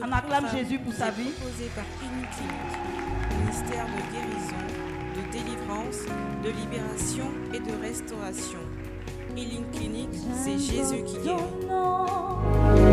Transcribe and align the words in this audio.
On 0.00 0.12
acclame 0.12 0.48
Jésus 0.54 0.78
pour 0.78 0.92
sa 0.92 1.10
vie. 1.10 1.30
Posé 1.30 1.68
par 1.74 1.84
Clinique, 1.98 2.28
ministère 3.40 3.86
de 3.86 4.00
guérison, 4.12 4.64
de 5.16 5.22
délivrance, 5.32 6.04
de 6.44 6.50
libération 6.50 7.30
et 7.52 7.58
de 7.58 7.80
restauration. 7.80 8.60
Healing 9.36 9.70
Clinic, 9.72 10.10
c'est 10.44 10.58
Jésus 10.58 11.02
qui 11.04 11.18
guérit. 11.18 12.87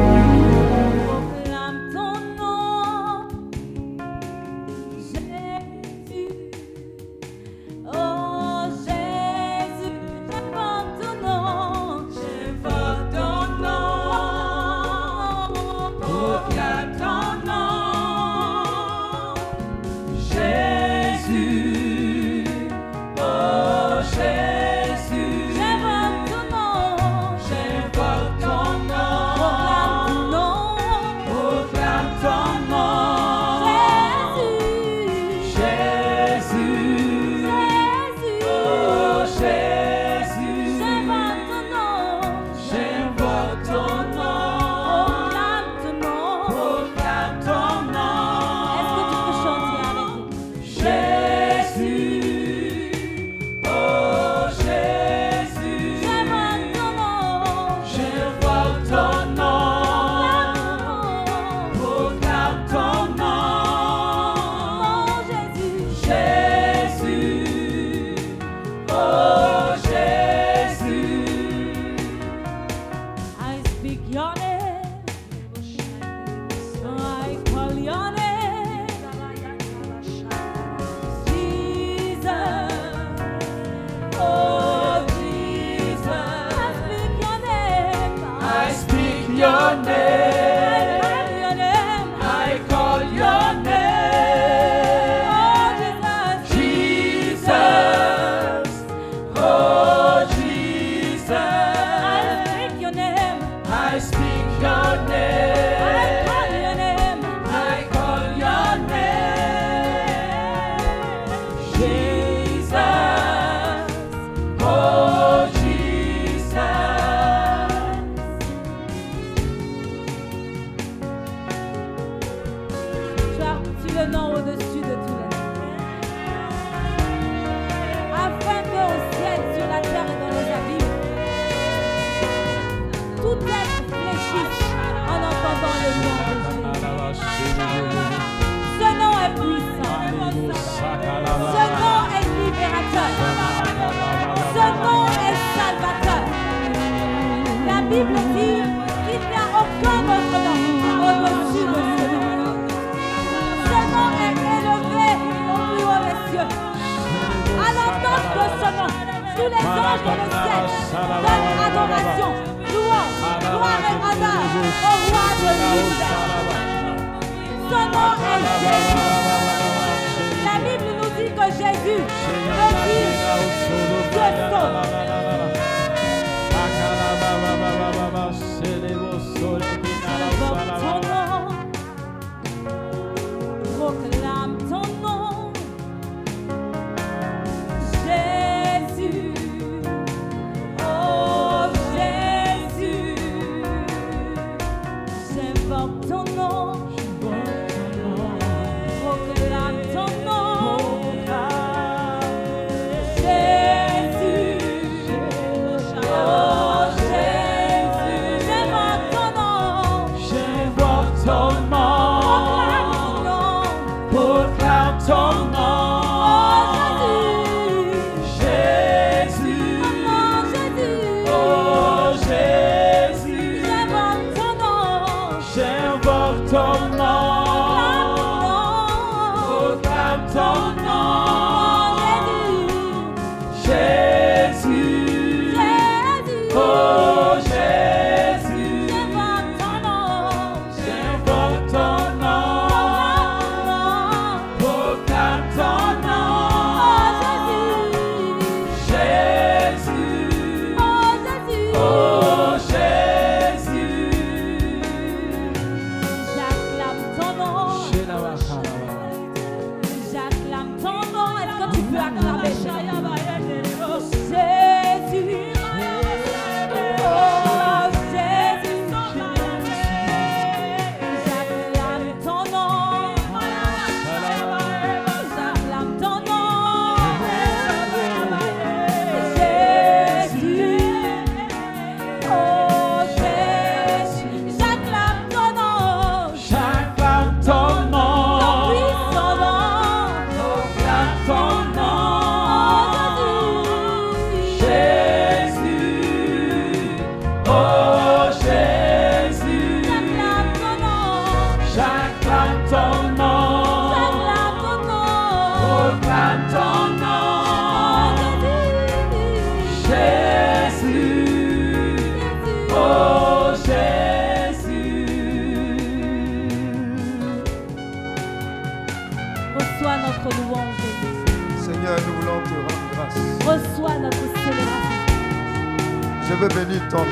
Ton 326.56 326.62
nom 327.00 327.04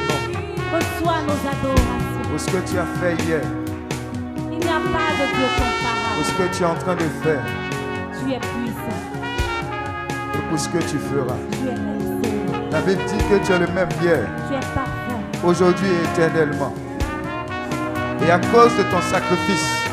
Reçois 0.74 1.20
nos 1.28 1.34
adorations. 1.34 2.30
pour 2.30 2.40
ce 2.40 2.46
que 2.46 2.72
tu 2.72 2.80
as 2.80 2.86
fait 3.02 3.22
hier, 3.26 3.42
Il 4.50 4.58
n'y 4.60 4.64
a 4.68 4.80
pas 4.80 5.12
de 5.20 5.26
Dieu 5.36 5.48
pour 5.58 5.66
comparable. 5.66 6.24
ce 6.24 6.32
que 6.32 6.58
tu 6.58 6.64
es 6.64 6.66
en 6.66 6.76
train 6.76 6.96
de 6.96 7.10
faire 7.22 7.42
Tu 8.14 8.32
es 8.32 8.40
puissant. 8.40 9.02
et 10.34 10.50
pour 10.50 10.58
ce 10.58 10.70
que 10.70 10.78
tu 10.78 10.98
feras. 10.98 11.36
Tu 11.52 11.68
es. 11.68 12.72
La 12.72 12.80
Bible 12.82 13.02
dit 13.06 13.18
que 13.30 13.46
tu 13.46 13.52
es 13.52 13.60
le 13.60 13.68
même 13.68 13.90
hier, 14.02 14.20
Tu 14.48 14.56
es 14.56 14.60
parfait. 14.74 15.44
aujourd'hui 15.44 15.88
et 15.90 16.22
éternellement. 16.22 16.74
Et 18.26 18.32
à 18.32 18.40
cause 18.40 18.72
de 18.78 18.84
ton 18.84 19.02
sacrifice, 19.02 19.84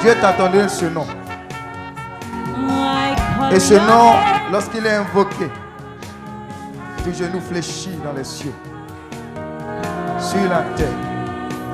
Dieu 0.00 0.14
t'a 0.20 0.32
donné 0.34 0.68
ce 0.68 0.84
nom. 0.84 1.06
Et 3.50 3.58
ce 3.58 3.74
nom, 3.74 4.12
lorsqu'il 4.52 4.86
est 4.86 4.94
invoqué, 4.94 5.50
tout 7.08 7.14
genou 7.14 7.40
fléchit 7.40 7.98
dans 8.04 8.12
les 8.12 8.24
cieux, 8.24 8.52
sur 10.18 10.42
la 10.48 10.62
terre 10.76 10.88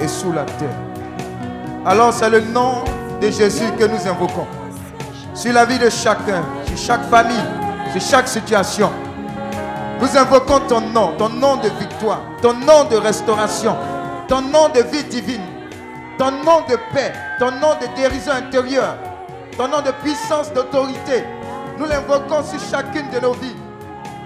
et 0.01 0.07
sous 0.07 0.33
la 0.33 0.45
terre. 0.45 0.77
Alors 1.85 2.13
c'est 2.13 2.31
le 2.31 2.41
nom 2.41 2.85
de 3.21 3.31
Jésus 3.31 3.71
que 3.79 3.85
nous 3.85 4.09
invoquons. 4.09 4.47
Sur 5.35 5.53
la 5.53 5.65
vie 5.65 5.79
de 5.79 5.91
chacun, 5.91 6.43
sur 6.67 6.77
chaque 6.77 7.05
famille, 7.07 7.45
sur 7.93 8.01
chaque 8.01 8.29
situation. 8.29 8.91
Nous 10.01 10.17
invoquons 10.17 10.61
ton 10.69 10.81
nom, 10.81 11.13
ton 11.19 11.29
nom 11.29 11.57
de 11.57 11.69
victoire, 11.81 12.21
ton 12.41 12.55
nom 12.55 12.85
de 12.91 12.97
restauration, 12.97 13.77
ton 14.29 14.41
nom 14.41 14.69
de 14.69 14.83
vie 14.83 15.05
divine, 15.05 15.43
ton 16.19 16.31
nom 16.31 16.61
de 16.69 16.77
paix, 16.93 17.13
ton 17.41 17.51
nom 17.51 17.75
de 17.81 17.97
guérison 17.97 18.33
intérieure, 18.33 18.97
ton 19.57 19.67
nom 19.69 19.81
de 19.81 19.91
puissance, 20.03 20.53
d'autorité. 20.53 21.25
Nous 21.79 21.87
l'invoquons 21.87 22.45
sur 22.45 22.61
chacune 22.61 23.11
de 23.11 23.19
nos 23.19 23.33
vies. 23.33 23.64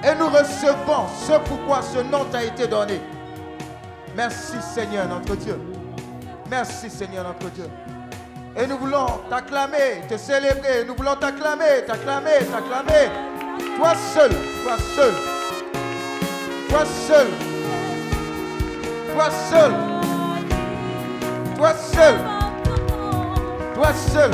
Et 0.04 0.14
nous 0.14 0.28
recevons 0.28 1.06
ce 1.26 1.38
pourquoi 1.48 1.82
ce 1.82 1.98
nom 1.98 2.24
t'a 2.30 2.44
été 2.44 2.66
donné. 2.66 3.00
Merci 4.16 4.54
Seigneur 4.60 5.08
notre 5.08 5.34
Dieu. 5.36 5.58
Merci 6.50 6.88
Seigneur 6.88 7.24
notre 7.24 7.50
Dieu. 7.52 7.68
Et 8.56 8.66
nous 8.66 8.78
voulons 8.78 9.06
t'acclamer, 9.28 10.02
te 10.08 10.16
célébrer. 10.16 10.84
Nous 10.86 10.94
voulons 10.94 11.16
t'acclamer, 11.16 11.84
t'acclamer, 11.86 12.38
t'acclamer. 12.50 13.10
Toi 13.76 13.92
seul, 14.14 14.30
toi 14.64 14.76
seul. 14.96 15.14
Toi 16.68 16.84
seul. 17.06 17.28
Toi 19.14 19.30
seul. 19.30 19.72
Toi 21.56 21.72
seul. 21.74 22.16
Toi 23.74 23.92
seul. 23.94 24.30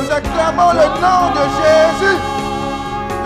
Nous 0.00 0.10
acclamons 0.10 0.72
le 0.72 0.86
nom 1.00 1.30
de 1.36 1.44
Jésus. 1.60 2.18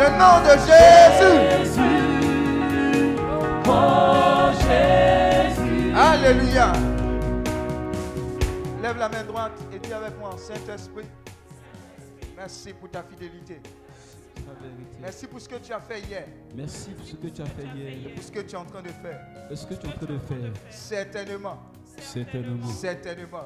Le 0.00 0.08
nom 0.18 0.36
de 0.42 0.54
Jésus. 0.66 1.36
Jésus, 1.50 3.16
oh 3.68 4.50
Jésus, 4.58 5.94
Alléluia. 5.96 6.72
Lève 8.82 8.98
la 8.98 9.08
main 9.08 9.22
droite 9.24 9.52
et 9.72 9.78
dis 9.78 9.92
avec 9.92 10.18
moi, 10.18 10.34
Saint-Esprit, 10.36 11.06
merci 12.36 12.72
pour 12.72 12.90
ta 12.90 13.02
fidélité. 13.04 13.60
Merci 15.00 15.26
pour 15.28 15.40
ce 15.40 15.48
que 15.48 15.54
tu 15.56 15.72
as 15.72 15.80
fait 15.80 16.00
hier, 16.00 16.24
Merci 16.54 16.90
pour 16.90 17.06
ce 17.06 17.14
que 17.14 17.28
tu 17.28 17.40
as 17.40 17.46
fait 17.46 17.66
hier. 17.76 18.14
pour 18.14 18.24
ce 18.24 18.32
que 18.32 18.40
tu 18.40 18.54
es 18.54 18.58
en 18.58 18.64
train 18.64 18.82
de 18.82 18.88
faire. 18.88 19.20
Et 19.50 19.56
ce 19.56 19.64
que 19.66 19.74
tu 19.74 19.86
es 19.86 19.90
en 19.90 19.92
train 19.92 20.06
de 20.06 20.18
faire, 20.18 20.52
Certainement, 20.70 21.58
certainement, 22.00 22.66
certainement, 22.66 23.44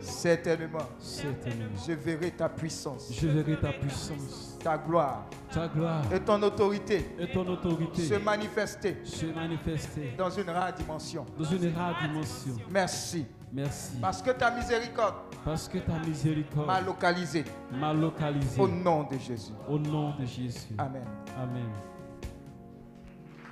certainement, 0.00 0.78
certainement, 0.98 1.66
je 1.86 1.92
verrai 1.92 2.30
ta 2.30 2.48
puissance, 2.48 3.12
Je 3.12 3.28
verrai 3.28 3.58
ta 3.60 3.72
puissance, 3.72 4.58
ta 4.62 4.76
gloire 4.78 5.26
ta 5.52 5.68
gloire 5.68 6.02
et 6.12 6.20
ton 6.20 6.42
autorité 6.42 7.06
et 7.18 7.30
ton 7.30 7.46
autorité 7.46 8.02
se 8.02 8.14
manifester 8.14 8.98
se 9.04 9.26
manifester 9.26 10.12
dans 10.18 10.30
une 10.30 10.50
rare 10.50 10.72
dimension. 10.74 11.24
dans 11.38 11.44
une 11.44 11.74
rare 11.74 11.96
dimension. 12.02 12.56
Merci, 12.70 13.26
Merci. 13.52 13.96
parce 14.00 14.20
que 14.22 14.30
ta 14.32 14.50
miséricorde 14.50 15.14
Parce 15.44 15.68
que 15.68 15.78
ta 15.78 15.98
miséricorde 16.00 16.66
m'a 16.66 16.80
localisé 16.80 17.44
m'a 17.72 17.92
localisé 17.94 18.60
au 18.60 18.66
nom 18.68 19.04
de 19.04 19.16
Jésus. 19.18 19.52
au 19.68 19.78
nom 19.78 20.14
de 20.18 20.24
Jésus. 20.26 20.74
Amen. 20.78 21.04
Amen. 21.38 21.70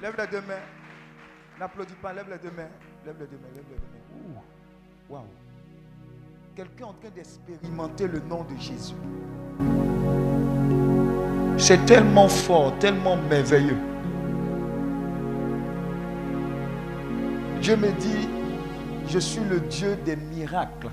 Lève 0.03 0.15
les 0.19 0.27
deux 0.27 0.41
mains. 0.47 0.61
N'applaudis 1.59 1.95
pas, 2.03 2.13
lève 2.13 2.29
les 2.29 2.39
deux 2.39 2.51
mains. 2.55 2.69
Lève 3.07 3.17
les 3.21 3.27
deux 3.27 3.37
mains, 3.39 3.49
lève 3.55 3.65
les 3.71 3.77
deux 3.77 4.35
mains. 4.35 4.39
Ouh. 5.09 5.13
Waouh. 5.13 5.25
Quelqu'un 6.57 6.85
en 6.85 6.93
train 6.93 7.11
d'expérimenter 7.13 8.07
le 8.07 8.21
nom 8.21 8.45
de 8.45 8.57
Jésus. 8.61 8.95
C'est 11.59 11.85
tellement 11.85 12.29
fort, 12.29 12.79
tellement 12.79 13.17
merveilleux. 13.29 13.77
Dieu 17.61 17.77
me 17.77 17.91
dit, 17.99 18.29
je 19.09 19.19
suis 19.19 19.43
le 19.51 19.59
Dieu 19.59 19.99
des 20.05 20.15
miracles. 20.15 20.91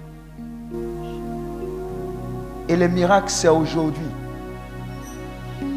Et 2.67 2.75
les 2.75 2.87
miracles, 2.87 3.29
c'est 3.29 3.47
aujourd'hui. 3.47 4.09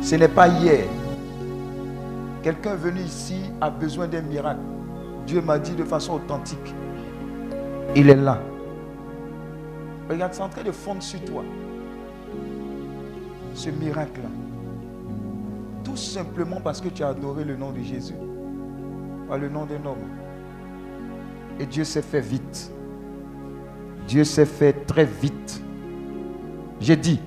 Ce 0.01 0.15
n'est 0.15 0.29
pas 0.29 0.49
hier. 0.49 0.87
Quelqu'un 2.43 2.75
venu 2.77 3.01
ici 3.01 3.37
a 3.61 3.69
besoin 3.69 4.09
d'un 4.09 4.23
miracle. 4.23 4.61
Dieu 5.27 5.43
m'a 5.43 5.59
dit 5.59 5.75
de 5.75 5.85
façon 5.85 6.15
authentique. 6.15 6.75
Il 7.95 8.09
est 8.09 8.17
là. 8.17 8.41
Regarde, 10.09 10.35
c'est 10.35 10.43
en 10.43 10.49
train 10.49 10.63
de 10.63 10.73
fondre 10.73 11.03
sur 11.03 11.23
toi. 11.25 11.43
Ce 13.55 13.71
miracle-là. 13.71 14.29
Tout 15.83 15.97
simplement 15.97 16.61
parce 16.61 16.81
que 16.81 16.89
tu 16.89 17.03
as 17.03 17.09
adoré 17.09 17.45
le 17.45 17.57
nom 17.57 17.71
de 17.71 17.81
Jésus. 17.81 18.15
Pas 19.29 19.39
le 19.39 19.49
nom 19.49 19.65
d'un 19.65 19.85
homme. 19.87 20.09
Et 21.59 21.67
Dieu 21.67 21.85
s'est 21.85 22.03
fait 22.03 22.21
vite. 22.21 22.71
Dieu 24.07 24.25
s'est 24.25 24.47
fait 24.47 24.73
très 24.87 25.05
vite. 25.05 25.63
J'ai 26.81 26.97
dit, 26.97 27.21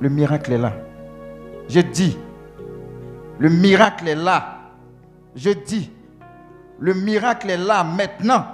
le 0.00 0.08
miracle 0.08 0.52
est 0.52 0.58
là. 0.58 0.72
J'ai 1.68 1.82
dit, 1.82 2.16
le 3.38 3.50
miracle 3.50 4.08
est 4.08 4.14
là. 4.14 4.58
Je 5.36 5.50
dis, 5.50 5.90
le 6.80 6.94
miracle 6.94 7.50
est 7.50 7.58
là 7.58 7.84
maintenant 7.84 8.44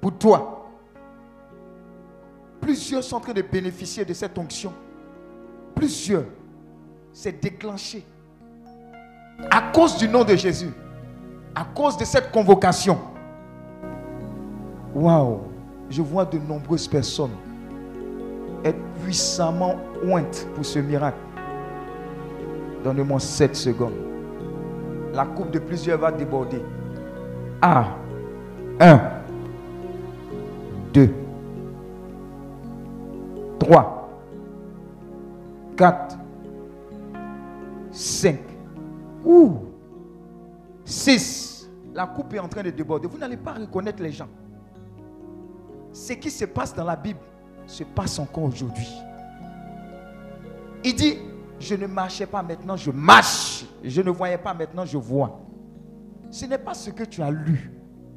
pour 0.00 0.16
toi. 0.18 0.61
Plusieurs 2.62 3.02
sont 3.02 3.16
en 3.16 3.20
train 3.20 3.32
de 3.32 3.42
bénéficier 3.42 4.04
de 4.04 4.14
cette 4.14 4.38
onction. 4.38 4.72
Plusieurs. 5.74 6.24
C'est 7.12 7.42
déclenché. 7.42 8.04
À 9.50 9.72
cause 9.74 9.98
du 9.98 10.08
nom 10.08 10.22
de 10.24 10.36
Jésus. 10.36 10.70
À 11.54 11.64
cause 11.64 11.96
de 11.98 12.04
cette 12.04 12.30
convocation. 12.30 12.98
Waouh. 14.94 15.40
Je 15.90 16.00
vois 16.00 16.24
de 16.24 16.38
nombreuses 16.38 16.88
personnes 16.88 17.32
être 18.64 18.78
puissamment 19.04 19.76
ointes 20.06 20.46
pour 20.54 20.64
ce 20.64 20.78
miracle. 20.78 21.18
Donnez-moi 22.84 23.18
7 23.18 23.56
secondes. 23.56 23.92
La 25.12 25.26
coupe 25.26 25.50
de 25.50 25.58
plusieurs 25.58 25.98
va 25.98 26.12
déborder. 26.12 26.62
Ah. 27.60 27.96
1. 28.80 29.00
2. 30.94 31.21
3. 33.62 34.08
4. 35.76 36.18
5. 37.92 38.40
Ouh. 39.24 39.56
6. 40.84 41.70
La 41.94 42.06
coupe 42.06 42.34
est 42.34 42.40
en 42.40 42.48
train 42.48 42.62
de 42.62 42.70
déborder. 42.70 43.06
Vous 43.06 43.18
n'allez 43.18 43.36
pas 43.36 43.52
reconnaître 43.52 44.02
les 44.02 44.10
gens. 44.10 44.28
Ce 45.92 46.14
qui 46.14 46.30
se 46.30 46.44
passe 46.46 46.74
dans 46.74 46.84
la 46.84 46.96
Bible 46.96 47.20
se 47.66 47.84
passe 47.84 48.18
encore 48.18 48.44
aujourd'hui. 48.44 48.88
Il 50.82 50.96
dit, 50.96 51.18
je 51.60 51.76
ne 51.76 51.86
marchais 51.86 52.26
pas 52.26 52.42
maintenant, 52.42 52.76
je 52.76 52.90
marche. 52.90 53.64
Je 53.84 54.02
ne 54.02 54.10
voyais 54.10 54.38
pas 54.38 54.54
maintenant, 54.54 54.84
je 54.84 54.98
vois. 54.98 55.40
Ce 56.30 56.46
n'est 56.46 56.58
pas 56.58 56.74
ce 56.74 56.90
que 56.90 57.04
tu 57.04 57.22
as 57.22 57.30
lu. 57.30 57.70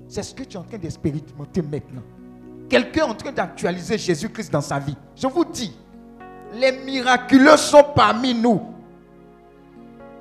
C'est 0.08 0.24
ce 0.24 0.34
que 0.34 0.44
tu 0.44 0.56
es 0.56 0.60
en 0.60 0.64
train 0.64 0.78
d'expérimenter 0.78 1.62
maintenant. 1.62 2.02
Quelqu'un 2.76 3.06
en 3.06 3.14
train 3.14 3.32
d'actualiser 3.32 3.98
Jésus-Christ 3.98 4.52
dans 4.52 4.60
sa 4.60 4.80
vie. 4.80 4.98
Je 5.16 5.28
vous 5.28 5.46
dis, 5.46 5.74
les 6.52 6.74
miraculeux 6.74 7.56
sont 7.56 7.86
parmi 7.96 8.34
nous. 8.34 8.64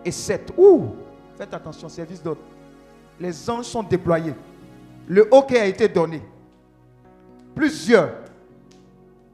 Et 0.04 0.12
sept, 0.12 0.52
ouh, 0.56 0.94
faites 1.36 1.52
attention, 1.52 1.88
service 1.88 2.22
d'autres. 2.22 2.44
Les 3.18 3.50
anges 3.50 3.64
sont 3.64 3.82
déployés. 3.82 4.34
Le 5.08 5.26
hockey 5.32 5.58
a 5.58 5.66
été 5.66 5.88
donné. 5.88 6.22
Plusieurs. 7.56 8.12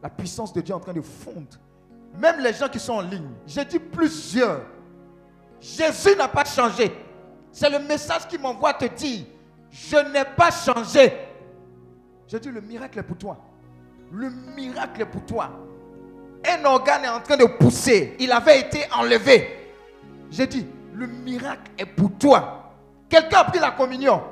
La 0.03 0.09
puissance 0.09 0.51
de 0.55 0.63
Dieu 0.63 0.73
est 0.73 0.77
en 0.79 0.81
train 0.81 0.95
de 0.95 1.03
fondre. 1.03 1.59
Même 2.19 2.41
les 2.41 2.55
gens 2.55 2.71
qui 2.71 2.79
sont 2.79 2.95
en 2.95 3.03
ligne. 3.03 3.29
J'ai 3.47 3.67
dit 3.67 3.81
plusieurs. 3.81 4.63
Jésus 5.61 6.17
n'a 6.17 6.29
pas 6.29 6.47
changé. 6.47 6.91
C'est 7.53 7.69
le 7.69 7.81
message 7.81 8.27
qui 8.29 8.39
m'envoie 8.39 8.73
te 8.73 8.87
dire, 8.87 9.27
je 9.71 9.97
n'ai 10.11 10.25
pas 10.25 10.51
changé. 10.51 11.29
Je 12.31 12.37
dis, 12.39 12.49
le 12.51 12.61
miracle 12.61 12.99
est 12.99 13.03
pour 13.03 13.17
toi. 13.19 13.37
le 14.13 14.31
miracle 14.57 15.03
est 15.03 15.07
pour 15.07 15.25
toi. 15.25 15.51
Un 16.47 16.65
organe 16.65 17.05
est 17.05 17.09
en 17.09 17.21
train 17.21 17.37
de 17.37 17.45
pousser. 17.45 18.17
Il 18.19 18.31
avait 18.33 18.61
été 18.61 18.85
enlevé. 18.93 19.73
J'ai 20.31 20.47
dit, 20.47 20.67
le 20.95 21.07
miracle 21.07 21.71
est 21.77 21.87
pour 21.87 22.11
toi. 22.19 22.73
Quelqu'un 23.09 23.39
a 23.39 23.45
pris 23.45 23.59
la 23.59 23.73
communion. 23.73 24.23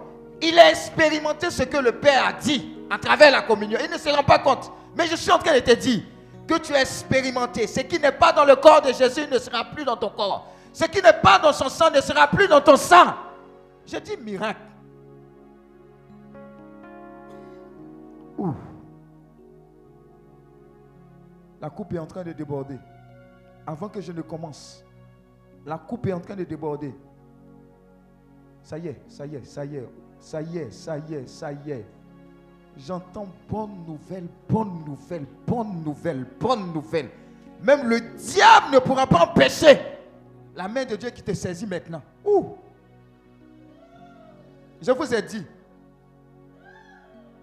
Il 0.41 0.57
a 0.59 0.71
expérimenté 0.71 1.51
ce 1.51 1.65
que 1.65 1.77
le 1.77 1.93
Père 1.93 2.27
a 2.27 2.33
dit 2.33 2.77
à 2.89 2.99
travers 2.99 3.33
la 3.33 3.43
communion. 3.43 3.79
Il 3.85 3.91
ne 3.91 3.99
se 3.99 4.09
rend 4.09 4.23
pas 4.23 4.39
compte. 4.39 4.71
Mais 4.97 5.07
je 5.09 5.17
suis 5.17 5.33
en 5.33 5.39
train 5.39 5.55
de 5.55 5.61
te 5.61 5.73
dire 5.73 6.03
que 6.47 6.55
tu 6.59 6.75
as 6.75 6.83
expérimenté. 6.83 7.67
Ce 7.67 7.81
qui 7.81 7.99
n'est 7.99 8.13
pas 8.13 8.33
dans 8.33 8.45
le 8.45 8.55
corps 8.57 8.81
de 8.81 8.93
Jésus 8.93 9.27
ne 9.31 9.39
sera 9.39 9.65
plus 9.65 9.85
dans 9.85 9.97
ton 9.97 10.11
corps. 10.11 10.47
Ce 10.73 10.85
qui 10.85 11.03
n'est 11.03 11.21
pas 11.21 11.39
dans 11.41 11.53
son 11.53 11.69
sang 11.69 11.91
ne 11.91 12.01
sera 12.01 12.29
plus 12.29 12.47
dans 12.47 12.61
ton 12.61 12.77
sang. 12.77 13.15
Je 13.87 13.97
dis 13.99 14.17
miracle. 14.17 14.61
La 21.61 21.71
coupe 21.71 21.93
est 21.93 21.99
en 21.99 22.07
train 22.07 22.23
de 22.23 22.33
déborder. 22.33 22.79
Avant 23.67 23.89
que 23.89 24.01
je 24.01 24.13
ne 24.13 24.23
commence, 24.23 24.85
la 25.67 25.77
coupe 25.77 26.07
est 26.07 26.13
en 26.13 26.21
train 26.21 26.37
de 26.37 26.45
déborder. 26.45 26.95
Ça 28.63 28.79
y 28.79 28.89
est, 28.89 29.01
ça 29.09 29.27
y 29.27 29.35
est, 29.35 29.45
ça 29.45 29.65
y 29.65 29.77
est, 29.77 29.89
ça 30.21 30.43
y 30.43 30.59
est, 30.59 30.71
ça 30.71 30.99
y 30.99 31.15
est, 31.15 31.27
ça 31.29 31.53
y 31.53 31.71
est. 31.71 31.87
J'entends 32.77 33.29
bonne 33.49 33.85
nouvelle, 33.87 34.29
bonne 34.49 34.85
nouvelle, 34.87 35.27
bonne 35.47 35.83
nouvelle, 35.83 36.27
bonne 36.39 36.73
nouvelle. 36.73 37.11
Même 37.63 37.89
le 37.89 38.01
diable 38.01 38.75
ne 38.75 38.79
pourra 38.79 39.07
pas 39.07 39.25
empêcher 39.25 39.81
la 40.55 40.69
main 40.69 40.85
de 40.85 40.95
Dieu 40.97 41.11
qui 41.11 41.23
te 41.23 41.33
saisit 41.35 41.67
maintenant. 41.67 42.03
Ouh. 42.25 42.57
Je 44.81 44.93
vous 44.93 45.13
ai 45.13 45.23
dit, 45.23 45.45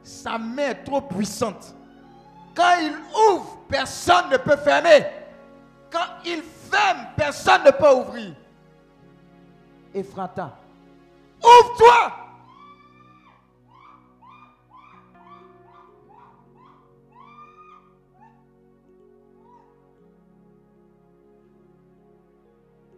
sa 0.05 0.38
main 0.38 0.69
est 0.69 0.83
trop 0.83 1.01
puissante. 1.01 1.75
Quand 2.55 2.77
il 2.79 2.93
ouvre, 3.31 3.57
personne 3.67 4.29
ne 4.29 4.38
peut 4.38 4.55
fermer. 4.55 5.03
Quand 5.91 6.24
il 6.24 6.43
ferme, 6.43 7.07
personne 7.17 7.63
ne 7.65 7.71
peut 7.71 7.91
ouvrir. 7.91 8.35
Ephrata, 9.93 10.57
ouvre-toi. 11.39 12.12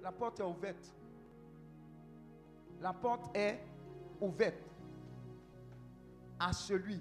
La 0.04 0.12
porte 0.12 0.40
est 0.40 0.44
ouverte. 0.44 0.94
La 2.82 2.94
porte 2.94 3.36
est 3.36 3.60
ouverte 4.20 4.67
à 6.40 6.54
celui 6.54 7.00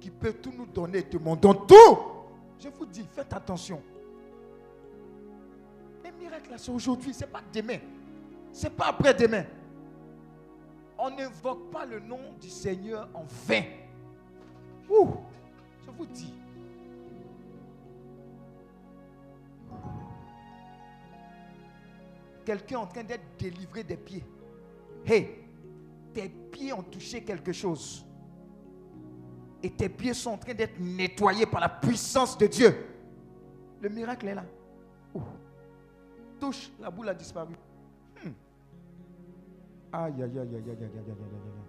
qui 0.00 0.10
peut 0.10 0.32
tout 0.32 0.52
nous 0.56 0.66
donner, 0.66 1.02
demandons 1.02 1.54
tout. 1.54 1.98
Je 2.58 2.68
vous 2.68 2.86
dis, 2.86 3.04
faites 3.12 3.32
attention. 3.32 3.82
Les 6.04 6.12
miracles, 6.12 6.54
c'est 6.56 6.70
aujourd'hui, 6.70 7.14
c'est 7.14 7.30
pas 7.30 7.42
demain. 7.52 7.78
C'est 8.52 8.70
pas 8.70 8.86
après-demain. 8.86 9.44
On 10.98 11.10
n'invoque 11.10 11.70
pas 11.70 11.86
le 11.86 12.00
nom 12.00 12.20
du 12.40 12.48
Seigneur 12.48 13.08
en 13.14 13.24
vain. 13.46 13.62
Ouh, 14.90 15.08
je 15.84 15.90
vous 15.90 16.06
dis. 16.06 16.34
Quelqu'un 22.44 22.78
en 22.78 22.86
train 22.86 23.04
d'être 23.04 23.36
délivré 23.38 23.84
des 23.84 23.96
pieds. 23.96 24.24
Hé, 25.06 25.44
tes 26.12 26.28
pieds 26.28 26.72
ont 26.72 26.82
touché 26.82 27.22
quelque 27.22 27.52
chose. 27.52 28.04
Et 29.62 29.70
tes 29.70 29.88
pieds 29.88 30.14
sont 30.14 30.30
en 30.30 30.38
train 30.38 30.54
d'être 30.54 30.78
nettoyés 30.80 31.46
par 31.46 31.60
la 31.60 31.68
puissance 31.68 32.36
de 32.36 32.46
Dieu. 32.46 32.86
Le 33.80 33.88
miracle 33.88 34.28
est 34.28 34.34
là. 34.34 34.44
Ouh. 35.14 35.20
Touche, 36.40 36.70
la 36.80 36.90
boule 36.90 37.08
a 37.08 37.14
disparu. 37.14 37.54
Hmm. 38.24 38.30
Aïe, 39.92 40.14
aïe, 40.14 40.22
aïe, 40.22 40.38
aïe, 40.38 40.38
aïe, 40.38 40.48
aïe, 40.48 40.66
aïe, 40.66 40.80
aïe, 40.80 40.82
aïe, 40.82 41.08
aïe. 41.08 41.62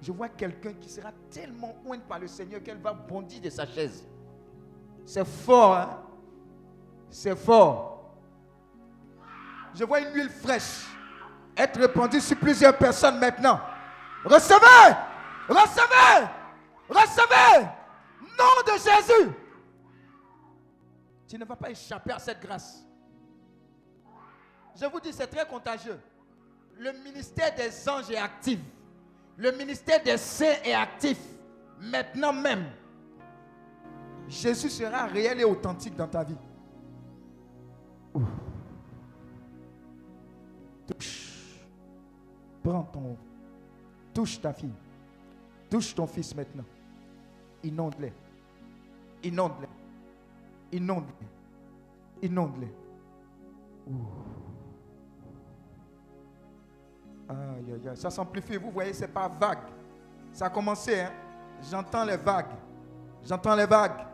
Je 0.00 0.12
vois 0.12 0.28
quelqu'un 0.28 0.72
qui 0.74 0.88
sera 0.88 1.12
tellement 1.30 1.76
oint 1.86 1.98
par 1.98 2.18
le 2.18 2.26
Seigneur 2.26 2.62
qu'elle 2.62 2.78
va 2.78 2.92
bondir 2.92 3.40
de 3.40 3.50
sa 3.50 3.66
chaise. 3.66 4.06
C'est 5.04 5.26
fort, 5.26 5.76
hein? 5.76 5.98
C'est 7.10 7.36
fort. 7.36 8.16
Je 9.74 9.84
vois 9.84 10.00
une 10.00 10.14
huile 10.14 10.30
fraîche 10.30 10.86
être 11.56 11.78
répandue 11.80 12.20
sur 12.20 12.36
plusieurs 12.36 12.76
personnes 12.76 13.18
maintenant. 13.18 13.60
Recevez! 14.24 14.96
Recevez! 15.48 16.28
Recevez! 16.92 17.66
Nom 18.20 18.62
de 18.66 18.72
Jésus! 18.72 19.32
Tu 21.26 21.38
ne 21.38 21.44
vas 21.44 21.56
pas 21.56 21.70
échapper 21.70 22.12
à 22.12 22.18
cette 22.18 22.40
grâce. 22.40 22.84
Je 24.78 24.86
vous 24.86 25.00
dis, 25.00 25.12
c'est 25.12 25.26
très 25.26 25.46
contagieux. 25.46 25.98
Le 26.78 26.92
ministère 27.04 27.54
des 27.54 27.88
anges 27.88 28.10
est 28.10 28.18
actif. 28.18 28.58
Le 29.36 29.52
ministère 29.52 30.02
des 30.02 30.16
saints 30.16 30.60
est 30.64 30.74
actif. 30.74 31.18
Maintenant 31.80 32.32
même. 32.32 32.66
Jésus 34.28 34.70
sera 34.70 35.06
réel 35.06 35.40
et 35.40 35.44
authentique 35.44 35.96
dans 35.96 36.08
ta 36.08 36.22
vie. 36.22 36.36
Touche. 40.86 41.60
Prends 42.62 42.84
ton. 42.84 43.16
Touche 44.14 44.40
ta 44.40 44.52
fille. 44.52 44.74
Touche 45.70 45.94
ton 45.94 46.06
fils 46.06 46.34
maintenant. 46.34 46.64
Inonde-les. 47.64 48.12
Inonde-les. 49.24 49.68
Inonde-les. 50.72 52.28
Inonde-les. 52.28 52.72
Aïe, 57.28 57.36
aïe, 57.72 57.88
aïe. 57.88 57.96
Ça 57.96 58.10
s'amplifie. 58.10 58.56
Vous 58.56 58.70
voyez, 58.70 58.92
c'est 58.92 59.08
pas 59.08 59.28
vague. 59.28 59.58
Ça 60.32 60.46
a 60.46 60.50
commencé. 60.50 61.00
Hein? 61.00 61.12
J'entends 61.70 62.04
les 62.04 62.16
vagues. 62.16 62.46
J'entends 63.24 63.54
les 63.54 63.66
vagues. 63.66 64.06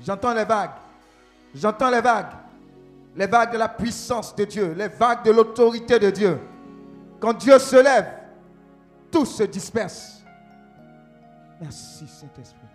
J'entends 0.00 0.34
les 0.34 0.44
vagues. 0.44 0.70
J'entends 1.54 1.90
les 1.90 2.00
vagues. 2.00 2.32
Les 3.14 3.26
vagues 3.26 3.52
de 3.52 3.58
la 3.58 3.68
puissance 3.68 4.34
de 4.34 4.44
Dieu. 4.44 4.72
Les 4.72 4.88
vagues 4.88 5.24
de 5.24 5.30
l'autorité 5.30 5.98
de 5.98 6.10
Dieu. 6.10 6.40
Quand 7.20 7.34
Dieu 7.34 7.58
se 7.58 7.76
lève, 7.76 8.08
tout 9.10 9.26
se 9.26 9.44
disperse. 9.44 10.24
Merci 11.60 12.08
Saint-Esprit. 12.08 12.71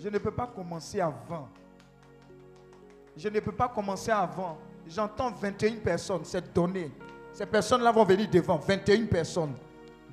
Je 0.00 0.08
ne 0.08 0.18
peux 0.18 0.30
pas 0.30 0.46
commencer 0.46 1.00
avant. 1.00 1.48
Je 3.16 3.28
ne 3.28 3.40
peux 3.40 3.52
pas 3.52 3.68
commencer 3.68 4.10
avant. 4.10 4.58
J'entends 4.88 5.30
21 5.30 5.76
personnes, 5.76 6.20
c'est 6.24 6.52
donné. 6.52 6.92
Ces 7.32 7.46
personnes-là 7.46 7.90
vont 7.90 8.04
venir 8.04 8.28
devant. 8.30 8.56
21 8.56 9.06
personnes. 9.06 9.54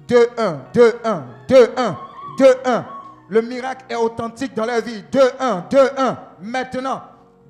2, 0.07 0.29
1, 0.37 0.59
2, 0.73 0.99
1, 1.03 1.23
2, 1.47 1.73
1, 1.77 1.97
2, 2.37 2.55
1. 2.65 2.85
Le 3.29 3.41
miracle 3.41 3.85
est 3.89 3.95
authentique 3.95 4.53
dans 4.53 4.65
leur 4.65 4.81
vie. 4.81 5.03
2, 5.11 5.19
1, 5.39 5.65
2, 5.69 5.89
1. 5.97 6.17
Maintenant, 6.41 7.01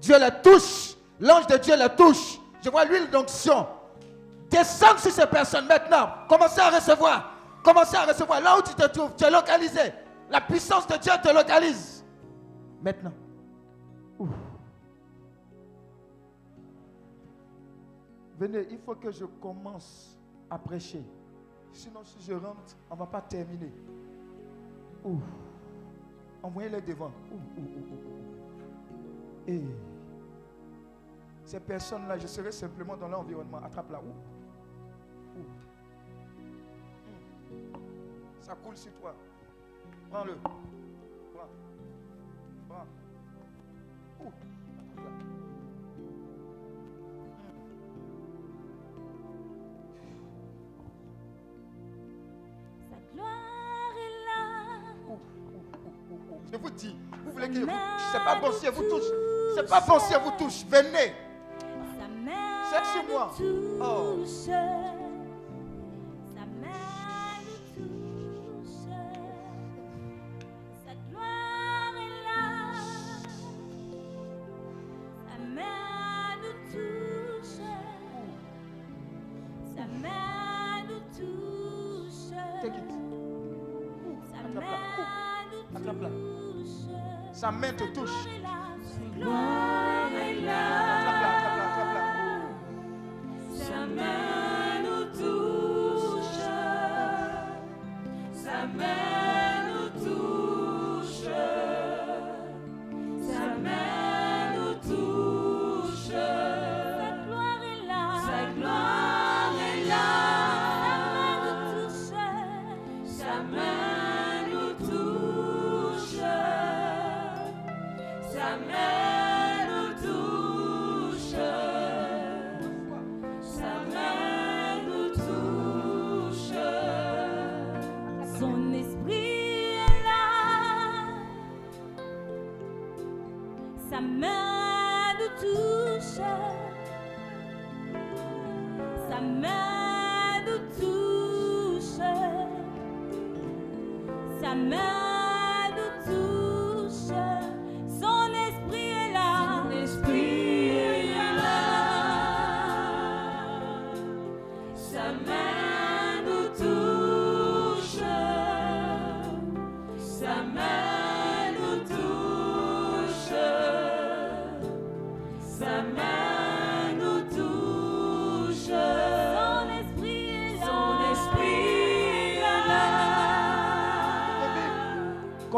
Dieu 0.02 0.16
les 0.20 0.42
touche. 0.42 0.96
L'ange 1.20 1.48
de 1.48 1.58
Dieu 1.58 1.76
les 1.76 1.96
touche. 1.96 2.40
Je 2.64 2.70
vois 2.70 2.86
l'huile 2.86 3.10
d'onction. 3.10 3.68
Descends 4.50 4.98
sur 4.98 5.12
ces 5.12 5.26
personnes 5.26 5.68
maintenant. 5.68 6.10
Commencez 6.30 6.60
à 6.60 6.70
recevoir. 6.70 7.33
Commencez 7.64 7.96
à 7.96 8.06
recevoir. 8.06 8.42
Là 8.42 8.58
où 8.58 8.62
tu 8.62 8.76
te 8.76 8.86
trouves, 8.88 9.16
tu 9.16 9.24
es 9.24 9.32
localisé. 9.32 9.94
La 10.30 10.42
puissance 10.42 10.86
de 10.88 10.98
Dieu 10.98 11.14
te 11.24 11.34
localise. 11.34 12.04
Maintenant. 12.82 13.14
Ouh. 14.20 14.28
Venez, 18.38 18.68
il 18.70 18.80
faut 18.80 18.96
que 18.96 19.12
je 19.12 19.26
commence 19.26 20.20
à 20.50 20.58
prêcher. 20.58 21.04
Sinon, 21.72 22.04
si 22.04 22.22
je 22.22 22.34
rentre, 22.34 22.76
on 22.90 22.96
ne 22.96 23.00
va 23.00 23.06
pas 23.06 23.22
terminer. 23.22 23.72
Ouh. 25.06 25.20
Envoyez-les 26.42 26.82
devant. 26.82 27.12
Ouh, 27.32 27.62
ouh. 27.62 27.74
Et 29.48 29.62
ces 31.46 31.60
personnes-là, 31.60 32.18
je 32.18 32.28
serai 32.28 32.52
simplement 32.52 32.98
dans 32.98 33.08
l'environnement. 33.08 33.62
Attrape-la. 33.64 34.00
Ouh. 34.00 34.14
Ça 38.44 38.56
coule 38.56 38.76
sur 38.76 38.92
toi. 39.00 39.16
Prends-le. 40.12 40.36
Prends. 40.36 41.48
Prends. 42.68 42.86
Ouh. 44.20 44.32
Sa 52.90 52.98
gloire 53.14 53.96
est 53.96 54.26
là. 54.26 54.42
Je 56.52 56.58
vous 56.58 56.70
dis, 56.70 56.98
vous 57.24 57.32
voulez 57.32 57.48
que 57.48 57.60
vous. 57.60 57.72
C'est 58.12 58.24
pas 58.26 58.36
bon 58.42 58.52
si 58.52 58.66
elle 58.66 58.74
vous 58.74 58.90
touche. 58.90 59.10
C'est 59.56 59.70
pas 59.70 59.80
bon 59.88 60.00
si 60.00 60.14
elle 60.14 60.22
vous 60.22 60.32
touche. 60.38 60.66
Venez. 60.66 61.14
C'est 62.70 62.86
sur 62.92 63.04
moi. 63.10 63.32
Oh. 63.82 64.26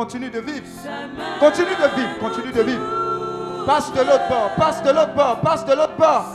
Continue 0.06 0.30
de 0.30 0.40
vivre. 0.40 0.68
Continue 1.40 1.76
de 1.76 1.96
vivre. 1.96 2.20
Continue 2.20 2.52
de 2.52 2.62
vivre. 2.62 3.66
Passe 3.66 3.92
de 3.92 4.02
l'autre 4.02 4.30
bord. 4.30 4.52
Passe 4.56 4.84
de 4.84 4.92
l'autre 4.92 5.16
bord. 5.16 5.40
Passe 5.42 5.66
de 5.66 5.74
l'autre 5.74 5.98
bord. 5.98 6.35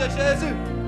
de 0.00 0.08
Jésus. 0.08 0.79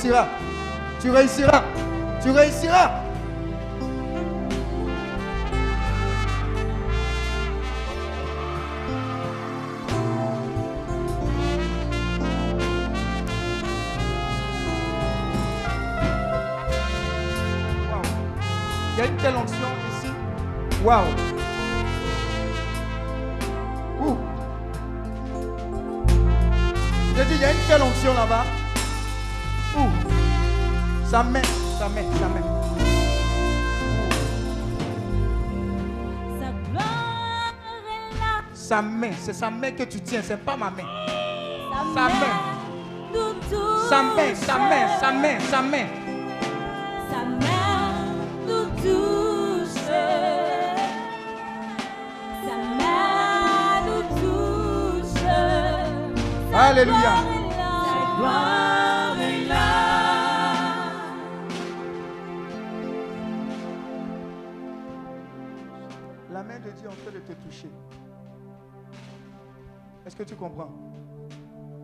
Tu 0.00 0.12
réussiras. 0.12 0.28
Tu 1.00 1.10
réussiras. 1.10 1.64
Tu 2.22 2.30
réussiras. 2.30 2.90
Waouh. 2.90 2.97
Main, 39.08 39.16
c'est 39.20 39.32
sa 39.32 39.50
main 39.50 39.70
que 39.72 39.82
tu 39.84 40.00
tiens, 40.00 40.20
c'est 40.22 40.36
pas 40.36 40.56
ma 40.56 40.70
main. 40.70 40.84
Sa 41.94 42.08
main. 42.08 42.58
Sa 43.88 44.02
main, 44.02 44.34
sa 44.34 44.58
main, 44.58 44.88
sa 45.00 45.12
main, 45.12 45.40
sa 45.40 45.62
main. 45.62 45.86
Sa 47.10 47.24
main 47.24 48.14
nous 48.46 48.66
touche. 48.82 49.82
Sa 52.44 52.56
main 52.78 53.82
nous 53.86 54.02
touche. 54.20 55.22
Alléluia. 56.54 57.37
Est-ce 70.08 70.16
que 70.16 70.22
tu 70.22 70.36
comprends? 70.36 70.70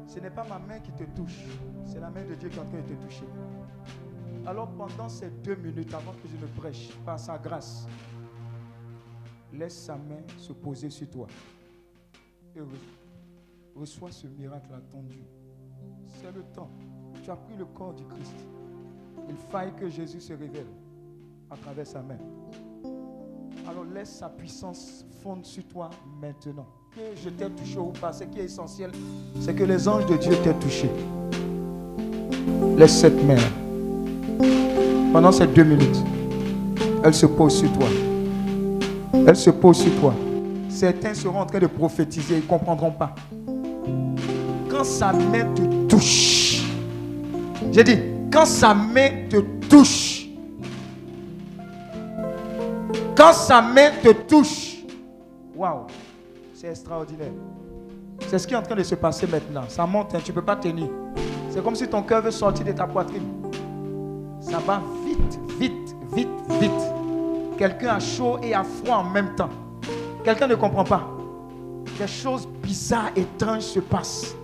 Ce 0.07 0.19
n'est 0.19 0.31
pas 0.31 0.45
ma 0.49 0.59
main 0.59 0.79
qui 0.81 0.91
te 0.93 1.05
touche, 1.15 1.45
c'est 1.85 2.01
la 2.01 2.09
main 2.09 2.25
de 2.25 2.35
Dieu 2.35 2.49
qui 2.49 2.57
est 2.57 2.61
en 2.63 2.65
train 2.65 2.81
de 2.81 2.95
te 2.95 2.95
toucher. 3.05 3.27
Alors 4.47 4.71
pendant 4.71 5.11
ces 5.11 5.29
deux 5.29 5.57
minutes 5.57 5.93
avant 5.93 6.13
que 6.13 6.27
je 6.29 6.37
ne 6.39 6.47
prêche, 6.59 6.91
par 7.05 7.21
sa 7.21 7.37
grâce, 7.37 7.87
laisse 9.53 9.77
sa 9.79 9.97
main 9.97 10.23
se 10.39 10.55
poser 10.55 10.89
sur 10.89 11.11
toi. 11.11 11.27
Et 12.57 12.61
re- 12.61 12.65
reçois 13.77 14.11
ce 14.11 14.27
miracle 14.27 14.73
attendu. 14.73 15.23
C'est 16.07 16.33
le 16.33 16.45
temps. 16.45 16.71
Tu 17.23 17.31
as 17.31 17.37
pris 17.37 17.59
le 17.59 17.67
corps 17.67 17.93
du 17.93 18.07
Christ. 18.07 18.37
Il 19.29 19.37
faille 19.37 19.75
que 19.75 19.91
Jésus 19.91 20.23
se 20.23 20.33
révèle 20.33 20.69
à 21.51 21.59
travers 21.59 21.87
sa 21.87 22.01
main. 22.01 22.19
Alors 23.69 23.85
laisse 23.85 24.17
sa 24.17 24.31
puissance 24.31 25.05
fondre 25.23 25.45
sur 25.45 25.69
toi 25.69 25.91
maintenant. 26.23 26.67
Je 26.97 27.29
t'ai 27.29 27.47
touché 27.47 27.77
ou 27.77 27.93
pas, 28.01 28.13
ce 28.13 28.23
qui 28.23 28.39
est 28.39 28.45
essentiel, 28.45 28.93
c'est 29.41 29.53
que 29.53 29.65
les 29.65 29.89
anges 29.89 30.07
de 30.07 30.17
Dieu 30.17 30.31
t'aient 30.45 30.55
touché. 30.55 30.89
Laisse 32.77 33.01
cette 33.01 33.21
main. 33.25 33.35
Pendant 35.13 35.33
ces 35.33 35.49
deux 35.49 35.65
minutes, 35.65 35.97
elle 37.03 37.15
se 37.15 37.27
pose 37.27 37.59
sur 37.59 37.73
toi. 37.73 37.89
Elle 39.27 39.35
se 39.35 39.51
pose 39.51 39.79
sur 39.79 39.93
toi. 40.01 40.15
Certains 40.69 41.15
seront 41.15 41.41
en 41.41 41.47
train 41.47 41.59
de 41.59 41.67
prophétiser, 41.67 42.35
ils 42.37 42.43
ne 42.43 42.47
comprendront 42.47 42.93
pas. 42.93 43.13
Quand 44.69 44.85
sa 44.85 45.13
main 45.13 45.53
te 45.53 45.63
touche, 45.89 46.63
j'ai 47.73 47.83
dit, 47.83 47.99
quand 48.33 48.47
sa 48.47 48.73
main 48.73 49.27
te 49.29 49.41
touche, 49.69 50.29
quand 53.17 53.33
sa 53.33 53.61
main 53.61 53.91
te 54.01 54.13
touche, 54.13 54.77
waouh, 55.57 55.87
c'est 56.65 56.71
extraordinaire. 56.71 57.33
C'est 58.27 58.39
ce 58.39 58.47
qui 58.47 58.55
est 58.55 58.57
en 58.57 58.63
train 58.63 58.75
de 58.75 58.83
se 58.83 58.95
passer 58.95 59.27
maintenant. 59.27 59.65
Ça 59.69 59.87
monte, 59.87 60.15
hein, 60.15 60.21
tu 60.25 60.31
ne 60.31 60.35
peux 60.35 60.45
pas 60.45 60.57
tenir. 60.57 60.89
C'est 61.51 61.63
comme 61.63 61.75
si 61.75 61.87
ton 61.87 62.03
cœur 62.03 62.23
veut 62.23 62.31
sortir 62.31 62.65
de 62.65 62.73
ta 62.73 62.87
poitrine. 62.87 63.29
Ça 64.41 64.59
va 64.61 64.83
vite, 65.05 65.39
vite, 65.59 65.95
vite, 66.15 66.29
vite. 66.61 66.71
Quelqu'un 67.59 67.97
a 67.97 68.01
chaud 68.01 68.39
et 68.43 68.55
a 68.55 68.65
froid 68.65 68.97
en 68.97 69.11
même 69.11 69.35
temps. 69.35 69.51
Quelqu'un 70.25 70.47
ne 70.47 70.55
comprend 70.55 70.85
pas. 70.85 71.07
Des 71.99 72.07
choses 72.07 72.49
bizarres, 72.63 73.11
étranges 73.15 73.63
se 73.63 73.81
passent. 73.81 74.35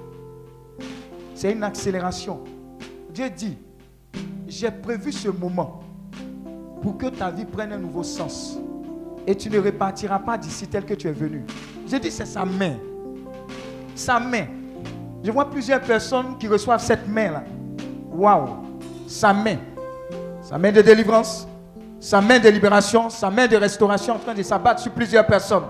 C'est 1.35 1.53
une 1.53 1.63
accélération. 1.63 2.41
Dieu 3.15 3.31
dit, 3.31 3.57
j'ai 4.47 4.71
prévu 4.71 5.11
ce 5.11 5.29
moment 5.29 5.81
pour 6.83 6.99
que 6.99 7.07
ta 7.07 7.31
vie 7.31 7.47
prenne 7.47 7.73
un 7.73 7.79
nouveau 7.79 8.03
sens. 8.03 8.59
Et 9.27 9.35
tu 9.35 9.49
ne 9.49 9.59
repartiras 9.59 10.19
pas 10.19 10.37
d'ici 10.37 10.67
tel 10.67 10.85
que 10.85 10.95
tu 10.95 11.09
es 11.09 11.13
venu. 11.13 11.45
J'ai 11.91 11.99
dit, 11.99 12.11
c'est 12.13 12.27
sa 12.27 12.45
main. 12.45 12.77
Sa 13.97 14.21
main. 14.21 14.47
Je 15.25 15.31
vois 15.33 15.51
plusieurs 15.51 15.81
personnes 15.81 16.39
qui 16.39 16.47
reçoivent 16.47 16.81
cette 16.81 17.09
main-là. 17.09 17.43
Waouh. 18.13 18.49
Sa 19.09 19.33
main. 19.33 19.57
Sa 20.41 20.57
main 20.57 20.71
de 20.71 20.83
délivrance. 20.83 21.49
Sa 21.99 22.21
main 22.21 22.39
de 22.39 22.49
libération. 22.49 23.11
Sa 23.11 23.29
main 23.29 23.49
de 23.49 23.57
restauration 23.57 24.15
en 24.15 24.19
train 24.21 24.35
de 24.35 24.43
s'abattre 24.45 24.81
sur 24.81 24.93
plusieurs 24.93 25.27
personnes. 25.27 25.65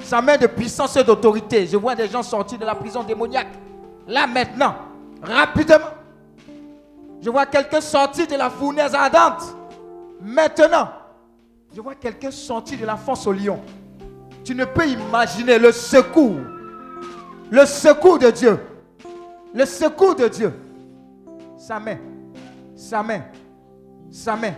Sa 0.00 0.20
main 0.20 0.36
de 0.36 0.46
puissance 0.46 0.94
et 0.96 1.04
d'autorité. 1.04 1.66
Je 1.66 1.78
vois 1.78 1.94
des 1.94 2.06
gens 2.08 2.22
sortis 2.22 2.58
de 2.58 2.66
la 2.66 2.74
prison 2.74 3.02
démoniaque. 3.02 3.48
Là 4.06 4.26
maintenant. 4.26 4.74
Rapidement. 5.22 5.88
Je 7.22 7.30
vois 7.30 7.46
quelqu'un 7.46 7.80
sorti 7.80 8.26
de 8.26 8.36
la 8.36 8.50
fournaise 8.50 8.94
ardente. 8.94 9.56
Maintenant. 10.20 10.90
Je 11.74 11.80
vois 11.80 11.94
quelqu'un 11.94 12.30
sorti 12.30 12.76
de 12.76 12.84
la 12.84 12.96
fosse 12.96 13.26
au 13.26 13.32
lion. 13.32 13.58
Tu 14.44 14.54
ne 14.54 14.64
peux 14.64 14.88
imaginer 14.88 15.58
le 15.58 15.72
secours. 15.72 16.40
Le 17.50 17.66
secours 17.66 18.18
de 18.18 18.30
Dieu. 18.30 18.58
Le 19.54 19.64
secours 19.66 20.14
de 20.14 20.28
Dieu. 20.28 20.52
Sa 21.58 21.78
main. 21.80 21.98
Sa 22.74 23.02
main. 23.02 23.22
Sa 24.10 24.36
main. 24.36 24.54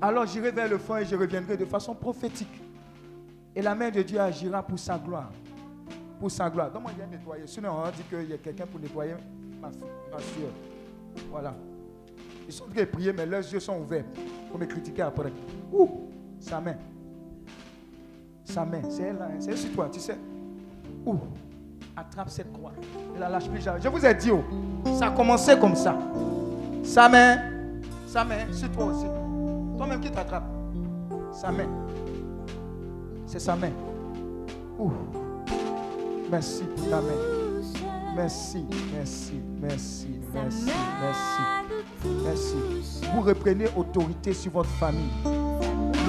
Alors 0.00 0.26
j'irai 0.26 0.50
vers 0.50 0.68
le 0.68 0.78
fond 0.78 0.96
et 0.96 1.04
je 1.04 1.14
reviendrai 1.14 1.56
de 1.56 1.64
façon 1.64 1.94
prophétique. 1.94 2.60
Et 3.54 3.60
la 3.60 3.74
main 3.74 3.90
de 3.90 4.02
Dieu 4.02 4.18
agira 4.20 4.62
pour 4.62 4.78
sa 4.78 4.96
gloire. 4.96 5.30
Pour 6.18 6.30
sa 6.30 6.48
gloire. 6.48 6.70
Comment 6.72 6.88
il 6.90 6.98
y 6.98 7.02
a 7.02 7.06
nettoyer 7.06 7.46
Sinon, 7.46 7.70
on 7.84 7.90
dit 7.90 8.02
qu'il 8.08 8.30
y 8.30 8.32
a 8.32 8.38
quelqu'un 8.38 8.66
pour 8.66 8.80
nettoyer 8.80 9.14
ma, 9.60 9.70
soeur. 9.70 10.50
Voilà. 11.30 11.54
Ils 12.46 12.52
sont 12.52 12.64
en 12.64 12.68
train 12.68 12.86
prier, 12.86 13.12
mais 13.12 13.26
leurs 13.26 13.52
yeux 13.52 13.60
sont 13.60 13.78
ouverts 13.78 14.04
pour 14.48 14.58
me 14.58 14.66
critiquer 14.66 15.02
après. 15.02 15.32
Ouh, 15.72 16.08
sa 16.38 16.60
main. 16.60 16.76
Sa 18.50 18.64
main, 18.64 18.82
c'est 18.90 19.02
elle 19.02 19.16
c'est 19.38 19.56
sur 19.56 19.72
toi, 19.72 19.88
tu 19.92 20.00
sais. 20.00 20.18
Ouh, 21.06 21.16
attrape 21.96 22.28
cette 22.30 22.52
croix. 22.52 22.72
Ne 23.14 23.20
la 23.20 23.28
lâche 23.28 23.48
plus 23.48 23.60
jamais. 23.60 23.80
Je 23.80 23.88
vous 23.88 24.04
ai 24.04 24.12
dit, 24.12 24.32
oh, 24.32 24.42
ça 24.98 25.06
a 25.06 25.10
commencé 25.12 25.56
comme 25.56 25.76
ça. 25.76 25.96
Sa 26.82 27.08
main, 27.08 27.38
sa 28.08 28.24
main, 28.24 28.52
sur 28.52 28.68
toi 28.72 28.86
aussi. 28.86 29.06
Toi-même 29.76 30.00
qui 30.00 30.10
t'attrape. 30.10 30.44
Sa 31.32 31.52
main. 31.52 31.68
C'est 33.24 33.38
sa 33.38 33.54
main. 33.54 33.70
Ouh. 34.78 34.90
Merci 36.28 36.64
pour 36.64 36.90
ta 36.90 36.96
main. 36.96 37.40
Merci, 38.16 38.66
merci, 38.92 39.40
merci, 39.60 40.08
merci, 40.32 40.72
merci, 41.00 41.76
merci. 42.24 43.06
Vous 43.14 43.20
reprenez 43.20 43.66
autorité 43.76 44.32
sur 44.34 44.50
votre 44.50 44.70
famille. 44.70 45.39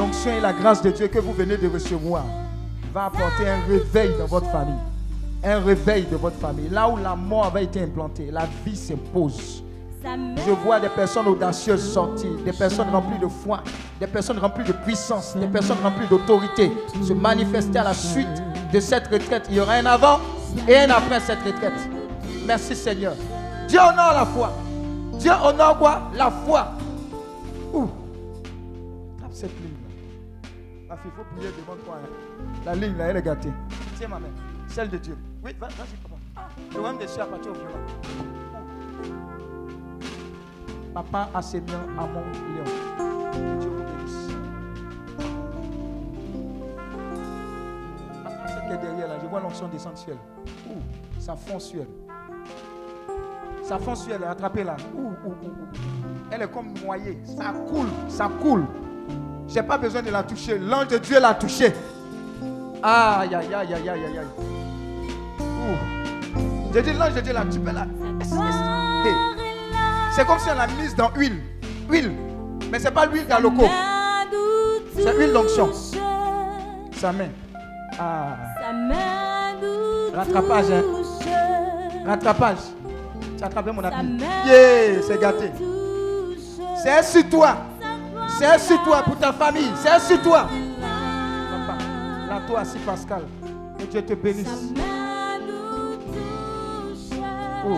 L'onction 0.01 0.31
et 0.31 0.39
la 0.41 0.51
grâce 0.51 0.81
de 0.81 0.89
Dieu 0.89 1.09
que 1.09 1.19
vous 1.19 1.31
venez 1.31 1.57
de 1.57 1.67
recevoir 1.67 2.23
va 2.91 3.05
apporter 3.05 3.47
un 3.47 3.59
réveil 3.69 4.09
dans 4.17 4.25
votre 4.25 4.49
famille. 4.49 4.79
Un 5.43 5.59
réveil 5.59 6.05
de 6.05 6.15
votre 6.15 6.37
famille. 6.37 6.69
Là 6.69 6.89
où 6.89 6.97
la 6.97 7.15
mort 7.15 7.45
avait 7.45 7.65
été 7.65 7.83
implantée, 7.83 8.31
la 8.31 8.47
vie 8.65 8.75
s'impose. 8.75 9.63
Je 10.03 10.51
vois 10.63 10.79
des 10.79 10.89
personnes 10.89 11.27
audacieuses 11.27 11.87
sortir, 11.93 12.31
des 12.43 12.51
personnes 12.51 12.89
remplies 12.89 13.19
de 13.19 13.27
foi, 13.27 13.61
des 13.99 14.07
personnes 14.07 14.39
remplies 14.39 14.63
de 14.63 14.71
puissance, 14.71 15.37
des 15.37 15.45
personnes 15.45 15.77
remplies 15.83 16.07
d'autorité 16.07 16.71
se 17.03 17.13
manifester 17.13 17.77
à 17.77 17.83
la 17.83 17.93
suite 17.93 18.41
de 18.73 18.79
cette 18.79 19.05
retraite. 19.05 19.45
Il 19.51 19.57
y 19.57 19.59
aura 19.59 19.73
un 19.73 19.85
avant 19.85 20.19
et 20.67 20.77
un 20.77 20.89
après 20.89 21.19
cette 21.19 21.43
retraite. 21.45 21.73
Merci 22.47 22.75
Seigneur. 22.75 23.13
Dieu 23.67 23.79
honore 23.79 24.13
la 24.15 24.25
foi. 24.25 24.51
Dieu 25.19 25.31
honore 25.43 25.77
quoi? 25.77 26.01
La 26.15 26.31
foi. 26.31 26.71
Ouh. 27.71 27.87
Tape 29.19 29.29
cette. 29.33 29.51
Ma 30.91 30.97
fille, 30.97 31.09
il 31.13 31.17
faut 31.17 31.23
prier 31.35 31.49
devant 31.57 31.77
toi. 31.85 31.99
hein. 32.03 32.09
La 32.65 32.75
ligne 32.75 32.97
là, 32.97 33.05
elle 33.05 33.15
est 33.17 33.21
gâtée. 33.21 33.47
Tiens 33.95 34.09
ma 34.09 34.19
main. 34.19 34.27
Celle 34.67 34.89
de 34.89 34.97
Dieu. 34.97 35.17
Oui, 35.41 35.55
va- 35.57 35.67
vas-y, 35.67 35.95
papa. 36.03 36.49
Je 36.69 36.77
vais 36.79 36.93
me 36.93 36.99
déchirer 36.99 37.21
à 37.21 37.25
partir 37.27 37.51
au 37.51 37.53
violon. 37.53 37.79
Papa 40.93 41.29
a 41.33 41.41
ses 41.41 41.61
biens 41.61 41.79
à 41.97 42.01
mon 42.07 42.19
lion. 42.19 42.65
Dieu 43.61 43.69
vous 43.69 43.83
bénisse. 43.83 44.27
Attends, 48.25 48.47
celle 48.47 48.67
qui 48.67 48.73
est 48.73 48.77
derrière 48.89 49.07
là, 49.07 49.13
je 49.21 49.27
vois 49.27 49.39
l'onction 49.39 49.69
descendre 49.69 49.95
elle. 50.09 50.71
Ouh, 50.73 50.81
ça 51.21 51.37
fond 51.37 51.57
elle. 51.79 51.87
Ça 53.63 53.79
fond 53.79 53.95
sur 53.95 54.13
elle, 54.13 54.25
attrapez-la. 54.25 54.75
Ouh, 54.93 54.99
ouh, 55.25 55.29
ouh, 55.29 55.45
ouh. 55.45 55.67
Elle 56.31 56.41
est 56.41 56.51
comme 56.51 56.73
noyée. 56.83 57.17
Ça 57.25 57.53
coule, 57.69 57.87
ça 58.09 58.29
coule. 58.41 58.65
Je 59.47 59.55
n'ai 59.55 59.63
pas 59.63 59.77
besoin 59.77 60.01
de 60.01 60.09
la 60.09 60.23
toucher. 60.23 60.57
L'ange 60.57 60.87
de 60.87 60.97
Dieu 60.97 61.19
l'a 61.19 61.33
touchée. 61.33 61.73
Aïe, 62.83 63.35
aïe, 63.35 63.53
aïe, 63.53 63.73
aïe, 63.73 63.89
aïe, 63.89 64.17
aïe. 64.17 64.27
J'ai 66.73 66.81
dit 66.81 66.93
l'ange 66.93 67.13
de 67.13 67.21
Dieu 67.21 67.33
l'a 67.33 67.43
tu 67.51 67.59
peux 67.59 67.71
la. 67.71 67.81
Hey. 67.81 69.13
C'est 70.15 70.25
comme 70.25 70.39
si 70.39 70.49
on 70.49 70.55
l'a 70.55 70.67
mise 70.67 70.95
dans 70.95 71.11
huile. 71.15 71.41
Huile. 71.89 72.11
Mais 72.71 72.79
ce 72.79 72.85
n'est 72.85 72.91
pas 72.91 73.05
l'huile 73.05 73.27
d'aloco. 73.27 73.65
C'est 74.95 75.17
huile 75.17 75.33
d'onction. 75.33 75.69
Sa 76.93 77.11
main. 77.11 77.29
Ah. 77.99 78.37
Rattrapage, 80.15 80.71
hein. 80.71 80.83
Rattrapage. 82.05 82.57
Tu 83.37 83.43
as 83.43 83.47
attrapé 83.47 83.71
mon 83.71 83.83
appui. 83.83 84.17
Yeah, 84.45 85.01
c'est 85.01 85.19
gâté. 85.19 85.51
C'est 86.81 87.03
sur 87.03 87.29
toi. 87.29 87.57
C'est 88.41 88.59
sur 88.59 88.83
toi 88.83 89.03
pour 89.03 89.15
ta 89.19 89.31
famille. 89.31 89.71
C'est 89.75 89.99
sur 89.99 90.19
toi. 90.23 90.47
Papa, 91.51 91.77
là 92.27 92.41
toi 92.47 92.61
assis 92.61 92.79
Pascal. 92.79 93.21
Que 93.77 93.83
Dieu 93.83 94.01
te 94.01 94.13
bénisse. 94.15 94.73
Oh, 97.63 97.77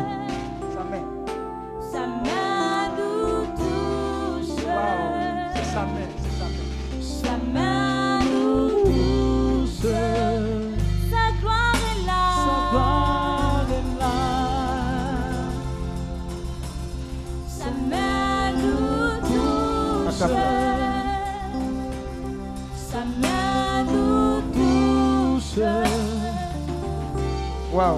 Wow. 27.73 27.97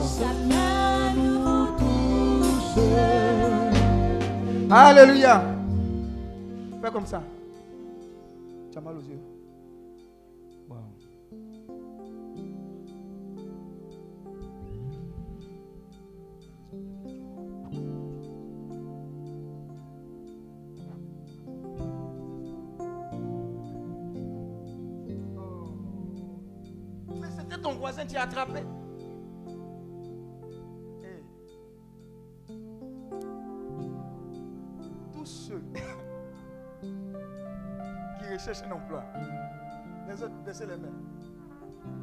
Alléluia. 4.71 5.43
Fais 6.81 6.91
comme 6.91 7.05
ça. 7.05 7.21
Tu 8.71 8.77
as 8.77 8.81
mal 8.81 8.95
aux 8.95 9.01
yeux. 9.01 9.34
Ton 27.65 27.73
voisin, 27.73 28.05
as 28.15 28.21
attrapé. 28.21 28.59
Hey. 31.03 31.23
Tous 35.11 35.25
ceux 35.25 35.63
qui 38.19 38.31
recherchent 38.31 38.61
un 38.61 38.71
emploi, 38.71 39.03
les 40.07 40.21
autres, 40.21 40.35
baissez 40.45 40.67
les 40.67 40.77
mains. 40.77 40.93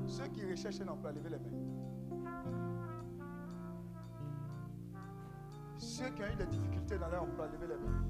Ceux 0.08 0.26
qui 0.26 0.44
recherchent 0.50 0.80
un 0.80 0.88
emploi, 0.88 1.12
levez 1.12 1.30
les 1.30 1.38
mains. 1.38 1.58
Ceux 5.78 6.10
qui 6.10 6.22
ont 6.22 6.26
eu 6.26 6.36
des 6.36 6.46
difficultés 6.46 6.98
dans 6.98 7.08
leur 7.08 7.22
emploi, 7.22 7.46
levez 7.46 7.68
les 7.68 7.76
mains. 7.76 8.02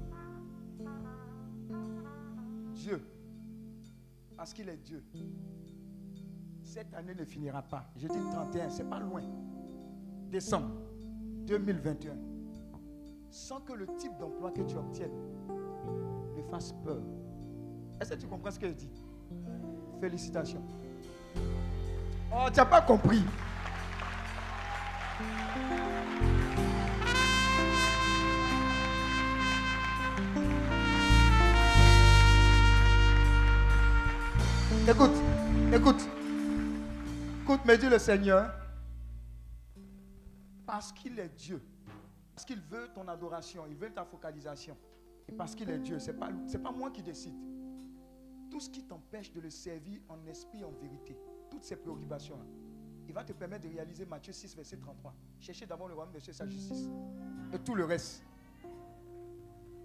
Dieu, 2.73 2.99
parce 4.35 4.53
qu'il 4.55 4.67
est 4.69 4.77
Dieu, 4.77 5.03
cette 6.73 6.93
année 6.95 7.13
ne 7.13 7.23
finira 7.23 7.61
pas. 7.61 7.85
Je 7.95 8.07
dis 8.07 8.19
31, 8.31 8.67
c'est 8.71 8.89
pas 8.89 8.99
loin. 8.99 9.21
Décembre 10.31 10.71
2021. 11.45 12.15
Sans 13.29 13.59
que 13.59 13.73
le 13.73 13.85
type 13.95 14.17
d'emploi 14.17 14.49
que 14.49 14.61
tu 14.61 14.75
obtiennes 14.75 15.11
ne 16.35 16.41
fasse 16.49 16.73
peur. 16.83 17.03
Est-ce 18.01 18.15
que 18.15 18.19
tu 18.21 18.27
comprends 18.27 18.49
ce 18.49 18.57
que 18.57 18.67
je 18.69 18.73
dis? 18.73 18.89
Félicitations. 20.01 20.63
Oh, 22.31 22.47
tu 22.51 22.57
n'as 22.57 22.65
pas 22.65 22.81
compris. 22.81 23.23
Écoute, 34.89 35.11
écoute. 35.71 36.22
Écoute, 37.43 37.65
me 37.65 37.75
dit 37.75 37.89
le 37.89 37.99
Seigneur. 37.99 38.55
Parce 40.65 40.93
qu'il 40.93 41.19
est 41.19 41.27
Dieu. 41.27 41.61
Parce 42.33 42.45
qu'il 42.45 42.61
veut 42.61 42.87
ton 42.95 43.05
adoration, 43.09 43.65
il 43.67 43.75
veut 43.75 43.91
ta 43.91 44.05
focalisation. 44.05 44.77
Et 45.27 45.33
parce 45.33 45.53
qu'il 45.53 45.69
est 45.69 45.79
Dieu, 45.79 45.99
ce 45.99 46.11
n'est 46.11 46.17
pas, 46.59 46.71
moi 46.71 46.89
qui 46.89 47.03
décide. 47.03 47.35
Tout 48.49 48.61
ce 48.61 48.69
qui 48.69 48.85
t'empêche 48.85 49.29
de 49.33 49.41
le 49.41 49.49
servir 49.49 49.99
en 50.07 50.25
esprit, 50.25 50.63
en 50.63 50.71
vérité, 50.71 51.17
toutes 51.51 51.65
ces 51.65 51.75
préoccupations-là, 51.75 52.45
il 53.09 53.13
va 53.13 53.25
te 53.25 53.33
permettre 53.33 53.67
de 53.67 53.73
réaliser 53.73 54.05
Matthieu 54.05 54.31
6, 54.31 54.55
verset 54.55 54.77
33. 54.77 55.13
Cherchez 55.41 55.65
d'abord 55.65 55.89
le 55.89 55.95
royaume 55.95 56.13
de 56.13 56.19
Dieu 56.19 56.31
sa 56.31 56.47
justice. 56.47 56.87
Et 57.51 57.59
tout 57.59 57.75
le 57.75 57.83
reste. 57.83 58.23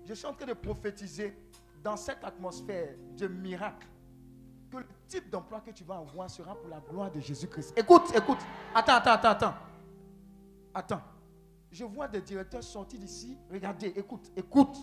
Je 0.07 0.15
suis 0.15 0.27
en 0.27 0.33
train 0.33 0.47
de 0.47 0.53
prophétiser 0.53 1.37
dans 1.83 1.97
cette 1.97 2.23
atmosphère 2.23 2.95
de 3.17 3.27
miracle 3.27 3.89
que 4.71 4.77
le 4.77 4.87
type 5.07 5.31
d'emploi 5.31 5.61
que 5.61 5.71
tu 5.71 5.85
vas 5.85 5.97
avoir 5.97 6.31
sera 6.31 6.55
pour 6.55 6.69
la 6.69 6.81
gloire 6.81 7.11
de 7.11 7.21
Jésus-Christ. 7.21 7.73
Écoute, 7.77 8.15
écoute. 8.15 8.39
Attends, 8.75 8.95
attends, 8.95 9.13
attends, 9.13 9.29
attends. 9.31 9.55
Attends. 10.75 11.03
Je 11.71 11.85
vois 11.85 12.09
des 12.09 12.21
directeurs 12.21 12.63
sortis 12.63 12.99
d'ici. 12.99 13.37
Regardez, 13.51 13.93
écoute, 13.97 14.31
écoute. 14.37 14.77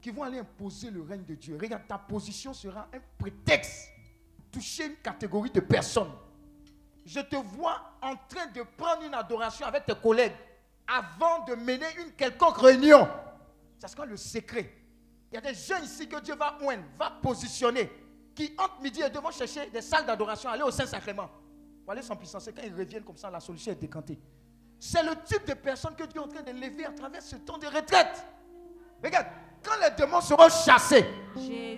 Qui 0.00 0.10
vont 0.10 0.22
aller 0.22 0.38
imposer 0.38 0.90
le 0.90 1.02
règne 1.02 1.24
de 1.24 1.34
Dieu. 1.34 1.58
Regarde, 1.60 1.82
ta 1.86 1.98
position 1.98 2.54
sera 2.54 2.88
un 2.92 3.00
prétexte. 3.18 3.88
Toucher 4.50 4.86
une 4.86 4.96
catégorie 4.96 5.50
de 5.50 5.60
personnes. 5.60 6.12
Je 7.04 7.20
te 7.20 7.36
vois 7.36 7.80
en 8.02 8.14
train 8.28 8.46
de 8.46 8.62
prendre 8.76 9.02
une 9.02 9.14
adoration 9.14 9.66
avec 9.66 9.84
tes 9.84 9.94
collègues 9.94 10.32
avant 10.86 11.44
de 11.44 11.54
mener 11.54 11.86
une 11.98 12.12
quelconque 12.12 12.58
réunion. 12.58 13.08
C'est 13.78 13.88
ce 13.88 14.02
le 14.04 14.16
secret. 14.16 14.72
Il 15.30 15.36
y 15.36 15.38
a 15.38 15.40
des 15.40 15.54
gens 15.54 15.80
ici 15.82 16.08
que 16.08 16.20
Dieu 16.20 16.34
va 16.34 16.58
va 16.98 17.10
positionner, 17.22 17.90
qui 18.34 18.54
entre 18.58 18.80
midi 18.80 19.00
et 19.02 19.10
deux 19.10 19.20
vont 19.20 19.30
chercher 19.30 19.68
des 19.70 19.82
salles 19.82 20.06
d'adoration, 20.06 20.50
aller 20.50 20.62
au 20.62 20.70
Saint-Sacrement. 20.70 21.28
Pour 21.84 21.92
aller 21.92 22.02
sans 22.02 22.16
puissance. 22.16 22.46
Et 22.48 22.52
quand 22.52 22.62
ils 22.64 22.74
reviennent 22.74 23.04
comme 23.04 23.16
ça, 23.16 23.30
la 23.30 23.40
solution 23.40 23.72
est 23.72 23.80
décantée. 23.80 24.18
C'est 24.78 25.02
le 25.02 25.12
type 25.24 25.46
de 25.46 25.54
personne 25.54 25.94
que 25.94 26.04
Dieu 26.04 26.20
est 26.20 26.24
en 26.24 26.28
train 26.28 26.42
de 26.42 26.52
lever 26.52 26.86
à 26.86 26.92
travers 26.92 27.22
ce 27.22 27.36
temps 27.36 27.58
de 27.58 27.66
retraite. 27.66 28.24
Regarde, 29.02 29.26
quand 29.62 29.74
les 29.82 29.94
démons 29.94 30.20
seront 30.20 30.48
chassés, 30.48 31.06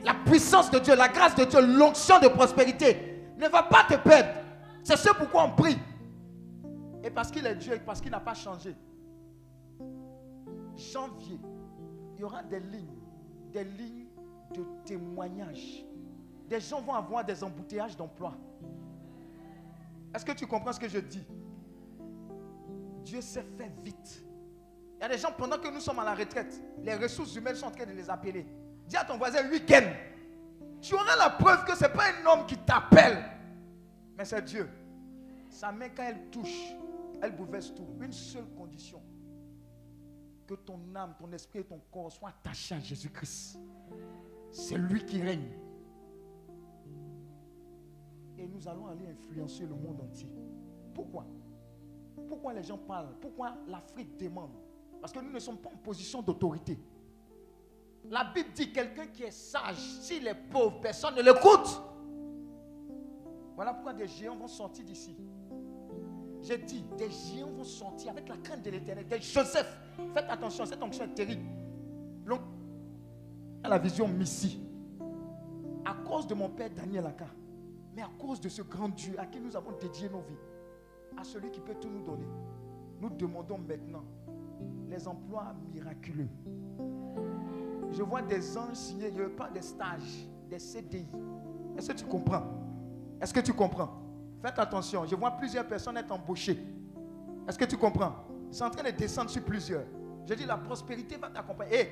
la 0.04 0.14
puissance 0.14 0.70
de 0.70 0.78
Dieu, 0.78 0.94
la 0.94 1.08
grâce 1.08 1.34
de 1.34 1.44
Dieu, 1.44 1.60
l'onction 1.60 2.20
de 2.20 2.28
prospérité 2.28 3.32
ne 3.36 3.48
va 3.48 3.64
pas 3.64 3.84
te 3.84 3.94
perdre. 3.94 4.40
C'est 4.84 4.96
ce 4.96 5.08
pourquoi 5.10 5.44
on 5.44 5.50
prie. 5.50 5.78
Et 7.02 7.10
parce 7.10 7.30
qu'il 7.30 7.46
est 7.46 7.56
Dieu 7.56 7.74
et 7.74 7.80
parce 7.80 8.00
qu'il 8.00 8.10
n'a 8.10 8.20
pas 8.20 8.34
changé. 8.34 8.76
Janvier, 10.76 11.40
il 12.14 12.20
y 12.20 12.24
aura 12.24 12.42
des 12.42 12.60
lignes, 12.60 13.00
des 13.52 13.64
lignes 13.64 14.06
de 14.54 14.64
témoignage. 14.84 15.84
Des 16.52 16.60
gens 16.60 16.82
vont 16.82 16.92
avoir 16.92 17.24
des 17.24 17.42
embouteillages 17.42 17.96
d'emploi. 17.96 18.34
Est-ce 20.14 20.22
que 20.22 20.32
tu 20.32 20.46
comprends 20.46 20.74
ce 20.74 20.78
que 20.78 20.86
je 20.86 20.98
dis? 20.98 21.26
Dieu 23.02 23.22
s'est 23.22 23.46
fait 23.56 23.72
vite. 23.82 24.22
Il 24.98 25.00
y 25.00 25.04
a 25.04 25.08
des 25.08 25.16
gens, 25.16 25.32
pendant 25.32 25.56
que 25.56 25.68
nous 25.68 25.80
sommes 25.80 26.00
à 26.00 26.04
la 26.04 26.14
retraite, 26.14 26.62
les 26.82 26.94
ressources 26.94 27.34
humaines 27.36 27.54
sont 27.54 27.68
en 27.68 27.70
train 27.70 27.86
de 27.86 27.92
les 27.92 28.10
appeler. 28.10 28.44
Dis 28.86 28.98
à 28.98 29.04
ton 29.06 29.16
voisin, 29.16 29.48
week-end. 29.48 29.94
Tu 30.82 30.92
auras 30.92 31.16
la 31.16 31.30
preuve 31.30 31.64
que 31.64 31.74
ce 31.74 31.84
n'est 31.84 31.88
pas 31.88 32.04
un 32.20 32.26
homme 32.26 32.44
qui 32.44 32.58
t'appelle, 32.58 33.24
mais 34.18 34.26
c'est 34.26 34.42
Dieu. 34.42 34.68
Sa 35.48 35.72
main, 35.72 35.88
quand 35.88 36.02
elle 36.02 36.28
touche, 36.28 36.74
elle 37.22 37.34
bouleverse 37.34 37.74
tout. 37.74 37.88
Une 37.98 38.12
seule 38.12 38.50
condition 38.54 39.00
que 40.46 40.52
ton 40.52 40.78
âme, 40.94 41.14
ton 41.18 41.32
esprit 41.32 41.60
et 41.60 41.64
ton 41.64 41.80
corps 41.90 42.12
soient 42.12 42.28
attachés 42.28 42.74
à 42.74 42.80
Jésus-Christ. 42.80 43.58
C'est 44.50 44.76
lui 44.76 45.02
qui 45.06 45.22
règne. 45.22 45.61
Et 48.42 48.48
nous 48.48 48.66
allons 48.66 48.88
aller 48.88 49.06
influencer 49.06 49.62
le 49.62 49.76
monde 49.76 50.00
entier. 50.00 50.28
Pourquoi? 50.92 51.24
Pourquoi 52.26 52.52
les 52.52 52.64
gens 52.64 52.76
parlent? 52.76 53.14
Pourquoi 53.20 53.54
l'Afrique 53.68 54.16
demande? 54.18 54.50
Parce 55.00 55.12
que 55.12 55.20
nous 55.20 55.30
ne 55.30 55.38
sommes 55.38 55.58
pas 55.58 55.70
en 55.70 55.76
position 55.76 56.22
d'autorité. 56.22 56.76
La 58.10 58.24
Bible 58.34 58.50
dit 58.52 58.72
quelqu'un 58.72 59.06
qui 59.06 59.22
est 59.22 59.30
sage, 59.30 59.76
s'il 59.76 60.26
est 60.26 60.34
pauvre, 60.34 60.80
personne 60.80 61.14
ne 61.14 61.22
l'écoute. 61.22 61.80
Voilà 63.54 63.74
pourquoi 63.74 63.92
des 63.92 64.08
géants 64.08 64.34
vont 64.34 64.48
sortir 64.48 64.84
d'ici. 64.84 65.16
J'ai 66.40 66.58
dit, 66.58 66.84
des 66.98 67.10
géants 67.10 67.52
vont 67.52 67.62
sortir 67.62 68.10
avec 68.10 68.28
la 68.28 68.36
crainte 68.38 68.64
de 68.64 68.70
l'éternel. 68.70 69.06
Des 69.06 69.20
Joseph. 69.20 69.78
Faites 70.14 70.28
attention, 70.28 70.66
cette 70.66 70.82
onction 70.82 71.04
est 71.04 71.14
terrible. 71.14 71.44
À 73.62 73.68
la 73.68 73.78
vision 73.78 74.08
Missi. 74.08 74.60
À 75.84 75.94
cause 75.94 76.26
de 76.26 76.34
mon 76.34 76.48
père 76.48 76.70
Daniel 76.70 77.06
Aka, 77.06 77.26
mais 77.94 78.02
à 78.02 78.10
cause 78.18 78.40
de 78.40 78.48
ce 78.48 78.62
grand 78.62 78.88
Dieu 78.88 79.14
à 79.18 79.26
qui 79.26 79.40
nous 79.40 79.56
avons 79.56 79.72
dédié 79.80 80.08
nos 80.08 80.20
vies, 80.20 80.38
à 81.18 81.24
celui 81.24 81.50
qui 81.50 81.60
peut 81.60 81.74
tout 81.80 81.88
nous 81.90 82.02
donner, 82.02 82.26
nous 83.00 83.10
demandons 83.10 83.58
maintenant 83.58 84.04
les 84.88 85.06
emplois 85.06 85.54
miraculeux. 85.72 86.28
Je 87.90 88.02
vois 88.02 88.22
des 88.22 88.56
anges 88.56 88.76
signés, 88.76 89.12
je 89.14 89.24
pas 89.24 89.50
des 89.50 89.62
stages, 89.62 90.26
des 90.48 90.58
CDI. 90.58 91.06
Est-ce 91.76 91.92
que 91.92 91.98
tu 91.98 92.04
comprends? 92.04 92.44
Est-ce 93.20 93.34
que 93.34 93.40
tu 93.40 93.52
comprends? 93.52 93.90
Faites 94.40 94.58
attention, 94.58 95.04
je 95.06 95.14
vois 95.14 95.30
plusieurs 95.32 95.66
personnes 95.66 95.96
être 95.96 96.10
embauchées. 96.10 96.58
Est-ce 97.46 97.58
que 97.58 97.64
tu 97.64 97.76
comprends? 97.76 98.14
C'est 98.50 98.64
en 98.64 98.70
train 98.70 98.82
de 98.84 98.96
descendre 98.96 99.30
sur 99.30 99.42
plusieurs. 99.44 99.84
Je 100.26 100.34
dis 100.34 100.44
la 100.44 100.56
prospérité 100.56 101.16
va 101.16 101.28
t'accompagner. 101.28 101.74
Hé, 101.74 101.88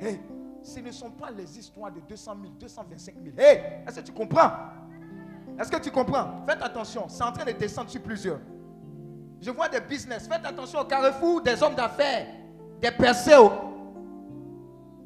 hé, 0.00 0.20
ce 0.62 0.80
ne 0.80 0.90
sont 0.90 1.10
pas 1.10 1.30
les 1.30 1.58
histoires 1.58 1.92
de 1.92 2.00
200 2.00 2.36
000, 2.42 2.54
225 2.58 3.14
000. 3.22 3.36
Hé, 3.38 3.82
est-ce 3.86 4.00
que 4.00 4.06
tu 4.06 4.12
comprends? 4.12 4.50
Est-ce 5.58 5.70
que 5.70 5.80
tu 5.80 5.90
comprends? 5.90 6.44
Faites 6.46 6.62
attention, 6.62 7.08
c'est 7.08 7.24
en 7.24 7.32
train 7.32 7.44
de 7.44 7.52
descendre 7.52 7.90
sur 7.90 8.00
plusieurs. 8.00 8.38
Je 9.40 9.50
vois 9.50 9.68
des 9.68 9.80
business. 9.80 10.28
Faites 10.28 10.44
attention 10.44 10.80
au 10.80 10.84
carrefour 10.84 11.42
des 11.42 11.62
hommes 11.62 11.74
d'affaires, 11.74 12.26
des 12.80 12.90
percées. 12.90 13.36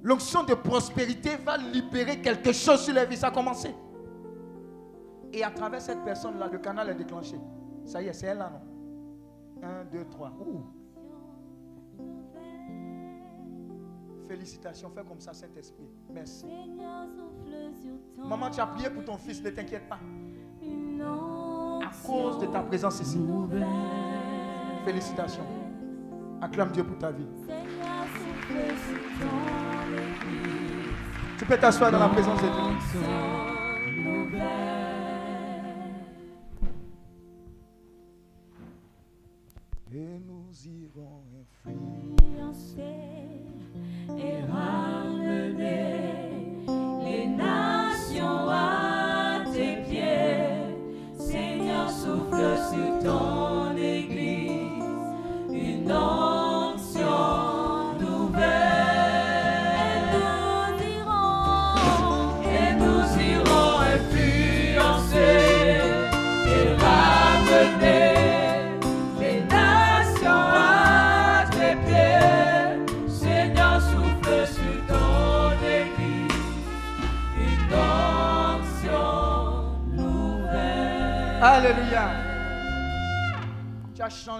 L'onction 0.02 0.42
de 0.42 0.54
prospérité 0.54 1.36
va 1.36 1.56
libérer 1.56 2.20
quelque 2.20 2.52
chose 2.52 2.82
sur 2.82 2.94
les 2.94 3.06
vies. 3.06 3.16
Ça 3.16 3.28
a 3.28 3.30
commencé. 3.30 3.74
Et 5.32 5.42
à 5.44 5.50
travers 5.50 5.80
cette 5.80 6.04
personne-là, 6.04 6.48
le 6.50 6.58
canal 6.58 6.90
est 6.90 6.94
déclenché. 6.94 7.38
Ça 7.84 8.02
y 8.02 8.08
est, 8.08 8.12
c'est 8.12 8.26
elle 8.26 8.38
là, 8.38 8.50
non? 8.50 9.66
Un, 9.66 9.84
deux, 9.84 10.04
trois. 10.06 10.32
Félicitations, 14.28 14.90
fais 14.90 15.04
comme 15.04 15.20
ça, 15.20 15.32
Saint-Esprit. 15.32 15.88
Merci. 16.10 16.46
Maman, 18.18 18.50
tu 18.50 18.60
as 18.60 18.66
prié 18.66 18.90
pour 18.90 19.04
ton 19.04 19.16
fils, 19.16 19.42
ne 19.42 19.50
t'inquiète 19.50 19.88
pas. 19.88 19.98
Cause 22.06 22.38
de 22.40 22.46
ta 22.46 22.60
présence 22.60 23.00
ici. 23.00 23.20
Félicitations. 24.84 25.46
Acclame 26.40 26.70
Dieu 26.72 26.84
pour 26.84 26.98
ta 26.98 27.10
vie. 27.10 27.26
Tu 31.38 31.44
peux 31.44 31.56
t'asseoir 31.56 31.90
dans 31.92 31.98
la 31.98 32.08
présence 32.08 32.40
de 32.40 32.46
Dieu. 32.48 32.62
et 39.94 40.18
nous 40.26 40.48
irons 40.66 41.22
influencer 41.66 42.82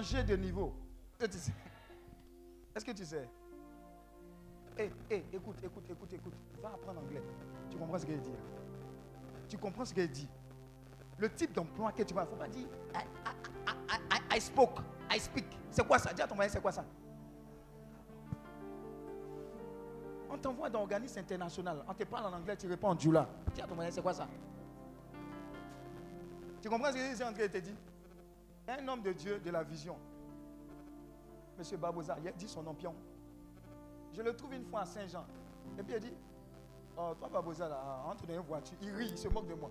Changé 0.03 0.24
de 0.24 0.36
niveau. 0.36 0.74
Est-ce 1.20 1.28
que 1.28 1.32
tu 1.32 1.38
sais 1.38 1.53
Est-ce 2.74 2.84
que 2.84 2.90
tu 2.90 3.05
sais? 3.05 3.28
Hé, 4.76 4.90
hé, 5.11 5.24
écoute, 5.32 5.57
écoute, 5.62 5.84
écoute, 5.88 6.12
écoute. 6.12 6.34
Va 6.61 6.70
apprendre 6.70 7.00
anglais. 7.00 7.22
Tu 7.70 7.76
comprends 7.76 7.98
ce 7.98 8.07
qu'il 8.07 8.20
dit 8.20 8.32
Tu 9.48 9.59
comprends 9.59 9.84
ce 9.84 9.94
qu'il 9.94 10.11
dit 10.11 10.28
Le 11.18 11.32
type 11.32 11.53
d'emploi 11.53 11.92
que 11.92 12.03
tu 12.03 12.14
vas, 12.14 12.22
il 12.22 12.24
ne 12.24 12.30
faut 12.30 12.36
pas 12.36 12.48
dire 12.48 12.66
I, 12.94 13.05
I, 14.11 14.36
I, 14.36 14.40
spoke, 14.40 14.80
I 15.11 15.20
speak. 15.20 15.46
C'est 15.70 15.86
quoi 15.86 15.98
ça? 16.00 16.12
Dis 16.12 16.22
à 16.22 16.26
ton 16.26 16.36
c'est 16.48 16.61
quoi 16.61 16.72
ça? 16.72 16.84
On 20.28 20.38
t'envoie 20.38 20.68
dans 20.68 20.80
l'organisme 20.80 21.20
international. 21.20 21.84
On 21.86 21.94
te 21.94 22.05
parle 22.05 22.34
en 22.34 22.38
anglais, 22.38 22.57
tu 22.57 22.66
réponds 22.66 22.88
en 22.88 22.98
djoula. 22.98 23.28
Dis 23.55 23.61
à 23.61 23.66
ton 23.68 23.76
c'est 23.88 24.03
quoi 24.03 24.14
ça? 24.14 24.26
Tu 26.61 26.68
comprends 26.68 26.90
ce 26.90 26.94
que 26.94 27.16
c'est 27.16 27.24
en 27.24 27.32
te 27.32 27.59
dire 27.59 27.76
Un 28.68 28.88
homme 28.88 29.02
de 29.02 29.12
Dieu 29.12 29.40
de 29.40 29.50
la 29.50 29.62
vision. 29.62 29.96
Monsieur 31.58 31.76
Barbosa, 31.76 32.16
il 32.20 32.28
a 32.28 32.32
dit 32.32 32.48
son 32.48 32.62
nom 32.62 32.74
pion. 32.74 32.94
Je 34.12 34.22
le 34.22 34.34
trouve 34.34 34.54
une 34.54 34.64
fois 34.64 34.80
à 34.80 34.86
Saint-Jean. 34.86 35.26
Et 35.78 35.82
puis 35.82 35.94
il 35.94 36.00
dit, 36.00 36.12
oh, 36.96 37.12
toi 37.18 37.28
Barbosa, 37.28 37.68
là, 37.68 38.02
entre 38.06 38.26
dans 38.26 38.34
une 38.34 38.40
voiture, 38.40 38.76
il 38.82 38.90
rit, 38.90 39.08
il 39.10 39.18
se 39.18 39.28
moque 39.28 39.48
de 39.48 39.54
moi. 39.54 39.70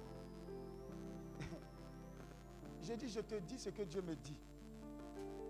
J'ai 2.81 2.97
dit, 2.97 3.09
je 3.09 3.21
te 3.21 3.35
dis 3.35 3.57
ce 3.57 3.69
que 3.69 3.83
Dieu 3.83 4.01
me 4.01 4.15
dit. 4.15 4.37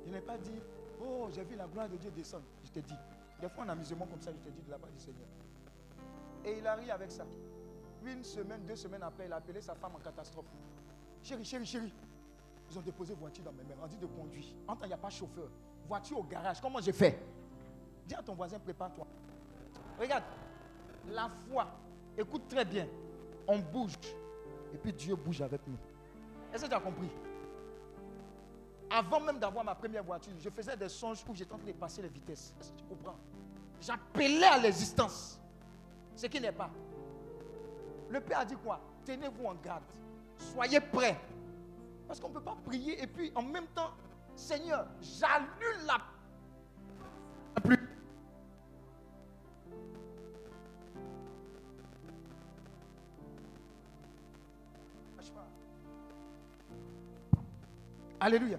Je 0.06 0.12
n'ai 0.12 0.22
pas 0.22 0.38
dit, 0.38 0.62
oh, 1.00 1.28
j'ai 1.32 1.44
vu 1.44 1.56
la 1.56 1.68
gloire 1.68 1.88
de 1.88 1.96
Dieu 1.96 2.10
descendre. 2.12 2.46
Je 2.64 2.72
te 2.72 2.80
dis. 2.80 2.96
Des 3.40 3.50
fois, 3.50 3.64
en 3.66 3.70
amusement 3.70 4.06
comme 4.06 4.22
ça, 4.22 4.32
je 4.32 4.38
te 4.38 4.50
dis 4.50 4.62
de 4.62 4.72
la 4.72 4.78
part 4.78 4.90
du 4.90 5.00
Seigneur. 5.00 5.28
Et 6.44 6.58
il 6.58 6.68
a 6.68 6.76
ri 6.76 6.90
avec 6.90 7.12
ça. 7.12 7.26
Une 8.04 8.24
semaine, 8.24 8.64
deux 8.66 8.76
semaines 8.76 9.04
après, 9.04 9.26
il 9.26 9.34
a 9.34 9.38
appelé 9.38 9.62
sa 9.62 9.76
femme 9.76 9.96
en 9.96 10.00
catastrophe. 10.00 10.46
Chérie, 11.22 11.46
chérie, 11.46 11.66
chérie. 11.66 11.94
Ils 12.72 12.80
ont 12.80 12.82
déposé 12.82 13.14
voiture 13.14 13.44
dans 13.44 13.52
mes 13.52 13.64
mains. 13.64 13.76
On 13.84 13.88
dit 13.88 13.98
de 13.98 14.06
conduire. 14.06 14.46
En 14.66 14.78
il 14.84 14.88
n'y 14.88 14.94
a 14.94 14.98
pas 14.98 15.10
chauffeur. 15.10 15.50
Voiture 15.88 16.20
au 16.20 16.24
garage. 16.24 16.62
Comment 16.62 16.80
j'ai 16.80 16.94
fait? 16.94 17.22
Dis 18.08 18.16
à 18.16 18.24
ton 18.24 18.34
voisin, 18.34 18.60
prépare-toi. 18.60 19.06
Regarde, 20.00 20.24
la 21.10 21.28
foi. 21.28 21.68
Écoute 22.18 22.48
très 22.48 22.64
bien. 22.64 22.88
On 23.46 23.60
bouge. 23.60 23.96
Et 24.74 24.78
puis 24.78 24.94
Dieu 24.94 25.16
bouge 25.16 25.42
avec 25.42 25.60
nous. 25.68 25.76
Est-ce 26.54 26.64
que 26.64 26.70
tu 26.70 26.76
as 26.76 26.80
compris? 26.80 27.10
Avant 28.90 29.20
même 29.20 29.40
d'avoir 29.40 29.66
ma 29.66 29.76
première 29.76 30.04
voiture, 30.04 30.34
je 30.40 30.50
faisais 30.50 30.78
des 30.78 30.90
songes 30.90 31.24
où 31.28 31.36
j'étais 31.36 31.54
en 31.54 31.58
train 31.58 31.68
de 31.68 31.74
passer 31.74 32.02
les 32.02 32.10
vitesses. 32.10 32.54
Est-ce 32.60 32.72
que 32.72 32.78
tu 32.78 32.86
comprends? 32.86 33.18
J'appelais 33.82 34.46
à 34.46 34.58
l'existence. 34.58 35.42
Ce 36.16 36.26
qui 36.28 36.40
n'est 36.40 36.52
pas. 36.54 36.70
Le 38.10 38.22
Père 38.22 38.40
a 38.40 38.46
dit 38.46 38.56
quoi? 38.56 38.80
Tenez-vous 39.04 39.46
en 39.46 39.56
garde. 39.56 39.84
Soyez 40.38 40.80
prêts. 40.80 41.20
Parce 42.12 42.20
qu'on 42.20 42.28
ne 42.28 42.34
peut 42.34 42.42
pas 42.42 42.58
prier 42.66 43.02
et 43.02 43.08
puis 43.08 43.32
en 43.36 43.42
même 43.42 43.68
temps, 43.68 43.92
Seigneur, 44.36 44.86
j'annule 45.00 45.86
la 45.88 45.98
plus. 47.62 47.80
Alléluia. 58.20 58.58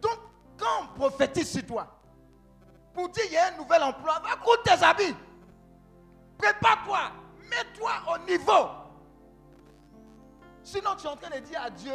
Donc, 0.00 0.18
quand 0.58 0.66
on 0.82 0.98
prophétise 0.98 1.52
sur 1.52 1.64
toi, 1.64 1.86
pour 2.92 3.08
dire 3.10 3.22
il 3.28 3.34
y 3.34 3.36
a 3.36 3.54
un 3.54 3.56
nouvel 3.56 3.84
emploi, 3.84 4.18
va 4.18 4.34
coudre 4.34 4.64
tes 4.64 4.84
habits. 4.84 5.14
Prépare-toi. 6.38 7.12
Mets-toi 7.48 7.92
au 8.12 8.18
niveau. 8.28 8.68
Sinon, 10.64 10.96
tu 10.96 11.06
es 11.06 11.10
en 11.10 11.16
train 11.16 11.38
de 11.38 11.44
dire 11.44 11.62
à 11.62 11.70
Dieu, 11.70 11.94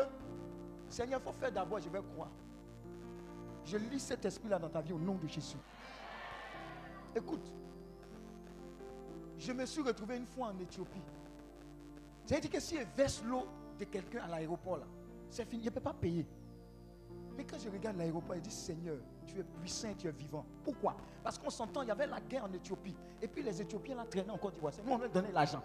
Seigneur, 0.89 1.19
il 1.19 1.23
faut 1.23 1.31
faire 1.31 1.51
d'abord, 1.51 1.79
je 1.79 1.89
vais 1.89 2.01
croire. 2.13 2.31
Je 3.65 3.77
lis 3.77 3.99
cet 3.99 4.25
esprit-là 4.25 4.57
dans 4.57 4.69
ta 4.69 4.81
vie 4.81 4.93
au 4.93 4.99
nom 4.99 5.15
de 5.15 5.27
Jésus. 5.27 5.57
Écoute, 7.15 7.51
je 9.37 9.51
me 9.51 9.65
suis 9.65 9.81
retrouvé 9.81 10.17
une 10.17 10.25
fois 10.25 10.47
en 10.47 10.59
Éthiopie. 10.59 11.01
C'est-à-dire 12.25 12.49
que 12.49 12.59
si 12.59 12.77
je 12.77 12.83
verse 12.95 13.23
l'eau 13.23 13.47
de 13.77 13.85
quelqu'un 13.85 14.23
à 14.23 14.27
l'aéroport, 14.27 14.79
c'est 15.29 15.45
fini, 15.45 15.63
je 15.63 15.69
ne 15.69 15.73
peux 15.73 15.81
pas 15.81 15.93
payer. 15.93 16.25
Mais 17.37 17.45
quand 17.45 17.57
je 17.57 17.69
regarde 17.69 17.97
l'aéroport, 17.97 18.35
je 18.35 18.41
dis 18.41 18.51
Seigneur, 18.51 18.97
tu 19.25 19.39
es 19.39 19.43
puissant, 19.43 19.93
tu 19.97 20.07
es 20.07 20.11
vivant. 20.11 20.45
Pourquoi? 20.63 20.97
Parce 21.23 21.37
qu'on 21.37 21.49
s'entend, 21.49 21.83
il 21.83 21.87
y 21.87 21.91
avait 21.91 22.07
la 22.07 22.19
guerre 22.19 22.45
en 22.45 22.53
Éthiopie. 22.53 22.95
Et 23.21 23.27
puis 23.27 23.43
les 23.43 23.61
Éthiopiens 23.61 23.95
là 23.95 24.05
traînaient 24.05 24.31
en 24.31 24.37
Côte 24.37 24.55
d'Ivoire. 24.55 24.73
Nous, 24.83 24.91
on 24.91 24.97
va 24.97 25.07
donner 25.07 25.31
l'argent. 25.31 25.63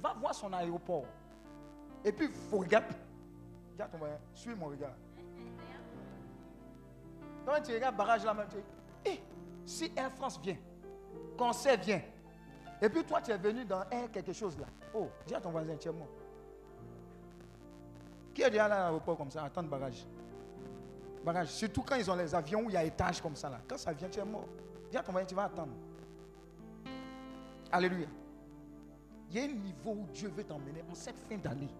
Va 0.00 0.14
voir 0.14 0.34
son 0.34 0.52
aéroport. 0.52 1.04
Et 2.04 2.12
puis, 2.12 2.26
il 2.26 2.32
faut 2.32 2.58
regarder. 2.58 2.94
Dis 3.76 3.82
ton 3.90 3.98
voisin, 3.98 4.18
suis 4.34 4.54
mon 4.54 4.66
regard. 4.66 4.94
Quand 7.44 7.60
tu 7.62 7.72
regardes 7.72 7.96
barrage 7.96 8.24
là, 8.24 8.34
même, 8.34 8.46
tu 8.48 8.56
dis, 8.56 8.62
eh, 9.04 9.20
si 9.64 9.92
Air 9.96 10.12
France 10.12 10.40
vient, 10.40 10.56
Conseil 11.36 11.76
vient, 11.78 12.02
et 12.80 12.88
puis 12.88 13.04
toi, 13.04 13.20
tu 13.20 13.30
es 13.30 13.38
venu 13.38 13.64
dans 13.64 13.88
Air 13.90 14.10
quelque 14.10 14.32
chose 14.32 14.58
là. 14.58 14.66
Oh, 14.92 15.08
dis 15.26 15.34
à 15.34 15.40
ton 15.40 15.50
voisin, 15.50 15.76
tu 15.76 15.88
es 15.88 15.92
mort. 15.92 16.08
Qui 18.34 18.42
est 18.42 18.50
déjà 18.50 18.66
là 18.66 18.74
à 18.74 18.78
l'aéroport 18.84 19.16
comme 19.16 19.30
ça, 19.30 19.44
attendre 19.44 19.68
barrage? 19.68 20.06
Barrage. 21.24 21.48
Surtout 21.48 21.82
quand 21.82 21.96
ils 21.96 22.10
ont 22.10 22.16
les 22.16 22.34
avions 22.34 22.60
où 22.62 22.70
il 22.70 22.72
y 22.72 22.76
a 22.76 22.84
étage 22.84 23.20
comme 23.20 23.36
ça 23.36 23.48
là. 23.48 23.60
Quand 23.68 23.78
ça 23.78 23.92
vient, 23.92 24.08
tu 24.08 24.18
es 24.18 24.24
mort. 24.24 24.48
Dis 24.90 24.96
à 24.96 25.02
ton 25.02 25.12
voisin, 25.12 25.26
tu 25.26 25.34
vas 25.34 25.44
attendre. 25.44 25.72
Alléluia. 27.70 28.08
Il 29.30 29.36
y 29.36 29.40
a 29.40 29.44
un 29.44 29.54
niveau 29.54 29.92
où 29.92 30.06
Dieu 30.12 30.28
veut 30.28 30.44
t'emmener 30.44 30.82
en 30.90 30.94
cette 30.94 31.18
fin 31.20 31.36
d'année. 31.36 31.70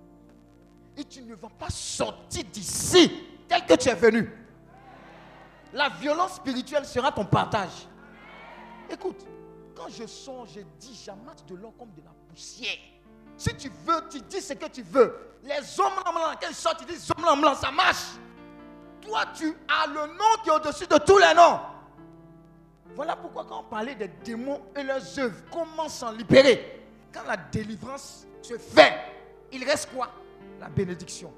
Et 0.97 1.05
tu 1.05 1.23
ne 1.23 1.35
vas 1.35 1.49
pas 1.49 1.71
sortir 1.71 2.45
d'ici 2.53 3.11
tel 3.49 3.65
que 3.67 3.75
tu 3.75 3.89
es 3.89 3.95
venu. 3.95 4.31
La 5.73 5.89
violence 5.89 6.35
spirituelle 6.35 6.85
sera 6.85 7.11
ton 7.11 7.25
partage. 7.25 7.89
Écoute, 8.91 9.27
quand 9.75 9.89
je 9.89 10.07
sors, 10.07 10.47
je 10.47 10.61
dis, 10.79 11.01
j'amasse 11.05 11.45
de 11.47 11.55
l'or 11.55 11.73
comme 11.79 11.93
de 11.97 12.03
la 12.03 12.11
poussière. 12.29 12.77
Si 13.37 13.57
tu 13.57 13.71
veux, 13.87 14.09
tu 14.11 14.21
dis 14.21 14.41
ce 14.41 14.53
que 14.53 14.67
tu 14.67 14.83
veux. 14.83 15.17
Les 15.43 15.81
hommes 15.81 15.95
là, 16.05 16.37
quand 16.41 16.49
ils 16.49 16.55
sortent, 16.55 16.83
ils 16.83 16.87
disent 16.87 17.11
hommes 17.27 17.43
là, 17.43 17.55
ça 17.55 17.71
marche. 17.71 18.13
Toi, 19.01 19.25
tu 19.35 19.57
as 19.69 19.87
le 19.89 20.07
nom 20.09 20.43
qui 20.43 20.51
est 20.51 20.53
au-dessus 20.53 20.87
de 20.87 20.99
tous 20.99 21.19
les 21.19 21.35
noms. 21.35 21.59
Voilà 22.95 23.17
pourquoi 23.17 23.45
quand 23.47 23.61
on 23.61 23.65
parlait 23.65 23.95
des 23.95 24.09
démons 24.09 24.61
et 24.77 24.83
leurs 24.83 25.19
œuvres, 25.19 25.43
comment 25.51 25.89
s'en 25.89 26.13
libérer? 26.13 26.87
Quand 27.13 27.25
la 27.27 27.37
délivrance 27.37 28.27
se 28.43 28.59
fait, 28.59 28.95
il 29.51 29.65
reste 29.65 29.89
quoi? 29.95 30.11
La 30.63 30.69
bénédiction. 30.69 31.33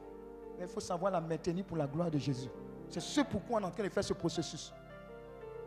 Mais 0.58 0.66
il 0.66 0.68
faut 0.68 0.80
savoir 0.80 1.10
la 1.10 1.18
maintenir 1.18 1.64
pour 1.64 1.78
la 1.78 1.86
gloire 1.86 2.10
de 2.10 2.18
Jésus. 2.18 2.50
C'est 2.90 3.00
ce 3.00 3.22
pourquoi 3.22 3.58
on 3.58 3.62
est 3.62 3.64
en 3.64 3.70
train 3.70 3.82
de 3.82 3.88
faire 3.88 4.04
ce 4.04 4.12
processus. 4.12 4.70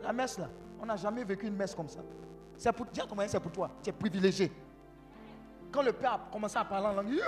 La 0.00 0.12
messe 0.12 0.38
là, 0.38 0.48
on 0.80 0.86
n'a 0.86 0.94
jamais 0.94 1.24
vécu 1.24 1.48
une 1.48 1.56
messe 1.56 1.74
comme 1.74 1.88
ça. 1.88 1.98
C'est 2.56 2.72
pour 2.72 2.86
dire 2.86 3.08
comment 3.08 3.24
c'est 3.26 3.40
pour 3.40 3.50
toi. 3.50 3.68
Tu 3.82 3.90
es 3.90 3.92
privilégié. 3.92 4.52
Quand 5.72 5.82
le 5.82 5.92
Père 5.92 6.12
a 6.12 6.28
commencé 6.30 6.56
à 6.56 6.64
parler 6.64 6.86
en 6.86 7.02
langue, 7.02 7.20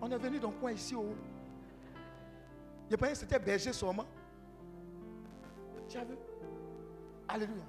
on 0.00 0.10
est 0.10 0.16
venu 0.18 0.40
dans 0.40 0.50
coin 0.50 0.72
ici 0.72 0.94
au. 0.94 1.14
Il 2.90 2.96
pensé 2.96 3.12
que 3.12 3.18
c'était 3.18 3.38
berger 3.38 3.74
seulement. 3.74 4.06
Tu 5.90 5.98
as 5.98 6.04
vu 6.04 6.14
Alléluia. 7.28 7.64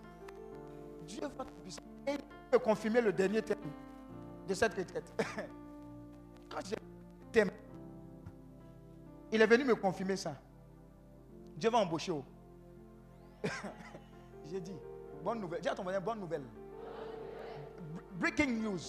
Dieu 1.05 1.27
va 1.37 1.45
te 2.51 2.57
confirmer 2.57 3.01
le 3.01 3.11
dernier 3.11 3.41
terme 3.41 3.59
de 4.47 4.53
cette 4.53 4.73
retraite. 4.75 5.11
J'ai 7.33 7.45
il 9.31 9.41
est 9.41 9.47
venu 9.47 9.63
me 9.63 9.75
confirmer 9.75 10.15
ça. 10.15 10.35
Dieu 11.55 11.69
va 11.69 11.77
embaucher. 11.79 12.13
J'ai 14.49 14.59
dit, 14.59 14.75
bonne 15.23 15.39
nouvelle. 15.39 15.61
Ton 15.61 15.83
voisin, 15.83 15.99
bonne 15.99 16.19
nouvelle. 16.19 16.43
Breaking 18.13 18.61
news. 18.61 18.79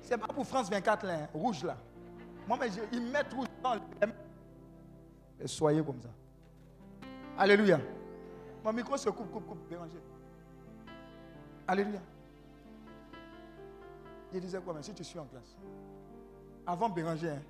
C'est 0.00 0.18
pas 0.18 0.28
pour 0.28 0.46
France 0.46 0.70
24, 0.70 1.06
là, 1.06 1.14
hein, 1.14 1.28
rouge 1.34 1.62
là. 1.64 1.76
Moi, 2.46 2.58
mais 2.60 2.68
ils 2.92 3.02
mettent 3.02 3.32
rouge 3.32 3.48
dans 3.62 3.74
le. 3.74 3.80
Et 5.40 5.46
soyez 5.46 5.82
comme 5.82 6.00
ça. 6.00 6.10
Alléluia. 7.36 7.80
Mon 8.64 8.72
micro 8.72 8.96
se 8.96 9.10
coupe, 9.10 9.30
coupe, 9.30 9.46
coupe, 9.46 9.68
Béranger. 9.68 10.00
Alléluia. 11.66 12.00
Il 14.32 14.40
disait 14.40 14.60
quoi, 14.60 14.74
mais 14.74 14.82
si 14.82 14.92
tu 14.94 15.04
suis 15.04 15.18
en 15.18 15.26
classe 15.26 15.56
Avant 16.66 16.88
Béranger, 16.88 17.30
hein. 17.30 17.42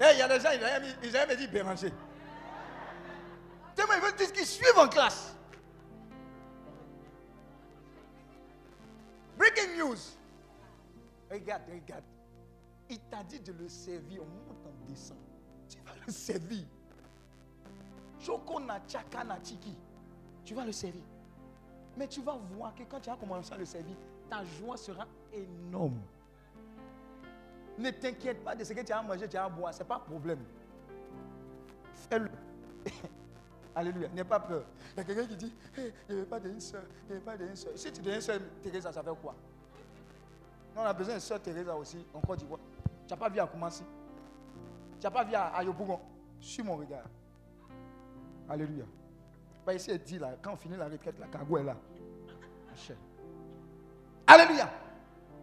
Il 0.00 0.18
y 0.18 0.22
a 0.22 0.28
des 0.28 0.40
gens, 0.40 0.50
ils 1.02 1.16
avaient 1.16 1.36
dit 1.36 1.46
Béranger. 1.46 1.92
Tellement 3.74 3.94
ils 3.94 4.02
veulent 4.02 4.16
dire 4.16 4.32
qu'ils 4.32 4.46
suivent 4.46 4.78
en 4.78 4.88
classe. 4.88 5.34
Breaking 9.38 9.76
news. 9.78 9.96
Regarde, 11.30 11.62
regarde. 11.72 12.04
Il 12.90 12.98
t'a 13.00 13.22
dit 13.22 13.40
de 13.40 13.52
le 13.52 13.68
servir. 13.68 14.22
On 14.22 14.26
monte 14.26 14.66
en 14.66 14.86
descend. 14.88 15.18
Tu 15.68 15.78
vas 15.78 15.92
le 16.04 16.12
servir. 16.12 16.66
Choko 18.18 18.60
na 18.60 18.80
chaka 18.86 19.24
na 19.24 19.38
chiki. 19.42 19.76
Tu 20.44 20.54
vas 20.54 20.64
le 20.64 20.72
servir. 20.72 21.02
Mais 21.96 22.08
tu 22.08 22.22
vas 22.22 22.36
voir 22.56 22.74
que 22.74 22.82
quand 22.84 23.00
tu 23.00 23.08
vas 23.08 23.16
commencer 23.16 23.52
à 23.52 23.56
le 23.56 23.64
servir, 23.64 23.96
ta 24.28 24.44
joie 24.44 24.76
sera 24.76 25.06
énorme. 25.32 26.00
Ne 27.78 27.90
t'inquiète 27.90 28.44
pas 28.44 28.54
de 28.54 28.64
ce 28.64 28.72
que 28.72 28.80
tu 28.80 28.92
as 28.92 28.98
à 28.98 29.02
manger, 29.02 29.28
tu 29.28 29.36
as 29.36 29.44
à 29.44 29.48
boire. 29.48 29.72
Ce 29.72 29.80
n'est 29.80 29.84
pas 29.84 29.96
un 29.96 30.00
problème. 30.00 30.40
Fais-le. 32.08 32.30
Alléluia. 33.74 34.08
N'aie 34.08 34.24
pas 34.24 34.40
peur. 34.40 34.64
Il 34.92 34.98
y 34.98 35.00
a 35.00 35.04
quelqu'un 35.04 35.26
qui 35.26 35.36
dit 35.36 35.54
hey, 35.76 35.92
n'y 36.08 36.16
avait 36.16 36.26
pas 36.26 36.40
d'une 36.40 36.60
soeur. 36.60 36.82
N'y 37.08 37.16
avait 37.16 37.24
pas 37.24 37.56
soeur. 37.56 37.72
Si 37.76 37.90
tu 37.92 38.02
deviens 38.02 38.20
soeur 38.20 38.40
Thérèse, 38.62 38.82
ça 38.82 39.02
fait 39.02 39.10
quoi? 39.22 39.34
On 40.76 40.82
a 40.82 40.92
besoin 40.92 41.14
de 41.14 41.20
soeur 41.20 41.40
Thérèse 41.40 41.68
aussi, 41.68 42.04
en 42.12 42.20
Côte 42.20 42.40
d'Ivoire. 42.40 42.60
Tu 43.06 43.12
n'as 43.12 43.18
pas 43.18 43.28
vu 43.28 43.40
à 43.40 43.46
commencer. 43.46 43.84
Tu 45.00 45.06
n'as 45.06 45.10
pas 45.10 45.24
vu 45.24 45.34
à 45.34 45.62
Yopougon. 45.64 46.00
Suis 46.40 46.62
mon 46.62 46.76
regard. 46.76 47.04
Alléluia. 48.48 48.84
Bah, 49.64 49.74
ici, 49.74 49.90
elle 49.90 50.02
dit 50.02 50.18
là, 50.18 50.34
quand 50.42 50.52
on 50.52 50.56
finit 50.56 50.76
la 50.76 50.88
retraite, 50.88 51.18
la 51.18 51.26
cargo 51.26 51.58
est 51.58 51.64
là. 51.64 51.76
Alléluia. 54.26 54.68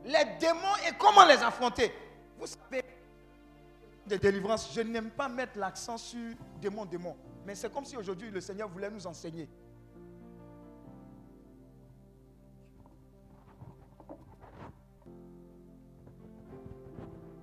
Les 0.05 0.25
démons 0.39 0.75
et 0.87 0.95
comment 0.97 1.25
les 1.25 1.41
affronter? 1.43 1.91
Vous 2.39 2.47
savez, 2.47 2.83
de 4.07 4.15
délivrance, 4.15 4.73
je 4.73 4.81
n'aime 4.81 5.11
pas 5.11 5.27
mettre 5.27 5.57
l'accent 5.57 5.97
sur 5.97 6.35
démon, 6.59 6.85
démon. 6.85 7.15
Mais 7.45 7.53
c'est 7.53 7.71
comme 7.71 7.85
si 7.85 7.97
aujourd'hui 7.97 8.31
le 8.31 8.41
Seigneur 8.41 8.69
voulait 8.69 8.89
nous 8.89 9.05
enseigner. 9.05 9.47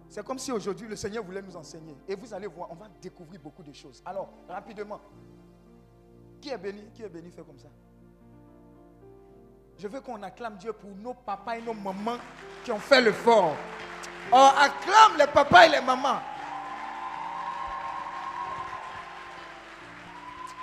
C'est 0.09 0.25
comme 0.25 0.39
si 0.39 0.51
aujourd'hui 0.51 0.89
le 0.89 0.97
Seigneur 0.97 1.23
voulait 1.23 1.43
nous 1.43 1.57
enseigner. 1.57 1.95
Et 2.09 2.15
vous 2.15 2.33
allez 2.33 2.47
voir, 2.47 2.71
on 2.71 2.75
va 2.75 2.89
découvrir 3.03 3.39
beaucoup 3.39 3.63
de 3.63 3.73
choses. 3.73 4.03
Alors, 4.07 4.33
rapidement, 4.49 4.99
qui 6.41 6.49
est 6.49 6.57
béni? 6.57 6.91
Qui 6.95 7.03
est 7.03 7.09
béni? 7.11 7.31
Fait 7.31 7.45
comme 7.45 7.59
ça 7.59 7.69
Je 9.79 9.89
veux 9.89 10.01
qu'on 10.01 10.23
acclame 10.23 10.57
Dieu 10.57 10.73
pour 10.73 10.91
nos 10.97 11.13
papas 11.13 11.57
et 11.59 11.63
nos 11.63 11.75
mamans 11.75 12.17
qui 12.65 12.73
ont 12.73 12.79
fait 12.79 13.01
l'effort. 13.03 13.55
On 14.33 14.39
acclame 14.57 15.19
les 15.19 15.27
papas 15.27 15.67
et 15.67 15.69
les 15.69 15.81
mamans. 15.83 16.21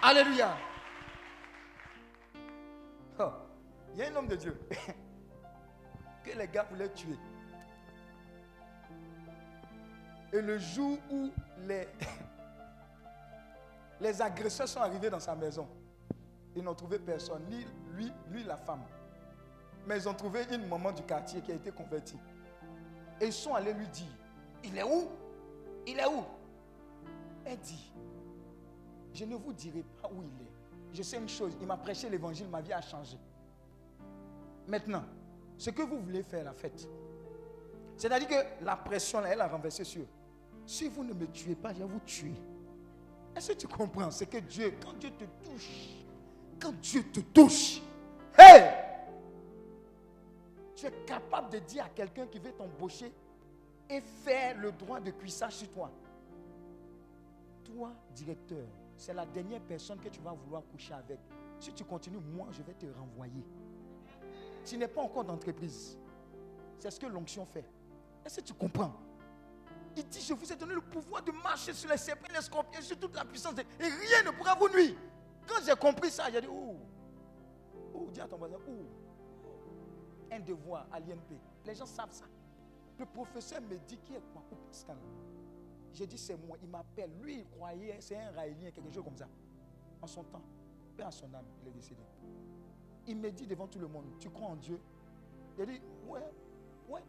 Alléluia. 0.02 0.58
Oh, 3.20 3.32
Il 3.94 4.00
y 4.00 4.04
a 4.04 4.10
un 4.10 4.16
homme 4.16 4.28
de 4.28 4.36
Dieu 4.36 4.60
que 6.24 6.38
les 6.38 6.48
gars 6.48 6.66
voulaient 6.70 6.92
tuer. 6.92 7.18
Et 10.34 10.42
le 10.42 10.58
jour 10.58 10.98
où 11.12 11.30
les, 11.60 11.88
les 14.02 14.22
agresseurs 14.22 14.68
sont 14.68 14.82
arrivés 14.82 15.12
dans 15.12 15.20
sa 15.20 15.36
maison, 15.36 15.70
ils 16.56 16.64
n'ont 16.64 16.74
trouvé 16.74 16.98
personne, 16.98 17.44
ni 17.48 17.64
lui, 17.92 18.12
ni 18.32 18.44
la 18.44 18.58
femme. 18.58 18.84
Mais 19.86 19.98
ils 19.98 20.08
ont 20.08 20.14
trouvé 20.14 20.46
une 20.52 20.68
maman 20.68 20.92
du 20.92 21.04
quartier 21.04 21.42
qui 21.42 21.52
a 21.52 21.56
été 21.56 21.72
convertie. 21.72 22.18
Et 23.20 23.26
ils 23.28 23.34
sont 23.34 23.54
allés 23.54 23.74
lui 23.74 23.88
dire, 23.88 24.08
il 24.64 24.78
est 24.78 24.84
où? 24.84 25.08
Il 25.86 26.00
est 26.00 26.08
où 26.08 26.24
Elle 27.46 27.60
dit, 27.60 27.92
je 29.14 29.26
ne 29.26 29.36
vous 29.36 29.54
dirai 29.54 29.84
pas 30.02 30.10
où 30.10 30.22
il 30.22 30.46
est. 30.46 30.52
Je 30.94 31.02
sais 31.04 31.18
une 31.18 31.30
chose, 31.30 31.58
il 31.60 31.68
m'a 31.68 31.78
prêché 31.78 32.10
l'évangile, 32.10 32.48
ma 32.48 32.62
vie 32.62 32.74
a 32.74 32.82
changé. 32.82 33.18
Maintenant, 34.68 35.04
ce 35.58 35.70
que 35.70 35.82
vous 35.82 36.00
voulez 36.00 36.24
faire, 36.24 36.46
la 36.46 36.54
fête, 36.54 36.88
c'est-à-dire 37.98 38.28
que 38.28 38.64
la 38.66 38.76
pression, 38.76 39.24
elle 39.26 39.42
a 39.42 39.48
renversé 39.48 39.84
sur. 39.84 40.04
Si 40.66 40.88
vous 40.88 41.04
ne 41.04 41.14
me 41.14 41.28
tuez 41.28 41.56
pas, 41.56 41.74
je 41.74 41.80
vais 41.80 41.86
vous 41.86 42.00
tuer. 42.06 42.34
Est-ce 43.36 43.52
que 43.52 43.58
tu 43.58 43.68
comprends 43.68 44.12
C'est 44.12 44.26
que 44.26 44.38
Dieu, 44.38 44.74
quand 44.82 44.94
Dieu 44.98 45.12
te 45.12 45.26
touche, 45.46 45.90
quand 46.60 46.74
Dieu 46.82 47.04
te 47.12 47.20
touche, 47.20 47.82
hey, 48.38 48.83
tu 50.76 50.86
es 50.86 50.92
capable 51.06 51.50
de 51.50 51.60
dire 51.60 51.86
à 51.86 51.90
quelqu'un 51.90 52.28
qui 52.28 52.40
veut 52.40 52.52
t'embaucher 52.52 53.14
et 53.90 54.02
faire 54.02 54.58
le 54.58 54.72
droit 54.72 55.00
de 55.00 55.12
cuissage 55.12 55.54
sur 55.54 55.70
toi. 55.70 55.92
Toi, 57.64 57.92
directeur, 58.14 58.66
c'est 58.98 59.14
la 59.14 59.26
dernière 59.26 59.62
personne 59.62 60.00
que 60.00 60.10
tu 60.10 60.22
vas 60.22 60.32
vouloir 60.32 60.64
coucher 60.72 60.94
avec. 60.94 61.20
Si 61.60 61.74
tu 61.74 61.84
continues, 61.84 62.20
moi, 62.20 62.48
je 62.52 62.62
vais 62.62 62.74
te 62.74 62.86
renvoyer. 62.86 63.46
Tu 64.66 64.78
n'es 64.78 64.88
pas 64.88 65.02
encore 65.02 65.24
d'entreprise. 65.24 65.98
C'est 66.80 66.92
ce 66.92 67.00
que 67.00 67.06
l'onction 67.06 67.46
fait. 67.46 67.66
Est-ce 68.26 68.42
que 68.42 68.46
tu 68.46 68.54
comprends? 68.54 68.94
Il 69.96 70.08
dit, 70.08 70.22
je 70.22 70.34
vous 70.34 70.52
ai 70.52 70.56
donné 70.56 70.74
le 70.74 70.82
pouvoir 70.82 71.22
de 71.22 71.32
marcher 71.32 71.74
sur 71.74 71.90
les 71.90 71.98
serpents, 71.98 72.28
les 72.34 72.42
scorpions, 72.42 72.82
sur 72.82 72.98
toute 72.98 73.16
la 73.16 73.24
puissance. 73.26 73.54
Et 73.58 73.84
rien 73.84 74.24
ne 74.26 74.32
pourra 74.32 74.56
vous 74.56 74.70
nuire. 74.70 74.96
Quand 75.48 75.62
j'ai 75.66 75.76
compris 75.76 76.10
ça, 76.10 76.32
j'ai 76.32 76.42
dit, 76.42 76.48
ouh, 76.48 76.78
ouh, 77.94 78.10
dis 78.12 78.22
à 78.22 78.28
ton 78.28 78.38
voisin, 78.38 78.56
ouh, 78.68 78.83
un 80.34 80.40
devoir 80.40 80.88
à 80.92 81.00
l'INP. 81.00 81.38
Les 81.66 81.76
gens 81.76 81.86
savent 81.86 82.12
ça. 82.12 82.26
Le 83.00 83.06
professeur 83.06 83.62
me 83.62 83.78
dit 83.78 83.98
qui 83.98 84.14
est 84.14 84.22
Kwaku 84.32 84.56
Pascal. 84.68 84.98
J'ai 85.94 86.08
dit, 86.08 86.18
c'est 86.18 86.36
moi. 86.36 86.58
Il 86.62 86.70
m'appelle. 86.70 87.12
Lui, 87.22 87.40
il 87.40 87.46
croyait, 87.48 87.98
c'est 88.00 88.18
un 88.18 88.32
raélien, 88.32 88.72
quelque 88.72 88.92
chose 88.92 89.04
comme 89.04 89.18
ça. 89.18 89.28
En 90.02 90.08
son 90.08 90.24
temps, 90.24 90.42
paix 90.98 91.04
à 91.04 91.12
son 91.12 91.34
âme, 91.34 91.46
il 91.62 91.70
est 91.70 91.72
décédé. 91.72 92.02
Il 93.08 93.18
me 93.18 93.32
dit 93.32 93.48
devant 93.48 93.68
tout 93.68 93.80
le 93.80 93.88
monde, 93.88 94.06
tu 94.20 94.30
crois 94.30 94.48
en 94.48 94.56
Dieu? 94.56 94.80
J'ai 95.58 95.66
dit, 95.66 95.82
ouais, 96.08 96.32
ouais. 96.90 97.04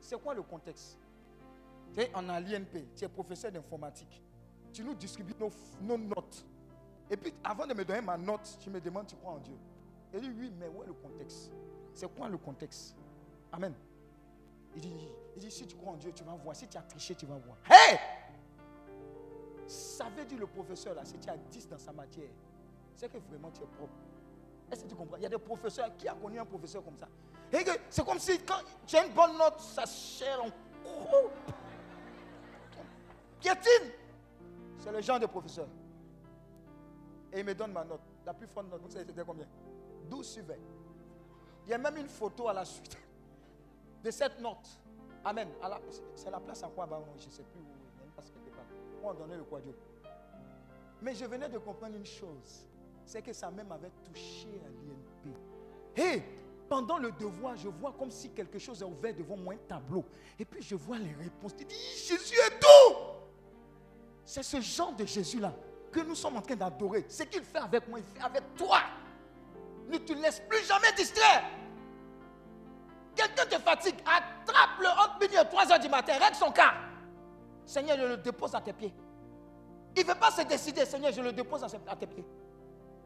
C'est 0.00 0.20
quoi 0.20 0.34
le 0.34 0.42
contexte? 0.42 0.98
Tu 1.92 2.00
es 2.00 2.14
en 2.14 2.22
l'INP, 2.22 2.94
tu 2.94 3.04
es 3.04 3.08
professeur 3.08 3.50
d'informatique. 3.50 4.22
Tu 4.72 4.84
nous 4.84 4.94
distribues 4.94 5.34
nos, 5.40 5.50
nos 5.80 5.98
notes. 5.98 6.44
Et 7.10 7.16
puis, 7.16 7.32
avant 7.42 7.66
de 7.66 7.74
me 7.74 7.84
donner 7.84 8.02
ma 8.02 8.16
note, 8.16 8.58
tu 8.60 8.70
me 8.70 8.80
demandes, 8.80 9.06
tu 9.06 9.16
crois 9.16 9.32
en 9.32 9.38
Dieu? 9.38 9.56
Il 10.12 10.20
dit, 10.20 10.30
oui, 10.38 10.52
mais 10.58 10.68
où 10.68 10.82
est 10.82 10.86
le 10.86 10.92
contexte? 10.92 11.50
C'est 11.98 12.06
quoi 12.14 12.28
le 12.28 12.38
contexte? 12.38 12.94
Amen. 13.50 13.74
Il 14.76 14.82
dit, 15.36 15.50
si 15.50 15.66
tu 15.66 15.74
crois 15.74 15.94
en 15.94 15.96
Dieu, 15.96 16.12
tu 16.14 16.22
vas 16.22 16.34
voir. 16.34 16.54
Si 16.54 16.68
tu 16.68 16.78
as 16.78 16.82
triché, 16.82 17.16
tu 17.16 17.26
vas 17.26 17.34
voir. 17.34 17.56
Hey 17.68 17.98
Ça 19.66 20.04
veut 20.16 20.24
dire 20.24 20.38
le 20.38 20.46
professeur 20.46 20.94
là, 20.94 21.04
si 21.04 21.18
tu 21.18 21.28
as 21.28 21.36
10 21.36 21.68
dans 21.68 21.78
sa 21.78 21.90
matière, 21.90 22.30
c'est 22.94 23.10
que 23.10 23.18
vraiment 23.18 23.50
tu 23.50 23.64
es 23.64 23.66
propre. 23.66 23.94
Est-ce 24.70 24.84
que 24.84 24.88
tu 24.90 24.94
comprends? 24.94 25.16
Il 25.16 25.24
y 25.24 25.26
a 25.26 25.28
des 25.28 25.38
professeurs 25.38 25.90
qui 25.96 26.06
a 26.06 26.14
connu 26.14 26.38
un 26.38 26.44
professeur 26.44 26.84
comme 26.84 26.96
ça? 26.96 27.08
Et 27.52 27.64
c'est 27.90 28.06
comme 28.06 28.20
si 28.20 28.38
quand 28.44 28.62
tu 28.86 28.94
as 28.94 29.04
une 29.04 29.12
bonne 29.12 29.36
note, 29.36 29.58
ça 29.58 29.84
cherche 29.84 30.38
en 30.38 30.50
coupe. 30.84 31.52
Piétine. 33.40 33.90
C'est 34.78 34.92
le 34.92 35.00
genre 35.00 35.18
de 35.18 35.26
professeur. 35.26 35.66
Et 37.32 37.40
il 37.40 37.44
me 37.44 37.56
donne 37.56 37.72
ma 37.72 37.82
note. 37.82 38.02
La 38.24 38.34
plus 38.34 38.46
forte 38.46 38.70
note, 38.70 38.82
vous 38.82 38.90
savez, 38.90 39.04
c'était 39.04 39.24
combien? 39.24 39.48
12 40.08 40.24
sur 40.24 40.44
20. 40.44 40.54
Il 41.68 41.72
y 41.72 41.74
a 41.74 41.78
même 41.78 41.98
une 41.98 42.08
photo 42.08 42.48
à 42.48 42.54
la 42.54 42.64
suite 42.64 42.96
de 44.02 44.10
cette 44.10 44.40
note. 44.40 44.66
Amen. 45.22 45.48
C'est 46.14 46.30
la 46.30 46.40
place 46.40 46.62
à 46.62 46.68
quoi 46.68 46.88
Je 47.18 47.26
ne 47.26 47.30
sais 47.30 47.42
plus 47.42 47.60
où. 47.60 49.04
Où 49.04 49.08
on 49.08 49.14
donnait 49.14 49.36
le 49.36 49.44
quadio. 49.44 49.74
Mais 51.02 51.14
je 51.14 51.26
venais 51.26 51.48
de 51.48 51.58
comprendre 51.58 51.94
une 51.94 52.06
chose. 52.06 52.66
C'est 53.04 53.20
que 53.20 53.34
ça 53.34 53.50
même 53.50 53.70
avait 53.70 53.92
touché 54.02 54.48
à 54.64 54.68
l'INP. 54.68 55.36
Et 55.94 56.22
pendant 56.68 56.96
le 56.96 57.12
devoir, 57.12 57.54
je 57.54 57.68
vois 57.68 57.92
comme 57.98 58.10
si 58.10 58.30
quelque 58.30 58.58
chose 58.58 58.80
est 58.80 58.86
ouvert 58.86 59.14
devant 59.14 59.36
moi, 59.36 59.52
un 59.52 59.68
tableau. 59.68 60.04
Et 60.38 60.46
puis 60.46 60.62
je 60.62 60.74
vois 60.74 60.98
les 60.98 61.12
réponses. 61.12 61.52
Je 61.58 61.64
dis, 61.64 61.74
Jésus 61.74 62.34
est 62.34 62.58
tout. 62.58 62.96
C'est 64.24 64.42
ce 64.42 64.60
genre 64.60 64.94
de 64.94 65.04
Jésus-là 65.04 65.54
que 65.92 66.00
nous 66.00 66.14
sommes 66.14 66.36
en 66.36 66.42
train 66.42 66.56
d'adorer. 66.56 67.04
Ce 67.08 67.24
qu'il 67.24 67.42
fait 67.42 67.58
avec 67.58 67.86
moi, 67.88 67.98
il 67.98 68.04
fait 68.04 68.24
avec 68.24 68.54
toi. 68.56 68.80
Ne 69.88 69.98
te 69.98 70.12
laisse 70.12 70.40
plus 70.40 70.66
jamais 70.66 70.92
distraire. 70.96 71.44
Quelqu'un 73.14 73.46
te 73.46 73.60
fatigue, 73.60 73.96
attrape-le 74.00 74.86
entre 74.88 75.18
minuit 75.20 75.36
et 75.36 75.48
3 75.48 75.72
heures 75.72 75.80
du 75.80 75.88
matin, 75.88 76.12
règle 76.20 76.36
son 76.36 76.52
cas. 76.52 76.74
Seigneur, 77.66 77.96
je 77.98 78.04
le 78.04 78.16
dépose 78.18 78.54
à 78.54 78.60
tes 78.60 78.72
pieds. 78.72 78.94
Il 79.96 80.02
ne 80.06 80.12
veut 80.12 80.18
pas 80.18 80.30
se 80.30 80.42
décider, 80.42 80.84
Seigneur, 80.84 81.12
je 81.12 81.20
le 81.20 81.32
dépose 81.32 81.64
à 81.64 81.96
tes 81.96 82.06
pieds. 82.06 82.24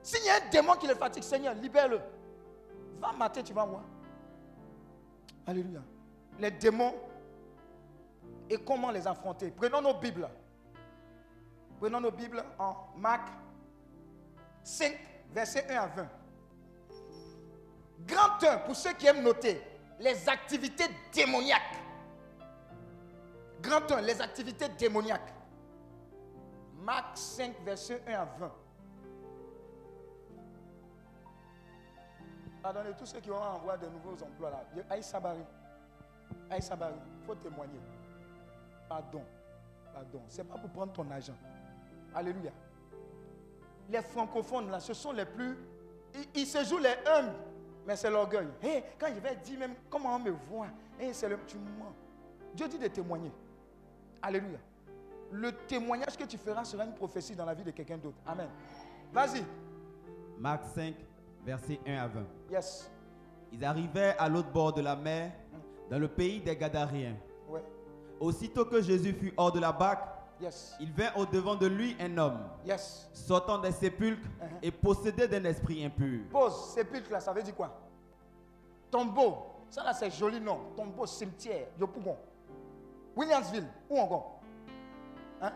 S'il 0.03 0.25
y 0.25 0.29
a 0.29 0.35
un 0.35 0.51
démon 0.51 0.75
qui 0.75 0.87
le 0.87 0.95
fatigue, 0.95 1.23
Seigneur, 1.23 1.55
libère-le. 1.55 2.01
Va 3.01 3.13
matin, 3.13 3.43
tu 3.43 3.53
vas 3.53 3.65
voir. 3.65 3.85
Alléluia. 5.47 5.81
Les 6.39 6.51
démons 6.51 6.95
et 8.51 8.59
comment 8.59 8.91
les 8.91 9.07
affronter. 9.07 9.51
Prenons 9.51 9.81
nos 9.81 9.95
Bibles. 9.95 10.29
Prenons 11.79 12.01
nos 12.01 12.11
Bibles 12.11 12.45
en 12.59 12.77
Marc 12.97 13.29
5, 14.63 14.99
verset 15.31 15.67
1 15.71 15.77
à 15.77 15.87
20. 15.87 16.09
Grand 18.07 18.43
1, 18.43 18.59
pour 18.59 18.77
ceux 18.77 18.93
qui 18.95 19.07
aiment 19.07 19.23
noter, 19.23 19.61
les 20.01 20.29
activités 20.29 20.87
démoniaques. 21.13 21.77
Grand 23.61 23.91
1, 23.91 24.01
les 24.01 24.21
activités 24.21 24.69
démoniaques. 24.71 25.33
Marc 26.83 27.17
5, 27.17 27.61
verset 27.65 28.03
1 28.09 28.13
à 28.13 28.25
20. 28.25 28.53
Pardonnez 32.63 32.93
tous 32.97 33.07
ceux 33.07 33.21
qui 33.21 33.31
ont 33.31 33.37
envoyé 33.43 33.81
de 33.81 33.87
nouveaux 33.87 34.23
emplois 34.23 34.51
là. 34.51 34.65
Aïe 34.91 35.03
Sabari. 35.03 35.43
Aïe 36.49 36.63
Sabari, 36.63 36.95
il 37.21 37.27
faut 37.27 37.35
témoigner. 37.35 37.81
Pardon. 38.89 39.23
Pardon. 39.93 40.23
Ce 40.29 40.39
n'est 40.39 40.45
pas 40.49 40.59
pour 40.59 40.71
prendre 40.71 40.93
ton 40.93 41.11
argent. 41.11 41.35
Alléluia. 42.15 42.53
Les 43.89 44.03
francophones 44.03 44.71
là, 44.71 44.79
ce 44.79 44.95
sont 44.95 45.13
les 45.13 45.25
plus. 45.25 45.59
Ils, 46.15 46.43
ils 46.43 46.47
se 46.47 46.65
jouent 46.65 46.79
les 46.79 46.95
humbles, 47.07 47.35
mais 47.87 47.97
c'est 47.97 48.11
l'orgueil. 48.11 48.49
Hé, 48.63 48.85
quand 48.99 49.09
je 49.15 49.21
vais 49.21 49.37
dire 49.37 49.59
même 49.59 49.75
comment 49.91 50.17
on 50.17 50.19
me 50.19 50.31
voit, 50.31 50.69
hé, 51.01 51.13
c'est 51.13 51.29
le. 51.29 51.39
Tu 51.47 51.57
mens. 51.57 51.93
Dieu 52.55 52.69
dit 52.69 52.79
de 52.79 52.89
témoigner. 52.89 53.33
Alléluia. 54.21 54.59
Le 55.31 55.53
témoignage 55.67 56.17
que 56.17 56.25
tu 56.25 56.37
feras 56.37 56.65
sera 56.65 56.85
une 56.85 56.95
prophétie 56.95 57.35
dans 57.35 57.47
la 57.47 57.55
vie 57.55 57.65
de 57.65 57.71
quelqu'un 57.71 57.97
d'autre. 57.97 58.19
Amen. 58.27 58.49
Vas-y. 59.13 59.43
Marc 60.39 60.65
5, 60.75 60.95
versets 61.45 61.81
1 61.87 61.97
à 61.97 62.09
20. 62.09 62.21
Yes. 62.51 62.91
Ils 63.53 63.65
arrivaient 63.65 64.15
à 64.19 64.29
l'autre 64.29 64.51
bord 64.51 64.73
de 64.73 64.83
la 64.83 64.97
mer, 64.97 65.33
dans 65.91 65.99
le 65.99 66.09
pays 66.09 66.41
des 66.41 66.57
Gadariens. 66.57 67.17
Ouais. 67.49 67.63
Aussitôt 68.21 68.65
que 68.65 68.81
Jésus 68.81 69.13
fut 69.13 69.33
hors 69.37 69.53
de 69.53 69.61
la 69.61 69.73
barque, 69.73 70.09
Yes. 70.43 70.77
il 70.81 70.93
vint 70.93 71.13
au-devant 71.15 71.55
de 71.55 71.67
lui 71.67 71.97
un 72.01 72.19
homme, 72.19 72.41
Yes. 72.65 73.09
sortant 73.13 73.59
des 73.59 73.71
sépulcres 73.73 74.27
Uh-huh. 74.41 74.59
et 74.63 74.71
possédé 74.73 75.29
d'un 75.29 75.45
esprit 75.45 75.85
impur. 75.85 76.21
Pause, 76.31 76.73
sépulcre 76.75 77.11
là, 77.13 77.21
ça 77.21 77.33
veut 77.33 77.43
dire 77.43 77.55
quoi? 77.55 77.71
Tombeau. 78.91 79.47
Ça 79.71 79.83
là, 79.85 79.95
c'est 79.95 80.11
joli 80.11 80.41
nom. 80.41 80.59
Tombeau, 80.77 81.07
cimetière, 81.07 81.69
Yopougon. 81.79 82.17
Williamsville, 83.17 83.67
où 83.89 83.99
encore? 83.99 84.41
Hein? 85.41 85.53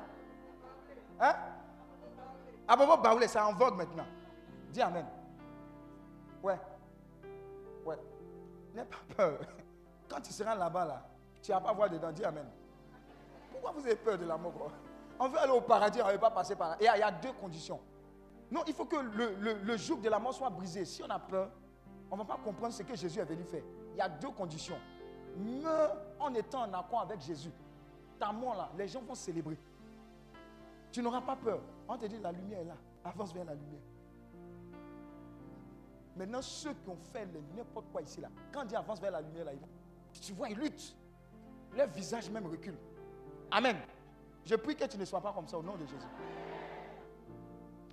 Abobo 2.68 2.97
Baoulé, 2.97 3.26
c'est 3.28 3.39
en 3.41 3.53
vogue 3.55 3.76
maintenant. 3.76 4.07
Dis 4.72 4.82
Amen. 4.82 5.07
Ouais. 6.43 6.59
Ouais. 7.84 7.99
N'aie 8.74 8.84
pas 8.84 9.14
peur. 9.16 9.39
Quand 10.09 10.20
tu 10.20 10.32
seras 10.32 10.55
là-bas, 10.55 10.84
là, 10.84 11.07
tu 11.43 11.51
vas 11.53 11.61
pas 11.61 11.72
voir 11.72 11.89
dedans. 11.91 12.12
Dis 12.12 12.24
Amen. 12.24 12.47
Pourquoi 13.61 13.73
vous 13.81 13.87
avez 13.87 13.97
peur 13.97 14.19
de 14.19 14.25
la 14.25 14.37
mort? 14.37 14.71
On 15.19 15.29
veut 15.29 15.39
aller 15.39 15.53
au 15.53 15.63
paradis, 15.63 16.01
on 16.03 16.07
ne 16.07 16.13
veut 16.13 16.19
pas 16.19 16.31
passer 16.31 16.55
par 16.55 16.71
là. 16.71 16.77
Et 16.79 16.85
il 16.85 16.99
y 17.01 17.03
a- 17.03 17.11
deux 17.11 17.33
conditions. 17.33 17.81
Non, 18.51 18.63
il 18.67 18.75
faut 18.75 18.85
que 18.85 18.97
le, 18.97 19.55
le, 19.63 19.77
joug 19.77 20.01
de 20.01 20.09
la 20.09 20.19
mort 20.19 20.35
soit 20.35 20.51
brisé. 20.51 20.85
Si 20.85 21.03
on 21.03 21.09
a 21.09 21.19
peur, 21.19 21.51
on 22.11 22.17
ne 22.17 22.21
va 22.23 22.27
pas 22.37 22.41
comprendre 22.43 22.73
ce 22.75 22.83
que 22.83 22.95
Jésus 22.95 23.19
est 23.19 23.25
venu 23.25 23.43
faire. 23.45 23.63
Il 23.95 23.99
y 23.99 24.01
a 24.01 24.09
deux 24.09 24.31
conditions. 24.31 24.79
Meurs 25.37 25.97
en 26.21 26.33
étant 26.35 26.63
en 26.63 26.73
accord 26.75 27.01
avec 27.01 27.21
Jésus. 27.21 27.51
Ta 28.19 28.31
mort 28.31 28.55
là, 28.55 28.71
les 28.77 28.87
gens 28.89 29.01
vont 29.01 29.15
célébrer. 29.15 29.59
Tu 30.93 31.03
n'auras 31.03 31.23
pas 31.23 31.37
peur. 31.37 31.61
On 31.89 31.97
te 31.97 32.07
dit 32.07 32.19
la 32.19 32.33
lumière 32.33 32.61
est 32.61 32.65
là. 32.65 32.77
Avance 33.05 33.33
vers 33.33 33.45
la 33.45 33.55
lumière. 33.55 33.81
Maintenant, 36.15 36.43
ceux 36.43 36.73
qui 36.73 36.89
ont 36.89 36.97
fait 37.13 37.27
n'importe 37.57 37.91
quoi 37.91 38.01
ici 38.03 38.21
là, 38.21 38.29
quand 38.53 38.65
dit 38.65 38.77
avance 38.77 39.01
vers 39.01 39.11
la 39.11 39.21
lumière 39.21 39.45
là, 39.47 39.53
tu 40.13 40.33
vois, 40.33 40.49
ils 40.49 40.59
luttent. 40.59 40.97
Leur 41.75 41.89
visage 41.89 42.31
même 42.31 42.47
recule. 42.47 42.77
Amen. 43.51 43.77
Je 44.45 44.55
prie 44.55 44.77
que 44.77 44.85
tu 44.85 44.97
ne 44.97 45.05
sois 45.05 45.21
pas 45.21 45.33
comme 45.33 45.49
ça 45.49 45.59
au 45.59 45.63
nom 45.63 45.75
de 45.77 45.87
Jésus. 45.87 46.07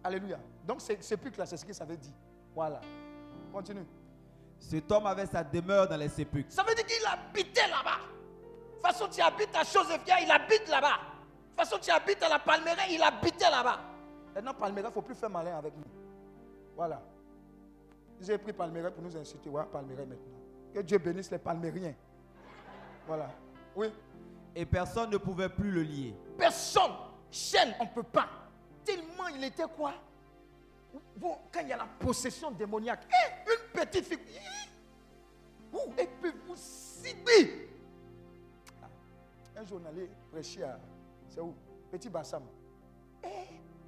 Alléluia. 0.04 0.40
Donc, 0.66 0.82
c'est 0.82 1.02
sépulcre 1.02 1.40
là, 1.40 1.46
c'est 1.46 1.58
ce 1.58 1.66
que 1.66 1.74
ça 1.74 1.86
veut 1.86 1.98
dire. 1.98 2.14
Voilà. 2.54 2.82
Continue. 3.52 3.86
Cet 4.60 4.92
homme 4.92 5.06
avait 5.08 5.26
sa 5.26 5.44
demeure 5.44 5.88
dans 5.88 5.98
les 5.98 6.10
sépulcres. 6.10 6.52
Ça 6.52 6.64
veut 6.64 6.76
dire 6.76 6.86
qu'il 6.86 7.06
habitait 7.06 7.68
là-bas. 7.68 8.00
De 8.00 8.74
toute 8.76 8.82
façon, 8.82 9.08
tu 9.10 9.22
habites 9.22 9.56
à 9.56 9.64
Chosefia, 9.64 10.22
il 10.22 10.32
habite 10.32 10.68
là-bas. 10.70 10.88
De 10.88 11.50
toute 11.50 11.70
façon, 11.70 11.78
tu 11.82 11.92
habites 11.92 12.22
à 12.24 12.30
la 12.30 12.40
Palmeraie, 12.40 12.92
il 12.92 13.02
habitait 13.02 13.50
là-bas. 13.50 13.80
Maintenant, 14.36 14.54
Palmeraie, 14.54 14.82
il 14.82 14.88
ne 14.88 14.92
faut 14.92 15.02
plus 15.02 15.16
faire 15.16 15.30
malin 15.30 15.58
avec 15.58 15.76
nous. 15.76 15.84
Voilà. 16.76 17.02
Avez 18.22 18.38
pris 18.38 18.54
Palmeraie 18.54 18.92
pour 18.92 19.04
nous 19.04 19.16
inciter. 19.18 19.50
Voilà, 19.50 19.68
Palmeraie 19.68 20.06
maintenant. 20.06 20.40
Que 20.74 20.80
Dieu 20.80 20.98
bénisse 20.98 21.30
les 21.30 21.38
Palmériens. 21.38 21.94
Voilà. 23.06 23.30
Oui. 23.76 23.92
Et 24.56 24.66
personne 24.66 25.10
ne 25.10 25.18
pouvait 25.18 25.50
plus 25.50 25.72
le 25.72 25.84
lier. 25.84 26.16
Personne. 26.38 26.92
Chaîne, 27.32 27.74
on 27.80 27.86
ne 27.86 27.90
peut 27.90 28.04
pas. 28.04 28.28
Tellement 28.86 29.28
il 29.36 29.44
était 29.44 29.64
quoi? 29.76 29.94
Bon, 31.18 31.38
Quand 31.52 31.62
il 31.62 31.70
y 31.70 31.74
a 31.74 31.78
la 31.78 31.88
possession 32.00 32.52
démoniaque, 32.52 33.08
eh, 33.10 33.50
une 33.52 33.82
petite 33.82 34.06
fille, 34.06 34.20
eh, 34.30 35.76
ouh, 35.76 35.92
elle 35.98 36.10
peut 36.22 36.34
vous 36.46 36.54
cibler. 36.56 37.70
Ah, 38.84 38.88
Un 39.56 39.64
jour, 39.66 39.80
on 39.84 39.88
allait 39.88 40.10
prêcher 40.32 40.64
à. 40.64 40.80
C'est 41.28 41.40
où? 41.40 41.56
Petit 41.92 42.10
Bassam. 42.10 42.44
Eh, 43.24 43.28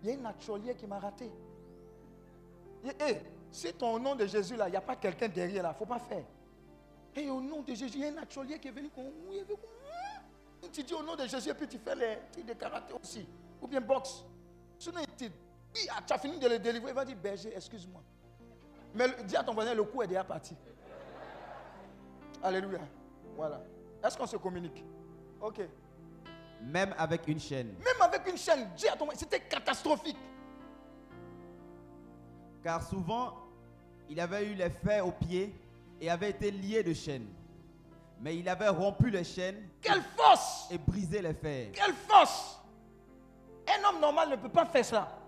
il 0.01 0.07
y 0.07 0.11
a 0.11 0.15
une 0.15 0.23
naturelière 0.23 0.75
qui 0.75 0.87
m'a 0.87 0.97
raté. 0.97 1.29
Eh, 2.83 2.89
eh, 3.07 3.17
si 3.51 3.71
ton 3.73 3.99
nom 3.99 4.15
de 4.15 4.25
Jésus 4.25 4.55
là, 4.55 4.67
il 4.67 4.71
n'y 4.71 4.77
a 4.77 4.81
pas 4.81 4.95
quelqu'un 4.95 5.27
derrière 5.27 5.61
là, 5.61 5.69
il 5.69 5.73
ne 5.73 5.77
faut 5.77 5.85
pas 5.85 5.99
faire. 5.99 6.23
Et 7.15 7.29
au 7.29 7.39
nom 7.39 7.61
de 7.61 7.73
Jésus, 7.75 7.97
il 7.97 8.01
y 8.01 8.05
a 8.05 8.07
un 8.09 8.11
naturelier 8.11 8.57
qui 8.59 8.67
est 8.67 8.71
venu. 8.71 8.89
qu'on- 8.89 9.11
Tu 10.75 10.83
dis 10.83 10.93
au 10.93 11.01
nom 11.01 11.15
de 11.15 11.25
Jésus 11.25 11.49
et 11.49 11.53
puis 11.53 11.69
tu 11.69 11.77
fais 11.77 11.95
les 11.95 12.17
trucs 12.33 12.45
de 12.45 12.51
karaté 12.53 12.93
aussi. 13.01 13.25
Ou 13.61 13.67
bien 13.67 13.79
boxe. 13.79 14.25
Sinon, 14.77 14.99
il 14.99 15.07
te 15.07 15.23
dit, 15.23 15.31
ah, 15.89 16.01
tu 16.05 16.11
as 16.11 16.17
fini 16.17 16.37
de 16.37 16.49
le 16.49 16.59
délivrer. 16.59 16.91
Il 16.91 16.93
va 16.93 17.05
dire, 17.05 17.15
berger, 17.15 17.53
excuse-moi. 17.55 18.01
Mais 18.93 19.07
dis 19.23 19.37
à 19.37 19.43
ton 19.45 19.53
voisin, 19.53 19.73
le 19.73 19.85
coup 19.85 20.01
est 20.01 20.07
déjà 20.07 20.25
parti. 20.25 20.53
Alléluia. 22.43 22.79
Voilà. 23.37 23.61
Est-ce 24.03 24.17
qu'on 24.17 24.27
se 24.27 24.35
communique? 24.35 24.83
Ok. 25.39 25.61
Même 26.61 26.93
avec 26.97 27.25
une 27.29 27.39
chaîne. 27.39 27.67
Même 27.67 28.01
avec 28.01 28.27
une 28.29 28.37
chaîne, 28.37 28.69
dis 28.75 28.89
à 28.89 28.97
ton 28.97 29.05
voisin, 29.05 29.21
c'était 29.21 29.39
catastrophique. 29.39 30.17
Car 32.61 32.83
souvent, 32.85 33.33
il 34.09 34.19
avait 34.19 34.45
eu 34.45 34.55
les 34.55 34.69
fers 34.69 35.07
aux 35.07 35.13
pieds 35.13 35.55
et 36.01 36.09
avait 36.09 36.31
été 36.31 36.51
lié 36.51 36.83
de 36.83 36.93
chaînes. 36.93 37.29
Mais 38.19 38.37
il 38.37 38.47
avait 38.47 38.69
rompu 38.69 39.09
les 39.09 39.23
chaînes 39.23 39.69
Quelle 39.81 40.01
force 40.01 40.67
et 40.71 40.77
brisé 40.77 41.21
les 41.21 41.33
fers. 41.33 41.71
Quelle 41.73 41.93
force 41.93 42.59
Un 43.67 43.89
homme 43.89 43.99
normal 43.99 44.29
ne 44.29 44.35
peut 44.35 44.49
pas 44.49 44.65
faire 44.65 44.85
ça. 44.85 45.19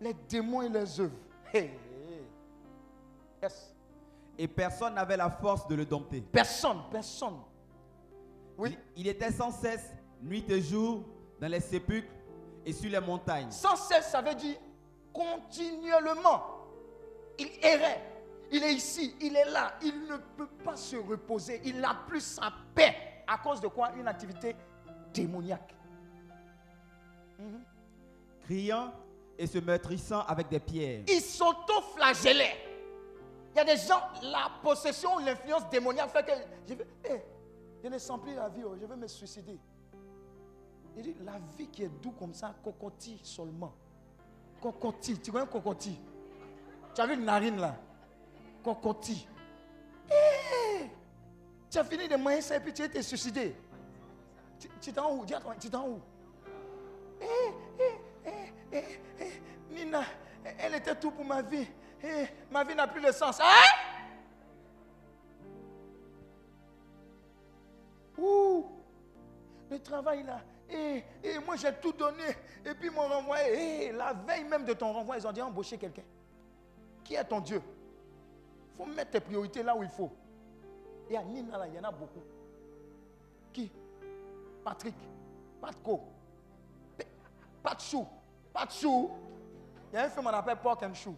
Les 0.00 0.14
démons 0.28 0.62
et 0.62 0.68
les 0.68 1.00
œuvres. 1.00 1.16
Hey, 1.52 1.64
hey. 1.64 2.22
Yes. 3.42 3.74
Et 4.38 4.48
personne 4.48 4.94
n'avait 4.94 5.16
la 5.16 5.30
force 5.30 5.66
de 5.68 5.74
le 5.74 5.84
dompter. 5.86 6.20
Personne, 6.20 6.82
personne. 6.90 7.38
Oui. 8.58 8.76
Il, 8.96 9.02
il 9.02 9.08
était 9.08 9.32
sans 9.32 9.50
cesse, 9.50 9.92
nuit 10.22 10.44
et 10.48 10.60
jour, 10.60 11.04
dans 11.40 11.48
les 11.48 11.60
sépulcres 11.60 12.12
et 12.64 12.72
sur 12.72 12.90
les 12.90 13.00
montagnes. 13.00 13.50
Sans 13.50 13.76
cesse, 13.76 14.08
ça 14.10 14.20
veut 14.20 14.34
dire 14.34 14.56
continuellement. 15.12 16.42
Il 17.38 17.48
errait. 17.62 18.15
Il 18.50 18.62
est 18.62 18.74
ici, 18.74 19.14
il 19.20 19.36
est 19.36 19.50
là. 19.50 19.74
Il 19.82 20.06
ne 20.06 20.16
peut 20.36 20.48
pas 20.64 20.76
se 20.76 20.96
reposer. 20.96 21.60
Il 21.64 21.80
n'a 21.80 21.94
plus 22.06 22.20
sa 22.20 22.52
paix. 22.74 22.94
À 23.26 23.38
cause 23.38 23.60
de 23.60 23.68
quoi? 23.68 23.92
Une 23.98 24.06
activité 24.06 24.54
démoniaque. 25.12 25.74
Mhm. 27.38 27.62
criant 28.44 28.92
et 29.38 29.46
se 29.46 29.58
meurtrissant 29.58 30.22
avec 30.22 30.48
des 30.48 30.60
pierres. 30.60 31.02
Il 31.06 31.20
s'auto-flagellait. 31.20 32.56
Il 33.52 33.58
y 33.58 33.60
a 33.60 33.64
des 33.64 33.76
gens, 33.76 34.00
la 34.22 34.50
possession 34.62 35.16
ou 35.16 35.18
l'influence 35.18 35.68
démoniaque 35.68 36.10
fait 36.10 36.24
que 36.24 36.32
je, 36.68 36.74
veux, 36.74 36.86
eh, 37.04 37.20
je 37.82 37.88
ne 37.88 37.98
sens 37.98 38.20
plus 38.20 38.34
la 38.34 38.48
vie, 38.48 38.62
oh, 38.64 38.74
je 38.80 38.86
veux 38.86 38.96
me 38.96 39.06
suicider. 39.06 39.58
Il 40.96 41.02
dit, 41.02 41.16
la 41.24 41.38
vie 41.58 41.68
qui 41.68 41.82
est 41.82 41.88
doux 41.88 42.12
comme 42.12 42.32
ça, 42.32 42.54
cocotti 42.62 43.18
seulement. 43.22 43.74
Cocotti, 44.62 45.18
tu 45.18 45.30
connais 45.30 45.46
cocotti 45.46 45.98
Tu 46.94 47.00
as 47.00 47.06
vu 47.06 47.14
une 47.14 47.24
narine 47.24 47.58
là? 47.58 47.76
Cocotti. 48.66 49.28
Eh, 50.10 50.90
tu 51.70 51.78
as 51.78 51.84
fini 51.84 52.08
de 52.08 52.16
manger 52.16 52.40
ça 52.40 52.56
et 52.56 52.60
puis 52.60 52.72
tu 52.72 52.82
été 52.82 53.00
suicidé. 53.00 53.54
Tu, 54.80 54.92
t'en 54.92 55.14
où? 55.14 55.24
Tu 55.60 55.70
t'en 55.70 55.86
où? 55.86 56.00
Eh, 57.20 57.52
eh, 58.72 58.82
eh, 59.20 59.40
Nina, 59.70 60.02
elle 60.58 60.74
était 60.74 60.96
tout 60.96 61.12
pour 61.12 61.24
ma 61.24 61.42
vie. 61.42 61.68
Ma 62.50 62.64
vie 62.64 62.74
n'a 62.74 62.88
plus 62.88 63.00
de 63.00 63.12
sens. 63.12 63.38
Hein? 63.40 63.44
Le 69.70 69.78
travail 69.78 70.24
là. 70.24 70.40
Et, 70.68 71.04
et 71.22 71.38
moi 71.38 71.54
j'ai 71.54 71.72
tout 71.74 71.92
donné. 71.92 72.24
Et 72.64 72.74
puis 72.74 72.88
ils 72.88 72.90
m'ont 72.90 73.06
renvoyé. 73.06 73.88
Eh, 73.88 73.92
la 73.92 74.12
veille 74.12 74.44
même 74.44 74.64
de 74.64 74.72
ton 74.72 74.92
renvoi, 74.92 75.18
ils 75.18 75.26
ont 75.26 75.32
dit 75.32 75.42
embaucher 75.42 75.78
quelqu'un. 75.78 76.02
Qui 77.04 77.14
est 77.14 77.24
ton 77.24 77.38
Dieu? 77.38 77.62
Il 78.78 78.84
faut 78.84 78.90
mettre 78.92 79.12
tes 79.12 79.20
priorités 79.20 79.62
là 79.62 79.74
où 79.74 79.82
il 79.82 79.88
faut. 79.88 80.10
Et 81.08 81.16
à 81.16 81.22
Nina 81.22 81.56
là, 81.56 81.66
il 81.66 81.74
y 81.74 81.78
en 81.78 81.84
a 81.84 81.90
beaucoup. 81.92 82.22
Qui? 83.52 83.72
Patrick, 84.62 84.96
Patco, 85.60 86.00
P- 86.98 87.06
Pat 87.62 87.80
Chou, 87.80 88.06
Pat 88.52 88.70
Chou. 88.70 89.10
Il 89.92 89.96
y 89.96 89.98
a 89.98 90.04
un 90.04 90.08
film 90.08 90.24
qu'on 90.26 90.32
appelle 90.32 90.56
Pork 90.58 90.82
and 90.82 90.94
Chou. 90.94 91.14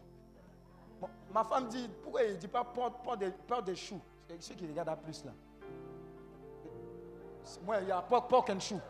Ma 1.32 1.42
femme 1.44 1.68
dit, 1.68 1.88
pourquoi 2.02 2.22
il 2.24 2.34
ne 2.34 2.36
dit 2.38 2.48
pas 2.48 2.64
porc, 2.64 2.92
porc 3.02 3.16
des, 3.16 3.32
des 3.64 3.76
choux? 3.76 4.00
C'est 4.28 4.42
ceux 4.42 4.54
qui 4.54 4.66
regardent 4.66 4.90
à 4.90 4.96
plus 4.96 5.24
là. 5.24 5.32
Moi, 7.64 7.80
il 7.80 7.88
y 7.88 7.92
a 7.92 8.02
pork, 8.02 8.28
pork 8.28 8.50
and 8.50 8.60
chou. 8.60 8.80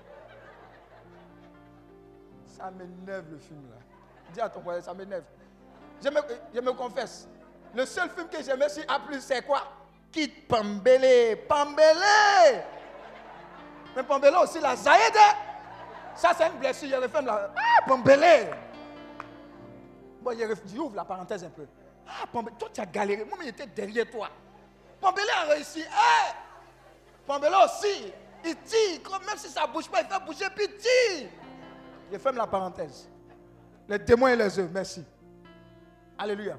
Ça 2.47 2.71
m'énerve 2.71 3.31
le 3.31 3.39
film 3.39 3.63
là. 3.71 3.77
Dis 4.33 4.41
à 4.41 4.49
ton 4.49 4.61
voisin, 4.61 4.83
ça 4.83 4.95
m'énerve. 4.95 5.25
Je 6.03 6.09
me, 6.09 6.21
je 6.53 6.61
me 6.61 6.73
confesse. 6.73 7.29
Le 7.75 7.85
seul 7.87 8.09
film 8.11 8.29
que 8.29 8.43
j'aimais 8.43 8.69
sur 8.69 8.83
A, 8.89 8.99
c'est 9.21 9.45
quoi? 9.47 9.63
Kid 10.11 10.47
Pambele. 10.49 11.37
Pambele 11.49 12.63
Mais 13.95 14.03
Pambele 14.03 14.35
aussi, 14.43 14.59
la 14.61 14.75
Zaïde. 14.75 15.17
Ça, 16.17 16.31
c'est 16.37 16.47
une 16.49 16.59
blessure. 16.59 16.89
Il 16.89 16.97
refait 16.97 17.23
la. 17.23 17.51
Ah, 17.57 17.85
Pambele 17.87 18.51
Bon, 20.21 20.33
il 20.33 20.45
ref- 20.45 20.63
j'ouvre 20.75 20.97
la 20.97 21.05
parenthèse 21.05 21.45
un 21.45 21.51
peu. 21.51 21.67
Ah, 22.07 22.27
Pambele, 22.33 22.55
toi, 22.59 22.69
tu 22.73 22.81
as 22.81 22.87
galéré. 22.87 23.25
Moi, 23.25 23.39
était 23.45 23.67
derrière 23.67 24.11
toi. 24.11 24.29
Pambele 25.01 25.29
a 25.43 25.53
réussi. 25.53 25.81
Hey 25.81 26.33
Pambele 27.27 27.53
aussi. 27.65 28.13
Il 28.45 28.57
tire. 28.57 29.01
Même 29.27 29.37
si 29.37 29.49
ça 29.49 29.67
ne 29.67 29.73
bouge 29.73 29.89
pas, 29.89 30.01
il 30.01 30.07
fait 30.09 30.25
bouger, 30.25 30.47
puis 30.55 30.65
il 30.65 30.77
tire. 30.77 31.29
Je 32.13 32.19
ferme 32.19 32.37
la 32.37 32.47
parenthèse. 32.47 33.09
Les 33.89 34.03
témoins 34.03 34.31
et 34.33 34.37
les 34.37 34.59
œuvres, 34.59 34.71
merci. 34.73 35.05
Alléluia. 36.19 36.57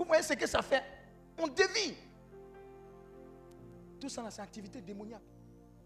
Vous 0.00 0.06
voyez 0.06 0.22
ce 0.22 0.32
que 0.32 0.46
ça 0.46 0.62
fait? 0.62 0.82
On 1.36 1.46
dévie. 1.46 1.94
Tout 4.00 4.08
ça, 4.08 4.24
c'est 4.30 4.40
activité 4.40 4.80
démoniaque. 4.80 5.20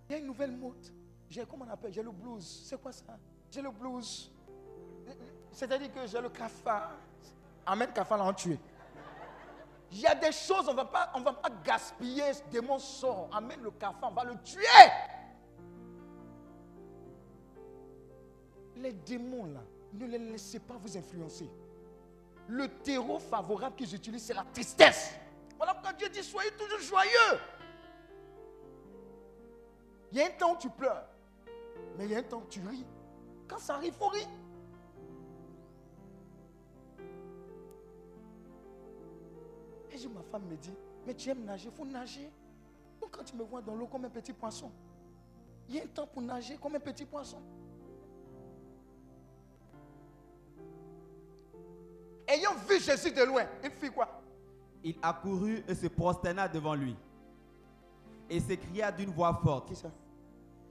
Il 0.08 0.12
y 0.12 0.14
a 0.14 0.18
une 0.18 0.26
nouvelle 0.26 0.52
mode. 0.52 0.86
J'ai, 1.28 1.44
comment 1.44 1.64
on 1.68 1.72
appelle? 1.72 1.92
J'ai 1.92 2.00
le 2.00 2.12
blues. 2.12 2.62
C'est 2.64 2.80
quoi 2.80 2.92
ça? 2.92 3.02
J'ai 3.50 3.60
le 3.60 3.72
blues. 3.72 4.30
C'est-à-dire 5.50 5.92
que 5.92 6.06
j'ai 6.06 6.20
le 6.20 6.28
cafard. 6.28 6.92
Amen, 7.66 7.90
cafard 7.92 8.24
l'a 8.24 8.32
tué. 8.32 8.56
Il 9.90 9.98
y 9.98 10.06
a 10.06 10.14
des 10.14 10.30
choses, 10.30 10.68
on 10.68 10.74
ne 10.74 10.76
va 10.76 10.84
pas, 11.32 11.50
gaspiller 11.64 12.34
ce 12.34 12.42
démon 12.52 12.78
sort. 12.78 13.28
Amène 13.32 13.62
le 13.62 13.72
cafard, 13.72 14.12
on 14.12 14.14
va 14.14 14.22
le 14.22 14.40
tuer. 14.44 14.62
Les 18.76 18.92
démons 18.92 19.46
là, 19.46 19.64
ne 19.92 20.06
les 20.06 20.18
laissez 20.18 20.60
pas 20.60 20.74
vous 20.78 20.96
influencer. 20.96 21.50
Le 22.48 22.68
terreau 22.68 23.18
favorable 23.18 23.76
qu'ils 23.76 23.94
utilisent, 23.94 24.24
c'est 24.24 24.34
la 24.34 24.44
tristesse. 24.52 25.14
Voilà 25.56 25.72
pourquoi 25.74 25.92
Dieu 25.94 26.08
dit 26.08 26.22
soyez 26.22 26.50
toujours 26.52 26.80
joyeux. 26.80 27.40
Il 30.12 30.18
y 30.18 30.22
a 30.22 30.26
un 30.26 30.30
temps 30.30 30.54
où 30.54 30.58
tu 30.58 30.70
pleures, 30.70 31.04
mais 31.96 32.04
il 32.04 32.12
y 32.12 32.14
a 32.14 32.18
un 32.18 32.22
temps 32.22 32.38
où 32.38 32.48
tu 32.48 32.60
ris. 32.60 32.84
Quand 33.48 33.58
ça 33.58 33.74
arrive, 33.74 33.92
il 33.94 33.98
faut 33.98 34.08
rire. 34.08 34.28
Et 39.90 40.08
ma 40.08 40.22
femme 40.22 40.44
me 40.46 40.56
dit, 40.56 40.74
mais 41.06 41.14
tu 41.14 41.30
aimes 41.30 41.44
nager, 41.44 41.68
il 41.68 41.74
faut 41.74 41.84
nager. 41.84 42.30
Donc 43.00 43.12
quand 43.12 43.24
tu 43.24 43.36
me 43.36 43.44
vois 43.44 43.62
dans 43.62 43.74
l'eau 43.74 43.86
comme 43.86 44.04
un 44.04 44.10
petit 44.10 44.32
poisson, 44.32 44.70
il 45.68 45.76
y 45.76 45.80
a 45.80 45.84
un 45.84 45.86
temps 45.86 46.06
pour 46.06 46.20
nager 46.20 46.56
comme 46.56 46.74
un 46.74 46.80
petit 46.80 47.04
poisson. 47.04 47.40
Ayant 52.34 52.54
vu 52.68 52.80
Jésus 52.80 53.12
de 53.12 53.22
loin, 53.22 53.44
il 53.62 53.70
fit 53.70 53.90
quoi? 53.90 54.08
Il 54.82 54.96
accourut 55.02 55.62
et 55.68 55.74
se 55.74 55.86
prosterna 55.86 56.48
devant 56.48 56.74
lui. 56.74 56.96
Et 58.28 58.40
s'écria 58.40 58.90
d'une 58.90 59.10
voix 59.10 59.38
forte. 59.42 59.68
Qui 59.68 59.76
ça? 59.76 59.88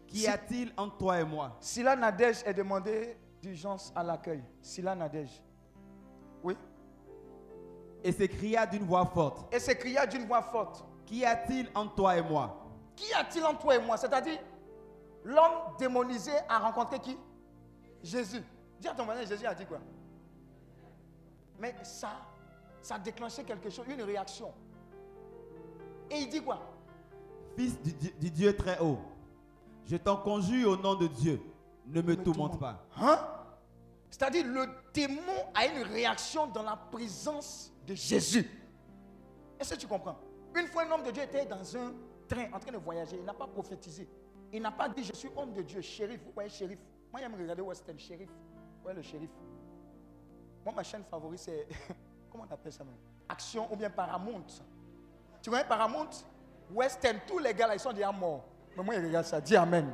Qu'y 0.07 0.17
Si- 0.19 0.27
a-t-il 0.27 0.73
entre 0.75 0.97
toi 0.97 1.19
et 1.19 1.23
moi? 1.23 1.55
Sila 1.61 1.95
Nadège 1.95 2.43
est 2.45 2.53
demandé 2.53 3.17
d'urgence 3.41 3.93
à 3.95 4.03
l'accueil. 4.03 4.43
Sila 4.61 4.93
Nadège. 4.93 5.41
Oui? 6.43 6.57
Et 8.03 8.11
s'écria 8.11 8.65
d'une 8.65 8.83
voix 8.83 9.05
forte. 9.05 9.53
Et 9.53 9.59
s'écria 9.59 10.05
d'une 10.05 10.25
voix 10.25 10.41
forte. 10.41 10.83
Qu'y 11.05 11.23
a-t-il 11.23 11.69
entre 11.73 11.95
toi 11.95 12.17
et 12.17 12.21
moi? 12.21 12.59
Qu'y 12.95 13.13
a-t-il 13.13 13.43
entre 13.45 13.59
toi 13.59 13.75
et 13.75 13.79
moi? 13.81 13.95
C'est-à-dire, 13.97 14.39
l'homme 15.23 15.75
démonisé 15.79 16.33
a 16.49 16.59
rencontré 16.59 16.99
qui? 16.99 17.17
Jésus. 18.03 18.43
Dis 18.79 18.87
à 18.89 18.93
ton 18.93 19.05
voisin, 19.05 19.25
Jésus 19.25 19.45
a 19.45 19.53
dit 19.55 19.65
quoi? 19.65 19.79
Mais 21.59 21.75
ça, 21.83 22.11
ça 22.81 22.95
a 22.95 22.99
déclenché 22.99 23.43
quelque 23.43 23.69
chose, 23.69 23.85
une 23.89 24.01
réaction. 24.01 24.51
Et 26.09 26.17
il 26.19 26.29
dit 26.29 26.41
quoi? 26.41 26.59
Fils 27.57 27.79
du, 27.81 27.93
Di- 27.93 28.13
du 28.19 28.31
Dieu 28.31 28.55
très 28.55 28.79
haut, 28.79 28.99
je 29.85 29.95
t'en 29.97 30.17
conjure 30.17 30.71
au 30.71 30.77
nom 30.77 30.95
de 30.95 31.07
Dieu, 31.07 31.39
ne 31.85 32.01
me 32.01 32.15
Me 32.15 32.23
tourmente 32.23 32.59
pas. 32.59 32.85
Hein? 32.97 33.19
C'est-à-dire, 34.09 34.45
le 34.45 34.67
démon 34.93 35.21
a 35.55 35.65
une 35.67 35.83
réaction 35.83 36.47
dans 36.47 36.63
la 36.63 36.75
présence 36.75 37.71
de 37.87 37.95
Jésus. 37.95 38.47
Est-ce 39.59 39.73
que 39.75 39.79
tu 39.79 39.87
comprends? 39.87 40.17
Une 40.55 40.67
fois, 40.67 40.83
un 40.83 40.91
homme 40.91 41.03
de 41.03 41.11
Dieu 41.11 41.23
était 41.23 41.45
dans 41.45 41.75
un 41.77 41.93
train 42.27 42.45
en 42.53 42.59
train 42.59 42.71
de 42.71 42.77
voyager. 42.77 43.17
Il 43.17 43.25
n'a 43.25 43.33
pas 43.33 43.47
prophétisé. 43.47 44.07
Il 44.51 44.61
n'a 44.61 44.71
pas 44.71 44.87
dit 44.89 45.03
Je 45.03 45.13
suis 45.13 45.29
homme 45.35 45.53
de 45.53 45.63
Dieu, 45.63 45.81
shérif. 45.81 46.19
Vous 46.25 46.31
voyez, 46.33 46.49
shérif. 46.49 46.77
Moi, 47.11 47.21
j'aime 47.21 47.33
regarder 47.35 47.61
Western, 47.63 47.97
shérif. 47.97 48.29
Vous 48.29 48.83
voyez 48.83 48.97
le 48.97 49.01
shérif? 49.01 49.29
Moi, 50.63 50.73
ma 50.73 50.83
chaîne 50.83 51.03
favorite, 51.03 51.39
c'est. 51.39 51.67
Comment 52.31 52.45
on 52.49 52.53
appelle 52.53 52.71
ça 52.73 52.83
même 52.83 52.95
Action 53.29 53.71
ou 53.71 53.75
bien 53.75 53.89
Paramount. 53.89 54.45
Tu 55.41 55.49
vois 55.49 55.63
Paramount? 55.63 56.09
Western, 56.71 57.19
tous 57.27 57.39
les 57.39 57.53
gars 57.53 57.67
là, 57.67 57.75
ils 57.75 57.79
sont 57.79 57.93
déjà 57.93 58.11
morts. 58.11 58.45
Mais 58.75 58.83
moi, 58.83 58.95
je 58.95 59.05
regarde 59.05 59.25
ça. 59.25 59.39
Dis 59.39 59.55
Amen. 59.55 59.93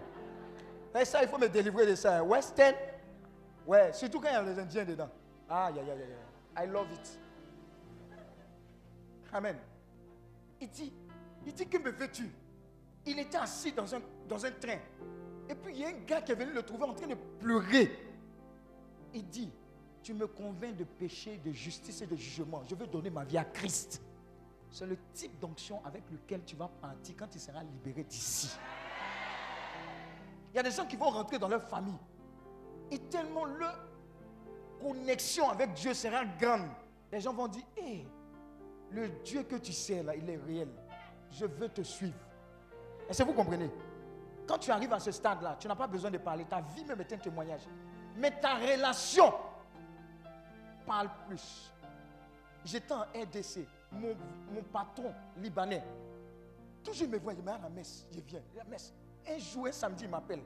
Et 0.97 1.05
ça, 1.05 1.21
il 1.21 1.29
faut 1.29 1.37
me 1.37 1.47
délivrer 1.49 1.85
de 1.85 1.95
ça. 1.95 2.23
Western, 2.23 2.75
ouais, 3.67 3.93
surtout 3.93 4.19
quand 4.19 4.29
il 4.29 4.33
y 4.33 4.35
a 4.35 4.41
les 4.41 4.59
Indiens 4.59 4.85
dedans. 4.85 5.09
Ah, 5.47 5.65
aïe, 5.65 5.79
aïe, 5.79 5.91
aïe. 5.91 6.65
I 6.65 6.67
love 6.67 6.91
it. 6.91 7.19
Amen. 9.31 9.57
Il 10.59 10.69
dit, 10.69 10.93
il 11.45 11.53
dit 11.53 11.67
que 11.67 11.77
me 11.77 11.91
veux-tu 11.91 12.29
Il 13.05 13.19
était 13.19 13.37
assis 13.37 13.71
dans 13.71 13.93
un, 13.93 14.01
dans 14.27 14.45
un 14.45 14.51
train. 14.51 14.77
Et 15.47 15.55
puis 15.55 15.73
il 15.73 15.79
y 15.79 15.85
a 15.85 15.89
un 15.89 16.03
gars 16.05 16.21
qui 16.21 16.31
est 16.31 16.35
venu 16.35 16.53
le 16.53 16.63
trouver 16.63 16.83
en 16.83 16.93
train 16.93 17.07
de 17.07 17.15
pleurer. 17.39 17.91
Il 19.13 19.27
dit, 19.27 19.51
tu 20.01 20.13
me 20.13 20.27
convaincs 20.27 20.75
de 20.75 20.83
péché, 20.83 21.39
de 21.43 21.51
justice 21.51 22.01
et 22.01 22.07
de 22.07 22.15
jugement. 22.15 22.63
Je 22.67 22.75
veux 22.75 22.87
donner 22.87 23.09
ma 23.09 23.23
vie 23.23 23.37
à 23.37 23.45
Christ. 23.45 24.01
C'est 24.71 24.85
le 24.85 24.97
type 25.13 25.39
d'onction 25.39 25.81
avec 25.83 26.03
lequel 26.11 26.43
tu 26.45 26.55
vas 26.55 26.67
partir 26.67 27.15
quand 27.17 27.27
tu 27.27 27.39
seras 27.39 27.63
libéré 27.63 28.03
d'ici. 28.03 28.49
Il 30.53 30.57
y 30.57 30.59
a 30.59 30.63
des 30.63 30.71
gens 30.71 30.85
qui 30.85 30.95
vont 30.95 31.09
rentrer 31.09 31.39
dans 31.39 31.47
leur 31.47 31.63
famille. 31.63 31.97
Et 32.91 32.99
tellement 32.99 33.45
leur 33.45 33.77
connexion 34.79 35.49
avec 35.49 35.73
Dieu 35.73 35.93
sera 35.93 36.23
grande. 36.25 36.69
Les 37.11 37.19
gens 37.19 37.33
vont 37.33 37.47
dire, 37.47 37.63
hé, 37.77 38.05
le 38.91 39.09
Dieu 39.23 39.43
que 39.43 39.55
tu 39.55 39.73
sais 39.73 40.01
là, 40.03 40.15
il 40.15 40.29
est 40.29 40.37
réel. 40.37 40.69
Je 41.31 41.45
veux 41.45 41.69
te 41.69 41.81
suivre. 41.81 42.17
Est-ce 43.07 43.23
que 43.23 43.27
vous 43.27 43.33
comprenez? 43.33 43.69
Quand 44.47 44.57
tu 44.57 44.71
arrives 44.71 44.93
à 44.93 44.99
ce 44.99 45.11
stade-là, 45.11 45.57
tu 45.59 45.67
n'as 45.67 45.75
pas 45.75 45.87
besoin 45.87 46.09
de 46.09 46.17
parler. 46.17 46.45
Ta 46.45 46.61
vie 46.61 46.85
même 46.85 47.01
est 47.01 47.13
un 47.13 47.17
témoignage. 47.17 47.61
Mais 48.15 48.39
ta 48.39 48.55
relation 48.55 49.31
parle 50.89 51.09
plus. 51.27 51.71
J'étais 52.65 52.93
en 52.93 53.01
RDC. 53.01 53.67
Mon, 53.91 54.15
mon 54.51 54.63
patron 54.73 55.13
libanais, 55.37 55.83
toujours 56.83 57.07
me 57.07 57.17
voit, 57.17 57.33
il 57.33 57.47
à 57.47 57.57
la 57.57 57.69
messe. 57.69 58.05
Je 58.11 58.19
viens, 58.21 58.41
la 58.55 58.63
messe. 58.63 58.93
Un 59.27 59.37
jour, 59.37 59.67
un 59.67 59.71
samedi, 59.71 60.03
il 60.05 60.09
m'appelle. 60.09 60.41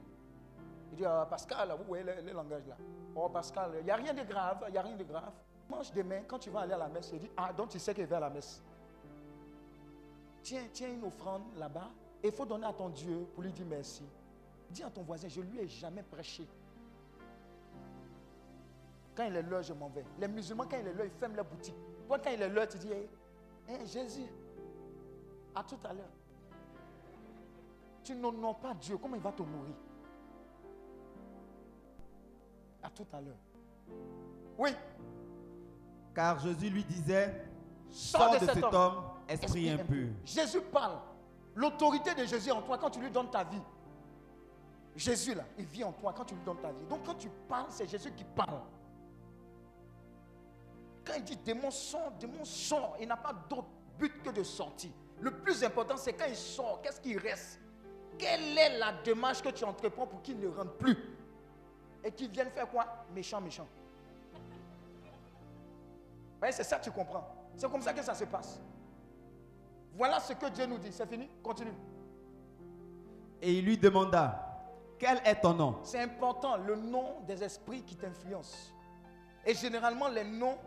Il 0.91 0.97
dit, 0.97 1.05
Ah, 1.05 1.25
Pascal, 1.29 1.73
vous 1.77 1.85
voyez 1.85 2.03
le, 2.03 2.31
langage 2.31 2.67
là. 2.67 2.77
Oh, 3.15 3.29
Pascal, 3.29 3.71
il 3.79 3.85
n'y 3.85 3.91
a 3.91 3.95
rien 3.95 4.13
de 4.13 4.23
grave, 4.23 4.63
il 4.67 4.71
n'y 4.71 4.77
a 4.77 4.81
rien 4.81 4.95
de 4.95 5.03
grave. 5.03 5.33
Mange 5.69 5.91
demain, 5.93 6.21
quand 6.27 6.39
tu 6.39 6.49
vas 6.49 6.61
aller 6.61 6.73
à 6.73 6.77
la 6.77 6.87
messe, 6.89 7.09
il 7.13 7.19
dit, 7.19 7.31
ah, 7.37 7.51
donc 7.53 7.69
tu 7.69 7.79
sais 7.79 7.93
qu'il 7.93 8.05
va 8.05 8.17
à 8.17 8.21
la 8.21 8.29
messe. 8.29 8.61
Tiens, 10.41 10.63
tiens 10.73 10.89
une 10.89 11.03
offrande 11.05 11.43
là-bas. 11.55 11.89
Et 12.21 12.27
il 12.27 12.33
faut 12.33 12.45
donner 12.45 12.65
à 12.65 12.73
ton 12.73 12.89
Dieu 12.89 13.27
pour 13.33 13.43
lui 13.43 13.51
dire 13.51 13.65
merci. 13.65 14.03
Dis 14.69 14.83
à 14.83 14.89
ton 14.89 15.03
voisin, 15.03 15.27
je 15.27 15.41
lui 15.41 15.59
ai 15.59 15.67
jamais 15.67 16.03
prêché. 16.03 16.47
Quand 19.15 19.25
il 19.25 19.35
est 19.35 19.41
l'heure, 19.43 19.63
je 19.63 19.73
m'en 19.73 19.89
vais. 19.89 20.03
Les 20.19 20.27
musulmans, 20.27 20.65
quand 20.69 20.77
il 20.79 20.87
est 20.87 20.93
l'heure, 20.93 21.05
ils 21.05 21.11
ferment 21.19 21.35
leur 21.35 21.45
boutique. 21.45 21.75
Toi, 22.07 22.19
quand 22.19 22.31
il 22.31 22.41
est 22.41 22.49
l'heure, 22.49 22.67
tu 22.67 22.77
dis, 22.77 22.91
Hey, 22.91 23.07
hey, 23.67 23.85
Jésus, 23.87 24.25
à 25.55 25.63
tout 25.63 25.77
à 25.83 25.93
l'heure. 25.93 26.09
Tu 28.03 28.15
n'honores 28.15 28.59
pas 28.59 28.73
Dieu, 28.73 28.97
comment 28.97 29.15
il 29.15 29.21
va 29.21 29.31
te 29.31 29.43
nourrir 29.43 29.75
À 32.81 32.89
tout 32.89 33.05
à 33.13 33.21
l'heure. 33.21 33.37
Oui, 34.57 34.69
Car 36.13 36.39
Jésus 36.39 36.69
lui 36.69 36.83
disait, 36.83 37.45
Sors 37.89 38.33
de 38.39 38.45
de 38.45 38.51
cet 38.51 38.63
homme. 38.63 38.73
homme, 38.73 39.03
esprit 39.27 39.69
impur. 39.69 40.09
Jésus 40.25 40.61
parle. 40.61 40.97
L'autorité 41.55 42.13
de 42.15 42.25
Jésus 42.25 42.51
en 42.51 42.61
toi 42.63 42.77
quand 42.79 42.89
tu 42.89 42.99
lui 42.99 43.11
donnes 43.11 43.29
ta 43.29 43.43
vie. 43.43 43.61
Jésus 44.95 45.33
là, 45.35 45.43
il 45.57 45.65
vit 45.65 45.83
en 45.83 45.91
toi 45.91 46.13
quand 46.15 46.25
tu 46.25 46.35
lui 46.35 46.43
donnes 46.43 46.59
ta 46.59 46.71
vie. 46.71 46.85
Donc 46.89 47.03
quand 47.05 47.15
tu 47.15 47.29
parles, 47.47 47.67
c'est 47.69 47.87
Jésus 47.87 48.11
qui 48.11 48.23
parle. 48.23 48.59
Quand 51.13 51.19
il 51.19 51.25
dit 51.25 51.37
démon 51.37 51.69
sort, 51.69 52.11
démon 52.19 52.43
sort, 52.43 52.97
il 52.99 53.07
n'a 53.07 53.17
pas 53.17 53.33
d'autre 53.47 53.67
but 53.99 54.23
que 54.23 54.31
de 54.31 54.41
sortir. 54.41 54.89
Le 55.19 55.29
plus 55.29 55.63
important, 55.63 55.95
c'est 55.95 56.13
quand 56.13 56.25
il 56.27 56.35
sort, 56.35 56.81
qu'est-ce 56.81 56.99
qui 56.99 57.15
reste? 57.15 57.59
Quelle 58.17 58.57
est 58.57 58.79
la 58.79 58.93
démarche 59.03 59.43
que 59.43 59.49
tu 59.49 59.63
entreprends 59.63 60.07
pour 60.07 60.23
qu'il 60.23 60.39
ne 60.39 60.47
rentre 60.47 60.73
plus? 60.73 60.97
Et 62.03 62.11
qu'il 62.11 62.31
vienne 62.31 62.49
faire 62.49 62.67
quoi? 62.67 63.05
Méchant, 63.13 63.39
méchant. 63.41 63.67
Vous 64.33 64.39
voyez, 66.39 66.51
c'est 66.51 66.63
ça 66.63 66.79
que 66.79 66.83
tu 66.83 66.91
comprends. 66.91 67.27
C'est 67.55 67.69
comme 67.69 67.83
ça 67.83 67.93
que 67.93 68.01
ça 68.01 68.15
se 68.15 68.23
passe. 68.25 68.59
Voilà 69.95 70.19
ce 70.19 70.33
que 70.33 70.47
Dieu 70.47 70.65
nous 70.65 70.79
dit. 70.79 70.91
C'est 70.91 71.05
fini? 71.07 71.29
Continue. 71.43 71.73
Et 73.39 73.53
il 73.53 73.65
lui 73.65 73.77
demanda, 73.77 74.63
quel 74.97 75.21
est 75.25 75.41
ton 75.41 75.53
nom? 75.53 75.77
C'est 75.83 76.01
important, 76.01 76.57
le 76.57 76.75
nom 76.75 77.21
des 77.27 77.43
esprits 77.43 77.83
qui 77.83 77.95
t'influencent. 77.95 78.73
Et 79.45 79.53
généralement, 79.53 80.07
les 80.07 80.23
noms 80.23 80.57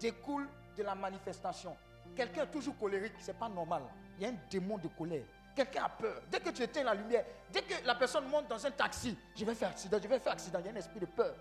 découlent 0.00 0.48
de 0.76 0.82
la 0.82 0.94
manifestation. 0.94 1.76
Quelqu'un 2.16 2.42
est 2.44 2.50
toujours 2.50 2.76
colérique, 2.78 3.12
ce 3.20 3.28
n'est 3.28 3.38
pas 3.38 3.48
normal. 3.48 3.82
Il 4.18 4.24
y 4.24 4.26
a 4.26 4.30
un 4.30 4.36
démon 4.50 4.78
de 4.78 4.88
colère. 4.88 5.24
Quelqu'un 5.54 5.84
a 5.84 5.88
peur. 5.88 6.22
Dès 6.30 6.40
que 6.40 6.50
tu 6.50 6.62
éteins 6.62 6.84
la 6.84 6.94
lumière, 6.94 7.24
dès 7.50 7.62
que 7.62 7.74
la 7.84 7.94
personne 7.94 8.26
monte 8.28 8.48
dans 8.48 8.64
un 8.64 8.70
taxi, 8.70 9.16
je 9.36 9.44
vais 9.44 9.54
faire 9.54 9.70
accident, 9.70 9.98
je 10.02 10.08
vais 10.08 10.18
faire 10.18 10.32
accident, 10.32 10.58
il 10.60 10.66
y 10.66 10.68
a 10.68 10.72
un 10.72 10.76
esprit 10.76 11.00
de 11.00 11.06
peur. 11.06 11.34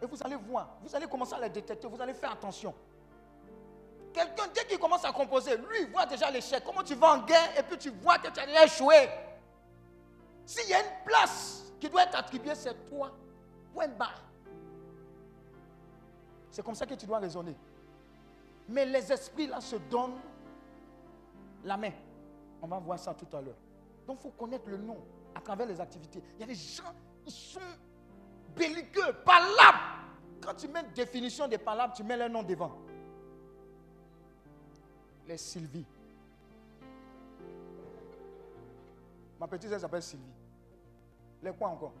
Et 0.00 0.06
vous 0.06 0.16
allez 0.22 0.36
voir, 0.36 0.76
vous 0.82 0.94
allez 0.94 1.06
commencer 1.06 1.34
à 1.34 1.40
les 1.40 1.50
détecter, 1.50 1.86
vous 1.88 2.00
allez 2.00 2.14
faire 2.14 2.32
attention. 2.32 2.74
Quelqu'un, 4.12 4.44
dès 4.54 4.64
qu'il 4.64 4.78
commence 4.78 5.04
à 5.04 5.12
composer, 5.12 5.56
lui, 5.56 5.84
voit 5.92 6.06
déjà 6.06 6.30
l'échec. 6.30 6.62
Comment 6.64 6.82
tu 6.82 6.94
vas 6.94 7.14
en 7.14 7.24
guerre 7.24 7.58
et 7.58 7.62
puis 7.62 7.76
tu 7.76 7.90
vois 7.90 8.18
que 8.18 8.28
tu 8.28 8.40
as 8.40 8.46
déjà 8.46 8.64
échoué? 8.64 9.08
S'il 10.46 10.68
y 10.70 10.74
a 10.74 10.80
une 10.80 11.04
place 11.04 11.64
qui 11.78 11.88
doit 11.88 12.04
être 12.04 12.16
attribuée, 12.16 12.54
c'est 12.54 12.74
toi. 12.88 13.12
Point 13.74 13.88
barre. 13.88 14.22
C'est 16.50 16.64
comme 16.64 16.74
ça 16.74 16.86
que 16.86 16.94
tu 16.94 17.06
dois 17.06 17.18
raisonner. 17.18 17.54
Mais 18.68 18.84
les 18.84 19.12
esprits 19.12 19.46
là 19.46 19.60
se 19.60 19.76
donnent 19.76 20.20
la 21.64 21.76
main. 21.76 21.92
On 22.60 22.66
va 22.66 22.78
voir 22.78 22.98
ça 22.98 23.14
tout 23.14 23.36
à 23.36 23.40
l'heure. 23.40 23.56
Donc 24.06 24.18
il 24.20 24.22
faut 24.22 24.30
connaître 24.30 24.68
le 24.68 24.76
nom 24.78 24.98
à 25.34 25.40
travers 25.40 25.66
les 25.66 25.80
activités. 25.80 26.22
Il 26.36 26.40
y 26.40 26.42
a 26.44 26.46
des 26.46 26.54
gens, 26.54 26.94
ils 27.26 27.32
sont 27.32 27.60
belliqueux, 28.56 29.12
palabres. 29.24 29.98
Quand 30.40 30.54
tu 30.54 30.68
mets 30.68 30.80
une 30.80 30.92
définition 30.92 31.46
des 31.48 31.58
palabres, 31.58 31.94
tu 31.94 32.02
mets 32.02 32.16
leur 32.16 32.30
nom 32.30 32.42
devant. 32.42 32.72
Les 35.26 35.36
Sylvie. 35.36 35.84
Ma 39.38 39.46
petite 39.46 39.68
sœur 39.70 39.80
s'appelle 39.80 40.02
Sylvie. 40.02 40.24
Les 41.42 41.52
quoi 41.52 41.68
encore? 41.68 41.92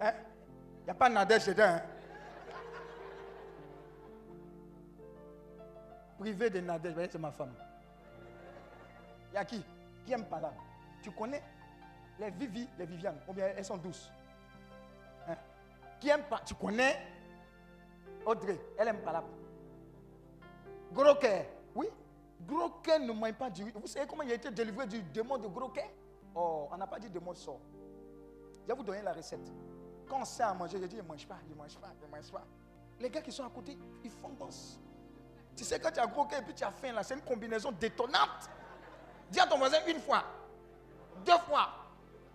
Hein? 0.00 0.12
N'y 0.88 0.92
a 0.92 0.94
pas 0.94 1.10
Nadège 1.10 1.44
dedans. 1.48 1.64
Hein? 1.64 1.82
Privé 6.18 6.48
de 6.48 6.60
Nadège, 6.60 7.10
c'est 7.12 7.18
ma 7.18 7.30
femme. 7.30 7.52
Il 9.30 9.34
y 9.34 9.36
a 9.36 9.44
qui? 9.44 9.62
Qui 10.06 10.14
aime 10.14 10.24
pas 10.24 10.40
là? 10.40 10.50
Tu 11.02 11.10
connais? 11.10 11.42
Les 12.18 12.30
Vivi, 12.30 12.66
les 12.78 12.86
Viviane, 12.86 13.18
ou 13.28 13.34
bien 13.34 13.48
elles 13.54 13.66
sont 13.66 13.76
douces. 13.76 14.10
Hein? 15.28 15.36
Qui 16.00 16.08
aime 16.08 16.22
pas? 16.22 16.40
Tu 16.42 16.54
connais? 16.54 16.96
Audrey, 18.24 18.58
elle 18.78 18.88
aime 18.88 19.02
pas 19.02 19.12
là. 19.12 19.24
Gros 20.90 21.14
cœur, 21.16 21.44
oui? 21.74 21.88
Gros 22.46 22.70
cœur 22.82 22.98
ne 22.98 23.12
mange 23.12 23.34
pas 23.34 23.50
du. 23.50 23.70
Vous 23.72 23.86
savez 23.88 24.06
comment 24.06 24.22
il 24.22 24.32
a 24.32 24.36
été 24.36 24.50
délivré 24.50 24.86
du 24.86 25.02
démon 25.02 25.36
de 25.36 25.48
cœur? 25.48 25.90
Oh, 26.34 26.66
on 26.72 26.76
n'a 26.78 26.86
pas 26.86 26.98
dit 26.98 27.10
démon 27.10 27.34
sort. 27.34 27.60
Je 28.62 28.68
vais 28.68 28.74
vous 28.74 28.82
donner 28.82 29.02
la 29.02 29.12
recette. 29.12 29.52
Quand 30.08 30.20
on 30.20 30.24
sait 30.24 30.42
à 30.42 30.54
manger, 30.54 30.78
je 30.80 30.86
dis, 30.86 30.96
il 30.96 31.02
ne 31.02 31.08
mange 31.08 31.26
pas, 31.26 31.38
il 31.46 31.50
ne 31.52 31.56
mange 31.56 31.76
pas, 31.76 31.88
il 32.00 32.06
ne 32.06 32.16
mange 32.16 32.30
pas. 32.30 32.44
Les 33.00 33.10
gars 33.10 33.20
qui 33.20 33.30
sont 33.30 33.44
à 33.44 33.50
côté, 33.50 33.76
ils 34.02 34.10
font 34.10 34.30
danse. 34.30 34.80
Tu 35.54 35.64
sais, 35.64 35.78
quand 35.78 35.90
tu 35.90 36.00
as 36.00 36.06
gros 36.06 36.24
cœur 36.24 36.40
et 36.40 36.42
puis 36.42 36.54
tu 36.54 36.64
as 36.64 36.70
faim, 36.70 36.92
là, 36.92 37.02
c'est 37.02 37.14
une 37.14 37.22
combinaison 37.22 37.72
détonnante. 37.72 38.48
Dis 39.30 39.40
à 39.40 39.46
ton 39.46 39.58
voisin 39.58 39.78
une 39.86 40.00
fois, 40.00 40.24
deux 41.24 41.38
fois, 41.48 41.68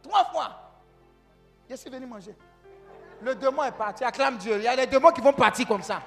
trois 0.01 0.25
fois. 0.25 0.73
Je 1.69 1.75
suis 1.75 1.89
venu 1.89 2.05
manger. 2.05 2.35
Le 3.21 3.33
démon 3.35 3.63
est 3.63 3.71
parti, 3.71 4.03
acclame 4.03 4.37
Dieu. 4.37 4.57
Il 4.57 4.63
y 4.63 4.67
a 4.67 4.75
des 4.75 4.87
démons 4.87 5.11
qui 5.11 5.21
vont 5.21 5.33
partir 5.33 5.67
comme 5.67 5.81
ça. 5.81 6.01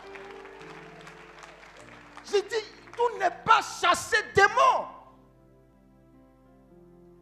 J'ai 2.30 2.42
dit, 2.42 2.64
tout 2.94 3.18
n'est 3.18 3.30
pas 3.30 3.60
chassé 3.62 4.16
démon. 4.34 4.86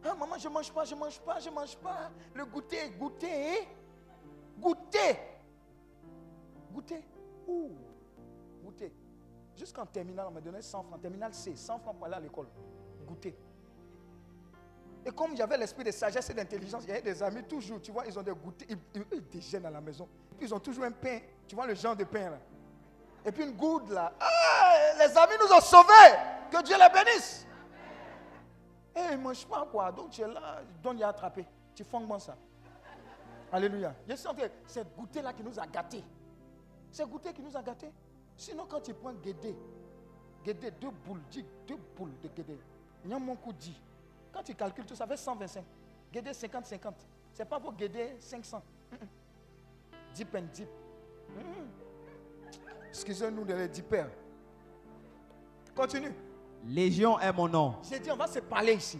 Ah, 0.03 0.13
maman, 0.13 0.37
je 0.37 0.47
ne 0.47 0.53
mange 0.53 0.71
pas, 0.71 0.83
je 0.85 0.93
ne 0.93 0.99
mange 0.99 1.19
pas, 1.19 1.39
je 1.39 1.49
ne 1.49 1.55
mange 1.55 1.75
pas. 1.77 2.11
Le 2.33 2.45
goûter, 2.45 2.89
goûter, 2.91 3.49
hein? 3.49 3.65
Goûter. 4.57 5.17
Goûter. 6.71 7.03
Ouh, 7.47 7.71
goûter. 8.63 8.93
Jusqu'en 9.55 9.85
terminale, 9.85 10.27
on 10.29 10.31
m'a 10.31 10.41
donné 10.41 10.61
100 10.61 10.83
francs. 10.83 11.01
Terminale 11.01 11.33
C, 11.33 11.55
100 11.55 11.79
francs 11.79 11.95
pour 11.95 12.05
aller 12.05 12.15
à 12.15 12.19
l'école. 12.19 12.47
Goûter. 13.07 13.37
Et 15.05 15.11
comme 15.11 15.37
j'avais 15.37 15.57
l'esprit 15.57 15.83
de 15.83 15.91
sagesse 15.91 16.29
et 16.31 16.33
d'intelligence, 16.33 16.83
il 16.83 16.89
y 16.89 16.91
avait 16.91 17.01
des 17.01 17.21
amis 17.21 17.43
toujours, 17.43 17.79
tu 17.79 17.91
vois, 17.91 18.05
ils 18.07 18.17
ont 18.17 18.23
des 18.23 18.31
goûters, 18.31 18.67
ils, 18.67 19.05
ils, 19.11 19.29
déjeunent 19.29 19.67
à 19.67 19.69
la 19.69 19.79
maison. 19.79 20.09
Puis 20.35 20.47
ils 20.47 20.53
ont 20.53 20.59
toujours 20.59 20.83
un 20.83 20.91
pain, 20.91 21.19
tu 21.47 21.55
vois 21.55 21.67
le 21.67 21.75
genre 21.75 21.95
de 21.95 22.05
pain 22.05 22.31
là. 22.31 22.39
Et 23.23 23.31
puis 23.31 23.43
une 23.43 23.51
goude 23.51 23.89
là. 23.89 24.13
Ah, 24.19 24.73
les 24.97 25.15
amis 25.15 25.35
nous 25.39 25.55
ont 25.55 25.61
sauvés. 25.61 26.15
Que 26.51 26.63
Dieu 26.63 26.75
les 26.75 26.89
bénisse. 26.89 27.45
Et 28.95 28.99
ils 29.11 29.17
ne 29.17 29.23
mangent 29.23 29.45
pas 29.45 29.67
quoi. 29.71 29.91
Donc 29.91 30.09
tu 30.09 30.21
es 30.21 30.27
là, 30.27 30.61
donc 30.81 30.95
il 30.95 31.03
a 31.03 31.09
attrapé. 31.09 31.45
Tu 31.75 31.83
fonds 31.83 32.17
ça? 32.17 32.35
Alléluia. 33.51 33.95
Je 34.07 34.15
sens 34.15 34.35
que 34.35 34.43
c'est 34.67 34.85
goûter 34.95 35.21
là 35.21 35.33
qui 35.33 35.43
nous 35.43 35.59
a 35.59 35.65
gâtés. 35.65 36.03
C'est 36.91 37.07
goûter 37.07 37.33
qui 37.33 37.41
nous 37.41 37.55
a 37.55 37.61
gâtés. 37.61 37.91
Sinon, 38.37 38.65
quand 38.67 38.81
tu 38.81 38.93
prends 38.93 39.13
Guédé, 39.13 39.55
Guédé, 40.43 40.71
deux 40.71 40.91
boules, 41.05 41.21
deux 41.67 41.77
boules 41.95 42.11
de 42.21 42.27
Guédé. 42.27 42.57
Il 43.03 43.11
y 43.11 43.13
a 43.13 43.19
mon 43.19 43.35
coup 43.35 43.53
dit. 43.53 43.79
Quand 44.31 44.43
tu 44.43 44.53
calcules 44.53 44.85
tout, 44.85 44.95
ça 44.95 45.07
fait 45.07 45.17
125. 45.17 45.63
Guédé 46.11 46.31
50-50. 46.31 46.93
Ce 47.33 47.39
n'est 47.39 47.45
pas 47.49 47.59
pour 47.59 47.73
Guédé 47.73 48.15
500. 48.19 48.61
Deep 50.13 50.35
and 50.35 50.47
deep. 50.53 50.69
Excusez-nous 52.89 53.43
de 53.43 53.53
les 53.53 53.67
dipper. 53.67 54.05
Continue. 55.75 56.13
Légion 56.65 57.19
est 57.19 57.33
mon 57.33 57.47
nom. 57.47 57.75
J'ai 57.89 57.99
dit, 57.99 58.09
on 58.11 58.15
va 58.15 58.27
se 58.27 58.39
parler 58.39 58.73
ici. 58.73 58.99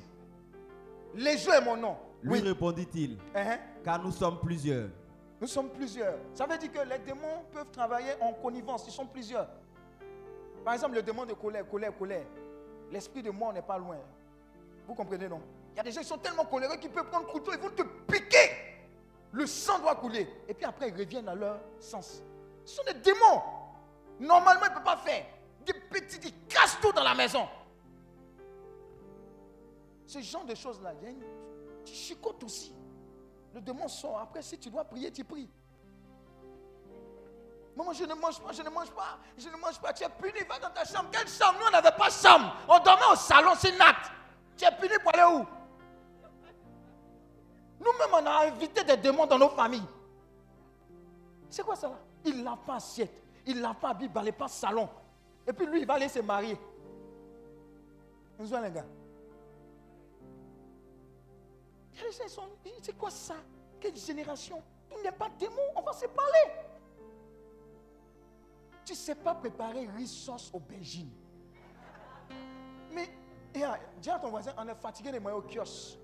Légion 1.13 1.53
est 1.53 1.61
mon 1.61 1.77
nom. 1.77 1.97
Lui 2.21 2.41
répondit-il. 2.41 3.17
Uh-huh. 3.33 3.59
Car 3.85 4.01
nous 4.01 4.11
sommes 4.11 4.39
plusieurs. 4.39 4.89
Nous 5.39 5.45
sommes 5.45 5.69
plusieurs. 5.69 6.15
Ça 6.33 6.47
veut 6.47 6.57
dire 6.57 6.71
que 6.71 6.79
les 6.79 6.97
démons 6.97 7.43
peuvent 7.53 7.69
travailler 7.71 8.13
en 8.19 8.33
connivence. 8.33 8.83
Ils 8.87 8.91
sont 8.91 9.05
plusieurs. 9.05 9.47
Par 10.63 10.73
exemple, 10.73 10.95
le 10.95 11.03
démon 11.03 11.23
de 11.23 11.33
colère, 11.33 11.69
colère, 11.69 11.95
colère. 11.95 12.25
L'esprit 12.91 13.21
de 13.21 13.29
mort 13.29 13.53
n'est 13.53 13.61
pas 13.61 13.77
loin. 13.77 13.97
Vous 14.87 14.95
comprenez, 14.95 15.29
non? 15.29 15.39
Il 15.73 15.77
y 15.77 15.79
a 15.81 15.83
des 15.83 15.91
gens 15.91 16.01
qui 16.01 16.07
sont 16.07 16.17
tellement 16.17 16.45
coléreux 16.45 16.77
qu'ils 16.77 16.89
peuvent 16.89 17.09
prendre 17.11 17.27
le 17.27 17.31
couteau, 17.31 17.51
ils 17.53 17.59
vont 17.59 17.69
te 17.69 17.83
piquer. 18.11 18.49
Le 19.31 19.45
sang 19.45 19.77
doit 19.77 19.95
couler. 19.95 20.27
Et 20.47 20.55
puis 20.55 20.65
après, 20.65 20.89
ils 20.89 20.97
reviennent 20.97 21.29
à 21.29 21.35
leur 21.35 21.59
sens. 21.79 22.23
Ce 22.63 22.77
sont 22.77 22.83
des 22.85 22.95
démons. 22.95 23.41
Normalement, 24.19 24.65
ils 24.65 24.69
ne 24.69 24.75
peuvent 24.75 24.83
pas 24.83 24.97
faire. 24.97 25.25
Des 25.63 25.73
petits, 25.73 26.19
ils 26.23 26.47
cassent 26.47 26.79
tout 26.81 26.91
dans 26.91 27.03
la 27.03 27.13
maison. 27.13 27.47
Ce 30.07 30.19
genre 30.21 30.45
de 30.45 30.55
choses-là, 30.55 30.93
il 30.99 31.03
y 31.03 31.07
a 31.07 31.09
une, 31.11 31.23
tu 31.83 31.93
chicotes 31.93 32.43
aussi. 32.43 32.73
Le 33.55 33.61
démon 33.61 33.87
sort. 33.87 34.19
Après, 34.19 34.41
si 34.41 34.59
tu 34.59 34.69
dois 34.69 34.83
prier, 34.83 35.09
tu 35.09 35.23
pries. 35.23 35.49
Maman, 37.73 37.93
je 37.93 38.03
ne 38.03 38.13
mange 38.13 38.39
pas, 38.41 38.51
je 38.51 38.61
ne 38.61 38.69
mange 38.69 38.91
pas, 38.91 39.17
je 39.37 39.47
ne 39.47 39.55
mange 39.55 39.79
pas. 39.79 39.93
Tu 39.93 40.03
es 40.03 40.09
puni, 40.09 40.45
va 40.47 40.59
dans 40.59 40.71
ta 40.71 40.83
chambre. 40.83 41.09
Quelle 41.09 41.27
chambre? 41.27 41.59
Nous, 41.59 41.67
on 41.67 41.71
n'avait 41.71 41.95
pas 41.95 42.09
chambre. 42.09 42.53
On 42.67 42.79
dormait 42.79 43.13
au 43.13 43.15
salon, 43.15 43.51
c'est 43.57 43.77
nat. 43.77 43.95
Tu 44.57 44.65
es 44.65 44.71
puni 44.71 44.93
pour 45.01 45.13
aller 45.13 45.23
où? 45.23 45.45
Nous-mêmes, 47.79 48.13
on 48.13 48.25
a 48.25 48.45
invité 48.45 48.83
des 48.83 48.97
démons 48.97 49.25
dans 49.25 49.39
nos 49.39 49.49
familles. 49.49 49.87
C'est 51.49 51.63
quoi 51.63 51.77
ça? 51.77 51.87
Là 51.87 51.95
Il 52.25 52.43
lave 52.43 52.59
pas 52.65 52.75
assiette, 52.75 53.23
il 53.45 53.61
lave 53.61 53.75
pas 53.75 53.91
habit, 53.91 54.05
il 54.05 54.11
balait 54.11 54.33
pas 54.33 54.49
salon. 54.49 54.89
Et 55.47 55.53
puis 55.53 55.65
lui, 55.65 55.79
il 55.79 55.85
va 55.85 55.93
aller 55.93 56.09
se 56.09 56.19
marier. 56.19 56.57
Nous 58.37 58.45
les 58.47 58.71
gars. 58.71 58.85
C'est 62.81 62.97
quoi 62.97 63.09
ça? 63.09 63.35
Quelle 63.79 63.95
génération? 63.95 64.61
Il 64.91 65.03
n'est 65.03 65.11
pas 65.11 65.29
démon, 65.39 65.61
on 65.75 65.81
va 65.81 65.93
se 65.93 66.05
parler. 66.05 66.51
Tu 68.83 68.93
ne 68.93 68.97
sais 68.97 69.15
pas 69.15 69.33
préparer 69.35 69.87
riz 69.87 70.07
sauce 70.07 70.51
aubergine. 70.53 71.11
Mais, 72.91 73.09
dis 73.53 73.63
à 73.63 74.19
ton 74.19 74.29
voisin, 74.29 74.53
on 74.57 74.67
est 74.67 74.75
fatigué 74.75 75.11
de 75.11 75.19
manger 75.19 75.35
au 75.35 75.41
kiosque. 75.41 75.97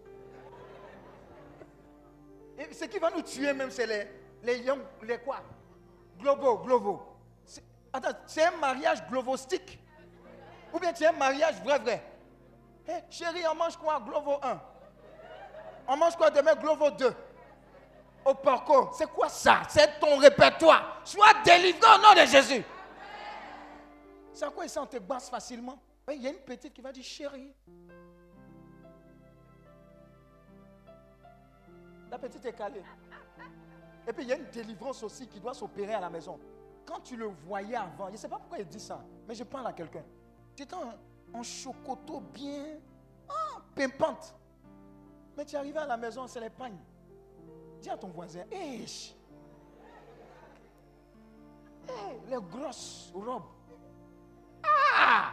Et 2.58 2.74
ce 2.74 2.86
qui 2.86 3.00
va 3.00 3.10
nous 3.12 3.22
tuer 3.22 3.54
même, 3.54 3.72
c'est 3.72 3.88
les, 3.88 4.08
les 4.44 4.64
les 5.04 5.18
quoi? 5.20 5.42
Globo, 6.18 6.58
globo. 6.60 7.02
Attends, 7.94 8.18
c'est 8.26 8.46
un 8.46 8.58
mariage 8.58 9.06
globostique 9.10 9.80
Ou 10.74 10.80
bien 10.80 10.94
c'est 10.96 11.08
un 11.08 11.12
mariage 11.12 11.62
vrai, 11.62 11.80
vrai 11.80 12.04
hey, 12.88 13.04
Chérie, 13.10 13.44
on 13.52 13.56
mange 13.56 13.76
quoi? 13.78 14.00
Globo 14.00 14.38
1 14.42 14.71
On 15.94 15.98
mange 15.98 16.16
quoi 16.16 16.30
demain? 16.32 16.56
Globo 16.56 16.90
2 16.90 17.14
Au 18.24 18.34
porco. 18.34 18.92
C'est 18.94 19.12
quoi 19.12 19.28
ça? 19.28 19.64
C'est 19.68 20.00
ton 20.00 20.16
répertoire. 20.16 21.02
Sois 21.04 21.34
délivré 21.44 21.86
au 21.86 22.02
nom 22.02 22.14
de 22.14 22.26
Jésus. 22.26 22.64
C'est 24.32 24.46
à 24.46 24.50
quoi 24.52 24.66
ça, 24.70 24.84
on 24.84 24.86
te 24.86 24.98
basse 25.00 25.30
facilement? 25.30 25.78
Il 26.10 26.22
y 26.22 26.28
a 26.28 26.30
une 26.30 26.40
petite 26.40 26.74
qui 26.74 26.80
va 26.80 26.94
dire 26.94 27.04
chérie. 27.04 27.54
La 32.10 32.18
petite 32.18 32.46
est 32.46 32.54
calée. 32.54 32.84
Et 34.08 34.14
puis 34.14 34.24
il 34.24 34.30
y 34.30 34.34
a 34.34 34.38
une 34.38 34.50
délivrance 34.50 35.04
aussi 35.04 35.28
qui 35.28 35.42
doit 35.42 35.54
s'opérer 35.54 35.94
à 35.94 36.00
la 36.00 36.10
maison. 36.10 36.40
Quand 36.86 37.02
tu 37.02 37.18
le 37.18 37.26
voyais 37.26 37.76
avant, 37.76 38.08
je 38.08 38.14
ne 38.14 38.18
sais 38.18 38.30
pas 38.30 38.38
pourquoi 38.38 38.60
il 38.60 38.66
dit 38.66 38.80
ça, 38.80 39.04
mais 39.28 39.36
je 39.36 39.44
parle 39.44 39.68
à 39.68 39.74
quelqu'un. 39.74 40.04
Tu 40.56 40.64
étais 40.64 40.74
en, 40.74 40.94
en 41.38 41.44
chocoto 41.44 42.22
bien, 42.22 42.78
ah, 43.28 43.60
pimpante. 43.76 44.34
Tu 45.46 45.56
es 45.56 45.58
arrivé 45.58 45.80
à 45.80 45.86
la 45.88 45.98
maison, 45.98 46.28
c'est 46.28 46.40
les 46.40 46.50
pagnes. 46.50 46.78
Dis 47.80 47.90
à 47.90 47.98
ton 47.98 48.10
voisin, 48.10 48.44
hé, 48.52 48.86
les 52.30 52.38
grosses 52.50 53.12
robes. 53.14 53.44
Ah! 54.64 55.32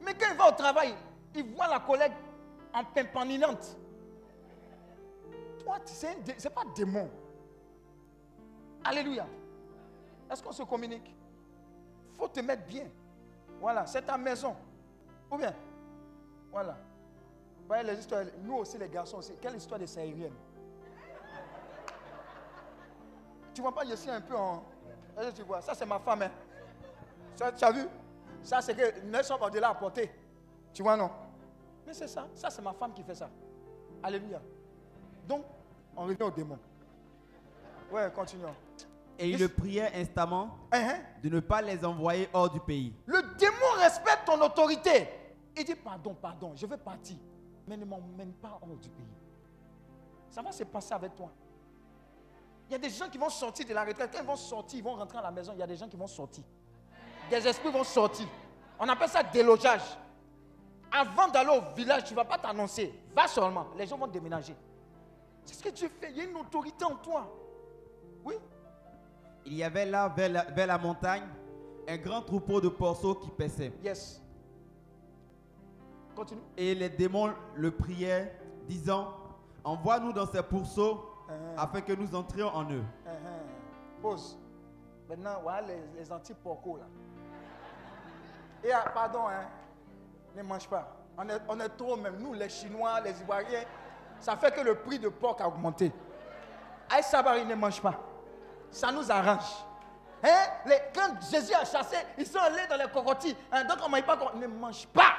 Mais 0.00 0.14
quand 0.14 0.26
il 0.30 0.36
va 0.36 0.48
au 0.48 0.52
travail, 0.52 0.94
il 1.34 1.54
voit 1.54 1.68
la 1.68 1.80
collègue 1.80 2.14
en 2.72 2.82
pimpantinante. 2.84 3.76
Toi, 5.58 5.76
c'est 5.84 6.54
pas 6.54 6.64
démon. 6.74 7.10
Alléluia. 8.82 9.26
Est-ce 10.30 10.42
qu'on 10.42 10.52
se 10.52 10.62
communique? 10.62 11.14
Faut 12.14 12.28
te 12.28 12.40
mettre 12.40 12.64
bien. 12.64 12.88
Voilà, 13.60 13.86
c'est 13.86 14.02
ta 14.02 14.16
maison. 14.16 14.56
Ou 15.30 15.36
bien? 15.36 15.54
Voilà. 16.50 16.78
Voyez 17.70 17.84
les 17.84 18.00
histoires, 18.00 18.24
nous 18.42 18.54
aussi 18.56 18.76
les 18.78 18.88
garçons 18.88 19.18
aussi. 19.18 19.32
Quelle 19.40 19.54
histoire 19.54 19.78
de 19.78 19.86
sahélienne 19.86 20.32
Tu 23.54 23.62
vois 23.62 23.72
pas, 23.72 23.84
je 23.88 23.94
suis 23.94 24.10
un 24.10 24.20
peu 24.20 24.34
en. 24.36 24.64
Tu 25.36 25.42
vois, 25.42 25.60
ça 25.62 25.72
c'est 25.72 25.86
ma 25.86 26.00
femme. 26.00 26.22
Hein. 26.22 26.30
Ça, 27.36 27.52
tu 27.52 27.64
as 27.64 27.70
vu? 27.70 27.86
Ça 28.42 28.60
c'est 28.60 28.74
que 28.74 29.00
Nelson 29.06 29.36
Mandela 29.38 29.68
a 29.68 29.74
porté. 29.76 30.10
Tu 30.74 30.82
vois, 30.82 30.96
non? 30.96 31.12
Mais 31.86 31.92
c'est 31.94 32.08
ça. 32.08 32.26
Ça 32.34 32.50
c'est 32.50 32.60
ma 32.60 32.72
femme 32.72 32.92
qui 32.92 33.04
fait 33.04 33.14
ça. 33.14 33.30
Alléluia. 34.02 34.40
Donc, 35.28 35.44
on 35.96 36.06
revient 36.06 36.24
au 36.24 36.30
démon. 36.32 36.58
Ouais, 37.92 38.10
continuons. 38.12 38.54
Et 39.16 39.30
il 39.30 39.38
le 39.38 39.48
priait 39.48 39.92
instamment 39.94 40.56
Uh-huh. 40.72 41.20
de 41.22 41.28
ne 41.28 41.38
pas 41.38 41.62
les 41.62 41.84
envoyer 41.84 42.28
hors 42.32 42.50
du 42.50 42.58
pays. 42.58 42.92
Le 43.06 43.22
démon 43.38 43.76
respecte 43.78 44.24
ton 44.26 44.40
autorité. 44.42 45.08
Il 45.56 45.64
dit 45.64 45.76
pardon, 45.76 46.14
pardon, 46.20 46.52
je 46.56 46.66
vais 46.66 46.76
partir. 46.76 47.16
Mais 47.70 47.76
ne 47.76 47.84
m'emmène 47.84 48.32
pas 48.32 48.58
hors 48.60 48.76
du 48.78 48.88
pays. 48.88 49.06
Ça 50.28 50.42
va 50.42 50.50
se 50.50 50.64
passer 50.64 50.92
avec 50.92 51.14
toi. 51.14 51.30
Il 52.68 52.72
y 52.72 52.74
a 52.74 52.78
des 52.78 52.90
gens 52.90 53.08
qui 53.08 53.16
vont 53.16 53.28
sortir 53.28 53.64
de 53.64 53.72
la 53.72 53.84
retraite. 53.84 54.10
Quand 54.12 54.18
ils 54.20 54.26
vont 54.26 54.34
sortir, 54.34 54.80
ils 54.80 54.82
vont 54.82 54.96
rentrer 54.96 55.18
à 55.18 55.22
la 55.22 55.30
maison. 55.30 55.52
Il 55.54 55.60
y 55.60 55.62
a 55.62 55.68
des 55.68 55.76
gens 55.76 55.88
qui 55.88 55.96
vont 55.96 56.08
sortir. 56.08 56.42
Des 57.30 57.46
esprits 57.46 57.70
vont 57.70 57.84
sortir. 57.84 58.26
On 58.76 58.88
appelle 58.88 59.08
ça 59.08 59.22
délogeage. 59.22 59.82
Avant 60.90 61.28
d'aller 61.28 61.56
au 61.56 61.74
village, 61.76 62.02
tu 62.06 62.12
ne 62.12 62.16
vas 62.16 62.24
pas 62.24 62.38
t'annoncer. 62.38 62.92
Va 63.14 63.28
seulement. 63.28 63.68
Les 63.78 63.86
gens 63.86 63.96
vont 63.96 64.08
déménager. 64.08 64.56
C'est 65.44 65.54
ce 65.54 65.62
que 65.62 65.68
Dieu 65.68 65.88
fait. 66.00 66.10
Il 66.10 66.16
y 66.16 66.20
a 66.22 66.24
une 66.24 66.36
autorité 66.36 66.84
en 66.84 66.96
toi. 66.96 67.32
Oui? 68.24 68.34
Il 69.46 69.54
y 69.54 69.62
avait 69.62 69.86
là, 69.86 70.08
vers 70.08 70.28
la, 70.28 70.42
vers 70.42 70.66
la 70.66 70.76
montagne, 70.78 71.22
un 71.86 71.96
grand 71.98 72.22
troupeau 72.22 72.60
de 72.60 72.68
porceaux 72.68 73.14
qui 73.14 73.30
paissaient. 73.30 73.72
Yes. 73.80 74.20
Continue. 76.20 76.42
Et 76.58 76.74
les 76.74 76.90
démons 76.90 77.32
le 77.54 77.70
priaient, 77.70 78.38
disant 78.68 79.08
Envoie-nous 79.64 80.12
dans 80.12 80.26
ces 80.26 80.42
pourceaux 80.42 81.06
Uh-huh. 81.30 81.58
afin 81.62 81.80
que 81.80 81.92
nous 81.92 82.12
entrions 82.12 82.48
en 82.48 82.64
eux. 82.64 82.82
Uh-huh. 83.06 84.02
Pause. 84.02 84.36
Maintenant, 85.08 85.38
voilà 85.42 85.60
les, 85.68 85.80
les 85.96 86.10
anti-porcos 86.12 86.78
là. 86.78 86.86
Et 88.68 88.72
ah, 88.72 88.90
pardon, 88.92 89.28
hein, 89.28 89.46
ne 90.34 90.42
mange 90.42 90.66
pas. 90.68 90.96
On 91.16 91.28
est, 91.28 91.40
on 91.48 91.60
est 91.60 91.68
trop 91.68 91.96
même. 91.96 92.16
Nous, 92.18 92.34
les 92.34 92.48
Chinois, 92.48 93.00
les 93.00 93.12
Ivoiriens, 93.20 93.62
ça 94.18 94.36
fait 94.36 94.52
que 94.52 94.60
le 94.60 94.74
prix 94.74 94.98
de 94.98 95.08
porc 95.08 95.36
a 95.40 95.46
augmenté. 95.46 95.92
Aïe 96.90 97.04
Sabari 97.04 97.46
ne 97.46 97.54
mange 97.54 97.80
pas. 97.80 97.94
Ça 98.68 98.90
nous 98.90 99.08
arrange. 99.08 99.64
Hein? 100.24 100.46
Les, 100.66 100.78
quand 100.92 101.14
Jésus 101.30 101.54
a 101.54 101.64
chassé, 101.64 101.96
ils 102.18 102.26
sont 102.26 102.40
allés 102.40 102.66
dans 102.68 102.76
les 102.76 102.90
cocotiers. 102.90 103.36
Hein, 103.52 103.62
donc 103.62 103.78
on 103.82 103.88
ne 103.88 103.92
mange 103.92 104.04
pas. 104.04 104.32
Ne 104.34 104.46
mange 104.48 104.86
pas. 104.88 105.12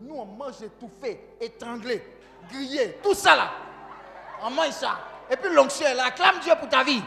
Nous, 0.00 0.14
on 0.14 0.24
mange 0.24 0.62
étouffé, 0.62 1.20
étranglé, 1.40 2.02
grillé, 2.50 2.98
tout 3.02 3.14
ça 3.14 3.36
là. 3.36 3.50
On 4.42 4.50
mange 4.50 4.70
ça. 4.70 4.98
Et 5.30 5.36
puis 5.36 5.54
l'onction 5.54 5.86
est 5.86 5.94
là. 5.94 6.06
Acclame 6.06 6.40
Dieu 6.40 6.52
pour 6.58 6.68
ta 6.68 6.84
vie. 6.84 7.02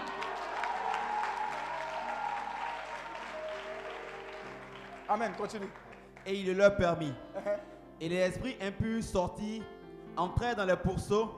Amen. 5.10 5.32
Continue. 5.38 5.70
Et 6.26 6.36
il 6.36 6.48
le 6.48 6.54
leur 6.54 6.76
permit. 6.76 7.14
Uh-huh. 7.36 7.58
Et 8.02 8.10
les 8.10 8.18
esprits 8.18 8.58
impurs 8.62 9.04
sortis, 9.04 9.64
entrèrent 10.16 10.56
dans 10.56 10.66
les 10.66 10.76
pourceaux, 10.76 11.32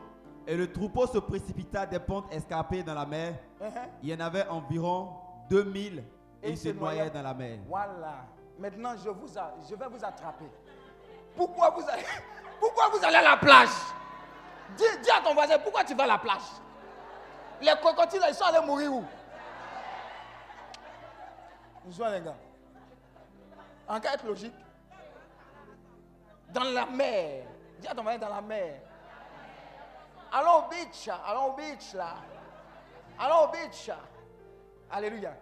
et 0.48 0.56
le 0.56 0.72
troupeau 0.72 1.06
se 1.06 1.20
précipita 1.20 1.86
des 1.86 2.00
pentes 2.00 2.34
escarpées 2.34 2.82
dans 2.84 2.96
la 2.96 3.06
mer. 3.06 3.36
Uh-huh. 3.62 3.68
Il 4.02 4.10
y 4.10 4.14
en 4.16 4.20
avait 4.20 4.48
environ 4.48 5.10
2000 5.50 6.04
et, 6.42 6.48
Et 6.48 6.52
ils 6.52 6.58
se 6.58 6.70
noyaient. 6.70 6.98
noyaient 6.98 7.10
dans 7.12 7.22
la 7.22 7.34
mer. 7.34 7.60
Voilà. 7.68 8.26
Maintenant, 8.58 8.94
je, 9.04 9.10
vous 9.10 9.38
a- 9.38 9.54
je 9.70 9.76
vais 9.76 9.88
vous 9.88 10.04
attraper. 10.04 10.46
Pourquoi 11.36 11.70
vous 11.72 11.84
allez, 11.90 12.04
pourquoi 12.60 12.90
vous 12.90 13.04
allez 13.04 13.16
à 13.18 13.22
la 13.22 13.38
plage? 13.38 13.70
Dis, 14.78 14.84
dis 15.02 15.10
à 15.12 15.22
ton 15.22 15.34
voisin, 15.34 15.58
pourquoi 15.60 15.84
tu 15.84 15.96
vas 15.96 16.04
à 16.04 16.08
la 16.08 16.18
plage? 16.18 16.42
Les 17.62 17.74
cocotiers, 17.82 18.20
ils 18.28 18.34
sont 18.34 18.46
allés 18.46 18.66
mourir 18.66 18.94
où? 18.94 19.04
Bonjour 21.86 22.08
les 22.08 22.22
gars. 22.22 22.36
En 23.88 24.00
cas 24.00 24.16
logique, 24.26 24.54
dans 26.50 26.64
la 26.64 26.86
mer. 26.86 27.46
Dis 27.80 27.88
à 27.88 27.96
ton 27.96 28.04
voisin, 28.04 28.20
dans 28.20 28.30
la 28.30 28.42
mer. 28.42 28.76
Allons 30.32 30.66
au 30.66 30.70
beach, 30.70 31.10
allons 31.28 31.46
au 31.46 31.54
beach 31.54 31.94
là. 31.94 32.16
Allons 33.20 33.46
au 33.46 33.48
beach. 33.48 33.90
Alléluia. 34.92 35.34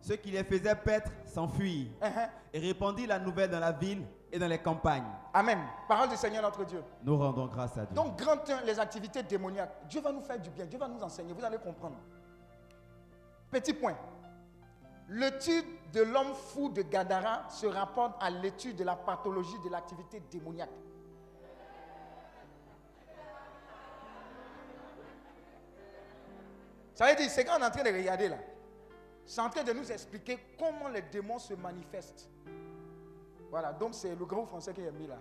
Ceux 0.00 0.16
qui 0.16 0.30
les 0.30 0.42
faisaient 0.44 0.74
paître 0.74 1.10
s'enfuirent 1.26 1.88
Uh-huh. 2.00 2.28
et 2.54 2.58
répandirent 2.58 3.08
la 3.08 3.18
nouvelle 3.18 3.50
dans 3.50 3.60
la 3.60 3.72
ville 3.72 4.06
et 4.32 4.38
dans 4.38 4.46
les 4.46 4.58
campagnes. 4.58 5.04
Amen. 5.32 5.58
Parole 5.88 6.08
du 6.08 6.16
Seigneur 6.16 6.42
notre 6.42 6.64
Dieu. 6.64 6.82
Nous 7.02 7.16
rendons 7.16 7.46
grâce 7.46 7.76
à 7.76 7.86
Dieu. 7.86 7.94
Donc, 7.94 8.18
grand 8.18 8.48
1, 8.48 8.62
les 8.62 8.78
activités 8.78 9.22
démoniaques. 9.22 9.88
Dieu 9.88 10.00
va 10.00 10.12
nous 10.12 10.22
faire 10.22 10.38
du 10.38 10.50
bien. 10.50 10.66
Dieu 10.66 10.78
va 10.78 10.88
nous 10.88 11.02
enseigner. 11.02 11.32
Vous 11.32 11.44
allez 11.44 11.58
comprendre. 11.58 11.96
Petit 13.50 13.72
point. 13.72 13.96
L'étude 15.08 15.64
de 15.92 16.02
l'homme 16.02 16.34
fou 16.34 16.68
de 16.68 16.82
Gadara 16.82 17.48
se 17.50 17.66
rapporte 17.66 18.14
à 18.22 18.30
l'étude 18.30 18.76
de 18.76 18.84
la 18.84 18.94
pathologie 18.94 19.58
de 19.64 19.68
l'activité 19.68 20.22
démoniaque. 20.30 20.70
Ça 26.94 27.06
veut 27.08 27.16
dire, 27.16 27.30
c'est 27.30 27.44
quand 27.44 27.54
on 27.58 27.62
est 27.62 27.66
en 27.66 27.70
train 27.70 27.82
de 27.82 27.96
regarder 27.96 28.28
là. 28.28 28.36
C'est 29.24 29.40
en 29.40 29.48
train 29.48 29.64
de 29.64 29.72
nous 29.72 29.90
expliquer 29.90 30.38
comment 30.58 30.88
les 30.88 31.02
démons 31.02 31.38
se 31.38 31.54
manifestent. 31.54 32.28
Voilà, 33.50 33.72
donc 33.72 33.94
c'est 33.94 34.14
le 34.14 34.24
gros 34.24 34.46
français 34.46 34.72
qui 34.72 34.80
est 34.80 34.92
mis 34.92 35.06
là. 35.06 35.18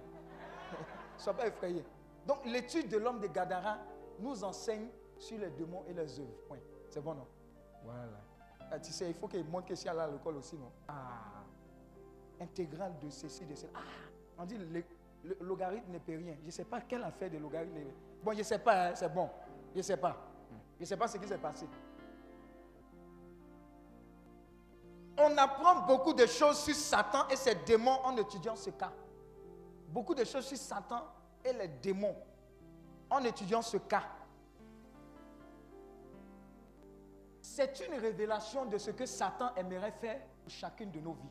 Sois 1.18 1.34
pas 1.34 1.48
effrayé. 1.48 1.84
Donc 2.26 2.46
l'étude 2.46 2.90
de 2.90 2.98
l'homme 2.98 3.20
de 3.20 3.28
Gadara 3.28 3.78
nous 4.20 4.44
enseigne 4.44 4.88
sur 5.18 5.38
les 5.40 5.50
démons 5.50 5.84
et 5.88 5.94
leurs 5.94 6.20
œuvres. 6.20 6.58
C'est 6.90 7.02
bon, 7.02 7.14
non? 7.16 7.28
Voilà. 7.84 8.22
Ah, 8.72 8.80
tu 8.80 8.92
sais, 8.92 9.10
il 9.10 9.16
faut 9.16 9.28
qu'il 9.28 9.44
montre 9.46 9.66
que 9.68 9.76
si 9.76 9.90
à 9.90 10.08
l'école 10.08 10.38
aussi, 10.38 10.56
non? 10.56 10.72
Ah. 10.88 11.44
Intégrale 12.40 12.98
de 13.00 13.10
ceci, 13.10 13.46
de 13.46 13.56
cela. 13.56 13.72
Ah. 13.76 13.80
On 14.38 14.46
dit 14.46 14.58
le, 14.58 14.84
le 15.24 15.38
logarithme 15.42 15.92
ne 15.92 16.00
peut 16.00 16.16
rien. 16.16 16.36
Je 16.42 16.46
ne 16.46 16.52
sais 16.52 16.66
pas 16.66 16.82
quelle 16.82 17.04
affaire 17.04 17.30
de 17.30 17.38
logarithme. 17.38 17.78
Bon, 18.24 18.32
je 18.34 18.40
ne 18.40 18.44
sais 18.44 18.60
pas, 18.60 18.90
hein, 18.90 18.96
c'est 18.96 19.14
bon. 19.14 19.30
Je 19.74 19.80
ne 19.80 19.84
sais 19.84 19.98
pas. 19.98 20.16
Je 20.78 20.84
ne 20.84 20.86
sais 20.86 20.98
pas 20.98 21.08
ce 21.08 21.18
qui 21.18 21.28
s'est 21.28 21.38
passé. 21.38 21.68
On 25.22 25.38
apprend 25.38 25.82
beaucoup 25.82 26.14
de 26.14 26.26
choses 26.26 26.60
sur 26.60 26.76
Satan 26.76 27.28
et 27.30 27.36
ses 27.36 27.56
démons 27.56 28.00
en 28.06 28.16
étudiant 28.16 28.56
ce 28.56 28.70
cas. 28.70 28.92
Beaucoup 29.90 30.16
de 30.16 30.24
choses 30.24 30.46
sur 30.46 30.58
Satan 30.58 31.04
et 31.44 31.52
les 31.52 31.68
démons 31.68 32.16
en 33.10 33.24
étudiant 33.24 33.62
ce 33.62 33.78
cas. 33.78 34.04
C'est 37.42 37.82
une 37.86 38.00
révélation 38.00 38.66
de 38.66 38.78
ce 38.78 38.92
que 38.92 39.06
Satan 39.06 39.54
aimerait 39.56 39.92
faire 39.92 40.22
pour 40.42 40.52
chacune 40.52 40.92
de 40.92 41.00
nos 41.00 41.14
vies. 41.14 41.30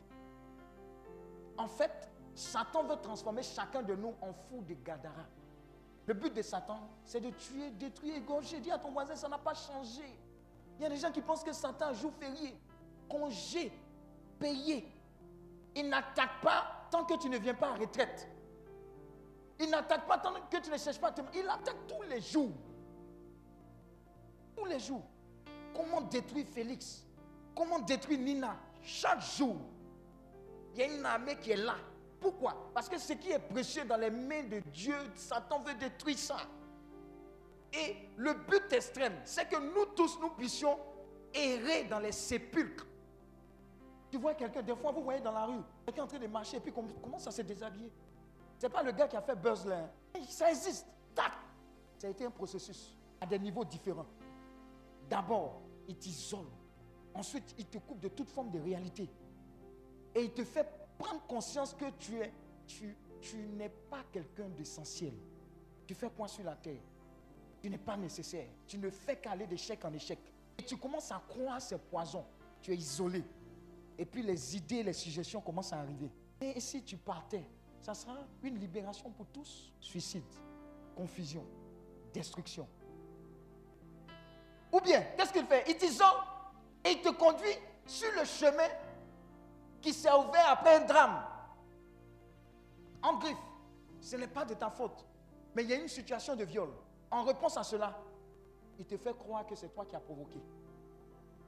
En 1.57 1.67
fait, 1.67 2.09
Satan 2.35 2.83
veut 2.83 2.97
transformer 2.97 3.41
chacun 3.41 3.81
de 3.81 3.95
nous 3.95 4.13
en 4.21 4.33
fou 4.33 4.61
de 4.61 4.75
Gadara. 4.75 5.25
Le 6.05 6.13
but 6.13 6.33
de 6.33 6.41
Satan, 6.41 6.79
c'est 7.05 7.21
de 7.21 7.31
tuer, 7.31 7.71
détruire, 7.71 8.15
égorger. 8.17 8.59
Dis 8.59 8.71
à 8.71 8.77
ton 8.77 8.91
voisin, 8.91 9.15
ça 9.15 9.27
n'a 9.27 9.37
pas 9.37 9.53
changé. 9.53 10.17
Il 10.77 10.83
y 10.83 10.85
a 10.85 10.89
des 10.89 10.97
gens 10.97 11.11
qui 11.11 11.21
pensent 11.21 11.43
que 11.43 11.53
Satan 11.53 11.93
jour 11.93 12.11
férié, 12.19 12.55
congé, 13.09 13.71
payé. 14.39 14.85
Il 15.75 15.89
n'attaque 15.89 16.41
pas 16.41 16.87
tant 16.91 17.03
que 17.05 17.17
tu 17.17 17.29
ne 17.29 17.37
viens 17.37 17.53
pas 17.53 17.71
en 17.71 17.75
retraite. 17.77 18.27
Il 19.59 19.69
n'attaque 19.69 20.07
pas 20.07 20.17
tant 20.17 20.33
que 20.33 20.57
tu 20.57 20.69
ne 20.69 20.77
cherches 20.77 20.99
pas. 20.99 21.13
Il 21.35 21.47
attaque 21.49 21.87
tous 21.87 22.01
les 22.09 22.21
jours. 22.21 22.51
Tous 24.55 24.65
les 24.65 24.79
jours. 24.79 25.03
Comment 25.75 26.01
détruire 26.01 26.45
Félix? 26.47 27.03
Comment 27.55 27.79
détruire 27.79 28.19
Nina? 28.19 28.55
Chaque 28.81 29.21
jour, 29.21 29.57
il 30.73 30.79
y 30.79 30.83
a 30.83 30.85
une 30.85 31.05
armée 31.05 31.35
qui 31.35 31.51
est 31.51 31.57
là. 31.57 31.75
Pourquoi? 32.19 32.71
Parce 32.73 32.87
que 32.87 32.97
ce 32.97 33.13
qui 33.13 33.31
est 33.31 33.39
précieux 33.39 33.85
dans 33.85 33.97
les 33.97 34.09
mains 34.09 34.43
de 34.43 34.59
Dieu, 34.59 34.95
Satan 35.15 35.61
veut 35.61 35.73
détruire 35.75 36.17
ça. 36.17 36.37
Et 37.71 37.95
le 38.17 38.33
but 38.33 38.71
extrême, 38.71 39.13
c'est 39.25 39.47
que 39.47 39.57
nous 39.57 39.85
tous, 39.95 40.19
nous 40.19 40.31
puissions 40.31 40.77
errer 41.33 41.83
dans 41.83 41.99
les 41.99 42.11
sépulcres. 42.11 42.85
Tu 44.11 44.17
vois 44.17 44.33
quelqu'un, 44.33 44.61
des 44.63 44.75
fois, 44.75 44.91
vous 44.91 45.03
voyez 45.03 45.21
dans 45.21 45.31
la 45.31 45.45
rue, 45.45 45.61
quelqu'un 45.85 46.03
en 46.03 46.07
train 46.07 46.19
de 46.19 46.27
marcher 46.27 46.57
et 46.57 46.59
puis 46.59 46.71
com- 46.71 46.87
commence 47.01 47.27
à 47.27 47.31
se 47.31 47.41
déshabiller. 47.43 47.91
Ce 48.57 48.65
n'est 48.65 48.71
pas 48.73 48.81
le 48.83 48.91
gars 48.91 49.07
qui 49.07 49.15
a 49.15 49.21
fait 49.21 49.35
buzz 49.35 49.65
là. 49.65 49.89
hein. 50.15 50.19
Ça 50.27 50.49
existe. 50.49 50.87
Tac. 51.13 51.31
Ça 51.97 52.07
a 52.07 52.09
été 52.09 52.25
un 52.25 52.31
processus 52.31 52.95
à 53.21 53.25
des 53.25 53.37
niveaux 53.39 53.63
différents. 53.65 54.05
D'abord, 55.09 55.61
il 55.87 55.95
t'isole. 55.97 56.45
Ensuite, 57.13 57.55
il 57.57 57.65
te 57.65 57.77
coupe 57.79 57.99
de 57.99 58.07
toute 58.09 58.29
forme 58.29 58.51
de 58.51 58.59
réalité. 58.59 59.09
Et 60.15 60.23
il 60.23 60.31
te 60.33 60.43
fait 60.43 60.67
prendre 60.97 61.21
conscience 61.27 61.73
que 61.73 61.89
tu 61.99 62.19
es, 62.19 62.31
tu, 62.67 62.95
tu 63.21 63.37
n'es 63.37 63.69
pas 63.69 64.03
quelqu'un 64.11 64.49
d'essentiel. 64.49 65.13
Tu 65.85 65.93
fais 65.95 66.09
point 66.09 66.27
sur 66.27 66.43
la 66.43 66.55
terre. 66.55 66.81
Tu 67.61 67.69
n'es 67.69 67.77
pas 67.77 67.97
nécessaire. 67.97 68.47
Tu 68.67 68.77
ne 68.77 68.89
fais 68.89 69.17
qu'aller 69.17 69.47
d'échec 69.47 69.83
en 69.85 69.93
échec. 69.93 70.19
Et 70.57 70.63
tu 70.63 70.77
commences 70.77 71.11
à 71.11 71.21
croire 71.27 71.61
ces 71.61 71.77
poisons. 71.77 72.25
Tu 72.61 72.71
es 72.71 72.75
isolé. 72.75 73.23
Et 73.99 74.05
puis 74.05 74.23
les 74.23 74.55
idées, 74.55 74.81
les 74.81 74.93
suggestions 74.93 75.41
commencent 75.41 75.73
à 75.73 75.79
arriver. 75.79 76.09
Et 76.39 76.57
si 76.61 76.81
tu 76.81 76.95
partais, 76.95 77.43
ça 77.81 77.93
sera 77.93 78.15
une 78.41 78.57
libération 78.57 79.11
pour 79.11 79.25
tous. 79.27 79.73
Suicide, 79.77 80.23
confusion, 80.95 81.45
destruction. 82.13 82.65
Ou 84.71 84.79
bien, 84.79 85.01
qu'est-ce 85.17 85.33
qu'il 85.33 85.45
fait? 85.45 85.65
Il 85.67 85.75
t'isole 85.75 86.07
et 86.85 86.91
il 86.91 87.01
te 87.01 87.09
conduit 87.09 87.57
sur 87.85 88.09
le 88.17 88.23
chemin 88.23 88.69
qui 89.81 89.91
s'est 89.91 90.13
ouvert 90.13 90.47
après 90.47 90.77
un 90.77 90.85
drame. 90.85 91.21
En 93.01 93.17
griffe, 93.17 93.37
ce 93.99 94.15
n'est 94.15 94.27
pas 94.29 94.45
de 94.45 94.53
ta 94.53 94.69
faute. 94.69 95.05
Mais 95.53 95.63
il 95.63 95.69
y 95.71 95.73
a 95.73 95.75
une 95.75 95.89
situation 95.89 96.37
de 96.37 96.45
viol. 96.45 96.69
En 97.11 97.23
réponse 97.23 97.57
à 97.57 97.63
cela, 97.63 98.01
il 98.77 98.85
te 98.85 98.95
fait 98.95 99.17
croire 99.17 99.45
que 99.45 99.55
c'est 99.55 99.73
toi 99.73 99.85
qui 99.85 99.97
as 99.97 99.99
provoqué. 99.99 100.39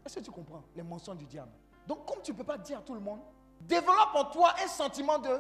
Est-ce 0.06 0.20
que 0.20 0.26
tu 0.26 0.32
comprends 0.32 0.64
les 0.76 0.84
mensonges 0.84 1.18
du 1.18 1.26
diable? 1.26 1.54
Donc, 1.88 2.06
comme 2.06 2.22
tu 2.22 2.32
ne 2.32 2.38
peux 2.38 2.44
pas 2.44 2.58
dire 2.58 2.80
à 2.80 2.82
tout 2.82 2.94
le 2.94 3.00
monde, 3.00 3.20
développe 3.62 4.16
en 4.16 4.26
toi 4.26 4.54
un 4.64 4.68
sentiment 4.68 5.20
de 5.20 5.40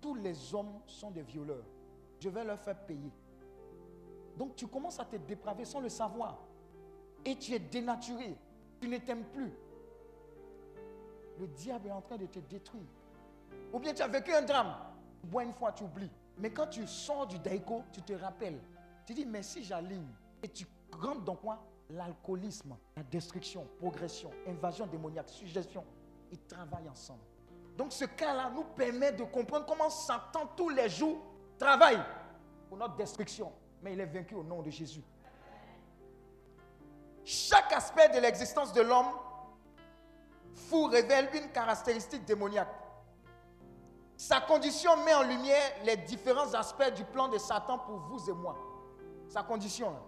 tous 0.00 0.14
les 0.14 0.54
hommes 0.54 0.80
sont 0.86 1.10
des 1.10 1.22
violeurs. 1.22 1.64
Je 2.18 2.28
vais 2.28 2.44
leur 2.44 2.58
faire 2.58 2.78
payer. 2.86 3.12
Donc, 4.36 4.56
tu 4.56 4.66
commences 4.66 4.98
à 4.98 5.04
te 5.04 5.16
dépraver 5.16 5.64
sans 5.64 5.80
le 5.80 5.88
savoir. 5.88 6.38
et 7.24 7.36
tu 7.36 7.52
es 7.52 7.58
dénaturé, 7.58 8.36
tu 8.80 8.88
ne 8.88 8.96
t'aimes 8.98 9.24
plus, 9.24 9.52
le 11.38 11.46
diable 11.48 11.88
est 11.88 11.92
en 11.92 12.00
train 12.00 12.16
de 12.16 12.26
te 12.26 12.38
détruire. 12.38 12.86
Ou 13.72 13.78
bien 13.78 13.94
tu 13.94 14.02
as 14.02 14.08
vécu 14.08 14.32
un 14.32 14.42
drame, 14.42 14.74
tu 15.20 15.26
bois 15.26 15.44
une 15.44 15.52
fois, 15.52 15.72
tu 15.72 15.84
oublies. 15.84 16.10
Mais 16.38 16.50
quand 16.50 16.66
tu 16.66 16.86
sors 16.86 17.26
du 17.26 17.38
daïko, 17.38 17.82
tu 17.92 18.02
te 18.02 18.12
rappelles. 18.12 18.60
Tu 19.06 19.14
dis, 19.14 19.26
mais 19.26 19.42
si 19.42 19.62
j'aligne, 19.62 20.08
et 20.42 20.48
tu 20.48 20.66
rentres 20.92 21.22
dans 21.22 21.36
quoi? 21.36 21.62
L'alcoolisme, 21.90 22.76
la 22.96 23.02
destruction, 23.02 23.66
progression, 23.78 24.30
invasion 24.46 24.86
démoniaque, 24.86 25.28
suggestion, 25.28 25.84
ils 26.30 26.38
travaillent 26.38 26.88
ensemble. 26.88 27.22
Donc 27.76 27.92
ce 27.92 28.04
cas-là 28.04 28.50
nous 28.54 28.64
permet 28.64 29.12
de 29.12 29.24
comprendre 29.24 29.66
comment 29.66 29.90
Satan 29.90 30.46
tous 30.56 30.68
les 30.68 30.88
jours 30.88 31.18
travaille 31.58 32.00
pour 32.68 32.78
notre 32.78 32.94
destruction. 32.94 33.52
Mais 33.82 33.94
il 33.94 34.00
est 34.00 34.06
vaincu 34.06 34.34
au 34.34 34.44
nom 34.44 34.62
de 34.62 34.70
Jésus. 34.70 35.02
Chaque 37.24 37.72
aspect 37.72 38.08
de 38.10 38.18
l'existence 38.18 38.72
de 38.72 38.82
l'homme 38.82 39.10
fou 40.54 40.84
révèle 40.86 41.28
une 41.34 41.50
caractéristique 41.50 42.24
démoniaque. 42.24 42.74
Sa 44.16 44.40
condition 44.40 44.96
met 45.04 45.14
en 45.14 45.22
lumière 45.22 45.72
les 45.84 45.96
différents 45.96 46.52
aspects 46.54 46.94
du 46.94 47.04
plan 47.04 47.28
de 47.28 47.38
Satan 47.38 47.78
pour 47.78 47.98
vous 48.00 48.28
et 48.28 48.34
moi. 48.34 48.56
Sa 49.28 49.42
condition, 49.42 49.90
là. 49.90 50.02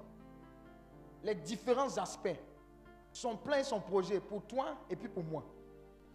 Les 1.22 1.34
différents 1.34 1.96
aspects, 1.98 2.36
son 3.12 3.36
plan 3.36 3.56
et 3.56 3.64
son 3.64 3.80
projet 3.80 4.20
pour 4.20 4.42
toi 4.42 4.76
et 4.88 4.96
puis 4.96 5.08
pour 5.08 5.24
moi. 5.24 5.44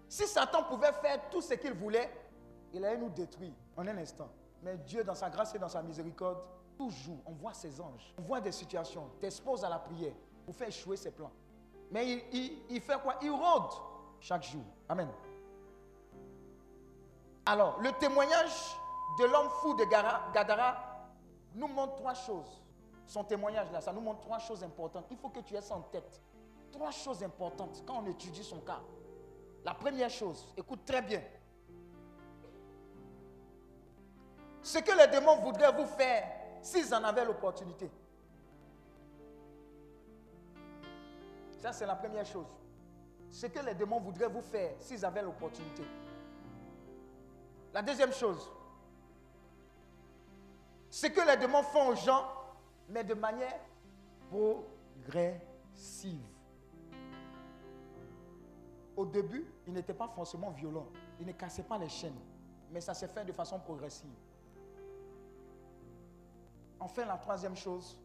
Si 0.10 0.26
Satan 0.28 0.64
pouvait 0.64 0.93
faire 0.93 1.30
tout 1.30 1.41
ce 1.41 1.53
qu'il 1.53 1.74
voulait, 1.74 2.10
il 2.74 2.84
allait 2.84 2.97
nous 2.97 3.10
détruire 3.10 3.53
en 3.76 3.88
un 3.88 3.97
instant. 3.97 4.30
Mais 4.64 4.78
Dieu, 4.78 5.03
dans 5.03 5.16
sa 5.16 5.30
grâce 5.30 5.53
et 5.55 5.60
dans 5.60 5.70
sa 5.70 5.82
miséricorde, 5.82 6.39
toujours, 6.78 7.20
on 7.26 7.34
voit 7.34 7.53
ses 7.53 7.80
anges, 7.82 8.14
on 8.18 8.22
voit 8.22 8.41
des 8.41 8.51
situations, 8.51 9.10
t'expose 9.20 9.64
à 9.64 9.70
la 9.70 9.80
prière 9.80 10.14
pour 10.45 10.55
faire 10.55 10.68
échouer 10.68 10.97
ses 10.97 11.12
plans. 11.12 11.32
Mais 11.91 12.26
il, 12.32 12.82
fait 12.82 12.99
quoi? 13.01 13.16
Il 13.22 13.32
rôde 13.32 13.72
chaque 14.20 14.43
jour. 14.43 14.64
Amen. 14.89 15.10
Alors, 17.45 17.80
le 17.80 17.91
témoignage 17.93 18.76
de 19.20 19.26
l'homme 19.26 19.49
fou 19.62 19.74
de 19.76 19.86
Gadara 20.34 21.08
nous 21.55 21.68
montre 21.68 21.95
trois 21.95 22.14
choses. 22.14 22.62
Son 23.08 23.24
témoignage 23.24 23.72
là, 23.72 23.80
ça 23.80 23.93
nous 23.93 24.01
montre 24.01 24.20
trois 24.20 24.38
choses 24.38 24.62
importantes. 24.64 25.05
Il 25.10 25.18
faut 25.18 25.30
que 25.30 25.39
tu 25.39 25.55
aies 25.55 25.62
ça 25.62 25.76
en 25.76 25.82
tête. 25.82 26.22
Trois 26.72 26.91
choses 26.91 27.24
importantes 27.24 27.82
quand 27.88 28.03
on 28.03 28.05
étudie 28.05 28.43
son 28.43 28.60
cas. 28.60 28.82
La 29.64 29.74
première 29.74 30.10
chose, 30.10 30.53
écoute 30.58 30.86
très 30.86 31.01
bien. 31.01 31.22
Ce 34.62 34.80
que 34.80 34.91
les 34.91 35.08
démons 35.08 35.38
voudraient 35.38 35.72
vous 35.72 35.86
faire 35.86 36.28
s'ils 36.62 36.93
en 36.93 37.03
avaient 37.05 37.24
l'opportunité. 37.24 37.89
Ça, 41.60 41.72
c'est 41.72 41.86
la 41.86 41.95
première 41.95 42.26
chose. 42.26 42.47
Ce 43.32 43.45
que 43.47 43.60
les 43.60 43.74
démons 43.74 44.01
voudraient 44.01 44.28
vous 44.28 44.41
faire 44.41 44.74
s'ils 44.80 45.03
avaient 45.05 45.22
l'opportunité. 45.22 45.84
La 47.74 47.82
deuxième 47.82 48.12
chose, 48.12 48.51
ce 50.89 51.08
que 51.08 51.22
les 51.22 51.38
démons 51.38 51.64
font 51.64 51.89
aux 51.89 51.95
gens, 51.95 52.26
mais 52.90 53.04
de 53.04 53.14
manière 53.14 53.60
progressive. 54.30 56.22
Au 58.96 59.06
début, 59.06 59.46
ils 59.68 59.74
n'étaient 59.74 59.94
pas 59.94 60.08
forcément 60.08 60.50
violents. 60.52 60.88
Ils 61.20 61.28
ne 61.28 61.32
cassaient 61.34 61.64
pas 61.64 61.78
les 61.78 61.90
chaînes. 61.90 62.18
Mais 62.72 62.82
ça 62.82 62.94
s'est 62.94 63.08
fait 63.08 63.24
de 63.26 63.32
façon 63.32 63.60
progressive. 63.60 64.10
Enfin, 66.80 67.06
la 67.06 67.18
troisième 67.18 67.56
chose, 67.56 68.00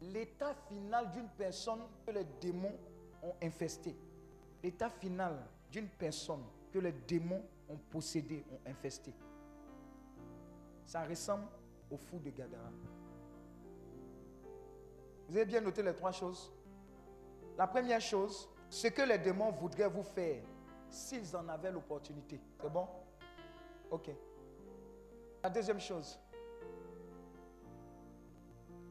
l'état 0.00 0.54
final 0.68 1.10
d'une 1.10 1.28
personne 1.28 1.80
que 2.06 2.12
les 2.12 2.24
démons 2.40 2.76
ont 3.22 3.34
infesté. 3.42 3.96
L'état 4.62 4.88
final 4.90 5.36
d'une 5.70 5.88
personne 5.88 6.42
que 6.72 6.78
les 6.78 6.92
démons 6.92 7.42
ont 7.68 7.78
possédé, 7.90 8.44
ont 8.50 8.70
infesté. 8.70 9.12
Ça 10.86 11.04
ressemble 11.04 11.46
au 11.90 11.96
fou 11.96 12.18
de 12.18 12.30
Gadara. 12.30 12.70
Vous 15.28 15.36
avez 15.36 15.44
bien 15.44 15.60
noté 15.60 15.82
les 15.82 15.94
trois 15.94 16.12
choses. 16.12 16.50
La 17.56 17.66
première 17.66 18.00
chose, 18.00 18.48
ce 18.70 18.88
que 18.88 19.02
les 19.02 19.18
démons 19.18 19.50
voudraient 19.50 19.88
vous 19.88 20.02
faire 20.02 20.42
s'ils 20.90 21.36
en 21.36 21.46
avaient 21.48 21.70
l'opportunité. 21.70 22.40
C'est 22.62 22.72
bon? 22.72 22.86
Ok. 23.90 24.10
La 25.42 25.50
deuxième 25.50 25.80
chose, 25.80 26.18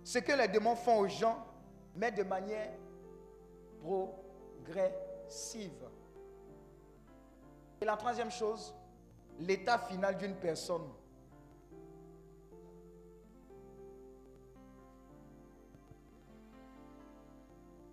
ce 0.04 0.20
que 0.20 0.32
les 0.32 0.48
démons 0.48 0.76
font 0.76 1.00
aux 1.00 1.08
gens, 1.08 1.46
mais 1.96 2.12
de 2.12 2.24
manière 2.24 2.72
progressive. 3.82 5.84
Et 7.82 7.86
la 7.86 7.98
troisième 7.98 8.32
chose, 8.32 8.74
l'état 9.40 9.80
final 9.80 10.18
d'une 10.18 10.36
personne. 10.36 10.88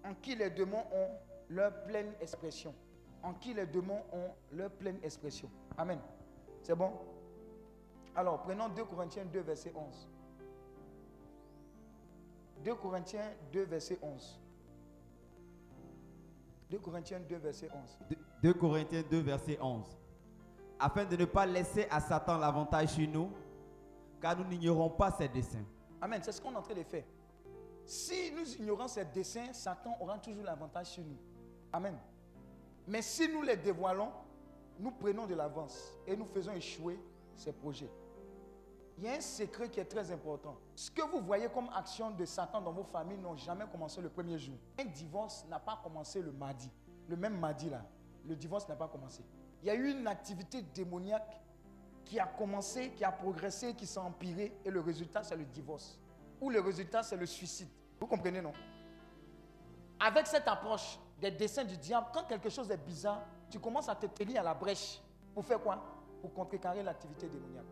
En 0.04 0.14
qui 0.14 0.34
les 0.34 0.50
démons 0.50 0.84
ont 0.92 1.08
leur 1.48 1.72
pleine 1.84 2.12
expression. 2.20 2.74
En 3.22 3.32
qui 3.34 3.54
les 3.54 3.66
démons 3.66 4.02
ont 4.12 4.30
leur 4.52 4.70
pleine 4.70 4.98
expression. 5.02 5.50
Amen. 5.78 5.98
C'est 6.62 6.74
bon? 6.74 6.92
Alors, 8.14 8.42
prenons 8.42 8.68
2 8.68 8.84
Corinthiens 8.84 9.24
2, 9.24 9.40
verset 9.40 9.72
11. 9.74 10.08
2 12.64 12.74
Corinthiens 12.76 13.30
2, 13.52 13.64
verset 13.64 13.98
11. 14.02 14.40
2 16.70 16.78
Corinthiens 16.78 17.20
2, 17.20 17.36
verset 17.36 17.68
11. 17.72 17.98
2 18.42 18.54
Corinthiens 18.54 19.02
2, 19.10 19.20
verset 19.20 19.58
11. 19.60 19.98
Afin 20.78 21.04
de 21.04 21.16
ne 21.16 21.24
pas 21.24 21.46
laisser 21.46 21.86
à 21.90 22.00
Satan 22.00 22.38
l'avantage 22.38 22.90
sur 22.90 23.08
nous, 23.08 23.30
car 24.20 24.36
nous 24.38 24.44
n'ignorons 24.44 24.90
pas 24.90 25.10
ses 25.10 25.28
desseins. 25.28 25.64
Amen. 26.00 26.20
C'est 26.22 26.32
ce 26.32 26.40
qu'on 26.40 26.52
est 26.52 26.56
en 26.56 26.62
train 26.62 26.74
de 26.74 26.82
faire. 26.82 27.04
Si 27.86 28.32
nous 28.32 28.54
ignorons 28.56 28.88
ces 28.88 29.04
desseins, 29.04 29.52
Satan 29.52 29.96
aura 30.00 30.18
toujours 30.18 30.44
l'avantage 30.44 30.86
sur 30.86 31.04
nous. 31.04 31.18
Amen. 31.72 31.96
Mais 32.86 33.02
si 33.02 33.28
nous 33.28 33.42
les 33.42 33.56
dévoilons, 33.56 34.10
nous 34.78 34.90
prenons 34.90 35.26
de 35.26 35.34
l'avance 35.34 35.92
et 36.06 36.16
nous 36.16 36.26
faisons 36.26 36.52
échouer 36.52 36.98
ces 37.36 37.52
projets. 37.52 37.90
Il 38.96 39.04
y 39.04 39.08
a 39.08 39.14
un 39.14 39.20
secret 39.20 39.68
qui 39.68 39.80
est 39.80 39.84
très 39.84 40.10
important. 40.12 40.56
Ce 40.74 40.90
que 40.90 41.02
vous 41.02 41.20
voyez 41.20 41.48
comme 41.48 41.68
action 41.74 42.10
de 42.10 42.24
Satan 42.24 42.60
dans 42.60 42.72
vos 42.72 42.84
familles 42.84 43.18
n'ont 43.18 43.36
jamais 43.36 43.64
commencé 43.70 44.00
le 44.00 44.08
premier 44.08 44.38
jour. 44.38 44.54
Un 44.78 44.84
divorce 44.84 45.44
n'a 45.48 45.58
pas 45.58 45.80
commencé 45.82 46.22
le 46.22 46.32
mardi. 46.32 46.70
Le 47.08 47.16
même 47.16 47.38
mardi 47.38 47.68
là, 47.68 47.84
le 48.26 48.36
divorce 48.36 48.68
n'a 48.68 48.76
pas 48.76 48.88
commencé. 48.88 49.22
Il 49.62 49.66
y 49.66 49.70
a 49.70 49.74
eu 49.74 49.90
une 49.90 50.06
activité 50.06 50.62
démoniaque 50.62 51.40
qui 52.04 52.20
a 52.20 52.26
commencé, 52.26 52.92
qui 52.92 53.04
a 53.04 53.10
progressé, 53.10 53.74
qui 53.74 53.86
s'est 53.86 53.98
empirée 53.98 54.56
et 54.64 54.70
le 54.70 54.80
résultat 54.80 55.22
c'est 55.22 55.36
le 55.36 55.44
divorce. 55.44 55.98
Ou 56.40 56.50
le 56.50 56.60
résultat 56.60 57.02
c'est 57.02 57.16
le 57.16 57.26
suicide. 57.26 57.68
Vous 58.00 58.06
comprenez 58.06 58.40
non? 58.40 58.52
Avec 60.00 60.26
cette 60.26 60.48
approche 60.48 60.98
des 61.20 61.30
desseins 61.30 61.64
du 61.64 61.76
diable, 61.76 62.08
quand 62.12 62.24
quelque 62.24 62.50
chose 62.50 62.70
est 62.70 62.84
bizarre, 62.84 63.22
tu 63.48 63.58
commences 63.58 63.88
à 63.88 63.94
te 63.94 64.06
tenir 64.06 64.40
à 64.40 64.44
la 64.44 64.54
brèche. 64.54 65.00
Pour 65.32 65.44
faire 65.44 65.60
quoi? 65.60 65.82
Pour 66.20 66.32
contrecarrer 66.32 66.82
l'activité 66.82 67.28
démoniaque 67.28 67.64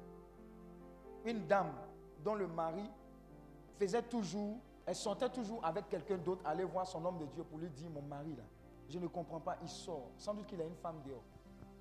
une 1.24 1.46
dame 1.46 1.72
dont 2.24 2.34
le 2.34 2.46
mari 2.46 2.88
faisait 3.78 4.02
toujours, 4.02 4.58
elle 4.86 4.94
sortait 4.94 5.28
toujours 5.28 5.64
avec 5.64 5.88
quelqu'un 5.88 6.18
d'autre, 6.18 6.42
aller 6.44 6.64
voir 6.64 6.86
son 6.86 7.04
homme 7.04 7.18
de 7.18 7.26
Dieu 7.26 7.44
pour 7.44 7.58
lui 7.58 7.70
dire, 7.70 7.90
mon 7.90 8.02
mari 8.02 8.34
là, 8.36 8.44
je 8.88 8.98
ne 8.98 9.06
comprends 9.06 9.40
pas, 9.40 9.56
il 9.62 9.68
sort. 9.68 10.10
Sans 10.16 10.34
doute 10.34 10.46
qu'il 10.46 10.60
a 10.60 10.64
une 10.64 10.76
femme 10.76 11.00
dehors. 11.04 11.22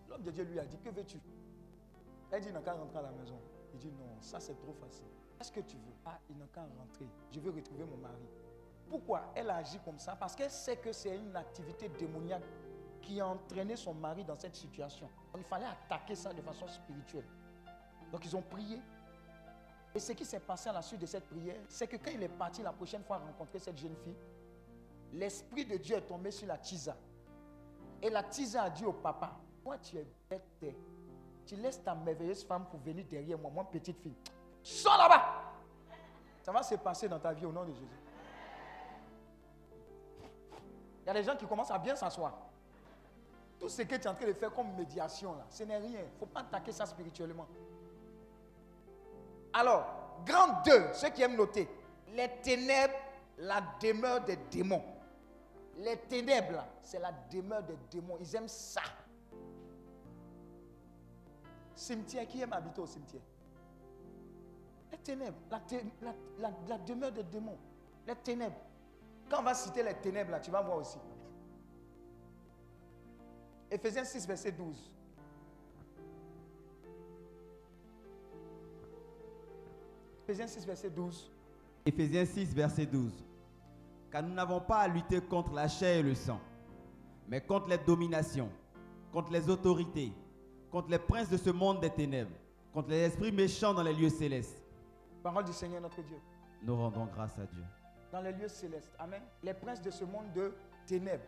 L'homme 0.09 0.21
de 0.21 0.31
Dieu 0.31 0.43
lui 0.43 0.59
a 0.59 0.65
dit, 0.65 0.77
que 0.77 0.89
veux-tu? 0.89 1.19
Elle 2.31 2.41
dit, 2.41 2.51
n'a 2.51 2.61
qu'à 2.61 2.73
rentrer 2.73 2.99
à 2.99 3.03
la 3.03 3.11
maison. 3.11 3.39
Il 3.73 3.79
dit, 3.79 3.91
non, 3.91 4.21
ça 4.21 4.39
c'est 4.39 4.59
trop 4.59 4.73
facile. 4.73 5.05
Qu'est-ce 5.41 5.53
que 5.53 5.61
tu 5.61 5.75
veux 5.75 5.93
Ah, 6.05 6.19
il 6.29 6.37
n'a 6.37 6.45
qu'à 6.53 6.61
rentrer. 6.61 7.07
Je 7.31 7.39
veux 7.39 7.49
retrouver 7.49 7.83
mon 7.83 7.97
mari. 7.97 8.29
Pourquoi 8.87 9.31
elle 9.33 9.49
a 9.49 9.55
agi 9.55 9.79
comme 9.83 9.97
ça? 9.97 10.15
Parce 10.15 10.35
qu'elle 10.35 10.51
sait 10.51 10.77
que 10.77 10.91
c'est 10.91 11.15
une 11.15 11.35
activité 11.35 11.89
démoniaque 11.89 12.43
qui 13.01 13.19
a 13.19 13.25
entraîné 13.25 13.75
son 13.75 13.95
mari 13.95 14.23
dans 14.23 14.35
cette 14.35 14.55
situation. 14.55 15.09
Il 15.35 15.43
fallait 15.43 15.65
attaquer 15.65 16.13
ça 16.13 16.31
de 16.31 16.43
façon 16.43 16.67
spirituelle. 16.67 17.25
Donc 18.11 18.23
ils 18.23 18.35
ont 18.35 18.43
prié. 18.43 18.79
Et 19.95 19.99
ce 19.99 20.11
qui 20.11 20.25
s'est 20.25 20.41
passé 20.41 20.69
à 20.69 20.73
la 20.73 20.83
suite 20.83 21.01
de 21.01 21.07
cette 21.07 21.27
prière, 21.27 21.59
c'est 21.67 21.87
que 21.87 21.95
quand 21.95 22.11
il 22.13 22.21
est 22.21 22.29
parti 22.29 22.61
la 22.61 22.71
prochaine 22.71 23.03
fois 23.03 23.17
rencontrer 23.17 23.57
cette 23.57 23.79
jeune 23.79 23.95
fille, 23.95 24.17
l'Esprit 25.11 25.65
de 25.65 25.77
Dieu 25.77 25.95
est 25.95 26.05
tombé 26.05 26.29
sur 26.29 26.45
la 26.45 26.59
tisa. 26.59 26.95
Et 27.99 28.11
la 28.11 28.21
tisa 28.21 28.61
a 28.61 28.69
dit 28.69 28.85
au 28.85 28.93
papa, 28.93 29.39
toi 29.63 29.79
tu 29.79 29.97
es 29.97 30.05
bête, 30.29 30.75
tu 31.47 31.55
laisses 31.55 31.81
ta 31.81 31.95
merveilleuse 31.95 32.43
femme 32.43 32.67
pour 32.69 32.79
venir 32.81 33.05
derrière 33.09 33.39
moi, 33.39 33.49
moi 33.49 33.67
petite 33.71 33.97
fille. 33.97 34.15
Sors 34.63 34.97
là-bas. 34.97 35.41
Ça 36.41 36.51
va 36.51 36.63
se 36.63 36.75
passer 36.75 37.07
dans 37.07 37.19
ta 37.19 37.33
vie 37.33 37.45
au 37.45 37.51
nom 37.51 37.63
de 37.63 37.73
Jésus. 37.73 37.99
Il 41.03 41.07
y 41.07 41.09
a 41.09 41.13
des 41.13 41.23
gens 41.23 41.35
qui 41.35 41.45
commencent 41.45 41.71
à 41.71 41.79
bien 41.79 41.95
s'asseoir. 41.95 42.33
Tout 43.59 43.69
ce 43.69 43.83
que 43.83 43.95
tu 43.95 44.01
es 44.01 44.07
en 44.07 44.15
train 44.15 44.25
de 44.25 44.33
faire 44.33 44.53
comme 44.53 44.73
médiation, 44.73 45.33
là, 45.33 45.45
ce 45.49 45.63
n'est 45.63 45.77
rien. 45.77 45.99
Il 45.99 46.13
ne 46.13 46.19
faut 46.19 46.25
pas 46.25 46.41
attaquer 46.41 46.71
ça 46.71 46.85
spirituellement. 46.85 47.47
Alors, 49.53 49.85
grand 50.25 50.61
2, 50.63 50.93
ceux 50.93 51.09
qui 51.09 51.21
aiment 51.21 51.35
noter, 51.35 51.69
les 52.07 52.29
ténèbres, 52.41 52.93
la 53.37 53.61
demeure 53.81 54.21
des 54.21 54.35
démons. 54.35 54.83
Les 55.77 55.97
ténèbres, 55.97 56.63
c'est 56.81 56.99
la 56.99 57.11
demeure 57.31 57.63
des 57.63 57.77
démons. 57.89 58.17
Ils 58.19 58.35
aiment 58.35 58.47
ça. 58.47 58.81
Cimetière, 61.75 62.27
qui 62.27 62.41
aime 62.41 62.53
habiter 62.53 62.81
au 62.81 62.85
cimetière? 62.85 63.21
Les 64.91 64.97
ténèbres, 64.97 65.37
la, 66.39 66.77
demeure 66.79 67.11
des 67.11 67.23
démons. 67.23 67.57
Les 68.07 68.15
ténèbres. 68.15 68.59
Quand 69.29 69.39
on 69.39 69.43
va 69.43 69.53
citer 69.53 69.83
les 69.83 69.93
ténèbres, 69.93 70.31
là, 70.31 70.39
tu 70.39 70.51
vas 70.51 70.61
voir 70.61 70.77
aussi. 70.77 70.97
Éphésiens 73.69 74.03
6, 74.03 74.27
verset 74.27 74.51
12. 74.51 74.91
Éphésiens 80.23 80.47
6, 80.47 80.65
verset 80.65 80.89
12. 80.89 81.31
Éphésiens 81.85 82.25
6, 82.25 82.53
verset 82.53 82.85
12. 82.85 83.13
Car 84.11 84.23
nous 84.23 84.33
n'avons 84.33 84.59
pas 84.59 84.79
à 84.79 84.87
lutter 84.89 85.21
contre 85.21 85.53
la 85.53 85.69
chair 85.69 85.97
et 85.99 86.03
le 86.03 86.15
sang, 86.15 86.41
mais 87.29 87.39
contre 87.39 87.69
les 87.69 87.77
dominations, 87.77 88.49
contre 89.13 89.31
les 89.31 89.49
autorités, 89.49 90.11
contre 90.69 90.89
les 90.89 90.99
princes 90.99 91.29
de 91.29 91.37
ce 91.37 91.49
monde 91.49 91.79
des 91.79 91.89
ténèbres, 91.89 92.35
contre 92.73 92.89
les 92.89 92.99
esprits 93.03 93.31
méchants 93.31 93.73
dans 93.73 93.83
les 93.83 93.93
lieux 93.93 94.09
célestes. 94.09 94.60
Parole 95.21 95.43
du 95.45 95.53
Seigneur 95.53 95.81
notre 95.81 96.01
Dieu. 96.01 96.17
Nous 96.63 96.75
rendons 96.75 97.05
grâce 97.05 97.37
à 97.37 97.45
Dieu. 97.45 97.63
Dans 98.11 98.21
les 98.21 98.31
lieux 98.31 98.47
célestes. 98.47 98.93
Amen. 98.99 99.21
Les 99.43 99.53
princes 99.53 99.81
de 99.81 99.91
ce 99.91 100.03
monde 100.03 100.31
de 100.33 100.53
ténèbres. 100.85 101.23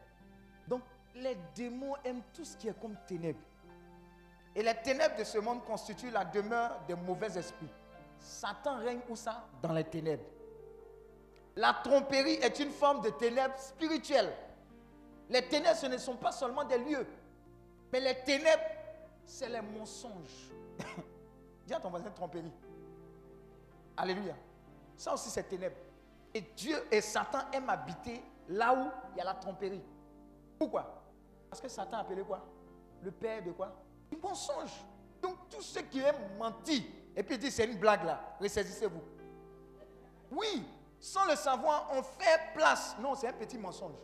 Donc, 0.68 0.82
les 1.16 1.38
démons 1.56 1.96
aiment 2.04 2.24
tout 2.34 2.44
ce 2.44 2.58
qui 2.58 2.68
est 2.68 2.80
comme 2.80 2.96
ténèbres. 3.08 3.40
Et 4.56 4.64
les 4.64 4.76
ténèbres 4.76 5.16
de 5.18 5.24
ce 5.24 5.38
monde 5.38 5.64
constituent 5.64 6.12
la 6.12 6.26
demeure 6.26 6.80
des 6.88 6.96
mauvais 6.96 7.38
esprits. 7.38 7.70
Satan 8.20 8.78
règne 8.80 9.02
où 9.10 9.16
ça? 9.16 9.46
Dans 9.62 9.74
les 9.74 9.84
ténèbres. 9.84 10.24
La 11.56 11.74
tromperie 11.84 12.34
est 12.42 12.60
une 12.60 12.72
forme 12.72 13.02
de 13.02 13.10
ténèbres 13.10 13.58
spirituelles. 13.58 14.34
Les 15.30 15.48
ténèbres, 15.48 15.76
ce 15.78 15.86
ne 15.86 15.98
sont 15.98 16.16
pas 16.16 16.32
seulement 16.32 16.64
des 16.64 16.78
lieux. 16.80 17.06
Mais 17.92 18.00
les 18.00 18.16
ténèbres, 18.24 18.64
c'est 19.26 19.50
les 19.50 19.62
mensonges. 19.62 20.52
Dis 21.68 21.74
à 21.74 21.80
ton 21.80 21.90
voisin 21.90 22.10
tromperie. 22.10 22.52
Alléluia. 23.98 24.36
Ça 24.98 25.14
aussi, 25.14 25.30
c'est 25.30 25.44
ténèbres. 25.44 25.78
Et 26.34 26.42
Dieu 26.42 26.78
et 26.92 27.02
Satan 27.02 27.40
aiment 27.52 27.70
habiter 27.70 28.24
là 28.50 28.74
où 28.74 28.90
il 29.14 29.18
y 29.18 29.22
a 29.22 29.26
la 29.26 29.36
tromperie. 29.36 29.84
Pourquoi? 30.58 31.04
Parce 31.50 31.62
que 31.62 31.68
Satan 31.68 31.98
a 31.98 32.00
appelé 32.02 32.24
quoi? 32.24 32.44
Le 33.02 33.12
père 33.12 33.44
de 33.44 33.52
quoi? 33.52 33.72
Du 34.10 34.18
mensonge. 34.18 34.86
Donc, 35.22 35.50
tous 35.50 35.62
ceux 35.62 35.82
qui 35.82 36.00
aiment 36.00 36.38
mentir, 36.38 36.84
et 37.16 37.24
puis 37.24 37.38
dit 37.38 37.52
c'est 37.52 37.66
une 37.66 37.78
blague 37.78 38.04
là, 38.04 38.36
ressaisissez-vous. 38.40 39.02
Oui, 40.32 40.66
sans 41.00 41.26
le 41.26 41.36
savoir, 41.36 41.90
on 41.94 42.02
fait 42.02 42.54
place. 42.56 42.96
Non, 43.00 43.14
c'est 43.16 43.28
un 43.28 43.34
petit 43.34 43.58
mensonge. 43.58 43.96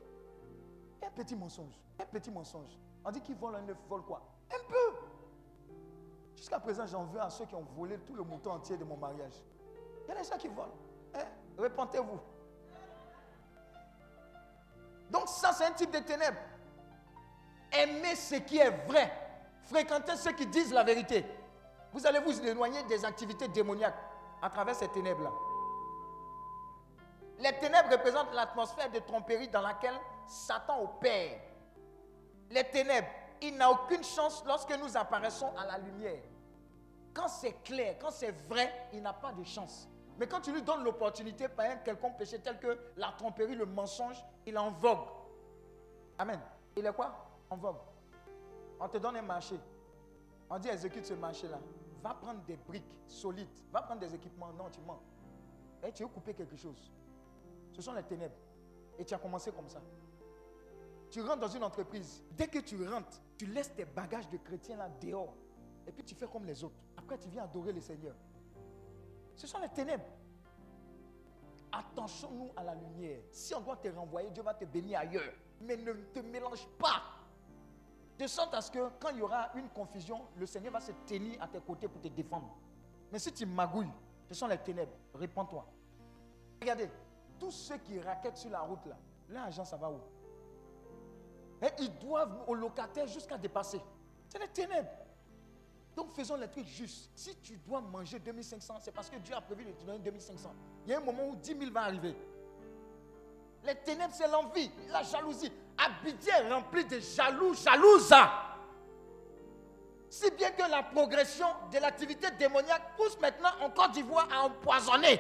Un 1.02 1.10
petit 1.12 1.36
mensonge. 1.36 1.74
Un 2.00 2.06
petit 2.06 2.30
mensonge. 2.30 2.78
On 3.04 3.12
dit 3.12 3.22
qu'ils 3.22 3.36
volent 3.36 3.58
un 3.58 3.70
œuf, 3.70 3.78
volent 3.88 4.04
quoi? 4.04 4.22
Un 4.52 4.68
peu. 4.68 4.98
Jusqu'à 6.36 6.60
présent, 6.60 6.86
j'en 6.86 7.06
veux 7.06 7.22
à 7.22 7.30
ceux 7.30 7.46
qui 7.46 7.56
ont 7.56 7.66
volé 7.76 7.98
tout 8.00 8.14
le 8.14 8.24
mouton 8.24 8.52
entier 8.52 8.78
de 8.78 8.84
mon 8.84 8.96
mariage. 8.96 9.44
Il 10.10 10.16
y 10.16 10.18
a 10.18 10.24
des 10.24 10.28
gens 10.28 10.38
qui 10.38 10.48
volent. 10.48 10.74
Hein? 11.14 11.26
Repentez-vous. 11.56 12.20
Donc 15.12 15.28
ça, 15.28 15.54
c'est 15.54 15.66
un 15.66 15.72
type 15.72 15.92
de 15.92 16.00
ténèbres. 16.00 16.40
Aimer 17.72 18.16
ce 18.16 18.36
qui 18.36 18.58
est 18.58 18.72
vrai. 18.88 19.14
Fréquenter 19.66 20.16
ceux 20.16 20.32
qui 20.32 20.48
disent 20.48 20.74
la 20.74 20.84
vérité. 20.84 21.24
Vous 21.94 22.08
allez 22.08 22.18
vous 22.20 22.42
éloigner 22.42 22.82
des 22.84 23.06
activités 23.06 23.48
démoniaques 23.50 23.94
à 24.42 24.50
travers 24.50 24.74
ces 24.74 24.88
ténèbres-là. 24.88 25.32
Les 27.38 27.60
ténèbres 27.60 27.92
représentent 27.92 28.34
l'atmosphère 28.34 28.90
de 28.90 29.00
tromperie 29.00 29.48
dans 29.48 29.62
laquelle 29.62 30.00
Satan 30.26 30.82
opère. 30.86 31.40
Les 32.50 32.64
ténèbres, 32.64 33.10
il 33.44 33.56
n'a 33.56 33.70
aucune 33.70 34.04
chance 34.04 34.44
lorsque 34.48 34.76
nous 34.76 34.98
apparaissons 34.98 35.54
à 35.56 35.68
la 35.68 35.78
lumière. 35.78 36.24
Quand 37.14 37.28
c'est 37.28 37.62
clair, 37.64 37.96
quand 38.02 38.10
c'est 38.10 38.32
vrai, 38.48 38.88
il 38.92 39.04
n'a 39.04 39.14
pas 39.14 39.32
de 39.34 39.44
chance. 39.44 39.88
Mais 40.20 40.28
quand 40.28 40.42
tu 40.42 40.52
lui 40.52 40.62
donnes 40.62 40.84
l'opportunité 40.84 41.48
par 41.48 41.66
un 41.66 41.78
quelconque 41.78 42.18
péché 42.18 42.40
tel 42.40 42.60
que 42.60 42.78
la 42.98 43.14
tromperie, 43.18 43.56
le 43.56 43.66
mensonge, 43.66 44.22
il 44.46 44.54
est 44.54 44.58
en 44.58 44.70
vogue. 44.72 45.08
Amen. 46.18 46.40
Il 46.76 46.86
est 46.86 46.94
quoi? 46.94 47.40
En 47.50 47.56
vogue. 47.56 47.78
On 48.82 48.90
te 48.90 48.98
donne 48.98 49.16
un 49.16 49.22
marché. 49.22 49.56
On 50.50 50.60
dit 50.60 50.68
exécute 50.68 51.06
ce 51.06 51.14
marché-là. 51.14 51.58
Va 52.04 52.14
prendre 52.16 52.42
des 52.42 52.58
briques 52.58 52.84
solides. 53.08 53.48
Va 53.72 53.82
prendre 53.82 54.02
des 54.02 54.14
équipements. 54.14 54.52
Non, 54.52 54.70
tu 54.70 54.82
mens. 54.82 55.00
Et 55.82 55.94
tu 55.94 56.04
veux 56.04 56.10
couper 56.10 56.34
quelque 56.34 56.58
chose. 56.58 56.92
Ce 57.72 57.82
sont 57.82 57.94
les 57.94 58.04
ténèbres. 58.04 58.36
Et 58.98 59.06
tu 59.06 59.14
as 59.14 59.20
commencé 59.20 59.54
comme 59.54 59.70
ça. 59.70 59.82
Tu 61.10 61.22
rentres 61.22 61.40
dans 61.40 61.48
une 61.48 61.64
entreprise. 61.64 62.22
Dès 62.32 62.48
que 62.48 62.60
tu 62.60 62.86
rentres, 62.86 63.22
tu 63.38 63.46
laisses 63.46 63.74
tes 63.74 63.86
bagages 63.86 64.28
de 64.30 64.38
chrétien 64.38 64.76
là 64.76 64.90
dehors. 65.02 65.34
Et 65.88 65.94
puis 65.94 66.04
tu 66.04 66.14
fais 66.14 66.28
comme 66.28 66.46
les 66.46 66.62
autres. 66.62 66.76
Après, 66.98 67.18
tu 67.18 67.30
viens 67.30 67.46
adorer 67.46 67.72
le 67.72 67.80
Seigneur. 67.80 68.16
Ce 69.40 69.48
sont 69.48 69.60
les 69.60 69.70
ténèbres. 69.70 70.04
Attention-nous 71.72 72.52
à 72.58 72.64
la 72.66 72.76
lumière. 72.76 73.22
Si 73.32 73.56
on 73.56 73.62
doit 73.62 73.78
te 73.78 73.88
renvoyer, 73.88 74.30
Dieu 74.32 74.44
va 74.44 74.54
te 74.54 74.66
bénir 74.66 75.00
ailleurs. 75.00 75.32
Mais 75.62 75.78
ne 75.78 75.94
te 75.94 76.20
mélange 76.20 76.68
pas. 76.78 77.02
De 78.18 78.28
sorte 78.28 78.54
à 78.54 78.60
ce 78.60 78.70
que 78.70 78.90
quand 79.00 79.12
il 79.12 79.20
y 79.20 79.22
aura 79.22 79.50
une 79.56 79.70
confusion, 79.70 80.20
le 80.36 80.46
Seigneur 80.46 80.74
va 80.74 80.82
se 80.82 80.92
tenir 81.08 81.42
à 81.42 81.48
tes 81.48 81.62
côtés 81.62 81.88
pour 81.88 82.02
te 82.02 82.10
défendre. 82.10 82.54
Mais 83.14 83.18
si 83.18 83.32
tu 83.32 83.46
magouilles, 83.46 83.94
ce 84.28 84.34
sont 84.34 84.48
les 84.48 84.58
ténèbres. 84.58 84.92
Réponds-toi. 85.14 85.66
Regardez, 86.60 86.90
tous 87.40 87.52
ceux 87.52 87.78
qui 87.78 87.98
raquettent 87.98 88.36
sur 88.36 88.50
la 88.50 88.60
route 88.60 88.86
là, 88.88 88.98
l'argent 89.30 89.64
ça 89.64 89.78
va 89.78 89.90
où? 89.90 90.02
Et 91.62 91.70
ils 91.80 91.98
doivent 91.98 92.44
au 92.46 92.56
locataire 92.56 93.08
jusqu'à 93.08 93.38
dépasser. 93.38 93.80
C'est 94.28 94.40
les 94.40 94.50
ténèbres. 94.50 94.90
Donc 96.00 96.14
faisons 96.14 96.38
les 96.38 96.48
trucs 96.48 96.66
justes. 96.66 97.12
Si 97.14 97.36
tu 97.42 97.58
dois 97.58 97.82
manger 97.82 98.20
2500, 98.20 98.76
c'est 98.80 98.94
parce 98.94 99.10
que 99.10 99.18
Dieu 99.18 99.36
a 99.36 99.42
prévu 99.42 99.66
de 99.66 99.72
te 99.74 99.84
donner 99.84 100.00
2500. 100.00 100.50
Il 100.86 100.92
y 100.92 100.96
a 100.96 100.98
un 100.98 101.02
moment 101.02 101.28
où 101.28 101.36
10 101.36 101.58
000 101.60 101.72
va 101.74 101.82
arriver. 101.82 102.16
Les 103.66 103.76
ténèbres, 103.76 104.14
c'est 104.16 104.30
l'envie, 104.30 104.72
la 104.88 105.04
jalousie. 105.04 105.52
Abidjan 105.78 106.36
est 106.38 106.54
rempli 106.54 106.86
de 106.86 107.02
jaloux, 107.02 107.54
jalouses. 107.54 108.14
Si 110.10 110.32
bien 110.32 110.52
que 110.52 110.72
la 110.72 110.84
progression 110.84 111.48
de 111.70 111.80
l'activité 111.80 112.32
démoniaque 112.32 112.96
pousse 112.96 113.20
maintenant 113.20 113.50
en 113.60 113.70
Côte 113.70 113.92
d'Ivoire 113.92 114.30
à 114.32 114.46
empoisonner. 114.46 115.20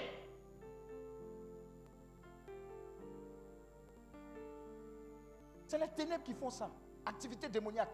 C'est 5.68 5.78
les 5.78 5.90
ténèbres 5.90 6.24
qui 6.24 6.34
font 6.34 6.50
ça. 6.50 6.72
Activité 7.06 7.50
démoniaque. 7.50 7.92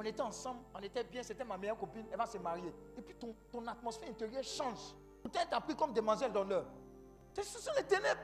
On 0.00 0.02
était 0.04 0.20
ensemble, 0.22 0.60
on 0.72 0.78
était 0.78 1.02
bien, 1.02 1.24
c'était 1.24 1.44
ma 1.44 1.56
meilleure 1.58 1.76
copine, 1.76 2.06
elle 2.12 2.16
va 2.16 2.24
se 2.24 2.38
marier. 2.38 2.72
Et 2.96 3.02
puis 3.02 3.16
ton, 3.16 3.34
ton 3.50 3.66
atmosphère 3.66 4.08
intérieure 4.08 4.44
change. 4.44 4.94
Peut-être 5.24 5.52
as 5.52 5.60
pris 5.60 5.74
comme 5.74 5.92
demoiselle 5.92 6.30
d'honneur. 6.32 6.66
Ce 7.34 7.42
sont 7.58 7.72
les 7.76 7.82
ténèbres. 7.82 8.20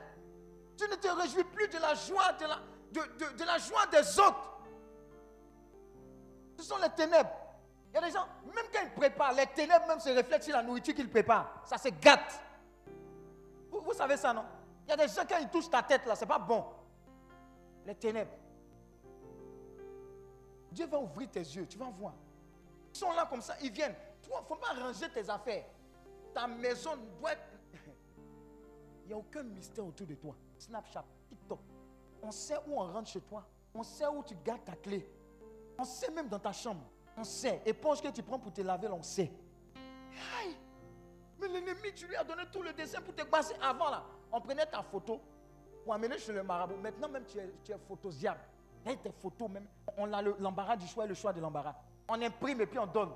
Tu 0.77 0.85
ne 0.89 0.95
te 0.95 1.07
réjouis 1.09 1.43
plus 1.43 1.67
de 1.67 1.77
la 1.77 1.93
joie, 1.93 2.31
de 2.39 2.45
la, 2.45 2.59
de, 2.93 3.33
de- 3.37 3.43
la 3.43 3.57
joie 3.57 3.85
des 3.87 4.19
autres. 4.19 4.57
Ce 6.57 6.63
sont 6.63 6.77
les 6.77 6.89
ténèbres. 6.91 7.29
Il 7.91 7.95
y 7.95 7.97
a 7.97 8.01
des 8.07 8.11
gens, 8.11 8.25
même 8.45 8.65
quand 8.73 8.79
ils 8.81 8.91
préparent, 8.93 9.33
les 9.33 9.47
ténèbres 9.47 9.85
même 9.87 9.99
se 9.99 10.09
reflètent 10.09 10.43
sur 10.43 10.55
la 10.55 10.63
nourriture 10.63 10.95
qu'ils 10.95 11.09
préparent. 11.09 11.61
Ça 11.65 11.77
se 11.77 11.89
gâte. 11.89 12.41
Vous, 13.69 13.81
vous 13.81 13.93
savez 13.93 14.15
ça, 14.15 14.31
non? 14.31 14.45
Il 14.85 14.91
y 14.91 14.93
a 14.93 14.97
des 14.97 15.09
gens, 15.09 15.23
quand 15.27 15.39
ils 15.41 15.49
touchent 15.49 15.69
ta 15.69 15.83
tête, 15.83 16.05
là, 16.05 16.15
c'est 16.15 16.25
pas 16.25 16.39
bon. 16.39 16.63
Les 17.85 17.95
ténèbres. 17.95 18.31
Dieu 20.75 20.85
va 20.87 20.99
ouvrir 20.99 21.31
tes 21.31 21.39
yeux, 21.39 21.65
tu 21.65 21.77
vas 21.77 21.89
voir. 21.89 22.13
Ils 22.93 22.97
sont 22.97 23.11
là 23.13 23.25
comme 23.29 23.41
ça, 23.41 23.55
ils 23.61 23.71
viennent. 23.71 23.95
Toi, 24.21 24.39
il 24.39 24.43
ne 24.43 24.47
faut 24.47 24.55
pas 24.55 24.73
ranger 24.73 25.09
tes 25.09 25.29
affaires. 25.29 25.65
Ta 26.33 26.47
maison 26.47 26.91
doit 27.17 27.31
être... 27.31 27.47
Il 29.03 29.07
n'y 29.07 29.13
a 29.13 29.17
aucun 29.17 29.43
mystère 29.43 29.85
autour 29.85 30.05
de 30.05 30.15
toi. 30.15 30.35
Snapchat, 30.57 31.05
TikTok. 31.29 31.59
On 32.21 32.31
sait 32.31 32.57
où 32.67 32.81
on 32.81 32.91
rentre 32.91 33.09
chez 33.09 33.21
toi. 33.21 33.47
On 33.73 33.83
sait 33.83 34.05
où 34.07 34.21
tu 34.23 34.35
gardes 34.43 34.65
ta 34.65 34.75
clé. 34.75 35.07
On 35.77 35.83
sait 35.85 36.11
même 36.11 36.27
dans 36.27 36.39
ta 36.39 36.51
chambre. 36.51 36.83
On 37.15 37.23
sait. 37.23 37.61
Éponge 37.65 38.01
que 38.01 38.09
tu 38.09 38.23
prends 38.23 38.39
pour 38.39 38.51
te 38.51 38.61
laver, 38.61 38.89
on 38.89 39.03
sait. 39.03 39.31
Aïe. 40.41 40.57
Mais 41.39 41.47
l'ennemi, 41.47 41.93
tu 41.93 42.07
lui 42.07 42.15
as 42.15 42.23
donné 42.23 42.43
tout 42.51 42.63
le 42.63 42.73
dessin 42.73 42.99
pour 43.01 43.15
te 43.15 43.23
passer 43.23 43.55
avant 43.61 43.89
là. 43.89 44.03
On 44.31 44.41
prenait 44.41 44.65
ta 44.65 44.81
photo 44.81 45.21
pour 45.83 45.93
amener 45.93 46.17
chez 46.17 46.33
le 46.33 46.43
marabout. 46.43 46.77
Maintenant 46.77 47.07
même 47.07 47.25
tu 47.25 47.37
es, 47.37 47.53
tu 47.63 47.71
es. 47.71 47.77
Et 48.85 48.97
tes 48.97 49.11
photos 49.11 49.49
même. 49.49 49.67
On 49.97 50.11
a 50.13 50.21
le- 50.21 50.35
l'embarras 50.39 50.75
du 50.77 50.87
choix 50.87 51.05
et 51.05 51.07
le 51.07 51.13
choix 51.15 51.33
de 51.33 51.39
l'embarras. 51.41 51.75
On 52.07 52.21
imprime 52.21 52.61
et 52.61 52.65
puis 52.67 52.77
on 52.79 52.85
donne. 52.85 53.11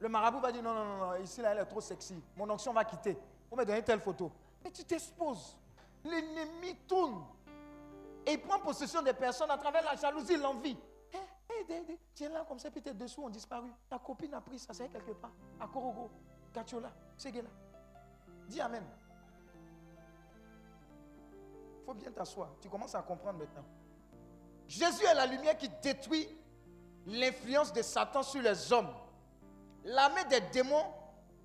Le 0.00 0.08
marabout 0.08 0.40
va 0.40 0.50
dire 0.52 0.62
non, 0.62 0.74
non, 0.74 0.84
non, 0.84 0.96
non, 1.10 1.14
ici 1.16 1.40
là 1.42 1.52
elle 1.52 1.58
est 1.58 1.64
trop 1.66 1.80
sexy. 1.80 2.20
Mon 2.36 2.48
onction 2.50 2.72
va 2.72 2.84
quitter. 2.84 3.16
Vous 3.50 3.56
me 3.56 3.64
donner 3.64 3.82
telle 3.82 4.00
photo. 4.00 4.30
Mais 4.62 4.70
tu 4.70 4.84
t'exposes. 4.84 5.56
L'ennemi 6.04 6.76
tourne. 6.88 7.24
Et 8.26 8.32
il 8.32 8.40
prend 8.40 8.58
possession 8.58 9.02
des 9.02 9.12
personnes 9.12 9.50
à 9.50 9.58
travers 9.58 9.84
la 9.84 9.94
jalousie, 9.96 10.36
l'envie. 10.38 10.76
Eh, 11.12 11.18
eh, 11.70 11.98
Tu 12.14 12.24
es 12.24 12.28
là 12.28 12.44
comme 12.48 12.58
ça, 12.58 12.70
puis 12.70 12.80
tes 12.80 12.94
dessous 12.94 13.22
ont 13.22 13.28
disparu. 13.30 13.70
Ta 13.88 13.98
copine 13.98 14.32
a 14.34 14.40
pris 14.40 14.58
ça, 14.58 14.72
c'est 14.72 14.88
quelque 14.88 15.12
part. 15.12 15.30
À 15.60 15.66
Korogo, 15.68 16.10
Kachiola, 16.52 16.90
Seguela. 17.18 17.48
Dis 18.48 18.60
Amen. 18.60 18.82
Il 21.80 21.84
faut 21.84 21.94
bien 21.94 22.10
t'asseoir. 22.10 22.48
Tu 22.60 22.68
commences 22.68 22.94
à 22.94 23.02
comprendre 23.02 23.38
maintenant. 23.38 23.64
Jésus 24.68 25.04
est 25.04 25.14
la 25.14 25.26
lumière 25.26 25.56
qui 25.56 25.68
détruit 25.82 26.28
l'influence 27.06 27.72
de 27.72 27.82
Satan 27.82 28.22
sur 28.22 28.40
les 28.42 28.72
hommes. 28.72 28.90
L'armée 29.84 30.24
des 30.30 30.40
démons 30.52 30.84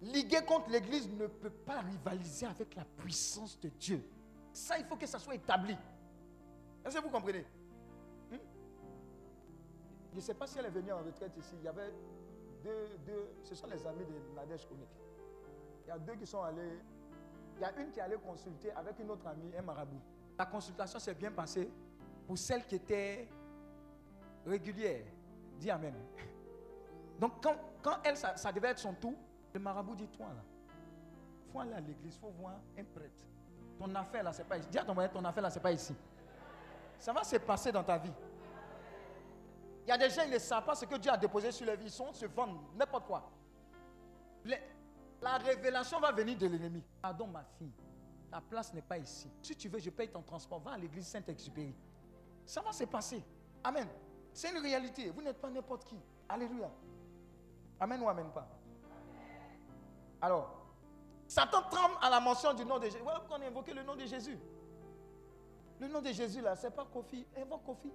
liguée 0.02 0.44
contre 0.46 0.70
l'Église 0.70 1.10
ne 1.10 1.28
peut 1.28 1.50
pas 1.50 1.82
rivaliser 1.82 2.46
avec 2.46 2.76
la 2.76 2.86
puissance 2.86 3.60
de 3.60 3.70
Dieu. 3.70 4.04
Ça, 4.54 4.78
il 4.78 4.86
faut 4.86 4.96
que 4.96 5.06
ça 5.06 5.20
soit 5.20 5.36
établi. 5.36 5.76
Est-ce 6.86 6.98
que 6.98 7.04
vous 7.04 7.10
comprenez? 7.10 7.46
Hmm? 8.32 8.38
Je 10.12 10.16
ne 10.16 10.22
sais 10.22 10.34
pas 10.34 10.48
si 10.48 10.58
elle 10.58 10.66
est 10.66 10.70
venue 10.70 10.92
en 10.92 11.00
retraite 11.00 11.36
ici. 11.38 11.56
Il 11.60 11.66
y 11.66 11.68
avait 11.68 11.94
deux, 12.64 12.98
deux 13.06 13.30
ce 13.44 13.56
sont 13.56 13.68
les 13.68 13.86
amis 13.86 14.06
de 14.06 14.36
Nadège 14.36 14.66
Konik. 14.66 14.88
Il 15.86 15.90
y 15.90 15.92
a 15.92 16.00
deux 16.00 16.16
qui 16.16 16.26
sont 16.26 16.42
allés. 16.42 16.80
Il 17.58 17.62
y 17.62 17.66
a 17.66 17.78
une 17.78 17.92
qui 17.92 18.00
allée 18.00 18.16
consulter 18.16 18.72
avec 18.72 18.98
une 19.00 19.12
autre 19.12 19.28
amie, 19.28 19.52
un 19.58 19.62
marabout. 19.62 20.00
La 20.38 20.46
consultation 20.46 20.98
s'est 21.00 21.14
bien 21.14 21.32
passée 21.32 21.70
pour 22.30 22.38
celle 22.38 22.64
qui 22.68 22.76
était 22.76 23.28
régulière. 24.46 25.04
Dis 25.58 25.72
Amen. 25.72 25.96
Donc 27.20 27.42
quand, 27.42 27.56
quand 27.82 27.98
elle, 28.04 28.16
ça, 28.16 28.52
devait 28.52 28.68
être 28.68 28.78
son 28.78 28.94
tour, 28.94 29.16
le 29.52 29.60
marabout 29.60 29.96
dit, 29.96 30.08
toi 30.10 30.28
là, 30.28 30.44
faut 31.52 31.60
aller 31.60 31.74
à 31.74 31.80
l'église, 31.80 32.20
faut 32.20 32.30
voir 32.30 32.60
un 32.78 32.84
prêtre. 32.84 33.24
Ton 33.80 33.96
affaire 33.96 34.22
là, 34.22 34.32
c'est 34.32 34.44
pas 34.44 34.60
ici. 34.60 34.68
Dis 34.70 34.78
à 34.78 34.84
ton 34.84 34.94
mari, 34.94 35.10
ton 35.12 35.26
affaire 35.26 35.42
là, 35.42 35.50
c'est 35.50 35.60
pas 35.60 35.72
ici. 35.72 35.96
Ça 37.00 37.12
va 37.12 37.24
se 37.24 37.36
passer 37.38 37.72
dans 37.72 37.84
ta 37.84 37.98
vie. 37.98 38.14
Il 39.88 39.90
y 39.90 39.92
a 39.92 39.98
des 39.98 40.12
gens, 40.12 40.22
ils 40.24 40.32
ne 40.34 40.38
savent 40.38 40.66
pas 40.66 40.76
ce 40.76 40.86
que 40.86 40.98
Dieu 40.98 41.12
a 41.12 41.18
déposé 41.18 41.52
sur 41.52 41.66
leur 41.66 41.78
vie. 41.78 41.86
Ils 41.86 41.92
sont 41.92 42.14
se 42.14 42.28
vendent 42.28 42.60
n'importe 42.76 43.08
quoi. 43.08 43.28
La 45.20 45.38
révélation 45.40 46.00
va 46.00 46.12
venir 46.12 46.38
de 46.38 46.46
l'ennemi. 46.46 46.84
Pardon, 47.02 47.26
ma 47.26 47.44
fille. 47.58 47.74
Ta 48.30 48.40
place 48.40 48.72
n'est 48.72 48.84
pas 48.84 49.00
ici. 49.00 49.32
Si 49.42 49.56
tu 49.56 49.68
veux, 49.68 49.80
je 49.80 49.90
paye 49.90 50.10
ton 50.10 50.22
transport. 50.22 50.60
Va 50.60 50.74
à 50.74 50.78
l'église 50.78 51.08
Saint-Exupéry. 51.08 51.74
Ça 52.50 52.62
va 52.62 52.72
se 52.72 52.84
passer. 52.86 53.24
Amen. 53.64 53.88
C'est 54.34 54.50
une 54.50 54.58
réalité. 54.58 55.12
Vous 55.12 55.22
n'êtes 55.22 55.40
pas 55.40 55.52
n'importe 55.52 55.86
qui. 55.86 56.00
Alléluia. 56.28 56.68
Amen 57.80 58.02
ou 58.02 58.10
amen 58.10 58.32
pas? 58.34 58.48
Alors, 60.20 60.50
Satan 61.28 61.62
tremble 61.70 61.94
à 62.02 62.10
la 62.10 62.20
mention 62.20 62.52
du 62.56 62.66
nom 62.66 62.80
de 62.80 62.86
Jésus. 62.86 63.02
Voilà 63.04 63.20
pourquoi 63.20 63.38
on 63.38 63.44
a 63.44 63.46
invoqué 63.46 63.72
le 63.72 63.84
nom 63.84 63.96
de 63.96 64.04
Jésus. 64.08 64.40
Le 65.80 65.90
nom 65.90 66.02
de 66.02 66.12
Jésus, 66.12 66.42
là, 66.42 66.56
c'est 66.56 66.72
pas 66.72 66.88
Kofi. 66.92 67.24
Invoque 67.38 67.64
Kofi. 67.66 67.94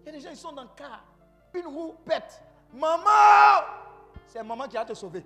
Il 0.00 0.06
y 0.06 0.08
a 0.08 0.12
des 0.12 0.20
gens, 0.20 0.30
ils 0.30 0.38
sont 0.38 0.52
dans 0.52 0.62
le 0.62 0.70
car. 0.74 1.04
Une 1.52 1.66
roue 1.66 1.96
pète. 2.02 2.42
Maman 2.72 3.62
C'est 4.26 4.42
maman 4.42 4.68
qui 4.68 4.76
va 4.76 4.86
te 4.86 4.94
sauver. 4.94 5.22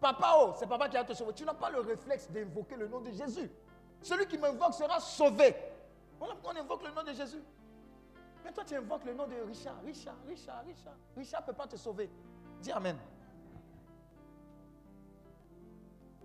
Papa, 0.00 0.34
oh, 0.36 0.52
c'est 0.58 0.66
papa 0.66 0.88
qui 0.88 0.96
va 0.96 1.04
te 1.04 1.12
sauver. 1.12 1.32
Tu 1.32 1.44
n'as 1.44 1.54
pas 1.54 1.70
le 1.70 1.78
réflexe 1.78 2.28
d'invoquer 2.28 2.74
le 2.74 2.88
nom 2.88 3.00
de 3.00 3.12
Jésus. 3.12 3.48
Celui 4.02 4.26
qui 4.26 4.36
m'invoque 4.36 4.74
sera 4.74 4.98
sauvé. 4.98 5.54
Voilà 6.18 6.34
pourquoi 6.34 6.54
on 6.54 6.60
invoque 6.60 6.82
le 6.82 6.90
nom 6.90 7.04
de 7.04 7.12
Jésus. 7.12 7.40
Mais 8.44 8.52
toi, 8.52 8.64
tu 8.64 8.74
invoques 8.74 9.04
le 9.04 9.14
nom 9.14 9.26
de 9.26 9.34
Richard. 9.46 9.76
Richard, 9.84 10.16
Richard, 10.26 10.64
Richard. 10.64 10.94
Richard 11.16 11.40
ne 11.42 11.46
peut 11.46 11.52
pas 11.52 11.66
te 11.66 11.76
sauver. 11.76 12.10
Dis 12.60 12.72
Amen. 12.72 12.96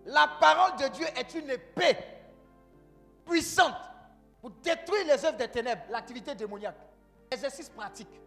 La 0.06 0.28
parole 0.40 0.78
de 0.80 0.88
Dieu 0.94 1.06
est 1.16 1.34
une 1.36 1.50
épée 1.50 1.98
puissante 3.26 3.76
pour 4.42 4.52
détruire 4.52 5.06
les 5.08 5.26
œuvres 5.26 5.38
des 5.38 5.48
ténèbres, 5.48 5.84
l'activité 5.90 6.36
démoniaque. 6.36 6.76
Exercice 7.32 7.70
pratique. 7.70 8.22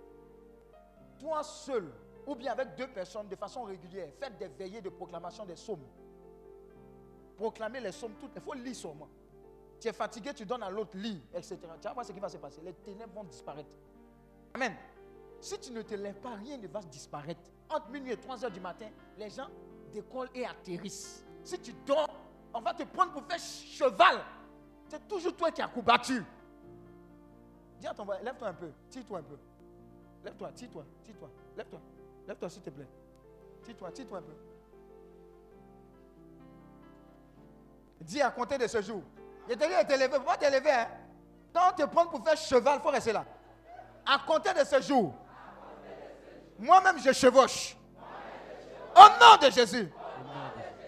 Toi 1.21 1.43
seul, 1.43 1.93
ou 2.27 2.35
bien 2.35 2.53
avec 2.53 2.75
deux 2.77 2.89
personnes, 2.89 3.29
de 3.29 3.37
façon 3.37 3.65
régulière, 3.65 4.09
faites 4.19 4.39
des 4.39 4.49
veillées 4.49 4.81
de 4.81 4.89
proclamation 4.89 5.45
des 5.45 5.55
psaumes. 5.55 5.85
Proclamer 7.37 7.81
les 7.81 7.91
psaumes 7.91 8.15
toutes. 8.19 8.33
Il 8.35 8.41
faut 8.41 8.55
lire 8.55 8.75
seulement. 8.75 9.09
Tu 9.81 9.89
es 9.89 9.93
fatigué, 9.93 10.33
tu 10.35 10.47
donnes 10.47 10.63
à 10.63 10.71
l'autre, 10.71 10.97
lis, 10.97 11.23
etc. 11.35 11.59
Tu 11.81 11.87
vas 11.87 11.93
voir 11.93 12.07
ce 12.07 12.13
qui 12.13 12.21
va 12.21 12.29
se 12.29 12.39
passer. 12.39 12.61
Les 12.63 12.73
ténèbres 12.73 13.13
vont 13.15 13.25
disparaître. 13.25 13.77
Amen. 14.55 14.75
Si 15.41 15.59
tu 15.59 15.71
ne 15.71 15.83
te 15.83 15.95
lèves 15.95 16.21
pas, 16.21 16.35
rien 16.35 16.57
ne 16.57 16.67
va 16.67 16.81
disparaître. 16.81 17.51
Entre 17.69 17.91
minuit 17.91 18.13
et 18.13 18.17
3 18.17 18.45
heures 18.45 18.51
du 18.51 18.61
matin, 18.61 18.89
les 19.19 19.29
gens 19.29 19.49
décollent 19.93 20.31
et 20.35 20.47
atterrissent. 20.47 21.25
Si 21.45 21.59
tu 21.59 21.73
dors, 21.85 22.09
on 22.55 22.61
va 22.61 22.73
te 22.73 22.85
prendre 22.85 23.13
pour 23.13 23.23
faire 23.25 23.39
cheval. 23.39 24.25
C'est 24.89 25.07
toujours 25.07 25.37
toi 25.37 25.51
qui 25.51 25.61
as 25.61 25.69
combattu. 25.69 26.25
Dis 27.79 27.87
à 27.87 27.93
ton 27.93 28.05
voisin, 28.05 28.23
lève-toi 28.23 28.49
un 28.49 28.55
peu, 28.55 28.71
tire-toi 28.89 29.19
un 29.19 29.23
peu. 29.23 29.37
Lève-toi, 30.25 30.53
tire-toi, 30.53 30.85
tire-toi, 31.05 31.31
lève-toi. 31.57 31.81
Lève-toi 32.27 32.49
s'il 32.49 32.63
te 32.63 32.71
plaît. 32.71 32.89
Tire-toi, 33.63 33.93
tire-toi 33.93 34.19
un 34.19 34.23
peu. 34.23 34.33
Dis 38.01 38.23
à 38.23 38.31
compter 38.31 38.57
de 38.59 38.67
ce 38.67 38.81
jour. 38.81 39.03
Je 39.49 39.55
te 39.55 39.59
dis 39.65 39.69
de 39.85 39.87
te 39.89 39.93
lever, 39.99 40.15
faut 40.17 40.21
pas 40.23 40.37
te 40.37 40.45
lever. 40.47 40.71
Hein? 40.71 40.89
Quand 41.55 41.71
on 41.73 41.77
te 41.77 41.85
prend 41.87 42.07
pour 42.07 42.25
faire 42.25 42.37
cheval, 42.37 42.79
il 42.79 42.83
faut 42.83 42.89
rester 42.91 43.13
là. 43.13 43.25
À 44.05 44.19
compter 44.27 44.53
de 44.53 44.65
ce 44.65 44.81
jour, 44.81 45.15
moi-même 46.59 46.99
je 46.99 47.13
chevauche. 47.13 47.77
Au 48.95 49.01
nom 49.21 49.37
de 49.47 49.51
Jésus. 49.53 49.93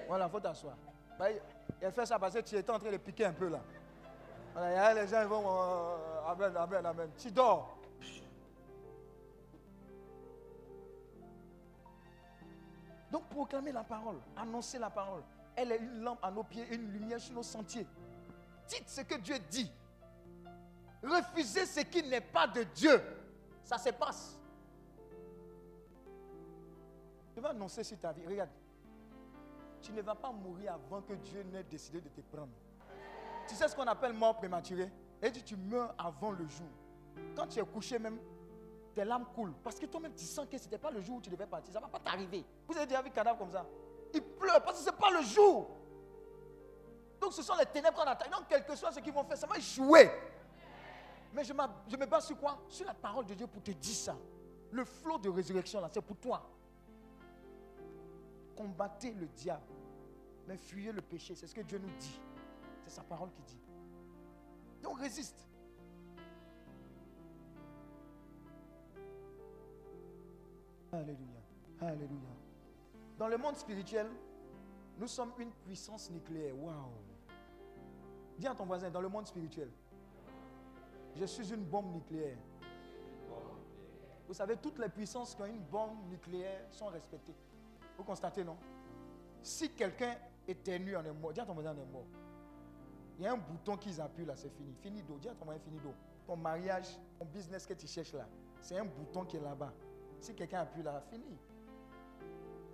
Voilà, 0.07 0.27
il 0.27 0.31
faut 0.31 0.41
t'asseoir. 0.41 0.75
Bah, 1.19 1.31
il- 1.31 1.41
il 1.83 1.91
fait 1.93 2.07
ça 2.07 2.19
parce 2.19 2.35
que 2.35 2.41
tu 2.41 2.57
étais 2.57 2.71
en 2.71 2.79
train 2.79 2.91
de 2.91 2.97
piquer 2.97 3.27
un 3.27 3.33
peu 3.33 3.49
là. 3.49 3.61
Il 4.57 4.97
les 4.97 5.07
gens 5.07 5.25
vont. 5.27 5.45
euh, 5.47 6.31
amen, 6.33 6.57
amen, 6.57 6.87
amen. 6.87 7.11
Tu 7.19 7.31
dors. 7.31 7.77
Donc 13.11 13.25
proclamer 13.29 13.73
la 13.73 13.85
parole, 13.85 14.17
annoncer 14.37 14.79
la 14.79 14.91
parole. 14.91 15.23
Elle 15.57 15.73
est 15.73 15.79
une 15.79 16.03
lampe 16.03 16.19
à 16.23 16.31
nos 16.31 16.43
pieds, 16.45 16.67
une 16.71 16.93
lumière 16.93 17.21
sur 17.21 17.35
nos 17.35 17.43
sentiers. 17.43 17.87
Dites 18.69 18.89
ce 18.89 19.01
que 19.01 19.15
Dieu 19.17 19.39
dit. 19.51 19.71
Refusez 21.03 21.67
ce 21.67 21.81
qui 21.81 22.03
n'est 22.03 22.21
pas 22.21 22.47
de 22.47 22.63
Dieu. 22.63 23.01
Ça 23.63 23.79
se 23.79 23.91
passe. 23.91 24.39
Je 27.35 27.41
vais 27.41 27.49
annoncer 27.49 27.85
sur 27.85 27.99
ta 27.99 28.13
vie. 28.13 28.27
Regarde. 28.27 28.51
Tu 29.81 29.93
ne 29.93 30.03
vas 30.03 30.15
pas 30.15 30.33
mourir 30.33 30.75
avant 30.75 31.03
que 31.03 31.15
Dieu 31.15 31.43
n'ait 31.45 31.63
décidé 31.63 32.01
de 32.01 32.09
te 32.09 32.21
prendre. 32.21 32.53
Tu 33.47 33.55
sais 33.55 33.69
ce 33.69 33.77
qu'on 33.77 33.87
appelle 33.87 34.13
mort 34.13 34.37
prématurée? 34.37 34.91
Et 35.23 35.31
dit 35.31 35.43
tu 35.43 35.57
meurs 35.57 35.95
avant 35.97 36.33
le 36.33 36.47
jour. 36.49 36.67
Quand 37.37 37.47
tu 37.47 37.61
es 37.61 37.65
couché 37.65 37.99
même, 37.99 38.19
tes 38.95 39.05
larmes 39.05 39.27
coulent. 39.35 39.55
Parce 39.63 39.79
que 39.79 39.87
toi-même, 39.87 40.15
tu 40.15 40.25
sens 40.25 40.47
que 40.51 40.59
ce 40.59 40.65
n'était 40.65 40.79
pas 40.79 40.91
le 40.91 41.01
jour 41.01 41.17
où 41.17 41.21
tu 41.21 41.31
devais 41.31 41.47
partir. 41.47 41.73
Ça 41.73 41.79
ne 41.79 41.85
va 41.85 41.91
pas 41.91 42.01
t'arriver. 42.01 42.45
Vous 42.67 42.77
avez 42.77 42.87
déjà 42.87 43.01
vu 43.01 43.11
cadavre 43.11 43.39
comme 43.39 43.53
ça? 43.53 43.65
Il 44.13 44.23
pleure 44.23 44.63
parce 44.63 44.79
que 44.79 44.85
ce 44.85 44.91
n'est 44.91 44.97
pas 44.97 45.11
le 45.11 45.23
jour. 45.23 45.71
Donc 47.21 47.33
ce 47.33 47.43
sont 47.43 47.55
les 47.57 47.67
ténèbres 47.67 47.97
qu'on 47.97 48.09
attaque. 48.09 48.31
Donc 48.31 48.45
quel 48.49 48.65
que 48.65 48.77
soit 48.77 48.93
ce 48.93 49.01
qu'ils 49.01 49.13
vont 49.13 49.25
faire, 49.25 49.37
ça 49.37 49.47
va 49.47 49.57
échouer. 49.57 50.11
Mais 51.33 51.45
je, 51.45 51.53
je 51.89 51.97
me 51.97 52.07
base 52.07 52.27
sur 52.27 52.39
quoi? 52.39 52.59
Sur 52.69 52.87
la 52.87 52.95
parole 52.95 53.27
de 53.27 53.35
Dieu 53.35 53.47
pour 53.47 53.63
te 53.63 53.71
dire 53.71 53.95
ça. 53.97 54.17
Le 54.71 54.85
flot 54.85 55.19
de 55.19 55.29
résurrection 55.29 55.81
là, 55.81 55.89
c'est 55.93 56.01
pour 56.01 56.17
toi. 56.17 56.49
Combattez 58.57 59.13
le 59.13 59.27
diable, 59.27 59.63
mais 60.47 60.57
fuyez 60.57 60.93
le 60.93 61.01
péché. 61.01 61.35
C'est 61.35 61.47
ce 61.47 61.55
que 61.55 61.61
Dieu 61.61 61.79
nous 61.79 61.91
dit. 61.99 62.21
C'est 62.85 62.91
sa 62.91 63.03
parole 63.03 63.31
qui 63.33 63.43
dit. 63.43 63.61
Donc 64.83 64.99
résiste. 64.99 65.47
Alléluia. 70.93 71.41
Alléluia. 71.81 72.31
Dans 73.19 73.29
le 73.29 73.37
monde 73.37 73.57
spirituel, 73.57 74.09
nous 74.97 75.07
sommes 75.07 75.33
une 75.39 75.53
puissance 75.53 76.11
nucléaire. 76.11 76.57
Waouh. 76.59 77.08
Dis 78.39 78.47
à 78.47 78.55
ton 78.55 78.65
voisin, 78.65 78.89
dans 78.89 79.01
le 79.01 79.09
monde 79.09 79.27
spirituel, 79.27 79.69
je 81.17 81.25
suis 81.25 81.53
une 81.53 81.65
bombe 81.65 81.93
nucléaire. 81.93 82.39
Vous 84.29 84.35
savez, 84.35 84.57
toutes 84.57 84.79
les 84.79 84.89
puissances 84.89 85.35
qui 85.35 85.43
ont 85.43 85.47
une 85.47 85.63
bombe 85.63 86.09
nucléaire 86.09 86.67
sont 86.71 86.87
respectées. 86.87 87.35
Vous 87.97 88.05
constatez, 88.05 88.45
non? 88.45 88.57
Si 89.43 89.71
quelqu'un 89.71 90.15
éternue, 90.47 90.97
on 90.97 91.05
est 91.05 91.13
mort. 91.13 91.33
Dis 91.33 91.41
à 91.41 91.47
ton 91.47 91.55
voisin, 91.55 91.75
on 91.77 91.83
est 91.83 91.93
mort. 91.93 92.07
Il 93.19 93.25
y 93.25 93.27
a 93.27 93.33
un 93.33 93.37
bouton 93.39 93.77
qu'ils 93.77 94.01
appuient 94.01 94.27
là, 94.27 94.37
c'est 94.37 94.51
fini. 94.51 94.73
Fini 94.81 95.03
d'eau. 95.03 95.19
Dis 95.19 95.29
à 95.29 95.35
ton 95.35 95.45
voisin, 95.45 95.61
fini 95.61 95.81
d'eau. 95.81 95.95
Ton 96.27 96.37
mariage, 96.37 96.97
ton 97.19 97.25
business 97.25 97.67
que 97.67 97.75
tu 97.75 97.87
cherches 97.89 98.13
là, 98.13 98.29
c'est 98.61 98.79
un 98.79 98.85
bouton 98.85 99.25
qui 99.25 99.37
est 99.37 99.41
là-bas. 99.41 99.73
Si 100.21 100.35
quelqu'un 100.35 100.61
appuie 100.61 100.83
là, 100.83 101.03
fini. 101.11 101.37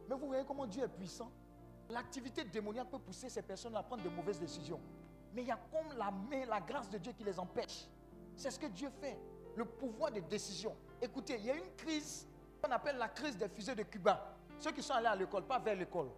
Mais 0.09 0.16
vous 0.16 0.27
voyez 0.27 0.45
comment 0.45 0.66
Dieu 0.66 0.82
est 0.82 0.89
puissant. 0.89 1.31
L'activité 1.89 2.45
démoniaque 2.45 2.91
peut 2.91 2.99
pousser 2.99 3.31
ces 3.31 3.43
personnes 3.43 3.77
à 3.77 3.82
prendre 3.82 4.03
de 4.03 4.09
mauvaises 4.09 4.41
décisions. 4.41 4.81
Mais 5.35 5.43
il 5.43 5.48
y 5.48 5.51
a 5.51 5.59
comme 5.70 5.98
la 5.98 6.11
main, 6.11 6.47
la 6.47 6.61
grâce 6.61 6.89
de 6.89 6.97
Dieu 6.98 7.12
qui 7.12 7.24
les 7.24 7.39
empêche. 7.39 7.89
C'est 8.36 8.51
ce 8.51 8.59
que 8.59 8.66
Dieu 8.66 8.89
fait. 9.01 9.19
Le 9.56 9.65
pouvoir 9.65 10.11
de 10.12 10.20
décision. 10.20 10.74
Écoutez, 11.01 11.36
il 11.39 11.47
y 11.47 11.51
a 11.51 11.56
une 11.56 11.74
crise 11.77 12.27
qu'on 12.62 12.70
appelle 12.70 12.97
la 12.97 13.09
crise 13.09 13.36
des 13.36 13.48
fusées 13.48 13.74
de 13.74 13.82
Cuba. 13.82 14.36
Ceux 14.59 14.73
qui 14.73 14.82
sont 14.82 14.94
allés 14.94 15.09
à 15.09 15.16
l'école, 15.16 15.44
pas 15.44 15.59
vers 15.59 15.77
l'école. 15.77 16.09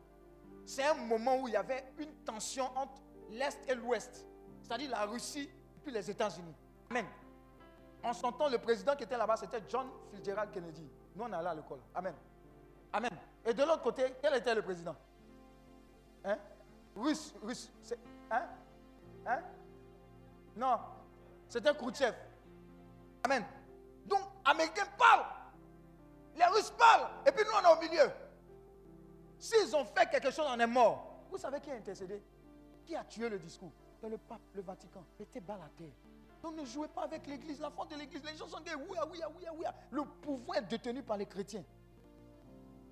C'est 0.65 0.85
un 0.85 0.95
moment 0.95 1.41
où 1.41 1.49
il 1.49 1.55
y 1.55 1.57
avait 1.57 1.93
une 1.99 2.13
tension 2.25 2.65
entre 2.77 3.01
l'Est 3.31 3.59
et 3.69 3.75
l'Ouest. 3.75 4.27
C'est-à-dire 4.63 4.91
la 4.91 5.07
Russie 5.07 5.45
et 5.45 5.81
puis 5.83 5.93
les 5.93 6.11
États-Unis. 6.11 6.55
Amen. 6.91 7.07
En 8.03 8.13
son 8.13 8.33
temps, 8.33 8.49
le 8.49 8.59
président 8.59 8.95
qui 8.95 9.05
était 9.05 9.17
là-bas, 9.17 9.37
c'était 9.37 9.63
John 9.69 9.89
Fitzgerald 10.13 10.51
Kennedy. 10.51 10.89
Nous, 11.15 11.25
on 11.25 11.33
allé 11.33 11.49
à 11.49 11.55
l'école. 11.55 11.81
Amen. 11.95 12.15
Amen. 12.93 13.11
Et 13.45 13.55
de 13.55 13.63
l'autre 13.63 13.83
côté, 13.83 14.15
quel 14.21 14.35
était 14.35 14.55
le 14.55 14.63
président? 14.63 14.95
Hein? 16.25 16.39
Russe, 16.95 17.35
russe. 17.43 17.71
Hein? 18.31 18.47
Hein? 19.27 19.41
Non. 20.57 20.79
C'était 21.49 21.75
Khrouchtchev. 21.75 22.15
Amen. 23.25 23.45
Donc, 24.07 24.21
Américains 24.45 24.87
parlent. 24.97 25.27
Les 26.37 26.45
Russes 26.47 26.71
parlent. 26.71 27.11
Et 27.27 27.33
puis 27.33 27.45
nous, 27.45 27.53
on 27.53 27.69
est 27.69 27.77
au 27.77 27.81
milieu. 27.81 28.11
S'ils 29.39 29.75
ont 29.75 29.85
fait 29.85 30.09
quelque 30.11 30.31
chose, 30.31 30.47
on 30.49 30.59
est 30.59 30.67
mort. 30.67 31.25
Vous 31.31 31.39
savez 31.39 31.61
qui 31.61 31.71
a 31.71 31.75
intercédé? 31.75 32.23
Qui 32.85 32.95
a 32.95 33.05
tué 33.05 33.29
le 33.29 33.39
discours? 33.39 33.73
C'est 34.01 34.09
le 34.09 34.19
pape, 34.19 34.41
le 34.55 34.63
Vatican. 34.63 35.05
Mettez 35.19 35.41
bas 35.41 35.59
la 35.59 35.69
terre. 35.77 35.93
Donc 36.43 36.55
ne 36.55 36.65
jouez 36.65 36.89
pas 36.89 37.03
avec 37.03 37.27
l'église, 37.27 37.61
la 37.61 37.71
foi 37.71 37.87
de 37.87 37.97
l'église. 37.97 38.23
Les 38.25 38.37
gens 38.37 38.47
sont 38.47 38.61
des 38.61 38.75
oui, 38.75 38.97
oui, 39.11 39.21
oui, 39.37 39.45
oui. 39.59 39.65
Le 39.91 40.05
pouvoir 40.05 40.59
est 40.59 40.63
détenu 40.63 41.03
par 41.03 41.17
les 41.17 41.27
chrétiens. 41.27 41.65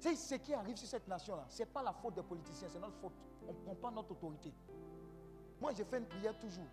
C'est 0.00 0.16
ce 0.16 0.34
qui 0.34 0.52
arrive 0.52 0.76
sur 0.76 0.88
cette 0.88 1.06
nation-là. 1.06 1.44
Ce 1.48 1.60
n'est 1.60 1.66
pas 1.66 1.82
la 1.82 1.92
faute 1.92 2.14
des 2.14 2.22
politiciens, 2.22 2.68
c'est 2.68 2.80
notre 2.80 2.96
faute. 2.96 3.12
On 3.46 3.52
ne 3.52 3.58
prend 3.58 3.74
pas 3.74 3.90
notre 3.90 4.12
autorité. 4.12 4.52
Moi, 5.60 5.72
j'ai 5.76 5.84
fait 5.84 5.98
une 5.98 6.06
prière 6.06 6.38
toujours. 6.38 6.66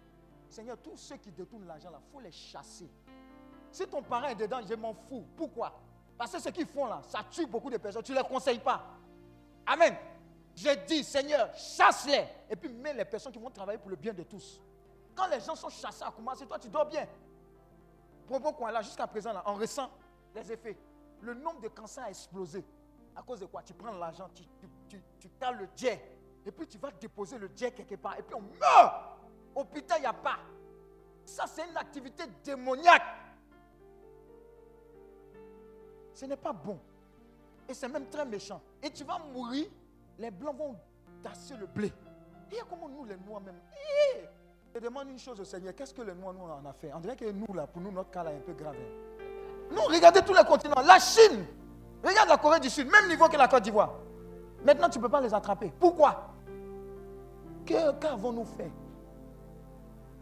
Seigneur, 0.49 0.78
tous 0.78 0.98
ceux 0.98 1.18
qui 1.18 1.32
détournent 1.32 1.66
l'argent, 1.66 1.90
il 1.91 2.12
faut 2.12 2.20
les 2.20 2.32
chasser. 2.32 2.90
Si 3.72 3.88
ton 3.88 4.02
parent 4.02 4.28
est 4.28 4.36
dedans, 4.36 4.60
je 4.68 4.74
m'en 4.76 4.94
fous. 4.94 5.26
Pourquoi? 5.36 5.74
Parce 6.18 6.34
que 6.34 6.40
ce 6.40 6.49
qu'ils 6.49 6.68
font 6.68 6.86
là, 6.86 7.02
ça 7.08 7.24
tue 7.30 7.45
beaucoup 7.45 7.70
de 7.70 7.78
personnes. 7.78 8.03
Tu 8.03 8.12
ne 8.12 8.18
les 8.18 8.24
conseilles 8.24 8.60
pas. 8.60 8.84
Amen. 9.66 9.95
J'ai 10.53 10.76
dit, 10.76 11.03
Seigneur, 11.03 11.56
chasse-les. 11.56 12.26
Et 12.49 12.56
puis 12.56 12.70
mets 12.70 12.94
les 12.94 13.06
personnes 13.06 13.32
qui 13.32 13.40
vont 13.40 13.49
travailler 13.49 13.80
pour 13.80 13.90
le 13.90 13.95
bien 13.95 14.14
de 14.14 14.24
tous. 14.24 14.62
Quand 15.16 15.28
les 15.28 15.40
gens 15.40 15.56
sont 15.56 15.70
chassés 15.70 16.03
à 16.03 16.12
commencer, 16.12 16.45
toi, 16.45 16.60
tu 16.60 16.70
dors 16.70 16.86
bien. 16.86 17.08
Propos 18.28 18.53
quoi 18.53 18.72
là, 18.72 18.82
jusqu'à 18.82 19.08
présent, 19.08 19.34
là, 19.34 19.44
on 19.45 19.56
ressent 19.56 19.90
les 20.36 20.52
effets. 20.52 20.78
Le 21.22 21.34
nombre 21.34 21.62
de 21.62 21.68
cancers 21.70 22.03
a 22.03 22.10
explosé. 22.10 22.66
À 23.16 23.22
cause 23.22 23.40
de 23.40 23.45
quoi? 23.45 23.62
Tu 23.64 23.74
prends 23.74 23.91
l'argent, 23.91 24.30
tu, 24.34 24.44
tu, 24.90 25.02
tu, 25.20 25.30
cales 25.40 25.58
le 25.58 25.68
jet. 25.76 26.11
Et 26.45 26.51
puis 26.51 26.68
tu 26.68 26.77
vas 26.77 26.91
déposer 26.91 27.38
le 27.38 27.49
jet 27.55 27.72
quelque 27.72 27.95
part. 27.95 28.18
Et 28.18 28.23
puis 28.23 28.35
on 28.35 28.41
meurt. 28.41 28.93
Hôpital, 29.55 29.97
il 29.99 30.01
n'y 30.01 30.07
a 30.07 30.13
pas. 30.13 30.39
Ça, 31.26 31.45
c'est 31.47 31.68
une 31.68 31.77
activité 31.77 32.23
démoniaque. 32.43 33.03
Ce 36.13 36.26
n'est 36.26 36.38
pas 36.38 36.53
bon. 36.53 36.80
Et 37.68 37.73
c'est 37.73 37.88
même 37.88 38.07
très 38.07 38.26
méchant. 38.26 38.61
Et 38.81 38.89
tu 38.89 39.03
vas 39.03 39.19
mourir, 39.34 39.68
les 40.18 40.31
blancs 40.31 40.57
vont 40.57 40.76
tasser 41.23 41.55
le 41.55 41.68
blé. 41.68 41.91
Et 42.51 42.57
comment 42.69 42.89
nous, 42.89 43.05
les 43.05 43.18
noirs, 43.18 43.41
même? 43.41 43.59
Je 44.73 44.80
demande 44.80 45.09
une 45.09 45.19
chose 45.19 45.39
au 45.39 45.45
Seigneur. 45.45 45.73
Qu'est-ce 45.76 45.93
que 45.93 46.01
les 46.01 46.13
noirs, 46.13 46.34
nous, 46.34 46.43
en 46.43 46.65
a 46.65 46.73
fait? 46.73 46.91
On 46.93 46.99
dirait 46.99 47.15
que 47.15 47.31
nous, 47.31 47.53
là, 47.53 47.68
pour 47.68 47.81
nous, 47.81 47.91
notre 47.91 48.09
cas, 48.09 48.23
là, 48.23 48.31
est 48.31 48.38
un 48.38 48.41
peu 48.41 48.53
grave. 48.53 48.76
Hein. 48.76 49.22
Nous, 49.72 49.81
regardez 49.84 50.22
tous 50.22 50.34
les 50.34 50.43
continents. 50.43 50.81
La 50.81 50.99
Chine, 50.99 51.45
regarde 52.03 52.30
la 52.30 52.38
Corée 52.38 52.59
du 52.59 52.69
Sud, 52.69 52.89
même 52.89 53.07
niveau 53.07 53.27
que 53.30 53.38
la 53.38 53.47
Côte 53.47 53.63
d'Ivoire. 53.63 53.93
Maintenant, 54.65 54.89
tu 54.89 54.97
ne 54.97 55.03
peux 55.03 55.09
pas 55.09 55.22
les 55.22 55.34
attraper. 55.34 55.72
Pourquoi? 55.80 56.31
Qu'avons-nous 57.99 58.45
fait? 58.45 58.72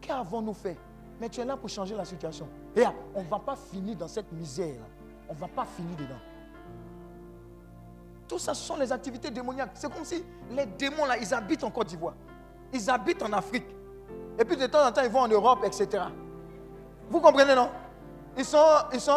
Qu'avons-nous 0.01 0.53
fait? 0.53 0.77
Mais 1.19 1.29
tu 1.29 1.41
es 1.41 1.45
là 1.45 1.57
pour 1.57 1.69
changer 1.69 1.95
la 1.95 2.05
situation. 2.05 2.47
Et 2.75 2.83
on 3.13 3.21
ne 3.21 3.27
va 3.27 3.39
pas 3.39 3.55
finir 3.55 3.95
dans 3.97 4.07
cette 4.07 4.31
misère. 4.31 4.75
Là. 4.75 4.85
On 5.29 5.33
ne 5.33 5.39
va 5.39 5.47
pas 5.47 5.65
finir 5.65 5.97
dedans. 5.97 6.19
Tout 8.27 8.39
ça, 8.39 8.53
ce 8.53 8.63
sont 8.63 8.77
les 8.77 8.91
activités 8.91 9.31
démoniaques. 9.31 9.71
C'est 9.73 9.91
comme 9.91 10.05
si 10.05 10.23
les 10.51 10.65
démons, 10.65 11.05
là, 11.05 11.17
ils 11.17 11.33
habitent 11.33 11.63
en 11.63 11.71
Côte 11.71 11.87
d'Ivoire. 11.87 12.13
Ils 12.71 12.89
habitent 12.89 13.23
en 13.23 13.33
Afrique. 13.33 13.65
Et 14.37 14.45
puis 14.45 14.55
de 14.55 14.67
temps 14.67 14.85
en 14.85 14.91
temps, 14.91 15.01
ils 15.03 15.09
vont 15.09 15.21
en 15.21 15.27
Europe, 15.27 15.59
etc. 15.65 16.03
Vous 17.09 17.19
comprenez, 17.19 17.55
non? 17.55 17.69
Ils 18.37 18.45
sont, 18.45 18.63
ils 18.93 19.01
sont 19.01 19.11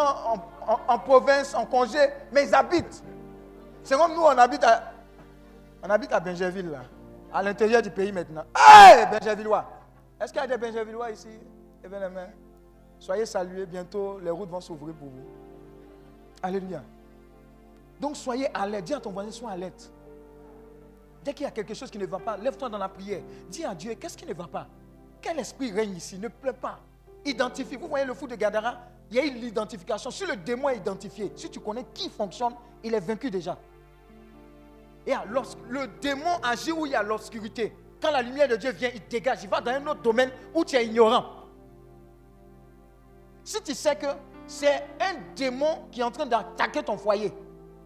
en, 0.89 0.99
province, 0.99 1.55
en 1.55 1.67
congé, 1.67 1.99
mais 2.33 2.47
ils 2.49 2.55
habitent. 2.55 3.05
C'est 3.85 3.97
comme 3.97 4.15
nous, 4.15 4.23
on 4.23 4.39
habite 4.39 4.65
à, 4.65 4.93
on 5.83 5.91
habite 5.91 6.13
à 6.13 6.19
Benjerville, 6.19 6.71
là, 6.71 6.81
à 7.33 7.43
l'intérieur 7.43 7.83
du 7.83 7.91
pays 7.91 8.13
maintenant. 8.13 8.45
Hey, 8.57 9.07
Benjervillois 9.07 9.65
Est-ce 10.21 10.33
qu'il 10.33 10.43
y 10.43 10.45
a 10.45 10.47
des 10.47 10.59
Benjervillois 10.59 11.11
ici? 11.11 11.29
Levez 11.83 12.01
les 12.01 12.09
mains. 12.09 12.29
Soyez 12.99 13.27
salués, 13.27 13.67
bientôt 13.67 14.19
les 14.21 14.31
routes 14.31 14.51
vont 14.51 14.61
s'ouvrir 14.61 14.95
pour 14.95 15.09
vous. 15.09 15.25
Alléluia. 16.43 16.83
Donc 18.01 18.17
soyez 18.17 18.49
alerte. 18.55 18.85
Dis 18.85 18.95
à 18.95 19.01
ton 19.01 19.11
voisin, 19.11 19.31
sois 19.31 19.51
alerte. 19.51 19.91
Dès 21.25 21.33
qu'il 21.33 21.45
y 21.45 21.47
a 21.47 21.53
quelque 21.53 21.75
chose 21.75 21.91
qui 21.91 21.99
ne 21.99 22.07
va 22.07 22.19
pas, 22.19 22.37
lève-toi 22.37 22.69
dans 22.69 22.79
la 22.79 22.89
prière. 22.89 23.23
Dis 23.49 23.65
à 23.65 23.75
Dieu, 23.75 23.95
qu'est-ce 23.95 24.17
qui 24.17 24.27
ne 24.27 24.35
va 24.35 24.47
pas? 24.47 24.67
Quel 25.21 25.39
esprit 25.39 25.71
règne 25.71 25.97
ici? 25.97 26.19
Ne 26.19 26.29
pleure 26.29 26.55
pas. 26.55 26.81
Identifie. 27.25 27.77
Vous 27.77 27.87
voyez 27.87 28.05
le 28.05 28.15
fou 28.15 28.27
de 28.27 28.35
Gadara? 28.35 28.79
Il 29.11 29.17
y 29.17 29.21
a 29.21 29.25
eu 29.25 29.31
l'identification. 29.31 30.11
Si 30.11 30.27
le 30.27 30.37
démon 30.37 30.69
est 30.71 30.79
identifié, 30.79 31.33
si 31.37 31.49
tu 31.49 31.61
connais 31.61 31.85
qui 31.95 32.09
fonctionne, 32.11 32.55
il 32.83 32.95
est 32.95 33.01
vaincu 33.01 33.31
déjà. 33.31 33.57
Et 35.07 35.13
alors, 35.13 35.45
le 35.69 35.87
démon 36.01 36.39
agit 36.43 36.73
où 36.73 36.87
il 36.87 36.93
y 36.93 36.95
a 36.95 37.03
l'obscurité. 37.03 37.75
Quand 38.01 38.11
la 38.11 38.23
lumière 38.23 38.49
de 38.49 38.57
Dieu 38.57 38.73
vient, 38.73 38.91
il 38.95 39.07
dégage. 39.09 39.43
Il 39.43 39.49
va 39.49 39.61
dans 39.61 39.73
un 39.73 39.87
autre 39.87 40.03
domaine 40.03 40.31
où 40.55 40.65
tu 40.65 40.77
es 40.77 40.87
ignorant. 40.87 41.25
Si 43.45 43.61
tu 43.63 43.75
sais 43.75 43.97
que 43.97 44.07
c'est 44.47 44.85
un 45.01 45.15
démon 45.35 45.87
qui 45.91 46.01
est 46.01 46.05
en 46.05 46.11
train 46.11 46.27
d'attaquer 46.27 46.83
ton 46.83 46.97
foyer, 46.97 47.33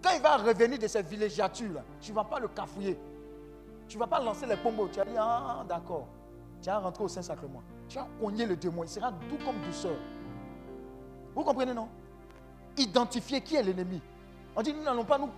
quand 0.03 0.11
il 0.15 0.21
va 0.21 0.37
revenir 0.37 0.79
de 0.79 0.87
cette 0.87 1.07
villégiature, 1.07 1.83
tu 2.01 2.11
ne 2.11 2.17
vas 2.17 2.25
pas 2.25 2.39
le 2.39 2.49
cafouiller. 2.49 2.99
Tu 3.89 3.97
ne 3.97 4.01
vas 4.01 4.07
pas 4.07 4.21
lancer 4.21 4.47
les 4.47 4.57
pompes. 4.57 4.91
Tu 4.93 4.99
vas 4.99 5.05
dire, 5.05 5.21
ah 5.21 5.65
d'accord. 5.69 6.07
Tu 6.61 6.69
vas 6.69 6.79
rentrer 6.79 7.05
au 7.05 7.09
Saint-Sacrement. 7.09 7.63
Tu 7.89 7.97
vas 7.97 8.09
cogner 8.21 8.47
le 8.47 8.57
démon. 8.57 8.85
Il 8.85 8.89
sera 8.89 9.11
doux 9.11 9.39
comme 9.45 9.61
douceur. 9.63 9.97
Vous 11.35 11.45
comprenez, 11.45 11.75
non? 11.75 11.89
Identifier 12.77 13.41
qui 13.41 13.57
est 13.57 13.63
l'ennemi. 13.63 14.01
On 14.55 14.63
dit, 14.63 14.73
nous 14.73 14.83
n'allons 14.83 15.05
pas 15.05 15.19
nous. 15.19 15.31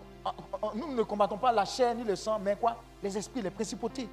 Nous 0.75 0.95
ne 0.95 1.03
combattons 1.03 1.39
pas 1.39 1.53
la 1.53 1.65
chair 1.65 1.95
ni 1.95 2.05
le 2.05 2.17
sang, 2.17 2.39
mais 2.39 2.57
quoi? 2.57 2.77
Les 3.03 3.17
esprits, 3.17 3.43
les 3.43 3.51
principautés. 3.51 4.09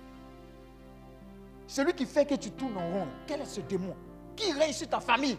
Celui 1.68 1.94
qui 1.94 2.06
fait 2.06 2.26
que 2.26 2.36
tu 2.36 2.52
tournes 2.52 2.77
en 2.77 2.91
rond, 2.91 3.07
quel 3.26 3.41
est 3.41 3.45
ce 3.45 3.61
démon? 3.61 3.95
Qui 4.36 4.52
règne 4.52 4.73
sur 4.73 4.88
ta 4.88 4.99
famille? 4.99 5.38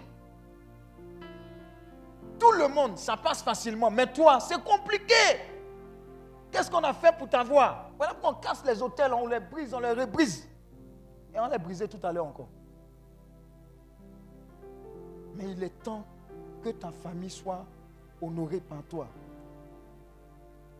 Tout 2.39 2.53
le 2.53 2.69
monde, 2.69 2.99
ça 2.99 3.17
passe 3.17 3.43
facilement. 3.43 3.91
Mais 3.91 4.13
toi, 4.13 4.41
c'est 4.41 4.63
compliqué. 4.63 5.15
Qu'est-ce 6.51 6.71
qu'on 6.71 6.83
a 6.83 6.93
fait 6.93 7.17
pour 7.17 7.29
t'avoir? 7.29 7.91
Voilà 7.97 8.15
pourquoi 8.15 8.39
on 8.39 8.41
casse 8.41 8.65
les 8.65 8.83
hôtels, 8.83 9.13
on 9.15 9.27
les 9.27 9.41
brise, 9.41 9.73
on 9.73 9.81
les 9.81 9.93
rebrise. 9.93 10.49
Et 11.35 11.41
on 11.41 11.49
les 11.49 11.59
brisé 11.59 11.89
tout 11.89 12.05
à 12.05 12.13
l'heure 12.13 12.27
encore. 12.27 12.49
Mais 15.35 15.51
il 15.51 15.63
est 15.63 15.83
temps 15.83 16.05
que 16.63 16.71
ta 16.71 16.91
famille 16.91 17.31
soit 17.31 17.65
honorée 18.21 18.61
par 18.61 18.83
toi. 18.89 19.07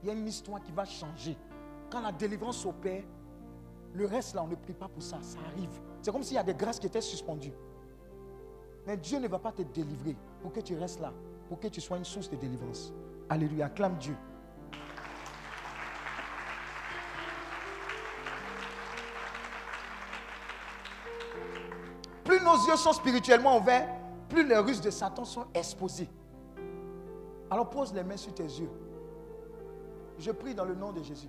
Il 0.07 0.11
y 0.11 0.13
a 0.13 0.15
une 0.15 0.29
histoire 0.29 0.63
qui 0.63 0.71
va 0.71 0.85
changer. 0.85 1.37
Quand 1.91 2.01
la 2.01 2.13
délivrance 2.13 2.65
opère, 2.65 3.03
le 3.93 4.07
reste 4.07 4.37
là, 4.37 4.45
on 4.45 4.47
ne 4.47 4.55
prie 4.55 4.73
pas 4.73 4.87
pour 4.87 5.03
ça. 5.03 5.19
Ça 5.21 5.41
arrive. 5.53 5.81
C'est 6.01 6.13
comme 6.13 6.23
s'il 6.23 6.37
y 6.37 6.39
a 6.39 6.45
des 6.45 6.55
grâces 6.55 6.79
qui 6.79 6.87
étaient 6.87 7.01
suspendues. 7.01 7.53
Mais 8.87 8.97
Dieu 8.97 9.19
ne 9.19 9.27
va 9.27 9.41
pas 9.41 9.51
te 9.51 9.63
délivrer 9.63 10.17
pour 10.41 10.53
que 10.53 10.61
tu 10.61 10.77
restes 10.79 11.01
là 11.01 11.13
pour 11.49 11.59
que 11.59 11.67
tu 11.67 11.81
sois 11.81 11.97
une 11.97 12.05
source 12.05 12.31
de 12.31 12.37
délivrance. 12.37 12.93
Alléluia, 13.29 13.67
acclame 13.67 13.97
Dieu. 13.99 14.17
Plus 22.25 22.41
nos 22.41 22.57
yeux 22.69 22.77
sont 22.77 22.93
spirituellement 22.93 23.59
ouverts, 23.59 23.89
plus 24.29 24.47
les 24.47 24.57
ruses 24.57 24.81
de 24.81 24.91
Satan 24.91 25.25
sont 25.25 25.47
exposés. 25.53 26.09
Alors 27.51 27.71
pose 27.71 27.93
les 27.93 28.03
mains 28.03 28.17
sur 28.17 28.35
tes 28.35 28.45
yeux. 28.45 28.71
Je 30.19 30.31
prie 30.31 30.55
dans 30.55 30.65
le 30.65 30.75
nom 30.75 30.93
de 30.93 31.03
Jésus. 31.03 31.29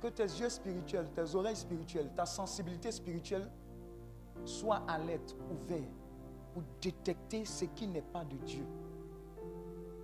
Que 0.00 0.08
tes 0.08 0.24
yeux 0.24 0.48
spirituels, 0.48 1.08
tes 1.14 1.34
oreilles 1.34 1.56
spirituelles, 1.56 2.10
ta 2.16 2.24
sensibilité 2.24 2.92
spirituelle 2.92 3.50
soient 4.44 4.82
alertes, 4.86 5.36
ouverts 5.50 5.88
pour 6.54 6.62
détecter 6.80 7.44
ce 7.44 7.64
qui 7.64 7.86
n'est 7.86 8.02
pas 8.02 8.24
de 8.24 8.36
Dieu. 8.36 8.64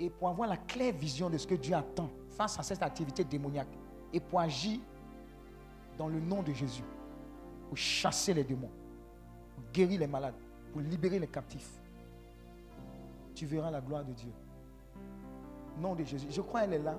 Et 0.01 0.11
pour 0.11 0.29
avoir 0.29 0.49
la 0.49 0.57
claire 0.57 0.93
vision 0.93 1.31
de 1.31 1.39
ce 1.39 1.47
que 1.47 1.55
Dieu 1.55 1.75
attend 1.75 2.11
face 2.31 2.59
à 2.59 2.63
cette 2.63 2.83
activité 2.83 3.25
démoniaque. 3.25 3.79
Et 4.13 4.21
pour 4.21 4.41
agir 4.41 4.81
dans 5.97 6.09
le 6.09 6.19
nom 6.21 6.43
de 6.43 6.53
Jésus. 6.53 6.85
Pour 7.69 7.77
chasser 7.77 8.35
les 8.35 8.45
démons. 8.45 8.71
Pour 9.55 9.65
guérir 9.73 10.01
les 10.01 10.07
malades. 10.07 10.35
Pour 10.73 10.83
libérer 10.83 11.21
les 11.21 11.29
captifs. 11.29 11.81
Tu 13.35 13.47
verras 13.47 13.71
la 13.71 13.81
gloire 13.81 14.05
de 14.05 14.13
Dieu. 14.13 14.33
Nom 15.79 15.95
de 15.95 16.05
Jésus. 16.05 16.27
Je 16.31 16.41
crois 16.41 16.63
qu'elle 16.63 16.75
est 16.75 16.79
là. 16.79 16.97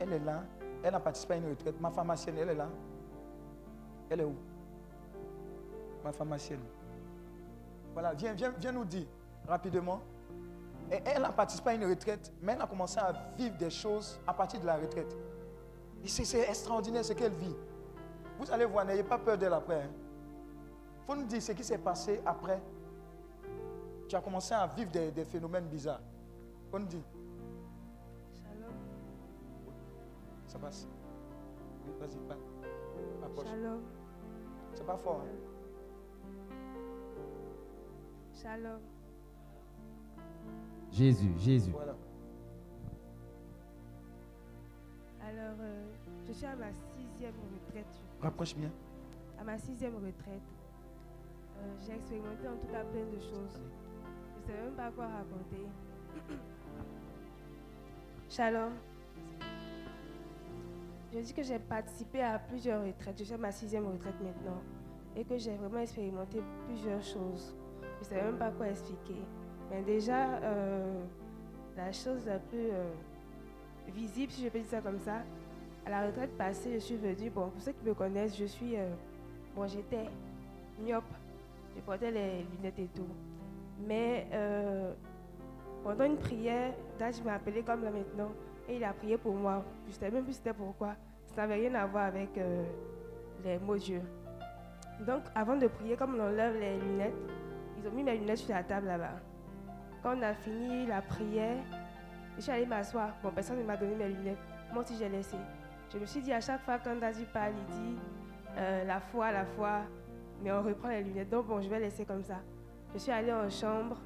Elle 0.00 0.12
est 0.12 0.18
là. 0.18 0.42
Elle 0.82 0.94
a 0.94 1.00
participé 1.00 1.34
à 1.34 1.36
une 1.36 1.48
retraite. 1.48 1.80
Ma 1.80 1.90
pharmacienne, 1.90 2.36
elle 2.38 2.50
est 2.50 2.54
là. 2.54 2.68
Elle 4.10 4.20
est 4.20 4.24
où? 4.24 4.36
Ma 6.04 6.12
pharmacienne. 6.12 6.60
Voilà, 7.92 8.14
viens, 8.14 8.32
viens, 8.32 8.52
viens 8.58 8.72
nous 8.72 8.84
dire 8.84 9.06
rapidement. 9.46 10.00
Et 10.90 11.00
elle 11.04 11.24
a 11.24 11.32
participé 11.32 11.70
à 11.70 11.74
une 11.74 11.84
retraite, 11.84 12.32
mais 12.40 12.52
elle 12.52 12.62
a 12.62 12.66
commencé 12.66 12.98
à 12.98 13.12
vivre 13.36 13.56
des 13.56 13.70
choses 13.70 14.18
à 14.26 14.32
partir 14.32 14.60
de 14.60 14.66
la 14.66 14.76
retraite. 14.76 15.14
Et 16.02 16.08
c'est 16.08 16.48
extraordinaire 16.48 17.04
ce 17.04 17.12
qu'elle 17.12 17.32
vit. 17.32 17.54
Vous 18.38 18.50
allez 18.50 18.64
voir, 18.64 18.84
n'ayez 18.84 19.02
pas 19.02 19.18
peur 19.18 19.36
d'elle 19.36 19.52
après. 19.52 19.80
Il 19.80 19.82
hein. 19.82 19.90
faut 21.06 21.16
nous 21.16 21.26
dire 21.26 21.42
ce 21.42 21.52
qui 21.52 21.64
s'est 21.64 21.78
passé 21.78 22.20
après. 22.24 22.62
Tu 24.08 24.16
as 24.16 24.20
commencé 24.20 24.54
à 24.54 24.66
vivre 24.66 24.90
des, 24.90 25.24
phénomènes 25.24 25.66
bizarres. 25.66 26.00
Faut 26.70 26.78
nous 26.78 26.86
dire. 26.86 27.02
Ça 30.48 30.58
passe. 30.58 30.88
Oui, 31.86 31.92
vas-y, 32.00 32.16
pas. 32.26 32.38
Shalom. 33.44 33.82
C'est 34.72 34.86
pas 34.86 34.96
fort. 34.96 35.22
Hein? 35.22 35.28
Shalom. 38.34 38.80
Jésus, 40.90 41.32
Jésus. 41.36 41.70
Voilà. 41.70 41.94
Alors, 45.22 45.56
euh, 45.60 45.84
je 46.26 46.32
suis 46.32 46.46
à 46.46 46.56
ma 46.56 46.72
sixième 46.72 47.34
retraite. 47.54 47.86
Rapproche 48.22 48.56
bien. 48.56 48.70
À 49.38 49.44
ma 49.44 49.58
sixième 49.58 49.96
retraite, 49.96 50.48
euh, 51.58 51.74
j'ai 51.86 51.92
expérimenté 51.92 52.48
en 52.48 52.56
tout 52.56 52.68
cas 52.68 52.84
plein 52.84 53.04
de 53.04 53.20
choses. 53.20 53.60
Je 54.34 54.40
ne 54.40 54.46
sais 54.46 54.62
même 54.64 54.74
pas 54.74 54.90
quoi 54.92 55.08
raconter. 55.08 55.66
Shalom. 58.30 58.72
Je 61.12 61.20
dis 61.20 61.32
que 61.32 61.42
j'ai 61.42 61.58
participé 61.58 62.22
à 62.22 62.38
plusieurs 62.38 62.84
retraites. 62.84 63.18
Je 63.18 63.24
suis 63.24 63.34
à 63.34 63.38
ma 63.38 63.50
sixième 63.50 63.86
retraite 63.86 64.20
maintenant. 64.22 64.60
Et 65.16 65.24
que 65.24 65.36
j'ai 65.38 65.56
vraiment 65.56 65.78
expérimenté 65.80 66.40
plusieurs 66.66 67.02
choses. 67.02 67.56
Je 67.82 67.86
ne 68.00 68.04
sais 68.04 68.22
même 68.22 68.36
pas 68.38 68.50
quoi 68.50 68.68
expliquer. 68.68 69.20
Mais 69.70 69.82
déjà, 69.82 70.36
euh, 70.36 71.02
la 71.76 71.90
chose 71.92 72.24
la 72.26 72.38
plus 72.38 72.70
euh, 72.70 72.90
visible, 73.88 74.30
si 74.32 74.44
je 74.44 74.48
peux 74.48 74.58
dire 74.58 74.68
ça 74.68 74.80
comme 74.80 75.00
ça, 75.00 75.22
à 75.86 75.90
la 75.90 76.06
retraite 76.06 76.36
passée, 76.36 76.74
je 76.74 76.78
suis 76.78 76.96
venue. 76.96 77.30
Bon, 77.30 77.48
pour 77.48 77.60
ceux 77.60 77.72
qui 77.72 77.84
me 77.84 77.94
connaissent, 77.94 78.36
je 78.36 78.44
suis. 78.44 78.76
euh, 78.76 78.90
bon, 79.56 79.66
j'étais 79.66 80.04
myope. 80.78 81.04
Je 81.74 81.80
portais 81.80 82.10
les 82.10 82.44
lunettes 82.44 82.78
et 82.78 82.88
tout. 82.94 83.08
Mais 83.86 84.26
pendant 85.84 86.04
une 86.04 86.16
prière, 86.16 86.74
Dad 86.98 87.14
m'a 87.24 87.34
appelé 87.34 87.62
comme 87.62 87.84
là 87.84 87.90
maintenant. 87.90 88.32
Et 88.68 88.76
il 88.76 88.84
a 88.84 88.92
prié 88.92 89.16
pour 89.16 89.34
moi. 89.34 89.64
Je 89.86 89.90
ne 89.90 89.94
savais 89.94 90.10
même 90.10 90.24
plus 90.24 90.34
c'était 90.34 90.52
pourquoi. 90.52 90.94
Ça 91.26 91.42
n'avait 91.42 91.66
rien 91.66 91.74
à 91.74 91.86
voir 91.86 92.06
avec 92.06 92.36
euh, 92.36 92.64
les 93.44 93.58
mots 93.58 93.76
Dieu. 93.76 94.02
Donc, 95.06 95.22
avant 95.34 95.56
de 95.56 95.66
prier, 95.68 95.96
comme 95.96 96.16
on 96.16 96.24
enlève 96.24 96.54
les 96.58 96.78
lunettes, 96.78 97.14
ils 97.78 97.86
ont 97.86 97.92
mis 97.92 98.02
mes 98.02 98.16
lunettes 98.16 98.38
sur 98.38 98.54
la 98.54 98.62
table 98.62 98.86
là-bas. 98.86 99.20
Quand 100.02 100.16
on 100.16 100.22
a 100.22 100.34
fini 100.34 100.86
la 100.86 101.00
prière, 101.00 101.56
je 102.36 102.42
suis 102.42 102.52
allée 102.52 102.66
m'asseoir. 102.66 103.10
Bon, 103.22 103.30
personne 103.30 103.58
ne 103.58 103.64
m'a 103.64 103.76
donné 103.76 103.94
mes 103.94 104.08
lunettes. 104.08 104.38
Moi 104.72 104.82
aussi, 104.82 104.96
j'ai 104.98 105.08
laissé. 105.08 105.36
Je 105.92 105.98
me 105.98 106.04
suis 106.04 106.20
dit 106.20 106.32
à 106.32 106.40
chaque 106.40 106.60
fois 106.62 106.78
quand 106.78 106.96
Dazu 106.96 107.24
parle, 107.32 107.52
il 107.56 107.74
dit 107.74 107.96
euh, 108.58 108.84
la 108.84 109.00
foi, 109.00 109.32
la 109.32 109.44
foi, 109.44 109.80
mais 110.42 110.52
on 110.52 110.62
reprend 110.62 110.88
les 110.88 111.02
lunettes. 111.02 111.30
Donc, 111.30 111.46
bon, 111.46 111.60
je 111.60 111.68
vais 111.68 111.80
laisser 111.80 112.04
comme 112.04 112.22
ça. 112.22 112.40
Je 112.92 112.98
suis 112.98 113.12
allée 113.12 113.32
en 113.32 113.48
chambre. 113.48 113.96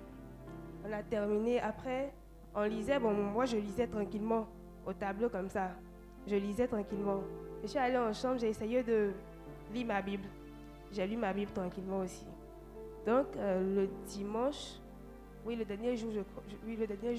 On 0.87 0.93
a 0.93 1.03
terminé. 1.03 1.61
Après, 1.61 2.13
on 2.55 2.65
lisait. 2.65 2.99
Bon, 2.99 3.13
moi, 3.13 3.45
je 3.45 3.57
lisais 3.57 3.87
tranquillement 3.87 4.47
au 4.87 4.93
tableau 4.93 5.29
comme 5.29 5.49
ça. 5.49 5.71
Je 6.27 6.37
lisais 6.37 6.67
tranquillement. 6.67 7.21
Je 7.63 7.69
suis 7.69 7.79
allée 7.79 7.99
en 7.99 8.13
chambre, 8.13 8.39
j'ai 8.39 8.49
essayé 8.49 8.83
de 8.83 9.13
lire 9.73 9.87
ma 9.87 10.03
Bible. 10.03 10.29
J'ai 10.93 11.07
lu 11.07 11.17
ma 11.17 11.33
Bible 11.33 11.53
tranquillement 11.53 12.01
aussi. 12.01 12.27
Donc, 13.07 13.27
euh, 13.37 13.83
le 13.83 13.89
dimanche, 14.07 14.79
oui, 15.45 15.57
le 15.57 15.65
dernier 15.65 15.97
jour, 15.97 16.11
oui, 16.65 16.77
le 16.77 16.87
dernier 16.87 17.15